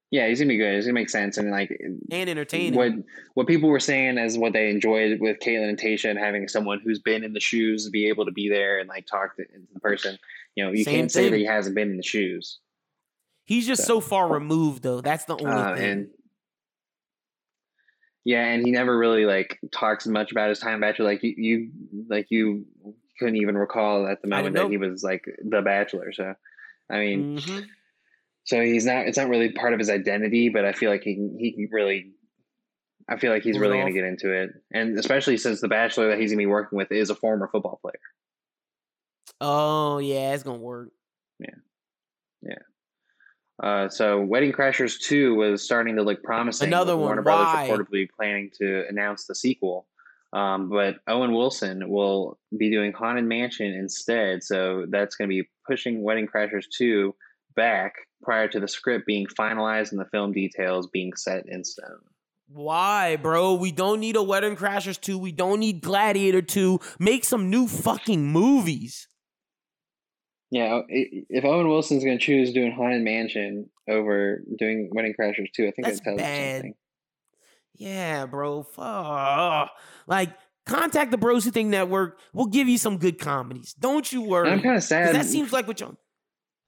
Yeah, 0.10 0.28
he's 0.30 0.40
gonna 0.40 0.48
be 0.48 0.58
good. 0.58 0.74
It's 0.76 0.86
gonna 0.86 0.94
make 0.94 1.10
sense, 1.10 1.38
and 1.38 1.52
like 1.52 1.70
and 1.82 2.02
entertaining. 2.14 2.76
what 2.76 2.94
what 3.34 3.46
people 3.48 3.68
were 3.70 3.80
saying 3.82 4.18
as 4.18 4.38
what 4.38 4.54
they 4.54 4.70
enjoyed 4.70 5.20
with 5.20 5.38
Kaitlyn 5.40 5.68
and 5.68 5.78
Tasha 5.78 6.10
and 6.10 6.18
having 6.18 6.48
someone 6.48 6.80
who's 6.82 7.00
been 7.00 7.26
in 7.26 7.34
the 7.34 7.42
shoes 7.42 7.90
be 7.90 8.08
able 8.08 8.24
to 8.26 8.32
be 8.32 8.48
there 8.48 8.80
and 8.80 8.88
like 8.88 9.06
talk 9.06 9.36
to 9.36 9.44
the 9.74 9.80
person. 9.82 10.18
You 10.56 10.64
know, 10.64 10.72
you 10.72 10.86
Same 10.86 10.96
can't 10.96 11.12
say 11.12 11.30
that 11.30 11.38
he 11.38 11.44
hasn't 11.46 11.76
been 11.76 11.90
in 11.92 11.98
the 11.98 12.04
shoes. 12.04 12.60
he's 13.44 13.68
just 13.68 13.84
so- 13.84 13.96
so 13.96 14.00
far 14.02 14.28
removed, 14.32 14.82
though. 14.84 15.02
That's 15.02 15.26
the 15.26 15.34
only 15.36 15.46
Uh, 15.46 15.76
thing. 15.76 15.90
and 15.92 16.10
yeah, 18.28 18.44
and 18.46 18.66
he 18.66 18.72
never 18.72 18.98
really 18.98 19.24
like 19.24 19.58
talks 19.72 20.06
much 20.06 20.32
about 20.34 20.50
his 20.50 20.60
time 20.60 20.82
bachelor. 20.82 21.06
Like 21.06 21.24
you, 21.24 21.34
you 21.38 21.72
like 22.10 22.28
you 22.30 22.66
couldn't 23.18 23.38
even 23.38 23.58
recall 23.58 24.06
at 24.06 24.22
the 24.22 24.28
moment 24.28 24.56
that 24.56 24.70
he 24.72 24.76
was 24.78 25.02
like 25.02 25.24
the 25.44 25.62
bachelor. 25.62 26.12
So, 26.12 26.34
I 26.92 26.98
mean, 27.00 27.38
Mhm. 27.38 27.66
so 28.44 28.62
he's 28.62 28.86
not. 28.86 29.08
It's 29.08 29.18
not 29.18 29.30
really 29.30 29.54
part 29.54 29.72
of 29.72 29.80
his 29.80 29.90
identity, 29.90 30.50
but 30.50 30.66
I 30.66 30.74
feel 30.74 30.92
like 30.92 31.04
he 31.04 31.16
can- 31.16 31.38
he 31.40 31.68
really. 31.72 32.12
I 33.08 33.16
feel 33.18 33.32
like 33.32 33.44
he's 33.44 33.58
really 33.58 33.78
going 33.84 33.94
to 33.94 33.98
get 34.02 34.04
into 34.04 34.34
it, 34.34 34.50
and 34.74 35.00
especially 35.00 35.38
since 35.38 35.62
the 35.62 35.70
bachelor 35.70 36.10
that 36.10 36.20
he's 36.20 36.32
going 36.32 36.40
to 36.40 36.42
be 36.42 36.46
working 36.46 36.76
with 36.78 36.92
is 36.92 37.10
a 37.10 37.16
former 37.16 37.48
football 37.48 37.80
player. 37.82 37.94
Oh 39.40 40.00
yeah, 40.00 40.34
it's 40.34 40.44
gonna 40.44 40.58
work. 40.58 40.90
Uh, 43.62 43.90
so 43.90 44.22
Wedding 44.22 44.52
Crashers 44.52 45.00
2 45.00 45.36
was 45.36 45.64
starting 45.64 45.96
to 45.96 46.04
look 46.04 46.24
promising. 46.24 46.68
Another 46.68 46.96
one. 46.96 47.08
Warner 47.08 47.22
Brothers 47.24 47.54
Why? 47.54 47.70
reportedly 47.70 48.08
planning 48.16 48.52
to 48.60 48.84
announce 48.88 49.26
the 49.26 49.36
sequel. 49.36 49.88
Um, 50.34 50.70
but 50.70 50.98
Owen 51.08 51.34
Wilson 51.34 51.90
will 51.90 52.38
be 52.58 52.70
doing 52.70 52.92
Haunted 52.92 53.26
Mansion 53.26 53.74
instead. 53.74 54.44
So 54.44 54.86
that's 54.90 55.16
going 55.16 55.30
to 55.30 55.34
be 55.34 55.50
pushing 55.66 56.04
Wedding 56.04 56.28
Crashers 56.28 56.66
2 56.78 57.16
back 57.56 57.94
prior 58.22 58.48
to 58.50 58.60
the 58.60 58.68
script 58.68 59.08
being 59.08 59.26
finalized 59.28 59.92
and 59.92 60.00
the 60.00 60.06
film 60.06 60.34
details 60.34 60.88
being 60.88 61.14
set 61.16 61.48
in 61.48 61.64
stone. 61.64 62.02
Why, 62.50 63.18
bro? 63.18 63.56
We 63.56 63.72
don't 63.72 64.00
need 64.00 64.16
a 64.16 64.24
Wedding 64.24 64.56
Crashers 64.56 65.00
2. 65.00 65.18
We 65.18 65.32
don't 65.32 65.60
need 65.60 65.82
Gladiator 65.82 66.42
2. 66.42 66.80
Make 67.00 67.26
some 67.26 67.50
new 67.50 67.68
fucking 67.68 68.26
movies. 68.26 69.08
Yeah, 70.50 70.82
if 70.88 71.44
Owen 71.44 71.68
Wilson's 71.68 72.04
going 72.04 72.18
to 72.18 72.24
choose 72.24 72.54
doing 72.54 72.72
Haunted 72.72 73.02
Mansion 73.02 73.70
over 73.90 74.42
doing 74.58 74.90
Wedding 74.94 75.14
Crashers 75.20 75.52
2, 75.54 75.68
I 75.68 75.72
think 75.72 75.86
That's 75.86 76.00
that 76.00 76.04
tells 76.06 76.20
you 76.20 76.26
bad. 76.26 76.56
something. 76.56 76.76
Yeah, 77.76 78.26
bro. 78.26 78.64
Fuck. 78.64 79.72
Like, 80.08 80.30
contact 80.66 81.12
the 81.12 81.18
Brosu 81.18 81.52
Thing 81.52 81.70
Network. 81.70 82.20
We'll 82.34 82.48
give 82.48 82.68
you 82.68 82.78
some 82.78 82.98
good 82.98 83.20
comedies. 83.20 83.74
Don't 83.74 84.12
you 84.12 84.22
worry. 84.22 84.48
And 84.48 84.56
I'm 84.56 84.62
kind 84.64 84.78
of 84.78 84.84
sad. 84.84 85.14
that 85.16 85.26
seems 85.26 85.52
like 85.52 85.68
what 85.68 85.80
y'all. 85.80 85.98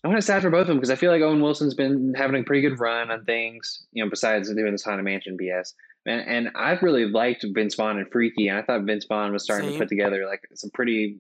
I'm 0.03 0.11
kind 0.11 0.17
of 0.17 0.23
sad 0.23 0.41
for 0.41 0.49
both 0.49 0.61
of 0.61 0.67
them 0.67 0.77
because 0.77 0.91
I 0.91 0.95
feel 0.95 1.11
like 1.11 1.21
Owen 1.21 1.41
Wilson's 1.41 1.73
been 1.73 2.13
having 2.15 2.39
a 2.39 2.43
pretty 2.43 2.61
good 2.61 2.79
run 2.79 3.11
on 3.11 3.25
things, 3.25 3.85
you 3.91 4.03
know, 4.03 4.09
besides 4.09 4.53
doing 4.53 4.71
this 4.71 4.83
Haunted 4.83 5.03
Mansion 5.03 5.37
BS. 5.37 5.73
And, 6.05 6.21
and 6.21 6.49
I've 6.55 6.81
really 6.81 7.05
liked 7.05 7.45
Vince 7.53 7.75
Vaughn 7.75 7.97
and 7.97 8.09
Freaky, 8.09 8.47
and 8.47 8.57
I 8.57 8.61
thought 8.61 8.83
Vince 8.83 9.05
Vaughn 9.05 9.33
was 9.33 9.43
starting 9.43 9.69
Same. 9.69 9.73
to 9.73 9.79
put 9.79 9.89
together 9.89 10.25
like 10.25 10.41
some 10.53 10.69
pretty 10.69 11.17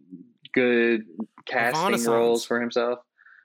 good 0.53 1.05
casting 1.45 2.03
roles 2.05 2.45
for 2.45 2.59
himself. 2.59 2.99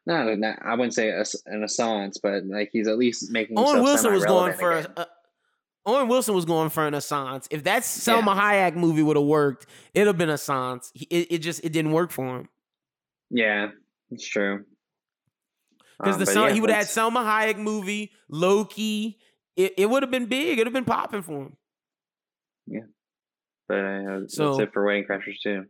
No, 0.06 0.14
I 0.62 0.74
wouldn't 0.74 0.94
say 0.94 1.09
a, 1.09 1.24
an 1.47 1.64
assance, 1.64 2.18
but 2.18 2.44
like 2.47 2.70
he's 2.72 2.89
at 2.89 2.98
least 2.98 3.31
making 3.31 3.59
Owen 3.59 3.82
Wilson 3.82 4.12
was 4.12 4.24
going 4.24 4.52
for. 4.52 4.72
A, 4.72 4.86
a, 4.97 5.06
Owen 5.86 6.09
Wilson 6.09 6.35
was 6.35 6.44
going 6.47 6.70
for 6.70 6.86
an 6.86 6.94
Assance. 6.94 7.47
If 7.51 7.64
that 7.64 7.82
Salma 7.82 8.35
Hayek 8.35 8.74
movie 8.74 9.02
would 9.02 9.16
have 9.16 9.26
worked, 9.26 9.66
it'd 9.93 10.06
have 10.06 10.16
been 10.16 10.31
Assance. 10.31 10.90
It, 10.94 11.32
it 11.32 11.39
just 11.39 11.62
it 11.64 11.70
didn't 11.72 11.93
work 11.93 12.10
for 12.10 12.39
him 12.39 12.48
yeah, 13.31 13.70
it's 14.10 14.26
true. 14.26 14.64
because 15.98 16.14
Um, 16.14 16.20
the 16.20 16.26
Sel- 16.26 16.48
yeah, 16.48 16.55
he 16.55 16.60
would 16.60 16.70
have 16.70 16.86
had 16.86 16.86
that's- 16.86 16.97
Salma 16.97 17.24
Hayek 17.24 17.59
movie, 17.59 18.12
Loki. 18.28 19.18
It, 19.56 19.74
it 19.76 19.90
would 19.90 20.02
have 20.02 20.10
been 20.10 20.26
big. 20.26 20.59
It'd 20.59 20.66
have 20.66 20.72
been 20.74 20.85
popping 20.85 21.22
for 21.22 21.43
him. 21.43 21.56
Yeah, 22.66 22.81
but 23.68 23.78
uh, 23.78 24.20
that's 24.20 24.36
So- 24.36 24.60
it 24.60 24.72
for 24.72 24.85
Wedding 24.85 25.05
Crashers 25.05 25.40
too. 25.43 25.64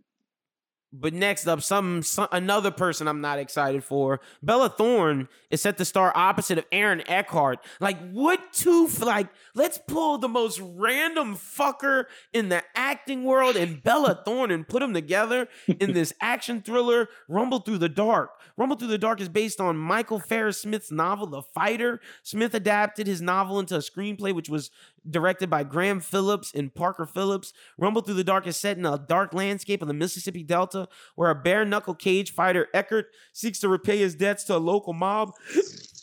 But 0.97 1.13
next 1.13 1.49
up, 1.49 1.61
some, 1.61 2.05
some 2.05 2.29
another 2.31 2.71
person 2.71 3.09
I'm 3.09 3.21
not 3.21 3.41
excited 3.41 3.83
for. 3.83 4.21
Bella 4.45 4.69
Thorne 4.69 5.29
is 5.51 5.61
set 5.61 5.77
to 5.79 5.85
star 5.85 6.13
opposite 6.15 6.57
of 6.57 6.67
Aaron 6.71 7.03
Eckhart. 7.09 7.59
Like, 7.81 7.99
what 8.13 8.53
two? 8.53 8.89
Like, 9.01 9.27
let's 9.57 9.77
pull 9.77 10.19
the 10.19 10.29
most 10.29 10.61
random 10.63 11.35
fucker 11.35 12.05
in 12.33 12.49
the 12.49 12.63
acting 12.77 13.25
world 13.25 13.57
and 13.57 13.83
Bella 13.83 14.23
Thorne 14.25 14.53
and 14.53 14.69
put 14.69 14.81
them 14.81 14.95
together 14.95 15.49
in 15.67 15.95
this 15.95 16.13
action 16.21 16.63
thriller, 16.63 17.09
Rumble 17.27 17.59
Through 17.59 17.79
the 17.79 17.89
Dark. 17.89 18.31
Rumble 18.57 18.77
Through 18.77 18.89
the 18.89 18.99
Dark 18.99 19.21
is 19.21 19.29
based 19.29 19.61
on 19.61 19.77
Michael 19.77 20.21
Farris 20.21 20.61
Smith's 20.61 20.93
novel, 20.93 21.27
The 21.27 21.43
Fighter. 21.43 22.01
Smith 22.23 22.55
adapted 22.55 23.09
his 23.09 23.21
novel 23.21 23.59
into 23.59 23.75
a 23.75 23.79
screenplay, 23.79 24.33
which 24.33 24.49
was 24.49 24.71
directed 25.09 25.51
by 25.51 25.65
Graham 25.65 26.01
Phillips 26.01 26.53
and 26.55 26.75
Parker 26.75 27.07
Phillips. 27.07 27.53
Rumble 27.79 28.03
Through 28.03 28.15
the 28.15 28.25
Dark 28.25 28.47
is 28.47 28.57
set 28.57 28.79
in 28.79 28.87
a 28.87 28.99
dark 28.99 29.35
landscape 29.35 29.83
of 29.83 29.89
the 29.89 29.95
Mississippi 29.95 30.43
Delta 30.43 30.89
where 31.15 31.31
a 31.31 31.35
bare 31.35 31.65
knuckle 31.65 31.95
cage 31.95 32.33
fighter, 32.33 32.69
Eckhart, 32.73 33.07
seeks 33.33 33.59
to 33.61 33.69
repay 33.69 33.99
his 33.99 34.15
debts 34.15 34.45
to 34.45 34.57
a 34.57 34.59
local 34.59 34.93
mob 34.93 35.33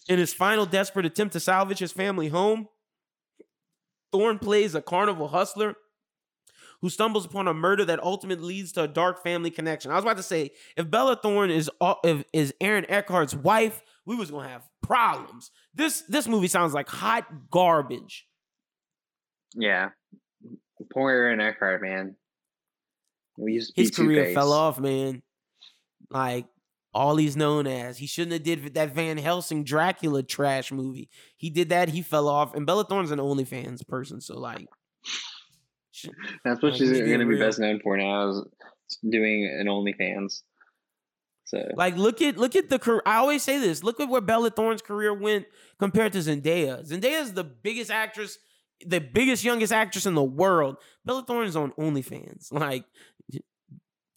in 0.07 0.19
his 0.19 0.33
final 0.33 0.65
desperate 0.65 1.05
attempt 1.05 1.33
to 1.33 1.39
salvage 1.39 1.79
his 1.79 1.91
family 1.91 2.29
home. 2.29 2.67
Thorne 4.11 4.39
plays 4.39 4.75
a 4.75 4.81
carnival 4.81 5.29
hustler 5.29 5.75
who 6.81 6.89
stumbles 6.89 7.25
upon 7.25 7.47
a 7.47 7.53
murder 7.53 7.85
that 7.85 8.03
ultimately 8.03 8.45
leads 8.45 8.71
to 8.73 8.83
a 8.83 8.87
dark 8.87 9.23
family 9.23 9.51
connection. 9.51 9.91
I 9.91 9.95
was 9.95 10.03
about 10.03 10.17
to 10.17 10.23
say, 10.23 10.51
if 10.75 10.89
Bella 10.89 11.15
Thorne 11.15 11.51
is 11.51 11.69
if, 12.03 12.23
is 12.33 12.53
Aaron 12.59 12.85
Eckhart's 12.89 13.35
wife, 13.35 13.81
we 14.05 14.15
was 14.15 14.31
gonna 14.31 14.49
have 14.49 14.67
problems. 14.81 15.51
This 15.73 16.01
this 16.09 16.27
movie 16.27 16.47
sounds 16.47 16.73
like 16.73 16.89
hot 16.89 17.25
garbage. 17.51 18.25
Yeah, 19.55 19.89
poor 20.93 21.11
Aaron 21.11 21.41
Eckhart, 21.41 21.81
man. 21.81 22.15
We 23.37 23.53
used 23.53 23.75
to 23.75 23.81
His 23.81 23.91
career 23.91 24.23
Two-Face. 24.23 24.35
fell 24.35 24.53
off, 24.53 24.79
man. 24.79 25.21
Like 26.09 26.45
all 26.93 27.15
he's 27.15 27.37
known 27.37 27.67
as. 27.67 27.97
He 27.97 28.07
shouldn't 28.07 28.33
have 28.33 28.43
did 28.43 28.73
that 28.73 28.93
Van 28.93 29.17
Helsing 29.17 29.63
Dracula 29.63 30.23
trash 30.23 30.71
movie. 30.71 31.09
He 31.37 31.49
did 31.49 31.69
that. 31.69 31.89
He 31.89 32.01
fell 32.01 32.27
off. 32.27 32.53
And 32.53 32.65
Bella 32.65 32.83
Thorne's 32.85 33.11
an 33.11 33.19
OnlyFans 33.19 33.87
person, 33.87 34.19
so 34.21 34.37
like, 34.37 34.67
That's 36.43 36.61
what 36.61 36.73
Like, 36.73 36.79
she's 36.79 36.99
going 36.99 37.19
to 37.19 37.25
be 37.25 37.37
best 37.37 37.59
known 37.59 37.79
for 37.81 37.97
now 37.97 38.29
is 38.29 38.45
doing 39.07 39.45
an 39.45 39.67
OnlyFans. 39.67 40.41
So 41.45 41.67
like 41.75 41.97
look 41.97 42.21
at 42.21 42.37
look 42.37 42.55
at 42.55 42.69
the 42.69 42.79
career. 42.79 43.01
I 43.05 43.17
always 43.17 43.43
say 43.43 43.59
this. 43.59 43.83
Look 43.83 43.99
at 43.99 44.07
where 44.07 44.21
Bella 44.21 44.51
Thorne's 44.51 44.81
career 44.81 45.13
went 45.13 45.45
compared 45.79 46.13
to 46.13 46.19
Zendaya. 46.19 46.87
Zendaya 46.87 47.21
is 47.21 47.33
the 47.33 47.43
biggest 47.43 47.91
actress, 47.91 48.37
the 48.85 48.99
biggest 48.99 49.43
youngest 49.43 49.73
actress 49.73 50.05
in 50.05 50.15
the 50.15 50.23
world. 50.23 50.77
Bella 51.05 51.23
Thorne's 51.23 51.55
on 51.55 51.71
OnlyFans. 51.73 52.51
Like. 52.61 52.85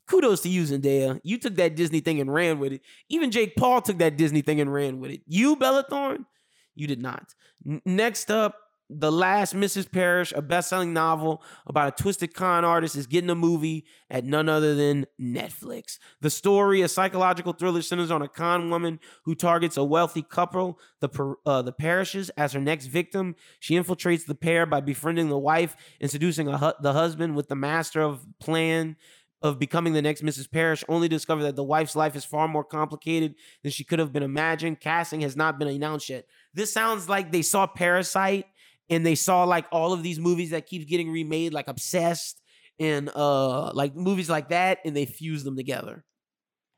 Kudos 0.07 0.43
to 0.43 0.51
you, 0.51 0.65
Zendaya. 0.65 1.19
You 1.25 1.39
took 1.39 1.55
that 1.57 1.77
Disney 1.77 2.01
thing 2.01 2.21
and 2.21 2.33
ran 2.33 2.59
with 2.59 2.75
it. 2.75 2.83
Even 3.09 3.31
Jake 3.31 3.57
Paul 3.57 3.81
took 3.81 3.97
that 3.99 4.19
Disney 4.19 4.43
thing 4.43 4.61
and 4.61 4.71
ran 4.71 5.01
with 5.01 5.11
it. 5.11 5.23
You, 5.27 5.57
Bella 5.57 5.83
Thorne, 5.89 6.27
you 6.75 6.87
did 6.87 7.01
not. 7.01 7.35
N- 7.67 7.81
next 7.87 8.31
up, 8.31 8.55
The 8.91 9.11
Last 9.11 9.55
Mrs. 9.55 9.91
Parrish, 9.91 10.33
a 10.33 10.43
best-selling 10.43 10.93
novel 10.93 11.43
about 11.67 11.89
a 11.89 12.03
twisted 12.03 12.35
con 12.35 12.65
artist, 12.67 12.97
is 12.97 13.07
getting 13.07 13.31
a 13.31 13.35
movie 13.35 13.87
at 14.11 14.25
none 14.25 14.49
other 14.49 14.75
than 14.75 15.07
Netflix. 15.19 15.99
The 16.21 16.29
story, 16.29 16.83
a 16.83 16.89
psychological 16.89 17.55
thriller, 17.55 17.81
centers 17.81 18.11
on 18.11 18.21
a 18.21 18.29
con 18.29 18.69
woman 18.69 19.01
who 19.25 19.35
targets 19.35 19.79
a 19.79 19.85
wealthy 19.85 20.23
couple, 20.23 20.79
the 21.01 21.09
uh, 21.47 21.63
the 21.63 21.73
Parrishes, 21.73 22.29
as 22.31 22.53
her 22.53 22.61
next 22.61 22.87
victim. 22.87 23.37
She 23.59 23.75
infiltrates 23.75 24.27
the 24.27 24.35
pair 24.35 24.67
by 24.67 24.81
befriending 24.81 25.31
the 25.31 25.39
wife 25.39 25.77
and 26.01 26.11
seducing 26.11 26.47
hu- 26.47 26.73
the 26.81 26.93
husband 26.93 27.37
with 27.37 27.49
the 27.49 27.57
master 27.57 28.03
of 28.03 28.27
plan 28.39 28.97
of 29.45 29.59
becoming 29.59 29.93
the 29.93 30.03
next 30.03 30.23
Mrs. 30.23 30.51
Parrish, 30.51 30.83
only 30.89 31.07
to 31.07 31.15
discover 31.15 31.43
that 31.43 31.55
the 31.55 31.63
wife's 31.63 31.95
life 31.95 32.17
is 32.17 32.25
far 32.25 32.49
more 32.49 32.65
complicated 32.65 33.35
than 33.63 33.71
she 33.71 33.85
could 33.85 33.99
have 33.99 34.11
been 34.11 34.23
imagined. 34.23 34.81
Casting 34.81 35.21
has 35.21 35.37
not 35.37 35.59
been 35.59 35.69
announced 35.69 36.09
yet. 36.09 36.27
This 36.55 36.73
sounds 36.73 37.11
like 37.11 37.31
they 37.31 37.43
saw 37.43 37.67
Parasite 37.67 38.47
and 38.91 39.05
they 39.05 39.15
saw 39.15 39.45
like 39.45 39.67
all 39.73 39.93
of 39.93 40.03
these 40.03 40.19
movies 40.19 40.51
that 40.51 40.67
keeps 40.67 40.85
getting 40.85 41.11
remade, 41.11 41.53
like 41.53 41.69
Obsessed 41.69 42.41
and 42.81 43.09
uh 43.15 43.73
like 43.73 43.95
movies 43.95 44.29
like 44.29 44.49
that, 44.49 44.79
and 44.85 44.97
they 44.97 45.07
fuse 45.07 45.45
them 45.45 45.57
together. 45.57 46.05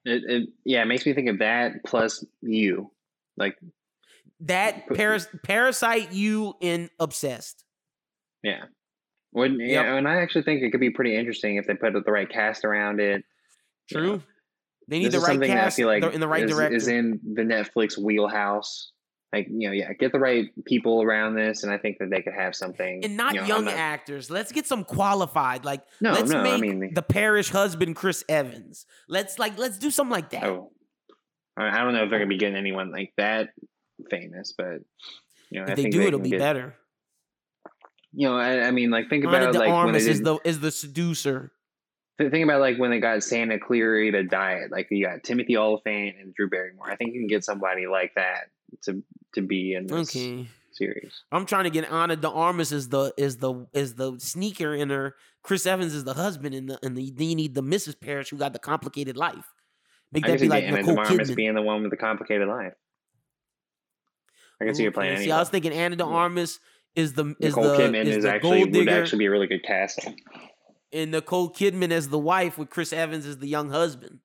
It, 0.04 0.22
it 0.28 0.48
yeah, 0.64 0.82
it 0.82 0.86
makes 0.86 1.04
me 1.06 1.14
think 1.14 1.28
of 1.28 1.38
that 1.40 1.72
plus 1.84 2.24
you, 2.42 2.90
like 3.36 3.56
That 4.40 4.86
Paras- 4.88 5.28
Parasite, 5.44 6.12
you 6.12 6.54
and 6.62 6.90
Obsessed. 7.00 7.64
yeah. 8.42 8.64
When 9.32 9.58
Yep. 9.60 9.68
yeah, 9.68 9.94
and 9.96 10.08
I 10.08 10.22
actually 10.22 10.44
think 10.44 10.62
it 10.62 10.70
could 10.70 10.80
be 10.80 10.90
pretty 10.90 11.14
interesting 11.16 11.56
if 11.56 11.66
they 11.66 11.74
put 11.74 11.92
the 11.92 12.00
right 12.12 12.28
cast 12.28 12.64
around 12.64 13.00
it. 13.00 13.22
you 13.90 14.00
know. 14.00 14.06
True. 14.18 14.22
They 14.88 15.00
need 15.00 15.12
the 15.12 15.20
right 15.20 15.40
cast 15.42 15.78
like 15.80 16.04
in 16.04 16.20
the 16.20 16.28
right 16.28 16.44
is, 16.44 16.50
director. 16.50 16.76
is 16.76 16.88
in 16.88 17.20
the 17.34 17.42
Netflix 17.42 17.98
wheelhouse. 17.98 18.92
Like 19.32 19.48
you 19.50 19.68
know, 19.68 19.72
yeah, 19.72 19.92
get 19.92 20.12
the 20.12 20.20
right 20.20 20.46
people 20.64 21.02
around 21.02 21.34
this, 21.34 21.62
and 21.64 21.72
I 21.72 21.78
think 21.78 21.98
that 21.98 22.10
they 22.10 22.22
could 22.22 22.32
have 22.32 22.54
something. 22.54 23.04
and 23.04 23.16
not 23.16 23.34
you 23.34 23.40
know, 23.42 23.46
young 23.46 23.64
not- 23.66 23.74
actors. 23.74 24.30
Let's 24.30 24.52
get 24.52 24.66
some 24.66 24.84
qualified. 24.84 25.64
Like 25.64 25.82
No, 26.00 26.12
let's 26.12 26.30
no, 26.30 26.38
I 26.40 26.56
make 26.56 26.60
mean- 26.60 26.94
the 26.94 27.02
Parrish 27.02 27.50
husband 27.50 27.96
Chris 27.96 28.24
Evans. 28.28 28.86
Let's 29.08 29.38
like 29.38 29.58
let's 29.58 29.78
do 29.78 29.90
something 29.90 30.12
like 30.12 30.30
that. 30.30 30.44
Oh, 30.44 30.70
I 31.56 31.68
I 31.68 31.84
don't 31.84 31.92
know 31.92 32.04
if 32.04 32.10
they're 32.10 32.20
gonna 32.20 32.28
be 32.28 32.38
getting 32.38 32.56
anyone 32.56 32.92
like 32.92 33.12
that 33.16 33.50
famous, 34.10 34.54
but 34.56 34.78
you 35.50 35.60
know, 35.60 35.66
I 35.66 35.70
if 35.72 35.76
they 35.76 35.90
do, 35.90 35.98
they 35.98 36.06
it'll 36.06 36.20
be 36.20 36.30
get- 36.30 36.38
better. 36.38 36.74
You 38.12 38.28
know, 38.28 38.36
I, 38.36 38.68
I 38.68 38.70
mean, 38.70 38.90
like 38.90 39.10
think 39.10 39.24
about 39.24 39.52
de 39.52 39.58
like 39.58 39.68
when 39.84 39.92
they 39.92 39.98
is 39.98 40.22
the 40.22 40.38
is 40.44 40.60
the 40.60 40.70
seducer. 40.70 41.52
th- 42.18 42.30
think 42.30 42.44
about 42.44 42.60
like 42.60 42.78
when 42.78 42.90
they 42.90 43.00
got 43.00 43.22
Santa 43.22 43.58
Clarita 43.58 44.22
Diet. 44.24 44.70
Like 44.70 44.86
you 44.90 45.04
got 45.04 45.22
Timothy 45.24 45.56
Olyphant 45.56 46.14
and 46.20 46.32
Drew 46.34 46.48
Barrymore. 46.48 46.90
I 46.90 46.96
think 46.96 47.12
you 47.12 47.20
can 47.20 47.26
get 47.26 47.44
somebody 47.44 47.86
like 47.86 48.14
that 48.14 48.44
to 48.82 49.02
to 49.34 49.42
be 49.42 49.74
in 49.74 49.86
this 49.86 50.10
Okay. 50.10 50.48
series. 50.72 51.22
I'm 51.32 51.46
trying 51.46 51.64
to 51.64 51.70
get 51.70 51.90
Ana 51.90 52.16
de 52.16 52.28
Armas 52.30 52.72
is 52.72 52.88
the 52.88 53.12
is 53.16 53.38
the 53.38 53.66
is 53.72 53.94
the 53.94 54.18
sneaker 54.18 54.74
in 54.74 54.90
her. 54.90 55.14
Chris 55.42 55.66
Evans 55.66 55.94
is 55.94 56.04
the 56.04 56.14
husband 56.14 56.54
in 56.54 56.66
the 56.66 56.78
and 56.82 56.96
the, 56.96 57.10
then 57.10 57.28
you 57.30 57.34
need 57.36 57.54
the 57.54 57.62
Mrs. 57.62 57.98
Parrish 58.00 58.30
who 58.30 58.36
got 58.36 58.52
the 58.52 58.58
complicated 58.58 59.16
life. 59.16 59.46
Make 60.12 60.24
I 60.24 60.30
that 60.30 60.40
be 60.40 60.48
like 60.48 60.64
Anna 60.64 60.76
Nicole 60.78 60.96
DeMarmas 60.96 61.30
Kidman. 61.30 61.34
being 61.36 61.54
the 61.54 61.62
one 61.62 61.82
with 61.82 61.90
the 61.90 61.96
complicated 61.96 62.48
life. 62.48 62.74
I 64.60 64.64
can 64.64 64.74
see 64.74 64.82
you 64.84 64.88
Okay, 64.88 64.94
playing 64.94 65.18
See. 65.18 65.30
I 65.30 65.38
was 65.38 65.48
thinking 65.50 65.72
Ana 65.72 65.96
de 65.96 66.04
Armas 66.04 66.60
is 66.94 67.12
the 67.12 67.34
is 67.40 67.54
Nicole 67.56 67.64
the 67.64 67.78
Kidman 67.78 68.04
is, 68.06 68.16
is, 68.18 68.24
the 68.24 68.30
actually 68.34 68.60
gold 68.64 68.74
would 68.74 68.88
actually 68.88 69.18
be 69.18 69.26
a 69.26 69.30
really 69.30 69.46
good 69.46 69.62
casting. 69.64 70.18
and 70.92 71.10
Nicole 71.10 71.50
Kidman 71.52 71.90
as 71.90 72.08
the 72.08 72.18
wife 72.18 72.56
with 72.58 72.70
Chris 72.70 72.92
Evans 72.92 73.26
as 73.26 73.38
the 73.38 73.48
young 73.48 73.70
husband. 73.70 74.20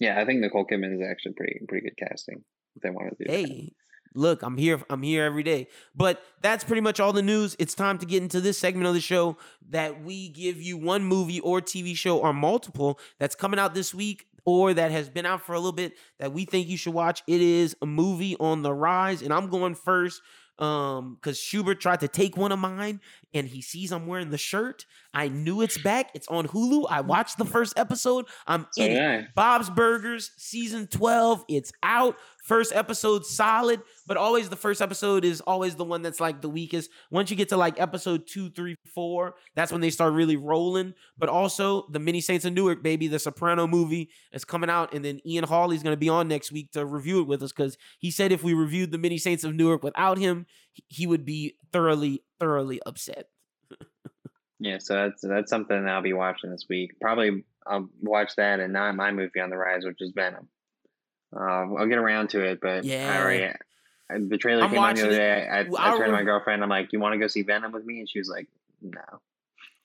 Yeah, 0.00 0.20
I 0.20 0.24
think 0.24 0.40
Nicole 0.40 0.66
Kidman 0.66 0.94
is 0.94 1.02
actually 1.08 1.32
pretty 1.32 1.60
pretty 1.68 1.88
good 1.88 1.96
casting 1.96 2.44
if 2.76 2.82
they 2.82 2.90
want 2.90 3.10
to 3.10 3.24
do. 3.24 3.30
that. 3.30 3.36
Hey, 3.36 3.72
look, 4.14 4.42
I'm 4.42 4.56
here. 4.56 4.80
I'm 4.90 5.02
here 5.02 5.24
every 5.24 5.42
day. 5.42 5.68
But 5.94 6.22
that's 6.42 6.64
pretty 6.64 6.82
much 6.82 7.00
all 7.00 7.12
the 7.12 7.22
news. 7.22 7.56
It's 7.58 7.74
time 7.74 7.98
to 7.98 8.06
get 8.06 8.22
into 8.22 8.40
this 8.40 8.58
segment 8.58 8.86
of 8.86 8.94
the 8.94 9.00
show 9.00 9.36
that 9.70 10.02
we 10.02 10.28
give 10.28 10.60
you 10.60 10.76
one 10.76 11.04
movie 11.04 11.40
or 11.40 11.60
TV 11.60 11.96
show 11.96 12.18
or 12.18 12.32
multiple 12.32 12.98
that's 13.18 13.34
coming 13.34 13.58
out 13.58 13.74
this 13.74 13.94
week 13.94 14.26
or 14.44 14.72
that 14.72 14.90
has 14.90 15.10
been 15.10 15.26
out 15.26 15.42
for 15.42 15.52
a 15.52 15.58
little 15.58 15.72
bit 15.72 15.92
that 16.18 16.32
we 16.32 16.44
think 16.44 16.68
you 16.68 16.76
should 16.76 16.94
watch. 16.94 17.22
It 17.26 17.40
is 17.42 17.76
a 17.82 17.86
movie 17.86 18.34
on 18.40 18.62
the 18.62 18.72
rise, 18.72 19.20
and 19.20 19.32
I'm 19.32 19.48
going 19.50 19.74
first 19.74 20.22
um 20.58 21.14
because 21.14 21.38
Schubert 21.38 21.80
tried 21.80 22.00
to 22.00 22.08
take 22.08 22.36
one 22.36 22.52
of 22.52 22.58
mine 22.58 23.00
and 23.34 23.46
he 23.46 23.62
sees 23.62 23.92
I'm 23.92 24.06
wearing 24.06 24.30
the 24.30 24.38
shirt. 24.38 24.86
I 25.14 25.28
knew 25.28 25.62
it's 25.62 25.78
back. 25.78 26.10
It's 26.14 26.28
on 26.28 26.46
Hulu. 26.46 26.86
I 26.90 27.00
watched 27.00 27.38
the 27.38 27.44
first 27.44 27.78
episode. 27.78 28.26
I'm 28.46 28.66
So 28.72 28.82
in 28.82 28.92
it. 28.92 28.96
Bob's 29.34 29.70
Burgers, 29.70 30.32
season 30.36 30.86
12. 30.86 31.44
It's 31.48 31.72
out. 31.82 32.16
First 32.48 32.72
episode 32.74 33.26
solid, 33.26 33.82
but 34.06 34.16
always 34.16 34.48
the 34.48 34.56
first 34.56 34.80
episode 34.80 35.22
is 35.22 35.42
always 35.42 35.74
the 35.76 35.84
one 35.84 36.00
that's 36.00 36.18
like 36.18 36.40
the 36.40 36.48
weakest. 36.48 36.88
Once 37.10 37.30
you 37.30 37.36
get 37.36 37.50
to 37.50 37.58
like 37.58 37.78
episode 37.78 38.26
two, 38.26 38.48
three, 38.48 38.74
four, 38.94 39.34
that's 39.54 39.70
when 39.70 39.82
they 39.82 39.90
start 39.90 40.14
really 40.14 40.36
rolling. 40.36 40.94
But 41.18 41.28
also 41.28 41.86
the 41.90 41.98
Many 41.98 42.22
Saints 42.22 42.46
of 42.46 42.54
Newark, 42.54 42.82
baby, 42.82 43.06
the 43.06 43.18
Soprano 43.18 43.66
movie 43.66 44.08
is 44.32 44.46
coming 44.46 44.70
out, 44.70 44.94
and 44.94 45.04
then 45.04 45.20
Ian 45.26 45.44
Hawley's 45.44 45.82
gonna 45.82 45.98
be 45.98 46.08
on 46.08 46.26
next 46.26 46.50
week 46.50 46.72
to 46.72 46.86
review 46.86 47.20
it 47.20 47.26
with 47.26 47.42
us 47.42 47.52
because 47.52 47.76
he 47.98 48.10
said 48.10 48.32
if 48.32 48.42
we 48.42 48.54
reviewed 48.54 48.92
the 48.92 48.98
Many 48.98 49.18
Saints 49.18 49.44
of 49.44 49.54
Newark 49.54 49.82
without 49.82 50.16
him, 50.16 50.46
he- 50.88 51.06
would 51.06 51.26
be 51.26 51.56
thoroughly, 51.70 52.24
thoroughly 52.40 52.80
upset. 52.86 53.28
yeah. 54.58 54.78
So 54.78 54.94
that's 54.94 55.20
that's 55.20 55.50
something 55.50 55.86
I'll 55.86 56.00
be 56.00 56.14
watching 56.14 56.50
this 56.50 56.64
week. 56.66 56.92
Probably 56.98 57.44
I'll 57.66 57.90
watch 58.00 58.36
that 58.36 58.58
and 58.58 58.72
not 58.72 58.96
my 58.96 59.12
movie 59.12 59.40
on 59.40 59.50
the 59.50 59.58
rise, 59.58 59.84
which 59.84 60.00
is 60.00 60.12
Venom. 60.14 60.48
Uh, 61.34 61.74
I'll 61.74 61.86
get 61.86 61.98
around 61.98 62.30
to 62.30 62.44
it, 62.44 62.60
but 62.60 62.84
Yeah. 62.84 63.12
I 63.12 63.22
already. 63.22 63.54
The 64.30 64.38
trailer 64.38 64.62
I'm 64.64 64.70
came 64.70 64.78
out 64.78 64.96
the 64.96 65.02
other 65.06 65.16
day. 65.16 65.46
I, 65.46 65.58
I, 65.58 65.60
I 65.60 65.90
turned 65.96 66.06
to 66.06 66.12
my 66.12 66.22
girlfriend. 66.22 66.62
I'm 66.62 66.70
like, 66.70 66.94
"You 66.94 67.00
want 67.00 67.12
to 67.12 67.18
go 67.18 67.26
see 67.26 67.42
Venom 67.42 67.72
with 67.72 67.84
me?" 67.84 67.98
And 68.00 68.08
she 68.08 68.18
was 68.18 68.28
like, 68.30 68.46
"No." 68.82 69.20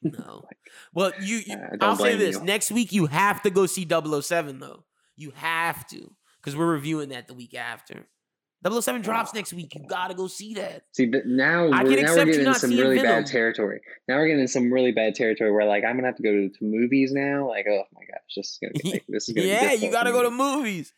No. 0.01 0.43
Well, 0.93 1.11
you, 1.21 1.37
you 1.45 1.55
Uh, 1.55 1.77
I'll 1.81 1.95
say 1.95 2.15
this. 2.17 2.37
you. 2.37 2.43
Next 2.43 2.71
week 2.71 2.91
you 2.91 3.05
have 3.07 3.41
to 3.43 3.49
go 3.49 3.65
see 3.65 3.87
007 3.87 4.59
though. 4.59 4.83
You 5.15 5.31
have 5.31 5.85
to. 5.87 6.11
Because 6.39 6.55
we're 6.57 6.71
reviewing 6.71 7.09
that 7.09 7.27
the 7.27 7.33
week 7.33 7.53
after. 7.55 8.07
007 8.67 9.01
drops 9.01 9.33
next 9.33 9.53
week. 9.53 9.75
You 9.75 9.85
gotta 9.87 10.13
go 10.13 10.27
see 10.27 10.53
that. 10.55 10.83
See, 10.93 11.05
but 11.07 11.25
now 11.25 11.65
I 11.71 11.83
we're, 11.83 12.01
now 12.01 12.15
we're 12.15 12.25
getting 12.25 12.43
not 12.43 12.57
some 12.57 12.71
really 12.71 12.95
Venom. 12.97 13.23
bad 13.23 13.25
territory. 13.27 13.81
Now 14.07 14.17
we're 14.17 14.27
getting 14.27 14.41
into 14.41 14.51
some 14.51 14.71
really 14.71 14.91
bad 14.91 15.15
territory 15.15 15.51
where 15.51 15.65
like 15.65 15.83
I'm 15.83 15.95
gonna 15.95 16.07
have 16.07 16.15
to 16.17 16.23
go 16.23 16.31
to, 16.31 16.49
to 16.49 16.63
movies 16.63 17.11
now. 17.11 17.47
Like, 17.47 17.65
oh 17.69 17.83
my 17.93 18.01
gosh, 18.01 18.21
this 18.35 18.51
is 18.51 18.59
gonna 18.61 18.73
be 18.81 18.91
like, 18.93 19.03
this 19.09 19.27
is 19.29 19.35
gonna 19.35 19.45
be 19.45 19.49
Yeah, 19.53 19.73
you 19.73 19.91
gotta 19.91 20.11
go 20.11 20.23
to 20.23 20.31
movies. 20.31 20.93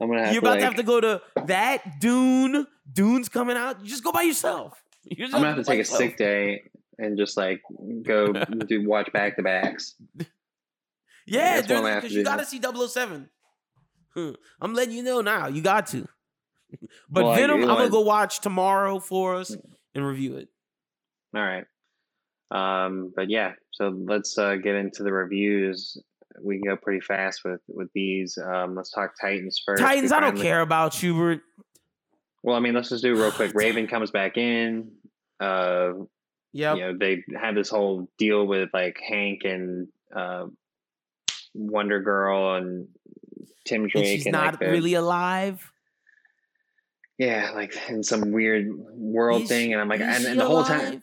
I'm 0.00 0.08
gonna 0.08 0.24
have 0.24 0.32
You're 0.32 0.40
to 0.42 0.46
about 0.46 0.50
like, 0.50 0.60
to 0.60 0.64
have 0.66 0.76
to 0.76 0.82
go 0.82 1.00
to 1.00 1.22
that 1.46 2.00
Dune. 2.00 2.66
Dune's 2.92 3.28
coming 3.28 3.56
out. 3.56 3.80
You 3.82 3.88
just 3.88 4.04
go 4.04 4.12
by 4.12 4.22
yourself. 4.22 4.82
You 5.04 5.16
just 5.16 5.34
I'm 5.34 5.40
gonna 5.40 5.54
have 5.54 5.64
to 5.64 5.68
by 5.68 5.76
take 5.76 5.82
a 5.82 5.84
sick 5.86 6.16
day 6.18 6.64
and 6.98 7.16
just 7.16 7.36
like 7.38 7.62
go 8.02 8.32
do 8.66 8.86
watch 8.86 9.10
back 9.12 9.36
to 9.36 9.42
backs. 9.42 9.94
Yeah, 11.26 11.56
That's 11.60 11.68
what 11.68 11.76
I'm 11.76 11.82
dude, 11.82 11.84
gonna 11.90 11.94
because 12.00 12.12
you 12.14 12.20
do. 12.20 12.24
gotta 12.24 12.44
see 12.46 12.60
007. 12.88 13.28
Hmm. 14.14 14.30
I'm 14.62 14.72
letting 14.72 14.94
you 14.96 15.02
know 15.02 15.20
now. 15.20 15.46
You 15.48 15.60
got 15.60 15.86
to. 15.88 16.08
But 17.10 17.24
Well, 17.24 17.32
I- 17.32 17.36
Venom, 17.36 17.60
you 17.60 17.68
I'm 17.68 17.76
gonna 17.76 17.90
go 17.90 18.00
watch 18.00 18.40
tomorrow 18.40 18.98
for 18.98 19.34
us 19.36 19.54
and 19.94 20.06
review 20.06 20.36
it. 20.36 20.48
All 21.34 21.42
right. 21.42 21.66
Um, 22.50 23.12
but 23.14 23.28
yeah, 23.28 23.52
so 23.72 23.88
let's 23.88 24.38
uh, 24.38 24.56
get 24.56 24.74
into 24.74 25.02
the 25.02 25.12
reviews. 25.12 25.98
We 26.42 26.58
can 26.58 26.68
go 26.68 26.76
pretty 26.76 27.00
fast 27.00 27.42
with 27.44 27.60
with 27.68 27.88
these. 27.94 28.38
Um, 28.38 28.74
let's 28.74 28.90
talk 28.90 29.14
Titans 29.20 29.60
first. 29.64 29.82
Titans, 29.82 30.12
I 30.12 30.20
don't 30.20 30.36
care 30.38 30.60
about 30.60 30.92
Schubert. 30.94 31.40
Well, 32.42 32.56
I 32.56 32.60
mean, 32.60 32.74
let's 32.74 32.88
just 32.90 33.02
do 33.02 33.14
it 33.14 33.18
real 33.20 33.32
quick. 33.32 33.52
Raven 33.54 33.86
comes 33.86 34.10
back 34.10 34.36
in. 34.36 34.92
Uh, 35.40 35.92
Yep. 36.54 36.76
you 36.76 36.82
know, 36.82 36.96
they 36.98 37.22
had 37.38 37.54
this 37.54 37.68
whole 37.68 38.08
deal 38.16 38.46
with 38.46 38.70
like 38.72 38.98
Hank 39.06 39.42
and 39.44 39.88
uh, 40.16 40.46
Wonder 41.54 42.00
Girl 42.00 42.54
and 42.56 42.88
Tim 43.66 43.82
and 43.82 43.90
Drake 43.90 44.06
she's 44.06 44.26
and 44.26 44.32
not 44.32 44.52
like 44.54 44.60
the, 44.60 44.70
really 44.70 44.94
alive. 44.94 45.70
yeah, 47.18 47.50
like 47.54 47.74
in 47.90 48.02
some 48.02 48.32
weird 48.32 48.66
world 48.94 49.42
Is- 49.42 49.48
thing. 49.48 49.72
And 49.72 49.80
I'm 49.80 49.88
like, 49.88 50.00
and, 50.00 50.24
and 50.24 50.40
the 50.40 50.46
whole 50.46 50.64
time, 50.64 50.80
alive? 50.80 51.02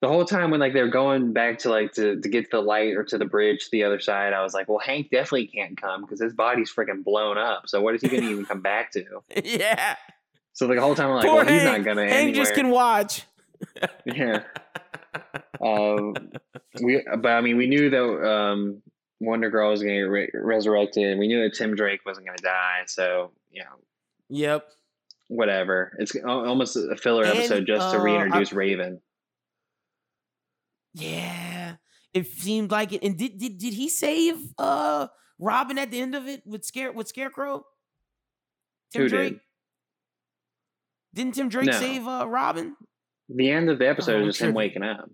The 0.00 0.08
whole 0.08 0.24
time 0.24 0.50
when 0.50 0.60
like 0.60 0.72
they're 0.72 0.88
going 0.88 1.32
back 1.32 1.58
to 1.60 1.68
like 1.70 1.92
to, 1.92 2.20
to 2.20 2.28
get 2.28 2.44
to 2.50 2.56
the 2.56 2.62
light 2.62 2.96
or 2.96 3.04
to 3.04 3.18
the 3.18 3.24
bridge 3.26 3.64
to 3.64 3.70
the 3.70 3.84
other 3.84 4.00
side, 4.00 4.32
I 4.32 4.42
was 4.42 4.54
like, 4.54 4.68
well, 4.68 4.78
Hank 4.78 5.10
definitely 5.10 5.46
can't 5.48 5.76
come 5.80 6.02
because 6.02 6.20
his 6.20 6.32
body's 6.32 6.72
freaking 6.72 7.04
blown 7.04 7.36
up. 7.38 7.68
So 7.68 7.80
what 7.82 7.94
is 7.94 8.00
he 8.02 8.08
going 8.08 8.22
to 8.22 8.30
even 8.30 8.44
come 8.46 8.62
back 8.62 8.92
to? 8.92 9.04
yeah. 9.44 9.96
So 10.52 10.66
the 10.66 10.80
whole 10.80 10.94
time 10.94 11.08
I'm 11.10 11.16
like, 11.16 11.26
Poor 11.26 11.44
well, 11.44 11.46
he's 11.52 11.64
not 11.64 11.84
going 11.84 11.96
to 11.98 12.02
Hank 12.04 12.14
anywhere. 12.14 12.34
just 12.34 12.54
can 12.54 12.70
watch. 12.70 13.24
yeah. 14.06 14.42
Um, 15.62 16.14
we, 16.82 17.04
but 17.18 17.32
I 17.32 17.40
mean, 17.42 17.58
we 17.58 17.66
knew 17.66 17.90
that 17.90 18.02
um, 18.26 18.80
Wonder 19.20 19.50
Girl 19.50 19.70
was 19.70 19.82
going 19.82 19.94
to 19.94 20.00
get 20.00 20.08
re- 20.08 20.30
resurrected, 20.32 21.04
and 21.04 21.20
we 21.20 21.26
knew 21.28 21.42
that 21.42 21.54
Tim 21.54 21.74
Drake 21.74 22.00
wasn't 22.06 22.26
going 22.26 22.38
to 22.38 22.42
die. 22.44 22.82
So 22.86 23.32
you 23.50 23.62
know, 23.62 23.68
Yep. 24.30 24.66
whatever. 25.28 25.94
It's 25.98 26.16
almost 26.24 26.76
a 26.76 26.96
filler 26.96 27.24
And, 27.24 27.38
episode 27.38 27.66
just 27.66 27.92
to 27.92 27.98
uh, 28.00 28.02
reintroduce 28.02 28.52
I- 28.52 28.56
Raven. 28.56 29.00
Yeah. 30.94 31.76
It 32.12 32.26
seemed 32.26 32.70
like 32.70 32.92
it. 32.92 33.02
And 33.02 33.16
did 33.16 33.38
did 33.38 33.58
did 33.58 33.74
he 33.74 33.88
save 33.88 34.36
uh 34.58 35.08
Robin 35.38 35.78
at 35.78 35.90
the 35.90 36.00
end 36.00 36.14
of 36.14 36.26
it 36.26 36.42
with 36.46 36.64
scare 36.64 36.92
with 36.92 37.08
Scarecrow? 37.08 37.64
Tim 38.92 39.02
Who? 39.02 39.08
Drake. 39.08 39.40
Didn't 41.14 41.34
Tim 41.34 41.48
Drake 41.48 41.66
No. 41.66 41.72
save 41.72 42.06
uh 42.06 42.26
Robin? 42.28 42.76
The 43.28 43.50
end 43.50 43.70
of 43.70 43.78
the 43.78 43.88
episode 43.88 44.22
Oh, 44.22 44.26
is 44.26 44.34
just 44.36 44.40
him 44.40 44.54
waking 44.54 44.82
up. 44.82 45.08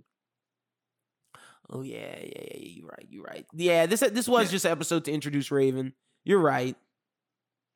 Oh 1.68 1.82
yeah, 1.82 2.16
yeah, 2.18 2.24
yeah, 2.24 2.42
yeah. 2.54 2.68
You're 2.68 2.86
right. 2.88 3.06
You're 3.10 3.24
right. 3.24 3.46
Yeah, 3.52 3.86
this 3.86 4.00
this 4.00 4.28
was 4.28 4.46
Yeah. 4.46 4.52
just 4.52 4.64
an 4.64 4.72
episode 4.72 5.04
to 5.06 5.12
introduce 5.12 5.50
Raven. 5.50 5.92
You're 6.24 6.40
right. 6.40 6.76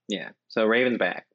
Yeah. 0.08 0.30
So 0.48 0.64
Raven's 0.66 0.98
back. 0.98 1.26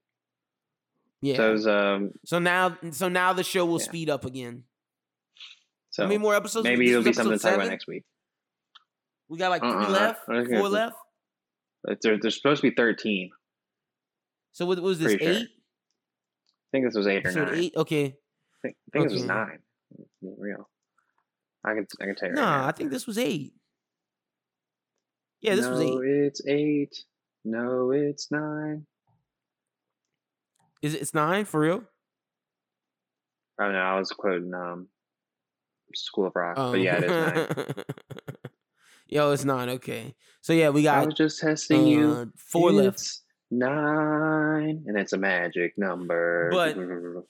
Yeah. 1.21 1.35
So 1.37 1.57
So, 1.57 2.09
it's, 2.23 2.33
um, 2.33 2.43
now, 2.43 2.77
so 2.91 3.09
now 3.09 3.33
the 3.33 3.43
show 3.43 3.65
will 3.65 3.79
Yeah. 3.79 3.85
speed 3.85 4.09
up 4.09 4.25
again. 4.25 4.63
So 5.95 6.03
How 6.03 6.09
many 6.09 6.17
more 6.17 6.35
episodes? 6.35 6.65
maybe 6.65 6.89
it'll 6.89 7.03
be 7.03 7.13
something 7.13 7.37
to 7.37 7.41
talk 7.41 7.55
about 7.55 7.69
next 7.69 7.87
week. 7.87 8.03
We 9.29 9.37
got 9.37 9.49
like 9.49 9.61
3 9.61 9.71
Uh-uh, 9.71 9.89
left, 9.89 10.19
I 10.27 10.43
think 10.43 10.49
four 10.59 10.67
left. 10.69 10.95
There, 12.01 12.17
there's 12.21 12.35
supposed 12.35 12.61
to 12.61 12.69
be 12.69 12.75
thirteen. 12.75 13.29
So 14.51 14.65
what 14.65 14.79
was 14.81 14.99
this? 14.99 15.13
Pretty 15.15 15.23
sure. 15.25 15.33
Eight? 15.35 15.47
I 15.47 16.69
think 16.73 16.85
this 16.85 16.95
was 16.95 17.07
eight 17.07 17.25
or 17.25 17.29
Episode 17.29 17.45
nine. 17.51 17.55
eight. 17.59 17.73
Okay. 17.77 18.15
think, 18.61 18.75
I 18.75 18.91
think 18.91 19.05
this 19.05 19.13
was 19.13 19.23
nine. 19.23 19.59
be 20.21 20.29
Real. 20.37 20.67
I 21.63 21.73
can 21.75 21.87
I 22.01 22.05
can 22.05 22.15
tell 22.15 22.29
you. 22.29 22.35
right 22.35 22.41
Nah, 22.41 22.61
now. 22.61 22.67
I 22.67 22.71
think 22.73 22.91
this 22.91 23.07
was 23.07 23.17
eight. 23.17 23.53
Yeah, 25.41 25.55
this 25.55 25.65
was 25.67 25.79
no, 25.79 26.01
eight. 26.03 26.09
it's 26.09 26.41
eight. 26.47 26.95
No, 27.45 27.91
it's 27.91 28.29
nine. 28.31 28.85
Is 30.81 30.93
it? 30.93 31.01
It's 31.01 31.13
nine 31.13 31.45
for 31.45 31.59
real? 31.61 31.83
Oh 33.61 33.71
no, 33.71 33.77
I 33.77 33.97
was 33.97 34.09
quoting 34.11 34.53
um, 34.53 34.87
School 35.93 36.27
of 36.27 36.35
Rock, 36.35 36.57
Um, 36.57 36.71
but 36.71 36.81
yeah, 36.81 36.97
it 36.97 37.03
is 37.03 37.09
nine. 37.11 37.73
Yo, 39.07 39.31
it's 39.31 39.45
nine. 39.45 39.69
Okay, 39.69 40.15
so 40.41 40.51
yeah, 40.53 40.69
we 40.69 40.83
got. 40.83 41.03
I 41.03 41.05
was 41.05 41.13
just 41.15 41.39
testing 41.39 41.85
you. 41.87 42.11
uh, 42.11 42.25
four 42.37 42.71
left. 42.71 42.95
It's 42.95 43.21
nine, 43.51 44.83
and 44.87 44.97
it's 44.97 45.13
a 45.13 45.17
magic 45.17 45.77
number. 45.77 46.49
But- 46.51 46.75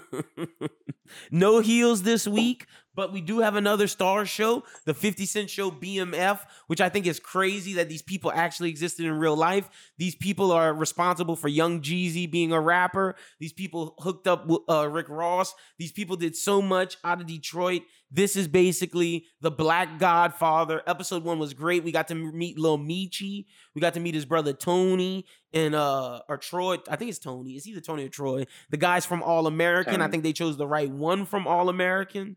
no 1.30 1.60
heels 1.60 2.02
this 2.02 2.26
week, 2.26 2.66
but 2.94 3.12
we 3.12 3.20
do 3.20 3.40
have 3.40 3.56
another 3.56 3.86
star 3.86 4.26
show, 4.26 4.64
the 4.84 4.94
50 4.94 5.24
Cent 5.26 5.50
Show 5.50 5.70
BMF, 5.70 6.40
which 6.66 6.80
I 6.80 6.88
think 6.88 7.06
is 7.06 7.18
crazy 7.18 7.74
that 7.74 7.88
these 7.88 8.02
people 8.02 8.30
actually 8.32 8.70
existed 8.70 9.06
in 9.06 9.12
real 9.12 9.36
life. 9.36 9.68
These 9.98 10.14
people 10.14 10.52
are 10.52 10.74
responsible 10.74 11.36
for 11.36 11.48
Young 11.48 11.80
Jeezy 11.80 12.30
being 12.30 12.52
a 12.52 12.60
rapper. 12.60 13.16
These 13.40 13.52
people 13.52 13.94
hooked 13.98 14.26
up 14.26 14.46
with 14.46 14.60
uh, 14.68 14.88
Rick 14.88 15.08
Ross. 15.08 15.54
These 15.78 15.92
people 15.92 16.16
did 16.16 16.36
so 16.36 16.60
much 16.60 16.96
out 17.04 17.20
of 17.20 17.26
Detroit. 17.26 17.82
This 18.14 18.36
is 18.36 18.46
basically 18.46 19.24
the 19.40 19.50
Black 19.50 19.98
Godfather. 19.98 20.82
Episode 20.86 21.24
one 21.24 21.38
was 21.38 21.54
great. 21.54 21.82
We 21.82 21.92
got 21.92 22.08
to 22.08 22.14
meet 22.14 22.58
Lil 22.58 22.76
Meech. 22.76 23.22
We 23.22 23.80
got 23.80 23.94
to 23.94 24.00
meet 24.00 24.14
his 24.14 24.26
brother 24.26 24.52
Tony 24.52 25.24
and 25.54 25.74
uh 25.74 26.20
or 26.28 26.36
Troy. 26.36 26.76
I 26.90 26.96
think 26.96 27.08
it's 27.08 27.18
Tony. 27.18 27.52
It's 27.52 27.66
either 27.66 27.80
Tony 27.80 28.04
or 28.04 28.10
Troy. 28.10 28.44
The 28.68 28.76
guys 28.76 29.06
from 29.06 29.22
All 29.22 29.46
American. 29.46 30.02
I 30.02 30.08
think 30.08 30.24
they 30.24 30.34
chose 30.34 30.58
the 30.58 30.66
right 30.66 30.90
one 30.90 31.24
from 31.24 31.46
All 31.46 31.70
American, 31.70 32.22
and 32.22 32.36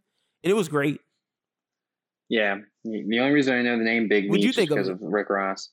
it 0.51 0.53
was 0.53 0.69
great. 0.69 1.01
yeah, 2.29 2.57
the 2.83 3.03
the 3.07 3.19
only 3.19 3.33
reason 3.33 3.55
I 3.55 3.61
know 3.61 3.77
the 3.77 3.83
name 3.83 4.07
Big 4.07 4.29
Meech 4.31 4.45
is 4.45 4.55
think 4.55 4.71
of 4.71 4.77
because 4.77 4.87
of 4.87 4.99
Rick 5.01 5.29
Ross. 5.29 5.69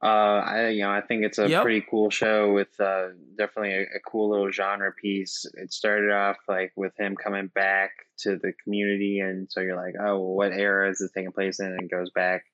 Uh, 0.00 0.06
I 0.06 0.68
you 0.68 0.82
know 0.82 0.90
I 0.90 1.00
think 1.00 1.24
it's 1.24 1.38
a 1.38 1.48
Yep. 1.48 1.62
pretty 1.62 1.84
cool 1.90 2.08
show 2.10 2.52
with 2.52 2.68
uh, 2.80 3.08
definitely 3.36 3.72
a, 3.74 3.82
a 3.82 4.00
cool 4.06 4.30
little 4.30 4.50
genre 4.52 4.92
piece. 4.92 5.44
It 5.54 5.72
started 5.72 6.12
off 6.12 6.36
like 6.48 6.72
with 6.76 6.92
him 6.96 7.16
coming 7.16 7.48
back 7.48 7.90
to 8.18 8.36
the 8.36 8.52
community, 8.62 9.18
and 9.20 9.50
so 9.50 9.60
you're 9.60 9.76
like, 9.76 9.94
oh, 10.00 10.18
well, 10.20 10.34
what 10.34 10.52
era 10.52 10.88
is 10.90 10.98
this 11.00 11.10
taking 11.12 11.32
place 11.32 11.58
in? 11.58 11.66
And 11.66 11.82
it 11.82 11.90
goes 11.90 12.10
back 12.10 12.44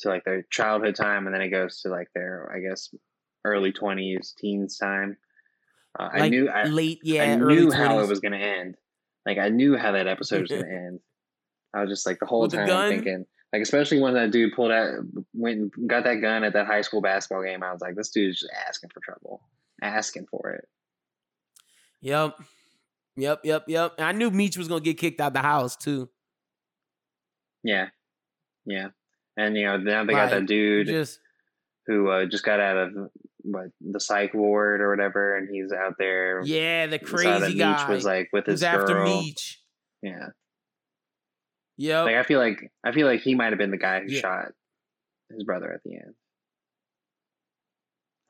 to 0.00 0.08
like 0.08 0.24
their 0.24 0.42
childhood 0.50 0.94
time, 0.94 1.26
and 1.26 1.34
then 1.34 1.42
it 1.42 1.50
goes 1.50 1.82
to 1.82 1.88
like 1.90 2.08
their 2.14 2.50
I 2.54 2.60
guess 2.60 2.94
early 3.44 3.72
twenties, 3.72 4.34
teens 4.38 4.78
time. 4.78 5.18
Uh, 5.98 6.08
I 6.12 6.28
knew 6.28 6.48
I, 6.48 6.64
late, 6.64 7.00
yeah, 7.02 7.24
I 7.24 7.34
knew 7.36 7.70
how 7.72 7.96
20s. 7.98 8.04
it 8.04 8.08
was 8.08 8.20
going 8.20 8.32
to 8.32 8.38
end. 8.38 8.76
Like 9.26 9.38
I 9.38 9.48
knew 9.48 9.76
how 9.76 9.92
that 9.92 10.06
episode 10.06 10.42
was 10.42 10.50
going 10.50 10.62
to 10.68 10.70
end. 10.70 11.00
I 11.74 11.80
was 11.82 11.90
just 11.90 12.06
like 12.06 12.18
the 12.18 12.26
whole 12.26 12.42
With 12.42 12.52
time 12.52 12.66
gun? 12.66 12.88
thinking, 12.90 13.26
like 13.52 13.62
especially 13.62 14.00
when 14.00 14.14
that 14.14 14.30
dude 14.30 14.54
pulled 14.54 14.72
out, 14.72 14.96
went 15.32 15.58
and 15.58 15.88
got 15.88 16.04
that 16.04 16.16
gun 16.16 16.44
at 16.44 16.52
that 16.52 16.66
high 16.66 16.82
school 16.82 17.00
basketball 17.00 17.44
game. 17.44 17.62
I 17.62 17.72
was 17.72 17.80
like, 17.80 17.94
this 17.94 18.10
dude's 18.10 18.40
just 18.40 18.52
asking 18.68 18.90
for 18.92 19.00
trouble, 19.00 19.42
asking 19.82 20.26
for 20.30 20.50
it. 20.50 20.68
Yep. 22.02 22.38
Yep, 23.16 23.40
yep, 23.42 23.64
yep. 23.66 23.94
And 23.98 24.06
I 24.06 24.12
knew 24.12 24.30
Meech 24.30 24.56
was 24.56 24.68
gonna 24.68 24.80
get 24.80 24.96
kicked 24.96 25.20
out 25.20 25.32
the 25.32 25.40
house 25.40 25.76
too. 25.76 26.08
Yeah, 27.64 27.88
yeah. 28.64 28.88
And 29.36 29.56
you 29.56 29.66
know 29.66 29.76
now 29.76 30.04
they 30.04 30.12
got 30.12 30.30
Like, 30.30 30.40
that 30.40 30.46
dude 30.46 30.86
Just 30.86 31.18
who 31.86 32.08
uh, 32.10 32.26
just 32.26 32.44
got 32.44 32.60
out 32.60 32.76
of 32.76 33.10
what 33.42 33.70
the 33.80 33.98
psych 33.98 34.34
ward 34.34 34.80
or 34.80 34.90
whatever, 34.90 35.36
and 35.36 35.48
he's 35.52 35.72
out 35.72 35.94
there. 35.98 36.42
yeah, 36.44 36.86
the 36.86 36.98
crazy 36.98 37.54
Meech 37.56 37.88
was 37.88 38.04
like 38.04 38.28
with 38.32 38.46
his 38.46 38.62
after 38.62 38.94
girl. 38.94 39.08
Meech. 39.08 39.60
Yeah, 40.02 40.28
Yep. 41.78 42.04
like 42.06 42.14
I 42.16 42.22
feel 42.24 42.38
like 42.40 42.72
I 42.84 42.92
feel 42.92 43.06
like 43.06 43.20
he 43.20 43.34
might 43.34 43.50
have 43.52 43.58
been 43.58 43.70
the 43.70 43.76
guy 43.78 44.00
who 44.00 44.10
Yeah. 44.12 44.20
shot 44.20 44.44
his 45.30 45.44
brother 45.44 45.72
at 45.72 45.80
the 45.84 45.94
end. 45.94 46.14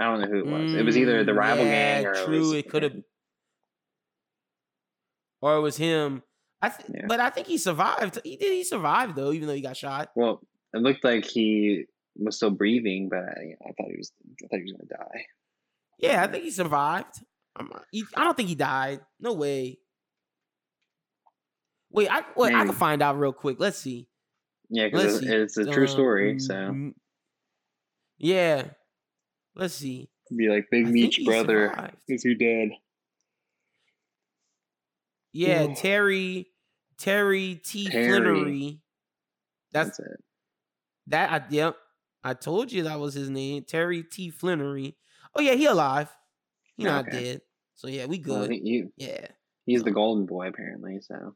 I 0.00 0.04
don't 0.04 0.20
know 0.20 0.26
who 0.28 0.38
it 0.38 0.46
was. 0.46 0.74
it 0.74 0.84
was 0.84 0.96
either 0.96 1.24
the 1.24 1.32
Mm, 1.32 1.38
rival 1.38 1.64
yeah, 1.64 2.02
gang 2.02 2.06
or 2.06 2.14
true, 2.24 2.34
it, 2.36 2.38
was 2.40 2.52
it 2.54 2.70
coulda- 2.70 2.88
him. 2.90 3.04
or 5.40 5.56
it 5.56 5.60
was 5.60 5.76
him. 5.76 6.22
I 6.60 6.68
th- 6.70 6.88
Yeah. 6.92 7.06
but 7.06 7.20
I 7.20 7.30
think 7.30 7.46
he 7.46 7.58
survived. 7.58 8.18
He 8.24 8.36
did. 8.36 8.52
He 8.52 8.64
survived 8.64 9.16
though, 9.16 9.32
even 9.32 9.48
though 9.48 9.54
he 9.54 9.60
got 9.60 9.76
shot. 9.76 10.10
Well, 10.14 10.40
it 10.74 10.78
looked 10.82 11.04
like 11.04 11.24
he 11.24 11.84
was 12.16 12.36
still 12.36 12.50
breathing, 12.50 13.08
but 13.08 13.20
I, 13.20 13.54
I 13.64 13.72
thought 13.76 13.90
he 13.90 13.96
was. 13.96 14.12
I 14.42 14.46
thought 14.48 14.56
he 14.58 14.62
was 14.64 14.72
gonna 14.72 15.04
die. 15.04 15.24
Yeah, 15.98 16.22
I 16.22 16.26
think 16.26 16.44
he 16.44 16.50
survived. 16.50 17.24
He, 17.90 18.04
I 18.16 18.22
don't 18.24 18.36
think 18.36 18.48
he 18.48 18.54
died. 18.54 19.00
No 19.18 19.32
way. 19.32 19.78
Wait, 21.90 22.08
I 22.10 22.22
wait. 22.36 22.54
I 22.54 22.64
can 22.64 22.72
find 22.74 23.02
out 23.02 23.18
real 23.18 23.32
quick. 23.32 23.58
Let's 23.58 23.78
see. 23.78 24.08
Yeah, 24.70 24.88
because 24.88 25.22
it's, 25.22 25.56
it's 25.56 25.56
a 25.56 25.72
true 25.72 25.86
story. 25.86 26.32
Um, 26.32 26.38
So 26.40 26.54
mm, 26.54 26.94
yeah. 28.18 28.64
Let's 29.54 29.74
see. 29.74 30.08
be 30.36 30.48
like 30.48 30.68
Big 30.70 30.86
Meech 30.86 31.20
brother 31.24 31.70
survived. 31.74 31.96
is 32.08 32.22
who 32.22 32.34
dead. 32.34 32.70
Yeah, 35.32 35.64
Ooh. 35.66 35.74
Terry 35.74 36.46
Terry 36.98 37.60
T 37.64 37.88
Terry. 37.88 38.80
That's 39.72 39.88
That's 39.96 39.98
it. 40.00 40.24
that. 41.08 41.30
I, 41.30 41.44
yep, 41.50 41.76
I 42.24 42.34
told 42.34 42.72
you 42.72 42.84
that 42.84 42.98
was 42.98 43.14
his 43.14 43.30
name, 43.30 43.64
Terry 43.64 44.02
T 44.02 44.30
Flenory. 44.30 44.94
Oh 45.34 45.40
yeah, 45.40 45.54
he 45.54 45.66
alive. 45.66 46.10
He 46.76 46.84
not 46.84 47.08
Okay. 47.08 47.22
dead. 47.24 47.40
So 47.74 47.88
yeah, 47.88 48.06
we 48.06 48.22
Well, 48.24 48.42
good. 48.42 48.50
he, 48.52 48.60
he- 48.96 49.06
yeah. 49.06 49.26
he's 49.66 49.82
the 49.82 49.90
golden 49.90 50.26
boy 50.26 50.48
apparently. 50.48 51.00
So 51.00 51.34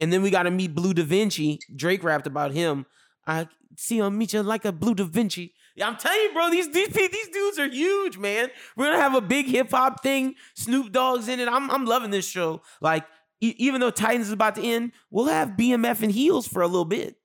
And 0.00 0.12
then 0.12 0.22
we 0.22 0.30
got 0.30 0.42
to 0.44 0.50
meet 0.50 0.74
Bleu 0.74 0.92
DaVinci. 0.94 1.58
Drake 1.74 2.02
rapped 2.02 2.26
about 2.26 2.52
him. 2.52 2.86
I 3.26 3.48
see 3.76 3.98
him 3.98 4.18
meet 4.18 4.32
you 4.32 4.42
like 4.42 4.64
a 4.64 4.72
Bleu 4.72 4.94
DaVinci. 4.94 5.52
Yeah, 5.76 5.88
I'm 5.88 5.96
telling 5.96 6.20
you, 6.20 6.32
bro, 6.32 6.50
these 6.50 6.70
these 6.70 6.88
these 6.88 7.28
dudes 7.28 7.58
are 7.58 7.68
huge, 7.68 8.16
man. 8.18 8.48
We're 8.76 8.86
gonna 8.86 8.98
have 9.02 9.14
a 9.14 9.20
big 9.20 9.46
hip 9.46 9.70
hop 9.70 10.02
thing. 10.02 10.34
Snoop 10.54 10.92
Dogg's 10.92 11.26
in 11.28 11.40
it. 11.40 11.48
I'm 11.48 11.70
I'm 11.70 11.84
loving 11.84 12.10
this 12.10 12.28
show. 12.28 12.62
Like 12.80 13.04
e- 13.40 13.54
even 13.58 13.80
though 13.80 13.90
Titans 13.90 14.26
is 14.28 14.32
about 14.32 14.54
to 14.56 14.62
end, 14.62 14.92
we'll 15.10 15.26
have 15.26 15.50
BMF 15.50 16.02
and 16.02 16.12
Heels 16.12 16.46
for 16.46 16.62
a 16.62 16.66
little 16.68 16.84
bit. 16.84 17.16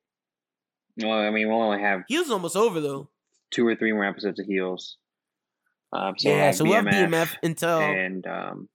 well, 0.98 1.12
I 1.20 1.30
mean, 1.30 1.48
we'll 1.48 1.62
only 1.62 1.80
have 1.82 2.02
Heels 2.08 2.32
almost 2.32 2.56
over 2.56 2.80
though. 2.80 3.10
two 3.52 3.68
or 3.68 3.76
three 3.76 3.92
more 3.94 4.06
episodes 4.06 4.40
of 4.40 4.46
Heels. 4.48 4.98
Um, 5.94 6.16
so 6.18 6.30
we'll 6.30 6.38
yeah, 6.38 6.46
have 6.46 6.56
so 6.56 6.64
we'll 6.66 6.74
have 6.74 6.86
BMF 6.86 7.36
until 7.44 7.80
and 7.80 8.26
um, 8.26 8.70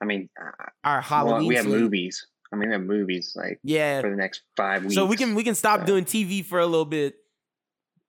I 0.00 0.04
mean, 0.06 0.28
our 0.38 0.54
well, 0.84 1.00
Halloween. 1.02 1.48
we 1.48 1.54
have 1.56 1.66
movies. 1.66 2.26
I 2.52 2.56
mean, 2.56 2.68
we 2.68 2.74
have 2.74 2.82
movies 2.82 3.34
like 3.36 3.60
Yeah. 3.62 4.00
for 4.00 4.10
the 4.10 4.16
next 4.16 4.42
five 4.56 4.82
weeks. 4.82 4.94
So 4.94 5.04
we 5.06 5.16
can 5.16 5.34
we 5.34 5.42
can 5.44 5.54
stop 5.54 5.80
so- 5.80 5.86
doing 5.86 6.04
TV 6.04 6.42
for 6.44 6.58
a 6.60 6.66
little 6.66 6.84
bit. 6.84 7.16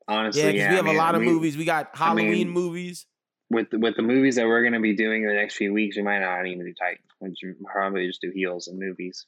honestly, 0.08 0.42
Yeah, 0.42 0.50
yeah, 0.50 0.54
we 0.70 0.74
I 0.74 0.76
have 0.78 0.86
mean, 0.86 0.96
a 0.96 0.98
lot 0.98 1.14
of 1.16 1.22
we- 1.22 1.28
movies. 1.28 1.56
We 1.58 1.66
got 1.66 1.90
I 1.94 2.14
mean, 2.16 2.26
Halloween 2.26 2.50
movies. 2.50 3.06
with 3.52 3.68
with 3.74 3.96
the 3.96 4.02
movies 4.02 4.36
that 4.38 4.48
we're 4.48 4.62
going 4.62 4.74
to 4.74 4.80
be 4.80 4.96
doing 4.96 5.24
in 5.24 5.28
the 5.28 5.36
next 5.36 5.56
few 5.56 5.72
weeks, 5.74 5.98
we 5.98 6.04
might 6.04 6.20
not 6.20 6.48
even 6.48 6.66
do 6.66 6.74
Titans. 6.74 7.40
We 7.44 7.54
probably 7.66 8.08
just 8.08 8.22
do 8.22 8.32
heels 8.34 8.68
and 8.68 8.80
movies. 8.80 9.26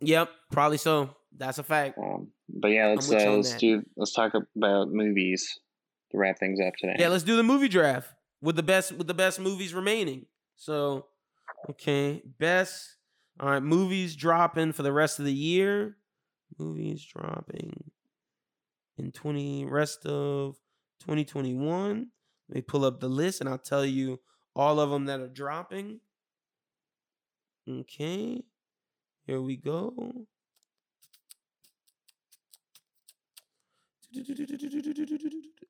Yep, 0.00 0.30
probably 0.50 0.78
so. 0.78 1.10
That's 1.36 1.58
a 1.58 1.62
fact. 1.62 1.98
Um, 1.98 2.28
but 2.48 2.68
yeah, 2.68 2.88
let's 2.88 3.10
uh, 3.10 3.32
let's 3.36 3.52
that. 3.52 3.60
do 3.60 3.82
let's 3.96 4.12
talk 4.12 4.32
about 4.56 4.88
movies 4.92 5.58
to 6.12 6.18
wrap 6.18 6.38
things 6.38 6.60
up 6.60 6.74
today. 6.78 6.96
Yeah, 6.98 7.08
let's 7.08 7.24
do 7.24 7.36
the 7.36 7.42
movie 7.42 7.68
draft 7.68 8.08
with 8.40 8.56
the 8.56 8.62
best 8.62 8.92
with 8.92 9.06
the 9.08 9.14
best 9.14 9.40
movies 9.40 9.74
remaining. 9.74 10.26
So, 10.56 11.06
okay, 11.70 12.22
best. 12.38 12.96
All 13.40 13.50
right, 13.50 13.62
movies 13.62 14.14
dropping 14.14 14.72
for 14.72 14.82
the 14.82 14.92
rest 14.92 15.18
of 15.18 15.24
the 15.24 15.32
year. 15.32 15.96
Movies 16.58 17.04
dropping 17.04 17.90
in 18.96 19.10
twenty 19.10 19.64
rest 19.64 20.06
of 20.06 20.56
twenty 21.00 21.24
twenty 21.24 21.54
one. 21.54 22.08
Let 22.48 22.56
me 22.56 22.62
pull 22.62 22.84
up 22.84 23.00
the 23.00 23.08
list 23.08 23.40
and 23.40 23.48
I'll 23.48 23.58
tell 23.58 23.84
you 23.84 24.20
all 24.54 24.78
of 24.78 24.90
them 24.90 25.06
that 25.06 25.20
are 25.20 25.28
dropping. 25.28 26.00
Okay, 27.68 28.44
here 29.26 29.40
we 29.40 29.56
go. 29.56 30.26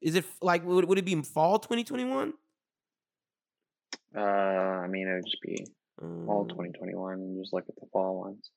Is 0.03 0.17
it 0.17 0.25
like 0.43 0.67
would, 0.67 0.85
would 0.85 0.99
it 0.99 1.05
be 1.05 1.13
in 1.13 1.23
fall 1.23 1.59
2021? 1.59 2.35
Uh, 4.15 4.21
I 4.21 4.87
mean, 4.87 5.09
it 5.09 5.15
would 5.15 5.25
just 5.25 5.41
be 5.41 5.67
all 6.03 6.43
Um, 6.43 6.49
2021 6.49 7.15
and 7.15 7.41
just 7.43 7.53
look 7.53 7.65
at 7.69 7.75
the 7.77 7.87
fall 7.93 8.21
ones. 8.21 8.51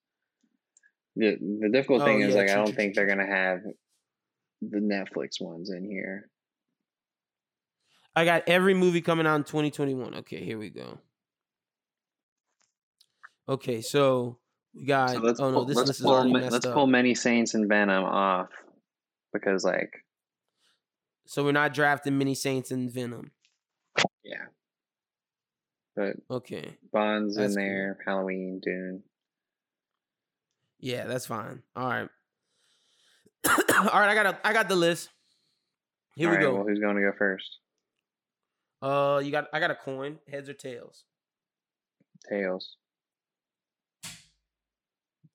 The 1.16 1.38
the 1.62 1.70
difficult 1.70 2.02
Oh, 2.02 2.06
thing 2.06 2.22
is 2.22 2.34
yeah, 2.34 2.42
like 2.42 2.50
I 2.50 2.56
don't 2.56 2.76
think 2.76 2.96
they're 2.96 3.08
gonna 3.08 3.26
have 3.28 3.60
the 4.62 4.78
Netflix 4.80 5.40
ones 5.42 5.70
in 5.70 5.84
here. 5.84 6.30
I 8.16 8.26
got 8.26 8.44
every 8.48 8.74
movie 8.74 9.02
coming 9.02 9.28
out 9.28 9.36
in 9.36 9.44
2021. 9.44 10.16
Okay, 10.16 10.44
here 10.44 10.58
we 10.58 10.70
go. 10.70 11.00
Okay, 13.50 13.82
so 13.82 14.38
we 14.74 14.86
got. 14.86 15.12
So 15.12 15.20
let's 15.20 15.40
oh 15.40 15.50
no, 15.52 15.58
pull, 15.58 15.66
this 15.66 15.78
let's 15.78 15.88
list 15.90 16.00
is 16.00 16.04
pull, 16.06 16.14
already 16.16 16.34
messed 16.34 16.52
let's 16.52 16.66
up. 16.66 16.74
pull 16.74 16.88
Many 16.88 17.16
Saints 17.16 17.54
and 17.54 17.68
Venom 17.70 18.04
off 18.04 18.50
because 19.34 19.64
like 19.64 19.92
so 21.26 21.44
we're 21.44 21.52
not 21.52 21.74
drafting 21.74 22.18
many 22.18 22.36
Saints 22.36 22.72
and 22.72 22.92
Venom. 22.92 23.32
yeah, 24.24 24.46
but 25.98 26.16
Okay. 26.30 26.78
Bond's 26.94 27.36
That's 27.36 27.56
in 27.56 27.62
cool. 27.62 27.68
there. 27.68 27.98
Halloween, 28.06 28.62
Dune. 28.64 29.04
Yeah, 30.80 31.06
that's 31.08 31.26
fine. 31.26 31.64
All 31.76 31.88
right. 31.88 32.08
All 33.48 34.00
right, 34.00 34.10
I 34.10 34.14
got 34.16 34.26
a, 34.28 34.40
I 34.48 34.54
got 34.54 34.70
the 34.70 34.76
list. 34.76 35.10
Here 36.16 36.28
All 36.28 36.32
we 36.32 36.38
right, 36.38 36.44
go. 36.44 36.56
Well, 36.56 36.66
who's 36.68 36.80
going 36.80 36.96
to 36.96 37.02
go 37.02 37.12
first? 37.18 37.58
Uh, 38.82 39.20
you 39.24 39.32
got 39.32 39.48
I 39.52 39.60
got 39.60 39.72
a 39.72 39.76
coin, 39.76 40.20
heads 40.30 40.50
or 40.50 40.54
tails. 40.54 41.04
Tails. 42.30 42.76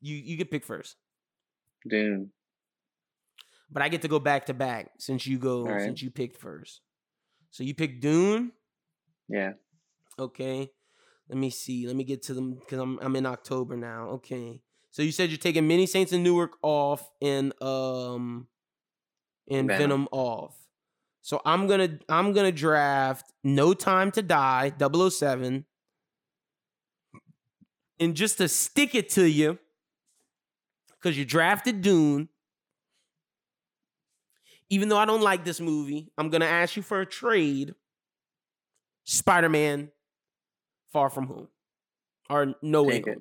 You 0.00 0.14
you 0.16 0.36
get 0.36 0.50
pick 0.50 0.64
first, 0.64 0.96
Dune. 1.88 2.30
but 3.70 3.82
I 3.82 3.88
get 3.88 4.02
to 4.02 4.08
go 4.08 4.18
back 4.20 4.46
to 4.46 4.54
back 4.54 4.90
since 4.98 5.26
you 5.26 5.38
go 5.38 5.64
right. 5.64 5.82
since 5.82 6.02
you 6.02 6.10
picked 6.10 6.40
first. 6.40 6.80
So 7.50 7.64
you 7.64 7.74
pick 7.74 8.00
Dune. 8.00 8.52
Yeah. 9.28 9.52
Okay. 10.18 10.70
Let 11.28 11.38
me 11.38 11.50
see. 11.50 11.86
Let 11.86 11.96
me 11.96 12.04
get 12.04 12.22
to 12.24 12.34
them 12.34 12.54
because 12.54 12.78
I'm 12.78 12.98
I'm 13.00 13.16
in 13.16 13.26
October 13.26 13.76
now. 13.76 14.08
Okay. 14.10 14.60
So 14.90 15.02
you 15.02 15.12
said 15.12 15.30
you're 15.30 15.38
taking 15.38 15.66
Many 15.66 15.86
Saints 15.86 16.12
and 16.12 16.22
Newark 16.22 16.52
off 16.62 17.10
and 17.22 17.52
um 17.62 18.48
and 19.48 19.66
Venom. 19.68 19.78
Venom, 19.78 20.08
off. 20.12 20.54
So 21.22 21.40
I'm 21.44 21.66
gonna 21.66 21.98
I'm 22.08 22.32
gonna 22.32 22.52
draft 22.52 23.32
No 23.42 23.74
Time 23.74 24.10
to 24.12 24.22
Die 24.22 24.72
007. 24.78 25.64
And 28.00 28.16
just 28.16 28.38
to 28.38 28.48
stick 28.48 28.96
it 28.96 29.08
to 29.10 29.24
you, 29.24 29.58
because 31.00 31.16
you 31.16 31.24
drafted 31.24 31.80
Dune. 31.80 32.28
Even 34.68 34.88
though 34.88 34.98
I 34.98 35.04
don't 35.04 35.22
like 35.22 35.44
this 35.44 35.60
movie, 35.60 36.10
I'm 36.18 36.30
gonna 36.30 36.46
ask 36.46 36.76
you 36.76 36.82
for 36.82 37.00
a 37.00 37.06
trade. 37.06 37.74
Spider-Man 39.04 39.90
Far 40.92 41.10
From 41.10 41.26
Home. 41.26 41.48
Or 42.30 42.54
No 42.62 42.82
Way 42.84 43.00
Take 43.02 43.06
it. 43.08 43.18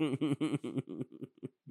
Home. 0.00 0.26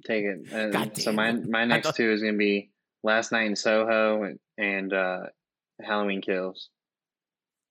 Take 0.06 0.24
it. 0.24 0.96
So 0.98 1.12
my 1.12 1.32
my 1.32 1.64
next 1.64 1.86
thought- 1.86 1.96
two 1.96 2.10
is 2.10 2.20
going 2.22 2.34
to 2.34 2.38
be 2.38 2.70
Last 3.02 3.32
Night 3.32 3.46
in 3.46 3.56
Soho 3.56 4.22
and, 4.24 4.38
and 4.58 4.92
uh, 4.92 5.20
Halloween 5.82 6.20
Kills. 6.22 6.68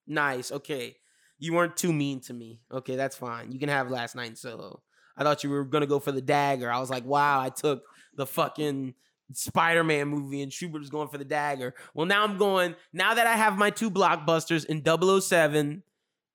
nice. 0.08 0.52
Okay. 0.52 0.96
You 1.42 1.54
weren't 1.54 1.78
too 1.78 1.94
mean 1.94 2.20
to 2.22 2.34
me. 2.34 2.60
Okay, 2.70 2.98
that's 2.98 3.16
fine. 3.16 3.54
You 3.54 3.60
can 3.60 3.70
have 3.70 3.90
last 3.90 4.14
night 4.14 4.28
in 4.30 4.36
Soho. 4.36 4.82
I 5.16 5.24
thought 5.24 5.42
you 5.44 5.50
were 5.50 5.64
gonna 5.64 5.88
go 5.88 6.00
for 6.00 6.12
the 6.12 6.22
dagger. 6.22 6.70
I 6.70 6.80
was 6.80 6.90
like, 6.90 7.06
wow, 7.06 7.40
I 7.40 7.48
took 7.50 7.84
the 8.16 8.26
fucking 8.26 8.94
Spider-Man 9.32 10.08
movie 10.10 10.42
and 10.42 10.52
Schubert 10.52 10.80
was 10.82 10.90
going 10.90 11.08
for 11.08 11.18
the 11.18 11.24
dagger. 11.24 11.74
Well, 11.94 12.06
now 12.06 12.24
I'm 12.26 12.38
going, 12.38 12.76
now 12.92 13.14
that 13.14 13.26
I 13.28 13.36
have 13.38 13.58
my 13.58 13.70
two 13.70 13.90
blockbusters 13.90 14.66
in 14.66 14.84
007 14.84 15.84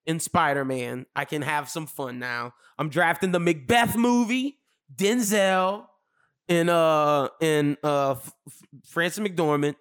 and 0.07 0.21
Spider-Man, 0.21 1.07
I 1.17 1.25
can 1.25 1.43
have 1.43 1.69
some 1.69 1.87
fun 1.87 2.19
now. 2.19 2.55
I'm 2.79 2.89
drafting 2.89 3.33
the 3.33 3.41
Macbeth 3.41 3.97
movie, 3.97 4.59
Denzel, 4.95 5.87
and 6.49 6.69
uh 6.69 7.29
and 7.41 7.77
uh 7.83 8.13
F- 8.13 8.33
F- 8.47 8.63
Frances 8.87 9.21
McDormand. 9.27 9.77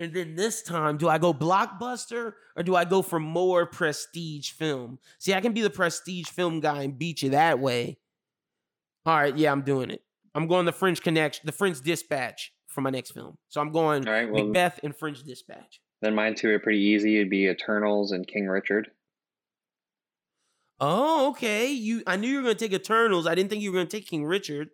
And 0.00 0.12
then 0.14 0.34
this 0.34 0.62
time, 0.62 0.96
do 0.96 1.08
I 1.08 1.18
go 1.18 1.32
blockbuster 1.32 2.32
or 2.56 2.62
do 2.64 2.74
I 2.74 2.84
go 2.84 3.02
for 3.02 3.20
more 3.20 3.66
prestige 3.66 4.50
film? 4.50 4.98
See, 5.18 5.32
I 5.32 5.40
can 5.40 5.52
be 5.52 5.60
the 5.60 5.70
prestige 5.70 6.26
film 6.26 6.58
guy 6.60 6.82
and 6.82 6.98
beat 6.98 7.22
you 7.22 7.30
that 7.30 7.60
way. 7.60 7.98
All 9.06 9.14
right, 9.16 9.36
yeah, 9.36 9.52
I'm 9.52 9.62
doing 9.62 9.90
it. 9.90 10.02
I'm 10.34 10.46
going 10.48 10.64
the 10.66 10.72
French 10.72 11.02
Connection, 11.02 11.42
the 11.44 11.52
French 11.52 11.80
Dispatch 11.82 12.52
for 12.68 12.80
my 12.80 12.90
next 12.90 13.10
film. 13.12 13.36
So 13.48 13.60
I'm 13.60 13.70
going 13.70 14.06
All 14.08 14.12
right. 14.14 14.30
Well, 14.30 14.44
Macbeth 14.44 14.80
and 14.82 14.96
French 14.96 15.22
Dispatch. 15.22 15.80
then 16.00 16.14
mine 16.14 16.34
two 16.34 16.50
are 16.50 16.58
pretty 16.58 16.80
easy. 16.80 17.16
It'd 17.16 17.30
be 17.30 17.46
Eternals 17.46 18.12
and 18.12 18.26
King 18.26 18.48
Richard. 18.48 18.90
Oh, 20.84 21.30
okay. 21.30 21.70
You, 21.70 22.02
I 22.08 22.16
knew 22.16 22.28
you 22.28 22.42
were 22.42 22.54
to 22.54 22.54
take 22.56 22.72
Eternals. 22.72 23.24
I 23.28 23.36
didn't 23.36 23.50
think 23.50 23.62
you 23.62 23.70
were 23.70 23.84
to 23.84 23.88
take 23.88 24.08
King 24.08 24.24
Richard. 24.26 24.68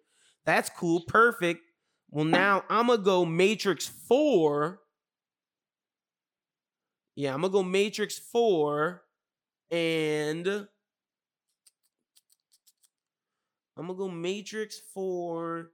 That's 0.47 0.71
cool. 0.71 1.03
Perfect. 1.07 1.61
Well, 2.11 2.25
now 2.25 2.65
I'm 2.71 2.87
gonna 2.87 3.03
go 3.03 3.27
Matrix 3.27 3.87
Four. 3.87 4.81
Yeah, 7.15 7.35
I'm 7.35 7.43
gonna 7.43 7.53
go 7.53 7.63
Matrix 7.63 8.19
Four, 8.19 9.03
and 9.71 10.49
I'm 13.77 13.87
gonna 13.87 13.95
go 13.95 14.09
Matrix 14.09 14.81
Four, 14.95 15.73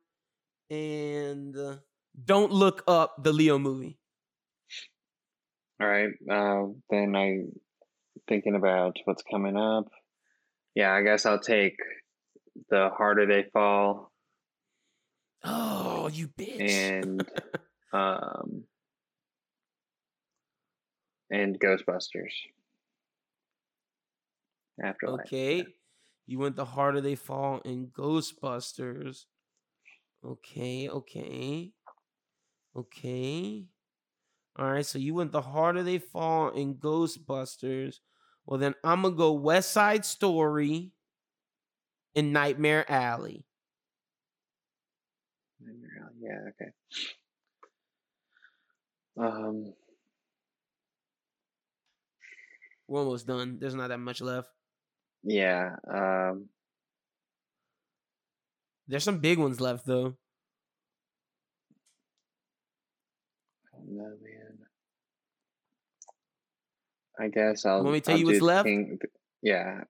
and 0.68 1.56
uh, 1.56 1.76
don't 2.24 2.50
look 2.50 2.82
up 2.88 3.22
the 3.22 3.32
Leo 3.32 3.56
movie. 3.56 4.00
All 5.80 5.86
right. 5.86 6.10
Uh, 6.28 6.72
then 6.90 7.14
I 7.14 7.44
thinking 8.26 8.56
about 8.56 8.96
what's 9.04 9.22
coming 9.30 9.56
up. 9.56 9.86
Yeah, 10.74 10.92
I 10.92 11.02
guess 11.02 11.26
I'll 11.26 11.38
take 11.38 11.76
the 12.70 12.90
harder 12.96 13.26
they 13.26 13.48
fall 13.52 14.12
Oh, 15.44 16.08
you 16.08 16.28
bitch! 16.28 16.60
and 16.60 17.28
um 17.92 18.64
and 21.30 21.58
Ghostbusters. 21.60 22.32
Afterlife. 24.82 25.26
Okay. 25.26 25.66
You 26.26 26.38
went 26.38 26.56
the 26.56 26.64
harder 26.64 27.00
they 27.00 27.16
fall 27.16 27.60
in 27.64 27.88
Ghostbusters. 27.88 29.26
Okay, 30.24 30.88
okay. 30.88 31.72
Okay. 32.74 33.66
All 34.56 34.70
right, 34.70 34.86
so 34.86 34.98
you 34.98 35.14
went 35.14 35.32
the 35.32 35.42
harder 35.42 35.82
they 35.82 35.98
fall 35.98 36.48
in 36.50 36.76
Ghostbusters. 36.76 37.96
Well, 38.46 38.60
then 38.60 38.74
I'm 38.84 39.02
going 39.02 39.14
to 39.14 39.18
go 39.18 39.32
West 39.32 39.72
Side 39.72 40.04
Story 40.04 40.92
and 42.14 42.32
Nightmare 42.32 42.84
Alley. 42.90 43.44
Nightmare 45.60 45.90
Alley, 46.02 46.16
yeah. 46.20 46.50
Okay. 46.50 46.72
Um. 49.16 49.74
We're 52.86 53.00
almost 53.00 53.26
done. 53.26 53.58
There's 53.58 53.74
not 53.74 53.88
that 53.88 53.98
much 53.98 54.20
left. 54.20 54.50
Yeah. 55.22 55.76
Um. 55.90 56.50
There's 58.86 59.04
some 59.04 59.18
big 59.20 59.38
ones 59.38 59.60
left, 59.60 59.86
though. 59.86 60.16
I 63.72 63.78
don't 63.78 63.96
know, 63.96 64.16
man. 64.22 64.33
I 67.18 67.28
guess 67.28 67.64
I'll. 67.64 67.82
Let 67.82 67.92
me 67.92 68.00
tell 68.00 68.14
I'll 68.14 68.20
you 68.20 68.26
what's 68.26 68.40
left? 68.40 68.66
King- 68.66 68.98
yeah. 69.42 69.82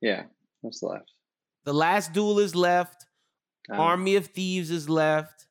Yeah. 0.00 0.24
What's 0.60 0.82
left? 0.82 1.10
The 1.64 1.72
Last 1.72 2.12
Duel 2.12 2.38
is 2.38 2.54
left. 2.54 3.06
Um, 3.70 3.80
Army 3.80 4.16
of 4.16 4.26
Thieves 4.26 4.70
is 4.70 4.88
left. 4.88 5.46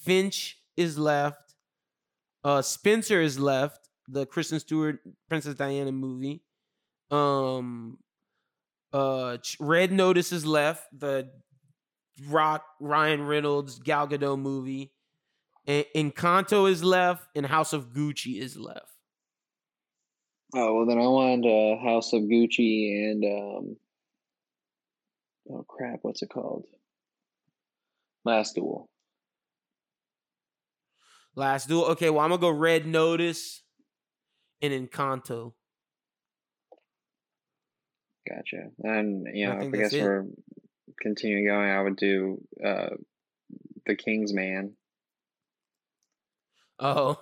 Finch 0.00 0.58
is 0.76 0.98
left. 0.98 1.54
Uh 2.42 2.62
Spencer 2.62 3.20
is 3.20 3.38
left. 3.38 3.88
The 4.08 4.26
Kristen 4.26 4.60
Stewart 4.60 5.00
Princess 5.28 5.54
Diana 5.54 5.92
movie. 5.92 6.42
Um 7.10 7.98
uh 8.92 9.36
Red 9.58 9.92
Notice 9.92 10.32
is 10.32 10.46
left. 10.46 10.86
The 10.98 11.30
Rock 12.28 12.64
Ryan 12.80 13.26
Reynolds 13.26 13.78
Gal 13.78 14.08
Gadot 14.08 14.38
movie. 14.40 14.92
And 15.66 15.84
Encanto 15.94 16.70
is 16.70 16.82
left 16.82 17.26
and 17.34 17.46
House 17.46 17.72
of 17.72 17.92
Gucci 17.92 18.40
is 18.40 18.56
left. 18.56 18.86
Oh 20.54 20.74
well, 20.74 20.86
then 20.86 20.98
I 20.98 21.06
want 21.06 21.46
uh, 21.46 21.82
House 21.84 22.12
of 22.12 22.22
Gucci 22.22 22.92
and 22.92 23.24
um. 23.24 23.76
Oh 25.50 25.64
crap! 25.68 26.00
What's 26.02 26.22
it 26.22 26.30
called? 26.30 26.64
Last 28.24 28.54
Duel. 28.54 28.88
Last 31.36 31.68
Duel. 31.68 31.84
Okay, 31.86 32.10
well 32.10 32.20
I'm 32.20 32.30
gonna 32.30 32.40
go 32.40 32.50
Red 32.50 32.86
Notice 32.86 33.62
and 34.60 34.72
Encanto. 34.72 35.52
Gotcha. 38.28 38.70
And 38.82 39.26
you 39.32 39.48
I 39.48 39.54
know, 39.54 39.66
if 39.66 39.74
I 39.74 39.76
guess 39.76 39.92
we're 39.92 40.26
continuing 41.00 41.46
going, 41.46 41.70
I 41.70 41.80
would 41.80 41.96
do 41.96 42.38
uh, 42.64 42.90
the 43.86 43.96
King's 43.96 44.32
Man, 44.32 44.74
Oh, 46.80 47.18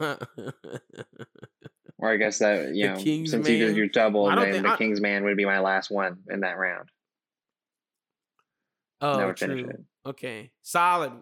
or 1.99 2.13
I 2.13 2.17
guess 2.17 2.39
that 2.39 2.75
you 2.75 2.87
The 2.89 2.95
know, 2.95 3.01
King's 3.01 3.31
since 3.33 3.49
you 3.49 3.59
Man? 3.59 3.67
did 3.69 3.77
your 3.77 3.89
double, 3.89 4.27
then 4.27 4.53
think- 4.53 4.63
the 4.65 4.71
I- 4.73 4.77
King's 4.77 5.01
Man 5.01 5.25
would 5.25 5.37
be 5.37 5.45
my 5.45 5.59
last 5.61 5.91
one 5.91 6.19
in 6.31 6.41
that 6.41 6.57
round. 6.59 6.89
oh, 9.01 9.19
Never 9.19 9.33
true. 9.35 9.71
Okay, 10.07 10.51
solid. 10.63 11.13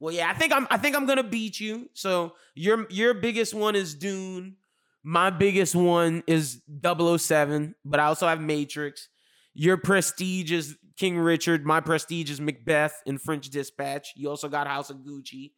Well, 0.00 0.12
yeah, 0.14 0.28
I 0.28 0.34
think 0.34 0.52
I'm. 0.52 0.66
I 0.70 0.76
think 0.78 0.96
I'm 0.96 1.06
gonna 1.06 1.22
beat 1.22 1.60
you. 1.60 1.88
So 1.94 2.34
your 2.54 2.86
your 2.90 3.14
biggest 3.14 3.54
one 3.54 3.76
is 3.76 3.94
Dune. 3.94 4.56
My 5.04 5.30
biggest 5.30 5.74
one 5.74 6.22
is 6.26 6.62
007, 6.84 7.74
but 7.84 7.98
I 8.00 8.04
also 8.04 8.26
have 8.28 8.40
Matrix. 8.40 9.08
Your 9.54 9.76
prestige 9.76 10.52
is 10.52 10.76
King 10.96 11.18
Richard. 11.18 11.64
My 11.66 11.80
prestige 11.80 12.30
is 12.30 12.40
Macbeth 12.40 13.00
and 13.06 13.20
French 13.20 13.50
Dispatch. 13.50 14.12
You 14.16 14.28
also 14.30 14.48
got 14.48 14.66
House 14.66 14.90
of 14.90 14.98
Gucci. 14.98 15.52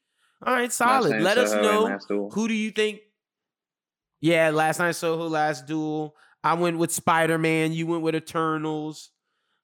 All 0.46 0.54
right, 0.54 0.72
solid. 0.72 1.22
Let 1.22 1.38
us 1.38 1.52
know 1.52 1.98
who 2.30 2.48
do 2.48 2.54
you 2.54 2.70
think. 2.70 3.00
Yeah, 4.20 4.50
last 4.50 4.78
night 4.78 4.92
Soho, 4.92 5.28
last 5.28 5.66
duel. 5.66 6.16
I 6.42 6.54
went 6.54 6.78
with 6.78 6.92
Spider 6.92 7.38
Man. 7.38 7.72
You 7.72 7.86
went 7.86 8.02
with 8.02 8.14
Eternals. 8.14 9.10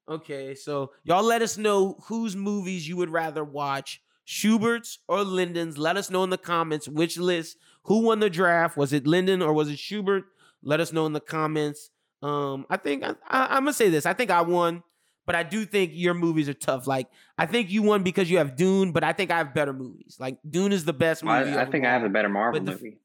Okay, 0.09 0.55
so 0.55 0.91
y'all 1.05 1.23
let 1.23 1.41
us 1.41 1.57
know 1.57 1.97
whose 2.07 2.35
movies 2.35 2.89
you 2.89 2.97
would 2.97 3.11
rather 3.11 3.45
watch, 3.45 4.03
Schubert's 4.25 4.99
or 5.07 5.23
Linden's. 5.23 5.79
Let 5.79 5.97
us 5.97 6.11
know 6.11 6.25
in 6.25 6.31
the 6.31 6.39
comments 6.39 6.89
which 6.89 7.17
list, 7.17 7.57
who 7.85 8.01
won 8.01 8.19
the 8.21 8.29
draft. 8.31 8.77
Was 8.77 8.93
it 8.93 9.07
Linden 9.07 9.41
or 9.41 9.53
was 9.53 9.69
it 9.69 9.79
Schubert? 9.79 10.25
Let 10.63 10.81
us 10.81 10.93
know 10.93 11.07
in 11.07 11.13
the 11.13 11.21
comments. 11.21 11.91
Um, 12.23 12.67
I 12.69 12.77
think 12.77 13.05
I, 13.05 13.15
I, 13.29 13.57
I'm 13.57 13.63
gonna 13.63 13.73
say 13.73 13.89
this. 13.89 14.05
I 14.05 14.13
think 14.13 14.31
I 14.31 14.43
won, 14.43 14.83
but 15.27 15.35
I 15.35 15.43
do 15.43 15.65
think 15.65 15.93
your 15.95 16.15
movies 16.15 16.49
are 16.49 16.55
tough. 16.55 16.87
Like 16.87 17.09
I 17.39 17.47
think 17.47 17.71
you 17.71 17.83
won 17.83 18.03
because 18.03 18.31
you 18.31 18.39
have 18.39 18.57
Dune, 18.57 18.93
but 18.93 19.05
I 19.05 19.13
think 19.13 19.31
I 19.31 19.39
have 19.39 19.55
better 19.55 19.73
movies. 19.73 20.17
Like 20.19 20.39
Dune 20.49 20.73
is 20.73 20.85
the 20.85 20.93
best 20.93 21.23
movie. 21.25 21.53
I, 21.53 21.63
I 21.63 21.65
think 21.71 21.85
I 21.85 21.93
have 21.93 22.03
the 22.03 22.09
better 22.09 22.29
Marvel 22.29 22.61
the- 22.63 22.73
movie. 22.73 22.99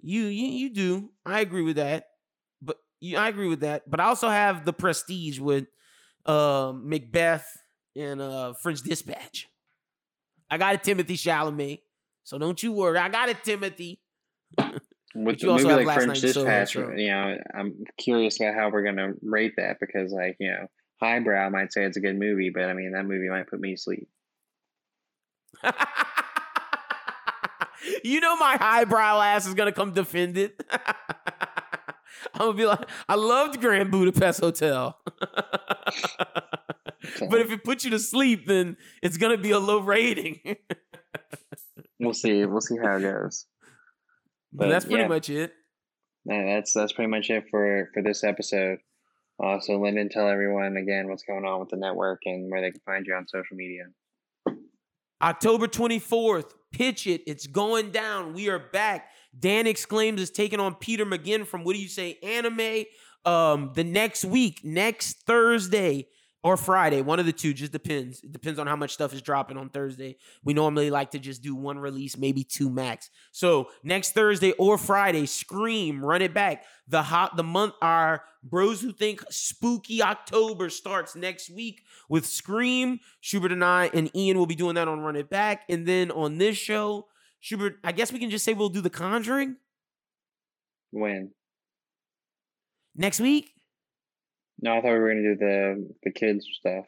You, 0.00 0.22
you 0.26 0.46
you 0.46 0.70
do. 0.70 1.10
I 1.26 1.40
agree 1.40 1.62
with 1.62 1.76
that. 1.76 2.06
But 2.62 2.76
you, 3.00 3.16
I 3.16 3.28
agree 3.28 3.48
with 3.48 3.60
that. 3.60 3.90
But 3.90 4.00
I 4.00 4.04
also 4.04 4.28
have 4.28 4.64
the 4.64 4.72
Prestige 4.72 5.40
with 5.40 5.66
uh, 6.24 6.72
Macbeth 6.74 7.46
and 7.96 8.20
uh, 8.20 8.52
French 8.54 8.82
Dispatch. 8.82 9.48
I 10.50 10.56
got 10.56 10.74
a 10.74 10.78
Timothée 10.78 11.18
Chalamet, 11.18 11.80
so 12.22 12.38
don't 12.38 12.62
you 12.62 12.72
worry. 12.72 12.96
I 12.98 13.08
got 13.08 13.28
a 13.28 13.34
Timothée. 13.34 13.98
With 15.24 15.44
also 15.44 15.68
movie 15.68 15.84
like 15.84 15.96
French 15.96 16.20
Dispatch, 16.20 16.72
so- 16.74 16.90
you 16.92 17.08
know, 17.08 17.36
I'm 17.54 17.84
curious 17.98 18.40
about 18.40 18.54
how 18.54 18.70
we're 18.70 18.82
gonna 18.82 19.14
rate 19.22 19.54
that 19.56 19.80
because, 19.80 20.12
like, 20.12 20.36
you 20.38 20.50
know, 20.50 20.66
highbrow 21.00 21.50
might 21.50 21.72
say 21.72 21.84
it's 21.84 21.96
a 21.96 22.00
good 22.00 22.18
movie, 22.18 22.50
but 22.50 22.64
I 22.64 22.74
mean, 22.74 22.92
that 22.92 23.04
movie 23.04 23.28
might 23.28 23.46
put 23.48 23.60
me 23.60 23.74
to 23.74 23.80
sleep. 23.80 24.08
you 28.04 28.20
know 28.20 28.36
my 28.36 28.56
highbrow 28.56 29.20
ass 29.20 29.46
is 29.46 29.54
gonna 29.54 29.72
come 29.72 29.92
defend 29.92 30.36
it. 30.36 30.62
I'm 32.34 32.38
gonna 32.38 32.52
be 32.54 32.66
like, 32.66 32.88
I 33.08 33.14
loved 33.14 33.60
Grand 33.60 33.90
Budapest 33.90 34.40
Hotel. 34.40 34.98
but 37.30 37.40
if 37.40 37.50
it 37.50 37.64
puts 37.64 37.84
you 37.84 37.90
to 37.90 37.98
sleep, 37.98 38.46
then 38.46 38.76
it's 39.02 39.16
gonna 39.16 39.38
be 39.38 39.50
a 39.50 39.58
low 39.58 39.80
rating. 39.80 40.56
We'll 42.00 42.14
see. 42.14 42.44
We'll 42.44 42.60
see 42.60 42.76
how 42.76 42.96
it 42.96 43.02
goes. 43.02 43.46
But 44.52 44.64
But, 44.64 44.68
that's 44.70 44.84
pretty 44.84 45.02
yeah. 45.02 45.08
much 45.08 45.30
it. 45.30 45.52
Yeah, 46.24 46.56
that's 46.56 46.72
that's 46.72 46.92
pretty 46.92 47.10
much 47.10 47.30
it 47.30 47.44
for 47.50 47.90
for 47.94 48.02
this 48.02 48.24
episode. 48.24 48.78
Uh, 49.42 49.60
so, 49.60 49.80
Lyndon, 49.80 50.08
tell 50.08 50.28
everyone 50.28 50.76
again 50.76 51.08
what's 51.08 51.22
going 51.22 51.44
on 51.44 51.60
with 51.60 51.68
the 51.68 51.76
network 51.76 52.20
and 52.24 52.50
where 52.50 52.60
they 52.60 52.72
can 52.72 52.80
find 52.84 53.06
you 53.06 53.14
on 53.14 53.26
social 53.28 53.56
media. 53.56 53.84
October 55.22 55.66
24th, 55.66 56.52
pitch 56.72 57.06
it. 57.06 57.22
It's 57.26 57.46
going 57.46 57.90
down. 57.90 58.34
We 58.34 58.48
are 58.48 58.58
back. 58.58 59.10
Dan 59.38 59.66
exclaims 59.66 60.20
is 60.20 60.30
taking 60.30 60.60
on 60.60 60.74
Peter 60.74 61.04
McGinn 61.04 61.46
from 61.46 61.64
what 61.64 61.74
do 61.74 61.82
you 61.82 61.88
say, 61.88 62.18
anime? 62.22 62.84
Um, 63.24 63.72
the 63.74 63.84
next 63.84 64.24
week, 64.24 64.60
next 64.64 65.22
Thursday 65.24 66.08
or 66.48 66.56
Friday, 66.56 67.02
one 67.02 67.20
of 67.20 67.26
the 67.26 67.32
two, 67.32 67.52
just 67.52 67.72
depends. 67.72 68.22
It 68.22 68.32
depends 68.32 68.58
on 68.58 68.66
how 68.66 68.74
much 68.74 68.94
stuff 68.94 69.12
is 69.12 69.20
dropping 69.20 69.58
on 69.58 69.68
Thursday. 69.68 70.16
We 70.42 70.54
normally 70.54 70.90
like 70.90 71.10
to 71.10 71.18
just 71.18 71.42
do 71.42 71.54
one 71.54 71.78
release, 71.78 72.16
maybe 72.16 72.42
two 72.42 72.70
max. 72.70 73.10
So 73.32 73.68
next 73.82 74.12
Thursday 74.12 74.52
or 74.52 74.78
Friday, 74.78 75.26
Scream, 75.26 76.02
run 76.02 76.22
it 76.22 76.32
back. 76.32 76.64
The 76.88 77.02
hot 77.02 77.36
the 77.36 77.42
month 77.42 77.74
our 77.82 78.22
bros 78.42 78.80
who 78.80 78.94
think 78.94 79.22
spooky 79.28 80.02
October 80.02 80.70
starts 80.70 81.14
next 81.14 81.50
week 81.50 81.82
with 82.08 82.24
Scream. 82.24 83.00
Schubert 83.20 83.52
and 83.52 83.62
I 83.62 83.90
and 83.92 84.10
Ian 84.16 84.38
will 84.38 84.46
be 84.46 84.54
doing 84.54 84.76
that 84.76 84.88
on 84.88 85.00
Run 85.00 85.16
It 85.16 85.28
Back. 85.28 85.64
And 85.68 85.86
then 85.86 86.10
on 86.10 86.38
this 86.38 86.56
show, 86.56 87.08
Schubert, 87.40 87.76
I 87.84 87.92
guess 87.92 88.10
we 88.10 88.18
can 88.18 88.30
just 88.30 88.46
say 88.46 88.54
we'll 88.54 88.70
do 88.70 88.80
The 88.80 88.88
Conjuring 88.88 89.56
When? 90.92 91.32
next 92.96 93.20
week. 93.20 93.50
No, 94.60 94.76
I 94.76 94.80
thought 94.80 94.92
we 94.92 94.98
were 94.98 95.08
gonna 95.08 95.22
do 95.22 95.36
the 95.36 95.94
the 96.02 96.10
kids 96.12 96.46
stuff. 96.58 96.84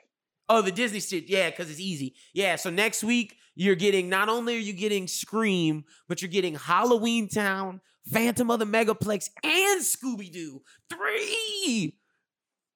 Oh, 0.48 0.62
the 0.62 0.72
Disney 0.72 1.00
shit. 1.00 1.28
Yeah, 1.28 1.50
because 1.50 1.70
it's 1.70 1.78
easy. 1.80 2.14
Yeah, 2.34 2.56
so 2.56 2.70
next 2.70 3.04
week, 3.04 3.36
you're 3.54 3.76
getting 3.76 4.08
not 4.08 4.28
only 4.28 4.56
are 4.56 4.58
you 4.58 4.72
getting 4.72 5.06
Scream, 5.06 5.84
but 6.08 6.22
you're 6.22 6.30
getting 6.30 6.56
Halloween 6.56 7.28
Town, 7.28 7.80
Phantom 8.10 8.50
of 8.50 8.58
the 8.58 8.64
Megaplex, 8.64 9.30
and 9.44 9.80
Scooby 9.80 10.30
Doo. 10.32 10.62
Three 10.88 11.96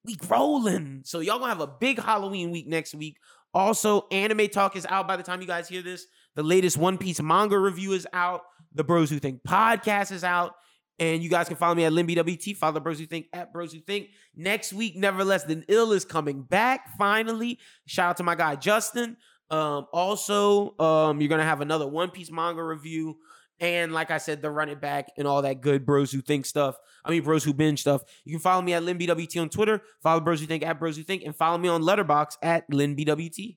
week 0.05 0.31
rolling. 0.31 1.03
So 1.05 1.21
y'all 1.21 1.39
gonna 1.39 1.49
have 1.49 1.61
a 1.61 1.67
big 1.67 2.01
Halloween 2.01 2.51
week 2.51 2.69
next 2.69 2.95
week. 2.95 3.17
Also, 3.53 4.07
Anime 4.11 4.49
Talk 4.49 4.77
is 4.77 4.87
out 4.87 5.07
by 5.09 5.17
the 5.17 5.23
time 5.23 5.41
you 5.41 5.47
guys 5.47 5.69
hear 5.69 5.83
this. 5.83 6.07
The 6.35 6.43
latest 6.43 6.77
One 6.77 6.99
Piece 6.99 7.21
manga 7.21 7.59
review 7.59 7.93
is 7.93 8.07
out. 8.13 8.43
The 8.75 8.85
Bros 8.85 9.11
Who 9.11 9.19
Think 9.19 9.43
podcast 9.43 10.11
is 10.13 10.25
out. 10.25 10.55
And 10.99 11.23
you 11.23 11.29
guys 11.29 11.49
can 11.49 11.57
follow 11.57 11.75
me 11.75 11.85
at 11.85 11.93
LinBWT. 11.93 12.57
Follow 12.57 12.79
Bros 12.81 13.01
Who 13.01 13.07
Think 13.07 13.27
at 13.33 13.53
Bros 13.53 13.73
Who 13.73 13.81
Think. 13.81 14.11
Next 14.37 14.73
week, 14.73 14.97
Nevertheless 14.97 15.45
Than 15.45 15.65
Ill 15.69 15.93
is 15.93 16.05
coming 16.05 16.43
back 16.43 16.97
finally. 16.97 17.59
Shout 17.87 18.11
out 18.11 18.17
to 18.19 18.23
my 18.23 18.35
guy 18.35 18.57
Justin. 18.57 19.17
Um, 19.51 19.87
also, 19.93 20.77
um, 20.79 21.21
you're 21.21 21.29
gonna 21.29 21.45
have 21.45 21.61
another 21.61 21.87
One 21.87 22.11
Piece 22.11 22.31
manga 22.31 22.63
review. 22.63 23.17
And 23.61 23.93
like 23.93 24.11
I 24.11 24.19
said, 24.19 24.43
the 24.43 24.51
run 24.51 24.69
it 24.69 24.81
back 24.81 25.09
and 25.17 25.29
all 25.29 25.43
that 25.43 25.61
good 25.61 25.87
bros 25.87 26.11
who 26.11 26.21
think 26.21 26.45
stuff. 26.45 26.77
I 27.05 27.11
mean, 27.11 27.23
bros 27.23 27.45
who 27.45 27.55
binge 27.55 27.81
stuff. 27.81 28.03
You 28.25 28.33
can 28.33 28.41
follow 28.41 28.63
me 28.63 28.75
at 28.75 28.83
LinBWT 28.83 29.41
on 29.41 29.49
Twitter. 29.49 29.81
Follow 30.03 30.21
bros 30.21 30.41
who 30.41 30.47
think 30.47 30.65
at 30.65 30.79
bros 30.79 30.97
who 30.97 31.05
think, 31.05 31.23
and 31.25 31.35
follow 31.35 31.59
me 31.59 31.69
on 31.69 31.83
Letterboxd 31.83 32.37
at 32.43 32.69
LinBWT. 32.71 33.57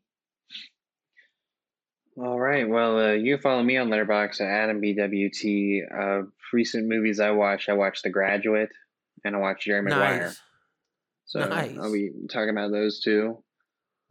All 2.19 2.39
right. 2.39 2.68
Well, 2.68 2.98
uh, 2.98 3.11
you 3.11 3.38
follow 3.38 3.61
me 3.61 3.77
on 3.77 3.89
Letterboxd 3.89 4.41
at 4.41 4.48
Adam 4.48 4.81
BWT. 4.81 5.81
Uh, 5.94 6.26
recent 6.52 6.88
movies 6.88 7.19
I 7.19 7.30
watched, 7.30 7.69
I 7.69 7.73
watched 7.73 8.03
The 8.03 8.10
Graduate 8.10 8.69
and 9.23 9.35
I 9.35 9.39
watched 9.39 9.65
Jerry 9.65 9.84
Maguire. 9.84 10.27
Nice. 10.27 10.41
So 11.26 11.48
Nice. 11.48 11.77
I'll 11.77 11.94
be 11.94 12.10
talking 12.31 12.49
about 12.49 12.72
those 12.72 13.02
two. 13.02 13.44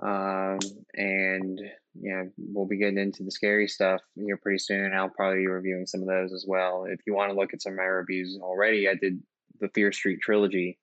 Um, 0.00 0.58
and 0.94 1.60
yeah, 2.00 2.24
we'll 2.36 2.66
be 2.66 2.78
getting 2.78 2.98
into 2.98 3.24
the 3.24 3.30
scary 3.32 3.66
stuff 3.66 4.02
here 4.14 4.36
pretty 4.36 4.58
soon. 4.58 4.92
I'll 4.92 5.08
probably 5.08 5.38
be 5.38 5.48
reviewing 5.48 5.86
some 5.86 6.02
of 6.02 6.06
those 6.06 6.32
as 6.32 6.44
well. 6.46 6.84
If 6.88 7.00
you 7.06 7.14
want 7.14 7.32
to 7.32 7.36
look 7.36 7.54
at 7.54 7.62
some 7.62 7.72
of 7.72 7.78
my 7.78 7.84
reviews 7.84 8.38
already, 8.40 8.88
I 8.88 8.94
did 8.94 9.20
the 9.58 9.68
Fear 9.74 9.90
Street 9.90 10.20
trilogy, 10.22 10.78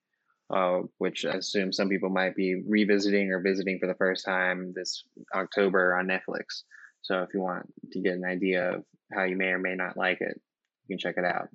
uh, 0.54 0.80
which 0.98 1.24
I 1.24 1.36
assume 1.36 1.72
some 1.72 1.88
people 1.88 2.10
might 2.10 2.36
be 2.36 2.62
revisiting 2.68 3.30
or 3.30 3.40
visiting 3.40 3.78
for 3.78 3.86
the 3.86 3.94
first 3.94 4.26
time 4.26 4.74
this 4.76 5.04
October 5.34 5.96
on 5.96 6.08
Netflix. 6.08 6.64
So 7.04 7.20
if 7.22 7.34
you 7.34 7.40
want 7.40 7.66
to 7.92 8.00
get 8.00 8.14
an 8.14 8.24
idea 8.24 8.76
of 8.76 8.84
how 9.12 9.24
you 9.24 9.36
may 9.36 9.48
or 9.48 9.58
may 9.58 9.74
not 9.74 9.96
like 9.96 10.22
it, 10.22 10.40
you 10.86 10.96
can 10.96 10.98
check 10.98 11.16
it 11.18 11.24
out. 11.24 11.48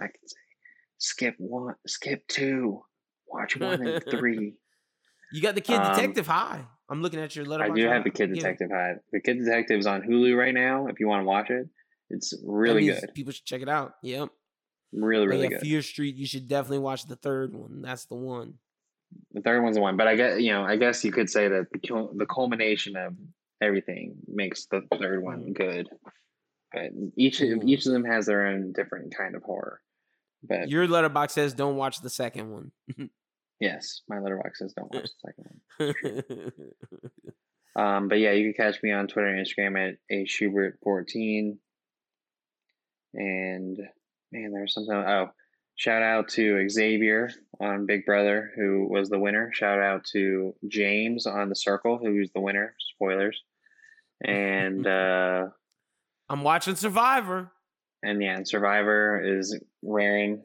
I 0.00 0.04
can 0.04 0.12
say 0.24 0.36
skip 0.98 1.34
one, 1.38 1.74
skip 1.86 2.26
two, 2.28 2.82
watch 3.26 3.58
one 3.58 3.86
and 3.86 4.02
three. 4.10 4.54
You 5.32 5.42
got 5.42 5.56
the 5.56 5.60
Kid 5.60 5.80
Um, 5.80 5.92
Detective 5.92 6.28
High. 6.28 6.64
I'm 6.88 7.02
looking 7.02 7.18
at 7.18 7.34
your 7.34 7.46
letter. 7.46 7.64
I 7.64 7.70
do 7.70 7.84
have 7.88 8.04
the 8.04 8.10
Kid. 8.10 8.32
Detective 8.32 8.70
High. 8.70 8.94
The 9.12 9.20
Kid 9.20 9.44
Detective 9.44 9.80
is 9.80 9.86
on 9.88 10.02
Hulu 10.02 10.38
right 10.38 10.54
now. 10.54 10.86
If 10.86 11.00
you 11.00 11.08
want 11.08 11.22
to 11.22 11.26
watch 11.26 11.50
it, 11.50 11.66
it's 12.10 12.32
really 12.46 12.86
good. 12.86 13.10
People 13.12 13.32
should 13.32 13.44
check 13.44 13.60
it 13.60 13.68
out. 13.68 13.94
Yep. 14.04 14.28
Really, 14.92 15.26
really 15.26 15.42
yeah, 15.42 15.48
good. 15.48 15.60
Fear 15.62 15.82
Street. 15.82 16.14
You 16.14 16.26
should 16.26 16.46
definitely 16.46 16.78
watch 16.78 17.06
the 17.06 17.16
third 17.16 17.56
one. 17.56 17.82
That's 17.82 18.04
the 18.04 18.14
one. 18.14 18.54
The 19.32 19.40
third 19.40 19.64
one's 19.64 19.74
the 19.74 19.82
one, 19.82 19.96
but 19.96 20.06
I 20.06 20.14
guess 20.14 20.40
you 20.40 20.52
know, 20.52 20.62
I 20.62 20.76
guess 20.76 21.04
you 21.04 21.10
could 21.10 21.28
say 21.28 21.48
that 21.48 21.66
the 21.72 22.08
the 22.14 22.26
culmination 22.26 22.94
of 22.96 23.14
everything 23.60 24.16
makes 24.26 24.66
the 24.66 24.82
third 24.98 25.22
one 25.22 25.52
good. 25.52 25.88
But 26.72 26.90
each 27.16 27.40
of 27.40 27.62
each 27.64 27.86
of 27.86 27.92
them 27.92 28.04
has 28.04 28.26
their 28.26 28.46
own 28.46 28.72
different 28.72 29.14
kind 29.16 29.34
of 29.34 29.42
horror. 29.42 29.80
But 30.42 30.68
Your 30.68 30.86
Letterboxd 30.86 31.30
says 31.30 31.54
don't 31.54 31.76
watch 31.76 32.00
the 32.00 32.10
second 32.10 32.50
one. 32.50 32.72
yes, 33.60 34.02
my 34.08 34.16
Letterboxd 34.16 34.56
says 34.56 34.74
don't 34.74 34.92
watch 34.92 35.08
the 35.22 35.32
second 35.32 35.60
one. 35.78 36.52
Um, 37.76 38.08
but 38.08 38.18
yeah, 38.18 38.32
you 38.32 38.52
can 38.52 38.64
catch 38.64 38.82
me 38.82 38.90
on 38.90 39.06
Twitter 39.06 39.28
and 39.28 39.46
Instagram 39.46 39.90
at 39.90 39.98
a 40.10 40.24
Schubert 40.24 40.78
fourteen. 40.82 41.58
And 43.12 43.76
man, 44.32 44.52
there's 44.52 44.72
something. 44.72 44.94
Oh, 44.94 45.28
shout 45.76 46.02
out 46.02 46.28
to 46.30 46.68
Xavier 46.68 47.30
on 47.60 47.86
Big 47.86 48.04
Brother, 48.04 48.50
who 48.56 48.86
was 48.90 49.08
the 49.08 49.18
winner. 49.18 49.50
Shout 49.52 49.78
out 49.78 50.04
to 50.12 50.54
James 50.68 51.26
on 51.26 51.48
The 51.48 51.56
Circle, 51.56 51.98
who 51.98 52.14
was 52.16 52.30
the 52.34 52.40
winner. 52.40 52.74
Spoilers. 52.94 53.40
And 54.24 54.86
uh, 54.86 55.48
I'm 56.28 56.42
watching 56.42 56.74
Survivor. 56.74 57.52
and 58.02 58.20
yeah, 58.22 58.36
and 58.36 58.48
Survivor 58.48 59.38
is 59.38 59.58
wearing, 59.82 60.42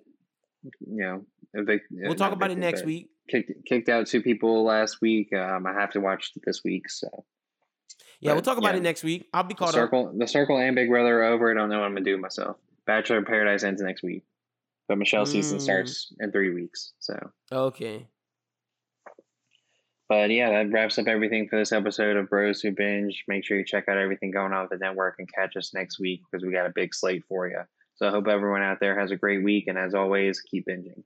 you 0.64 1.04
know, 1.04 1.26
evic- 1.56 1.82
We'll 1.90 2.16
talk 2.16 2.34
about 2.34 2.52
it 2.52 2.58
next 2.58 2.86
week. 2.86 3.10
Kicked 3.30 3.52
kicked 3.66 3.88
out 3.90 4.08
two 4.08 4.22
people 4.22 4.64
last 4.66 5.00
week. 5.02 5.34
Um, 5.34 5.66
I 5.66 5.74
have 5.74 5.92
to 5.92 6.02
watch 6.02 6.32
this 6.46 6.62
week, 6.64 6.90
so. 6.90 7.08
Yeah, 8.20 8.34
we'll 8.34 8.42
talk 8.44 8.58
about 8.58 8.74
yeah, 8.74 8.82
it 8.82 8.84
next 8.84 9.04
week. 9.04 9.28
I'll 9.34 9.44
be 9.44 9.50
The 9.54 9.60
caught 9.60 9.70
up. 9.70 9.74
circle, 9.74 10.14
the 10.16 10.28
circle, 10.28 10.58
and 10.58 10.76
Big 10.76 10.90
Brother 10.90 11.22
are 11.22 11.24
over. 11.24 11.50
I 11.50 11.54
don't 11.56 11.70
know 11.70 11.80
what 11.80 11.86
I'm 11.86 11.94
gonna 11.94 12.06
do 12.06 12.18
myself. 12.18 12.58
Bachelor 12.86 13.18
in 13.18 13.26
Paradise 13.26 13.64
ends 13.64 13.82
next 13.82 14.04
week, 14.04 14.24
but 14.92 14.98
Michelle 14.98 15.26
season 15.26 15.58
Mm. 15.58 15.62
starts 15.62 16.14
in 16.20 16.34
three 16.34 16.54
weeks. 16.54 16.92
So, 17.00 17.32
Okay. 17.50 18.06
but 20.10 20.30
yeah, 20.32 20.50
that 20.50 20.70
wraps 20.74 21.00
up 21.00 21.08
everything 21.08 21.48
for 21.48 21.58
this 21.58 21.72
episode 21.72 22.18
of 22.18 22.30
Bros 22.30 22.60
Who 22.60 22.72
Binge. 22.72 23.24
Make 23.30 23.46
sure 23.46 23.58
you 23.58 23.64
check 23.64 23.88
out 23.88 23.98
everything 23.98 24.32
going 24.32 24.52
on 24.52 24.64
with 24.64 24.72
the 24.78 24.86
network 24.86 25.16
and 25.20 25.32
catch 25.32 25.56
us 25.56 25.74
next 25.74 25.98
week 25.98 26.22
because 26.30 26.46
we 26.46 26.52
got 26.52 26.66
a 26.66 26.74
big 26.76 26.94
slate 26.94 27.24
for 27.30 27.48
you. 27.48 27.62
So 27.96 28.06
I 28.06 28.12
hope 28.12 28.28
everyone 28.28 28.62
out 28.64 28.82
there 28.82 29.00
has 29.00 29.12
a 29.12 29.16
great 29.16 29.44
week, 29.46 29.68
and 29.68 29.78
as 29.78 29.94
always, 29.94 30.42
keep 30.42 30.68
binging. 30.68 31.04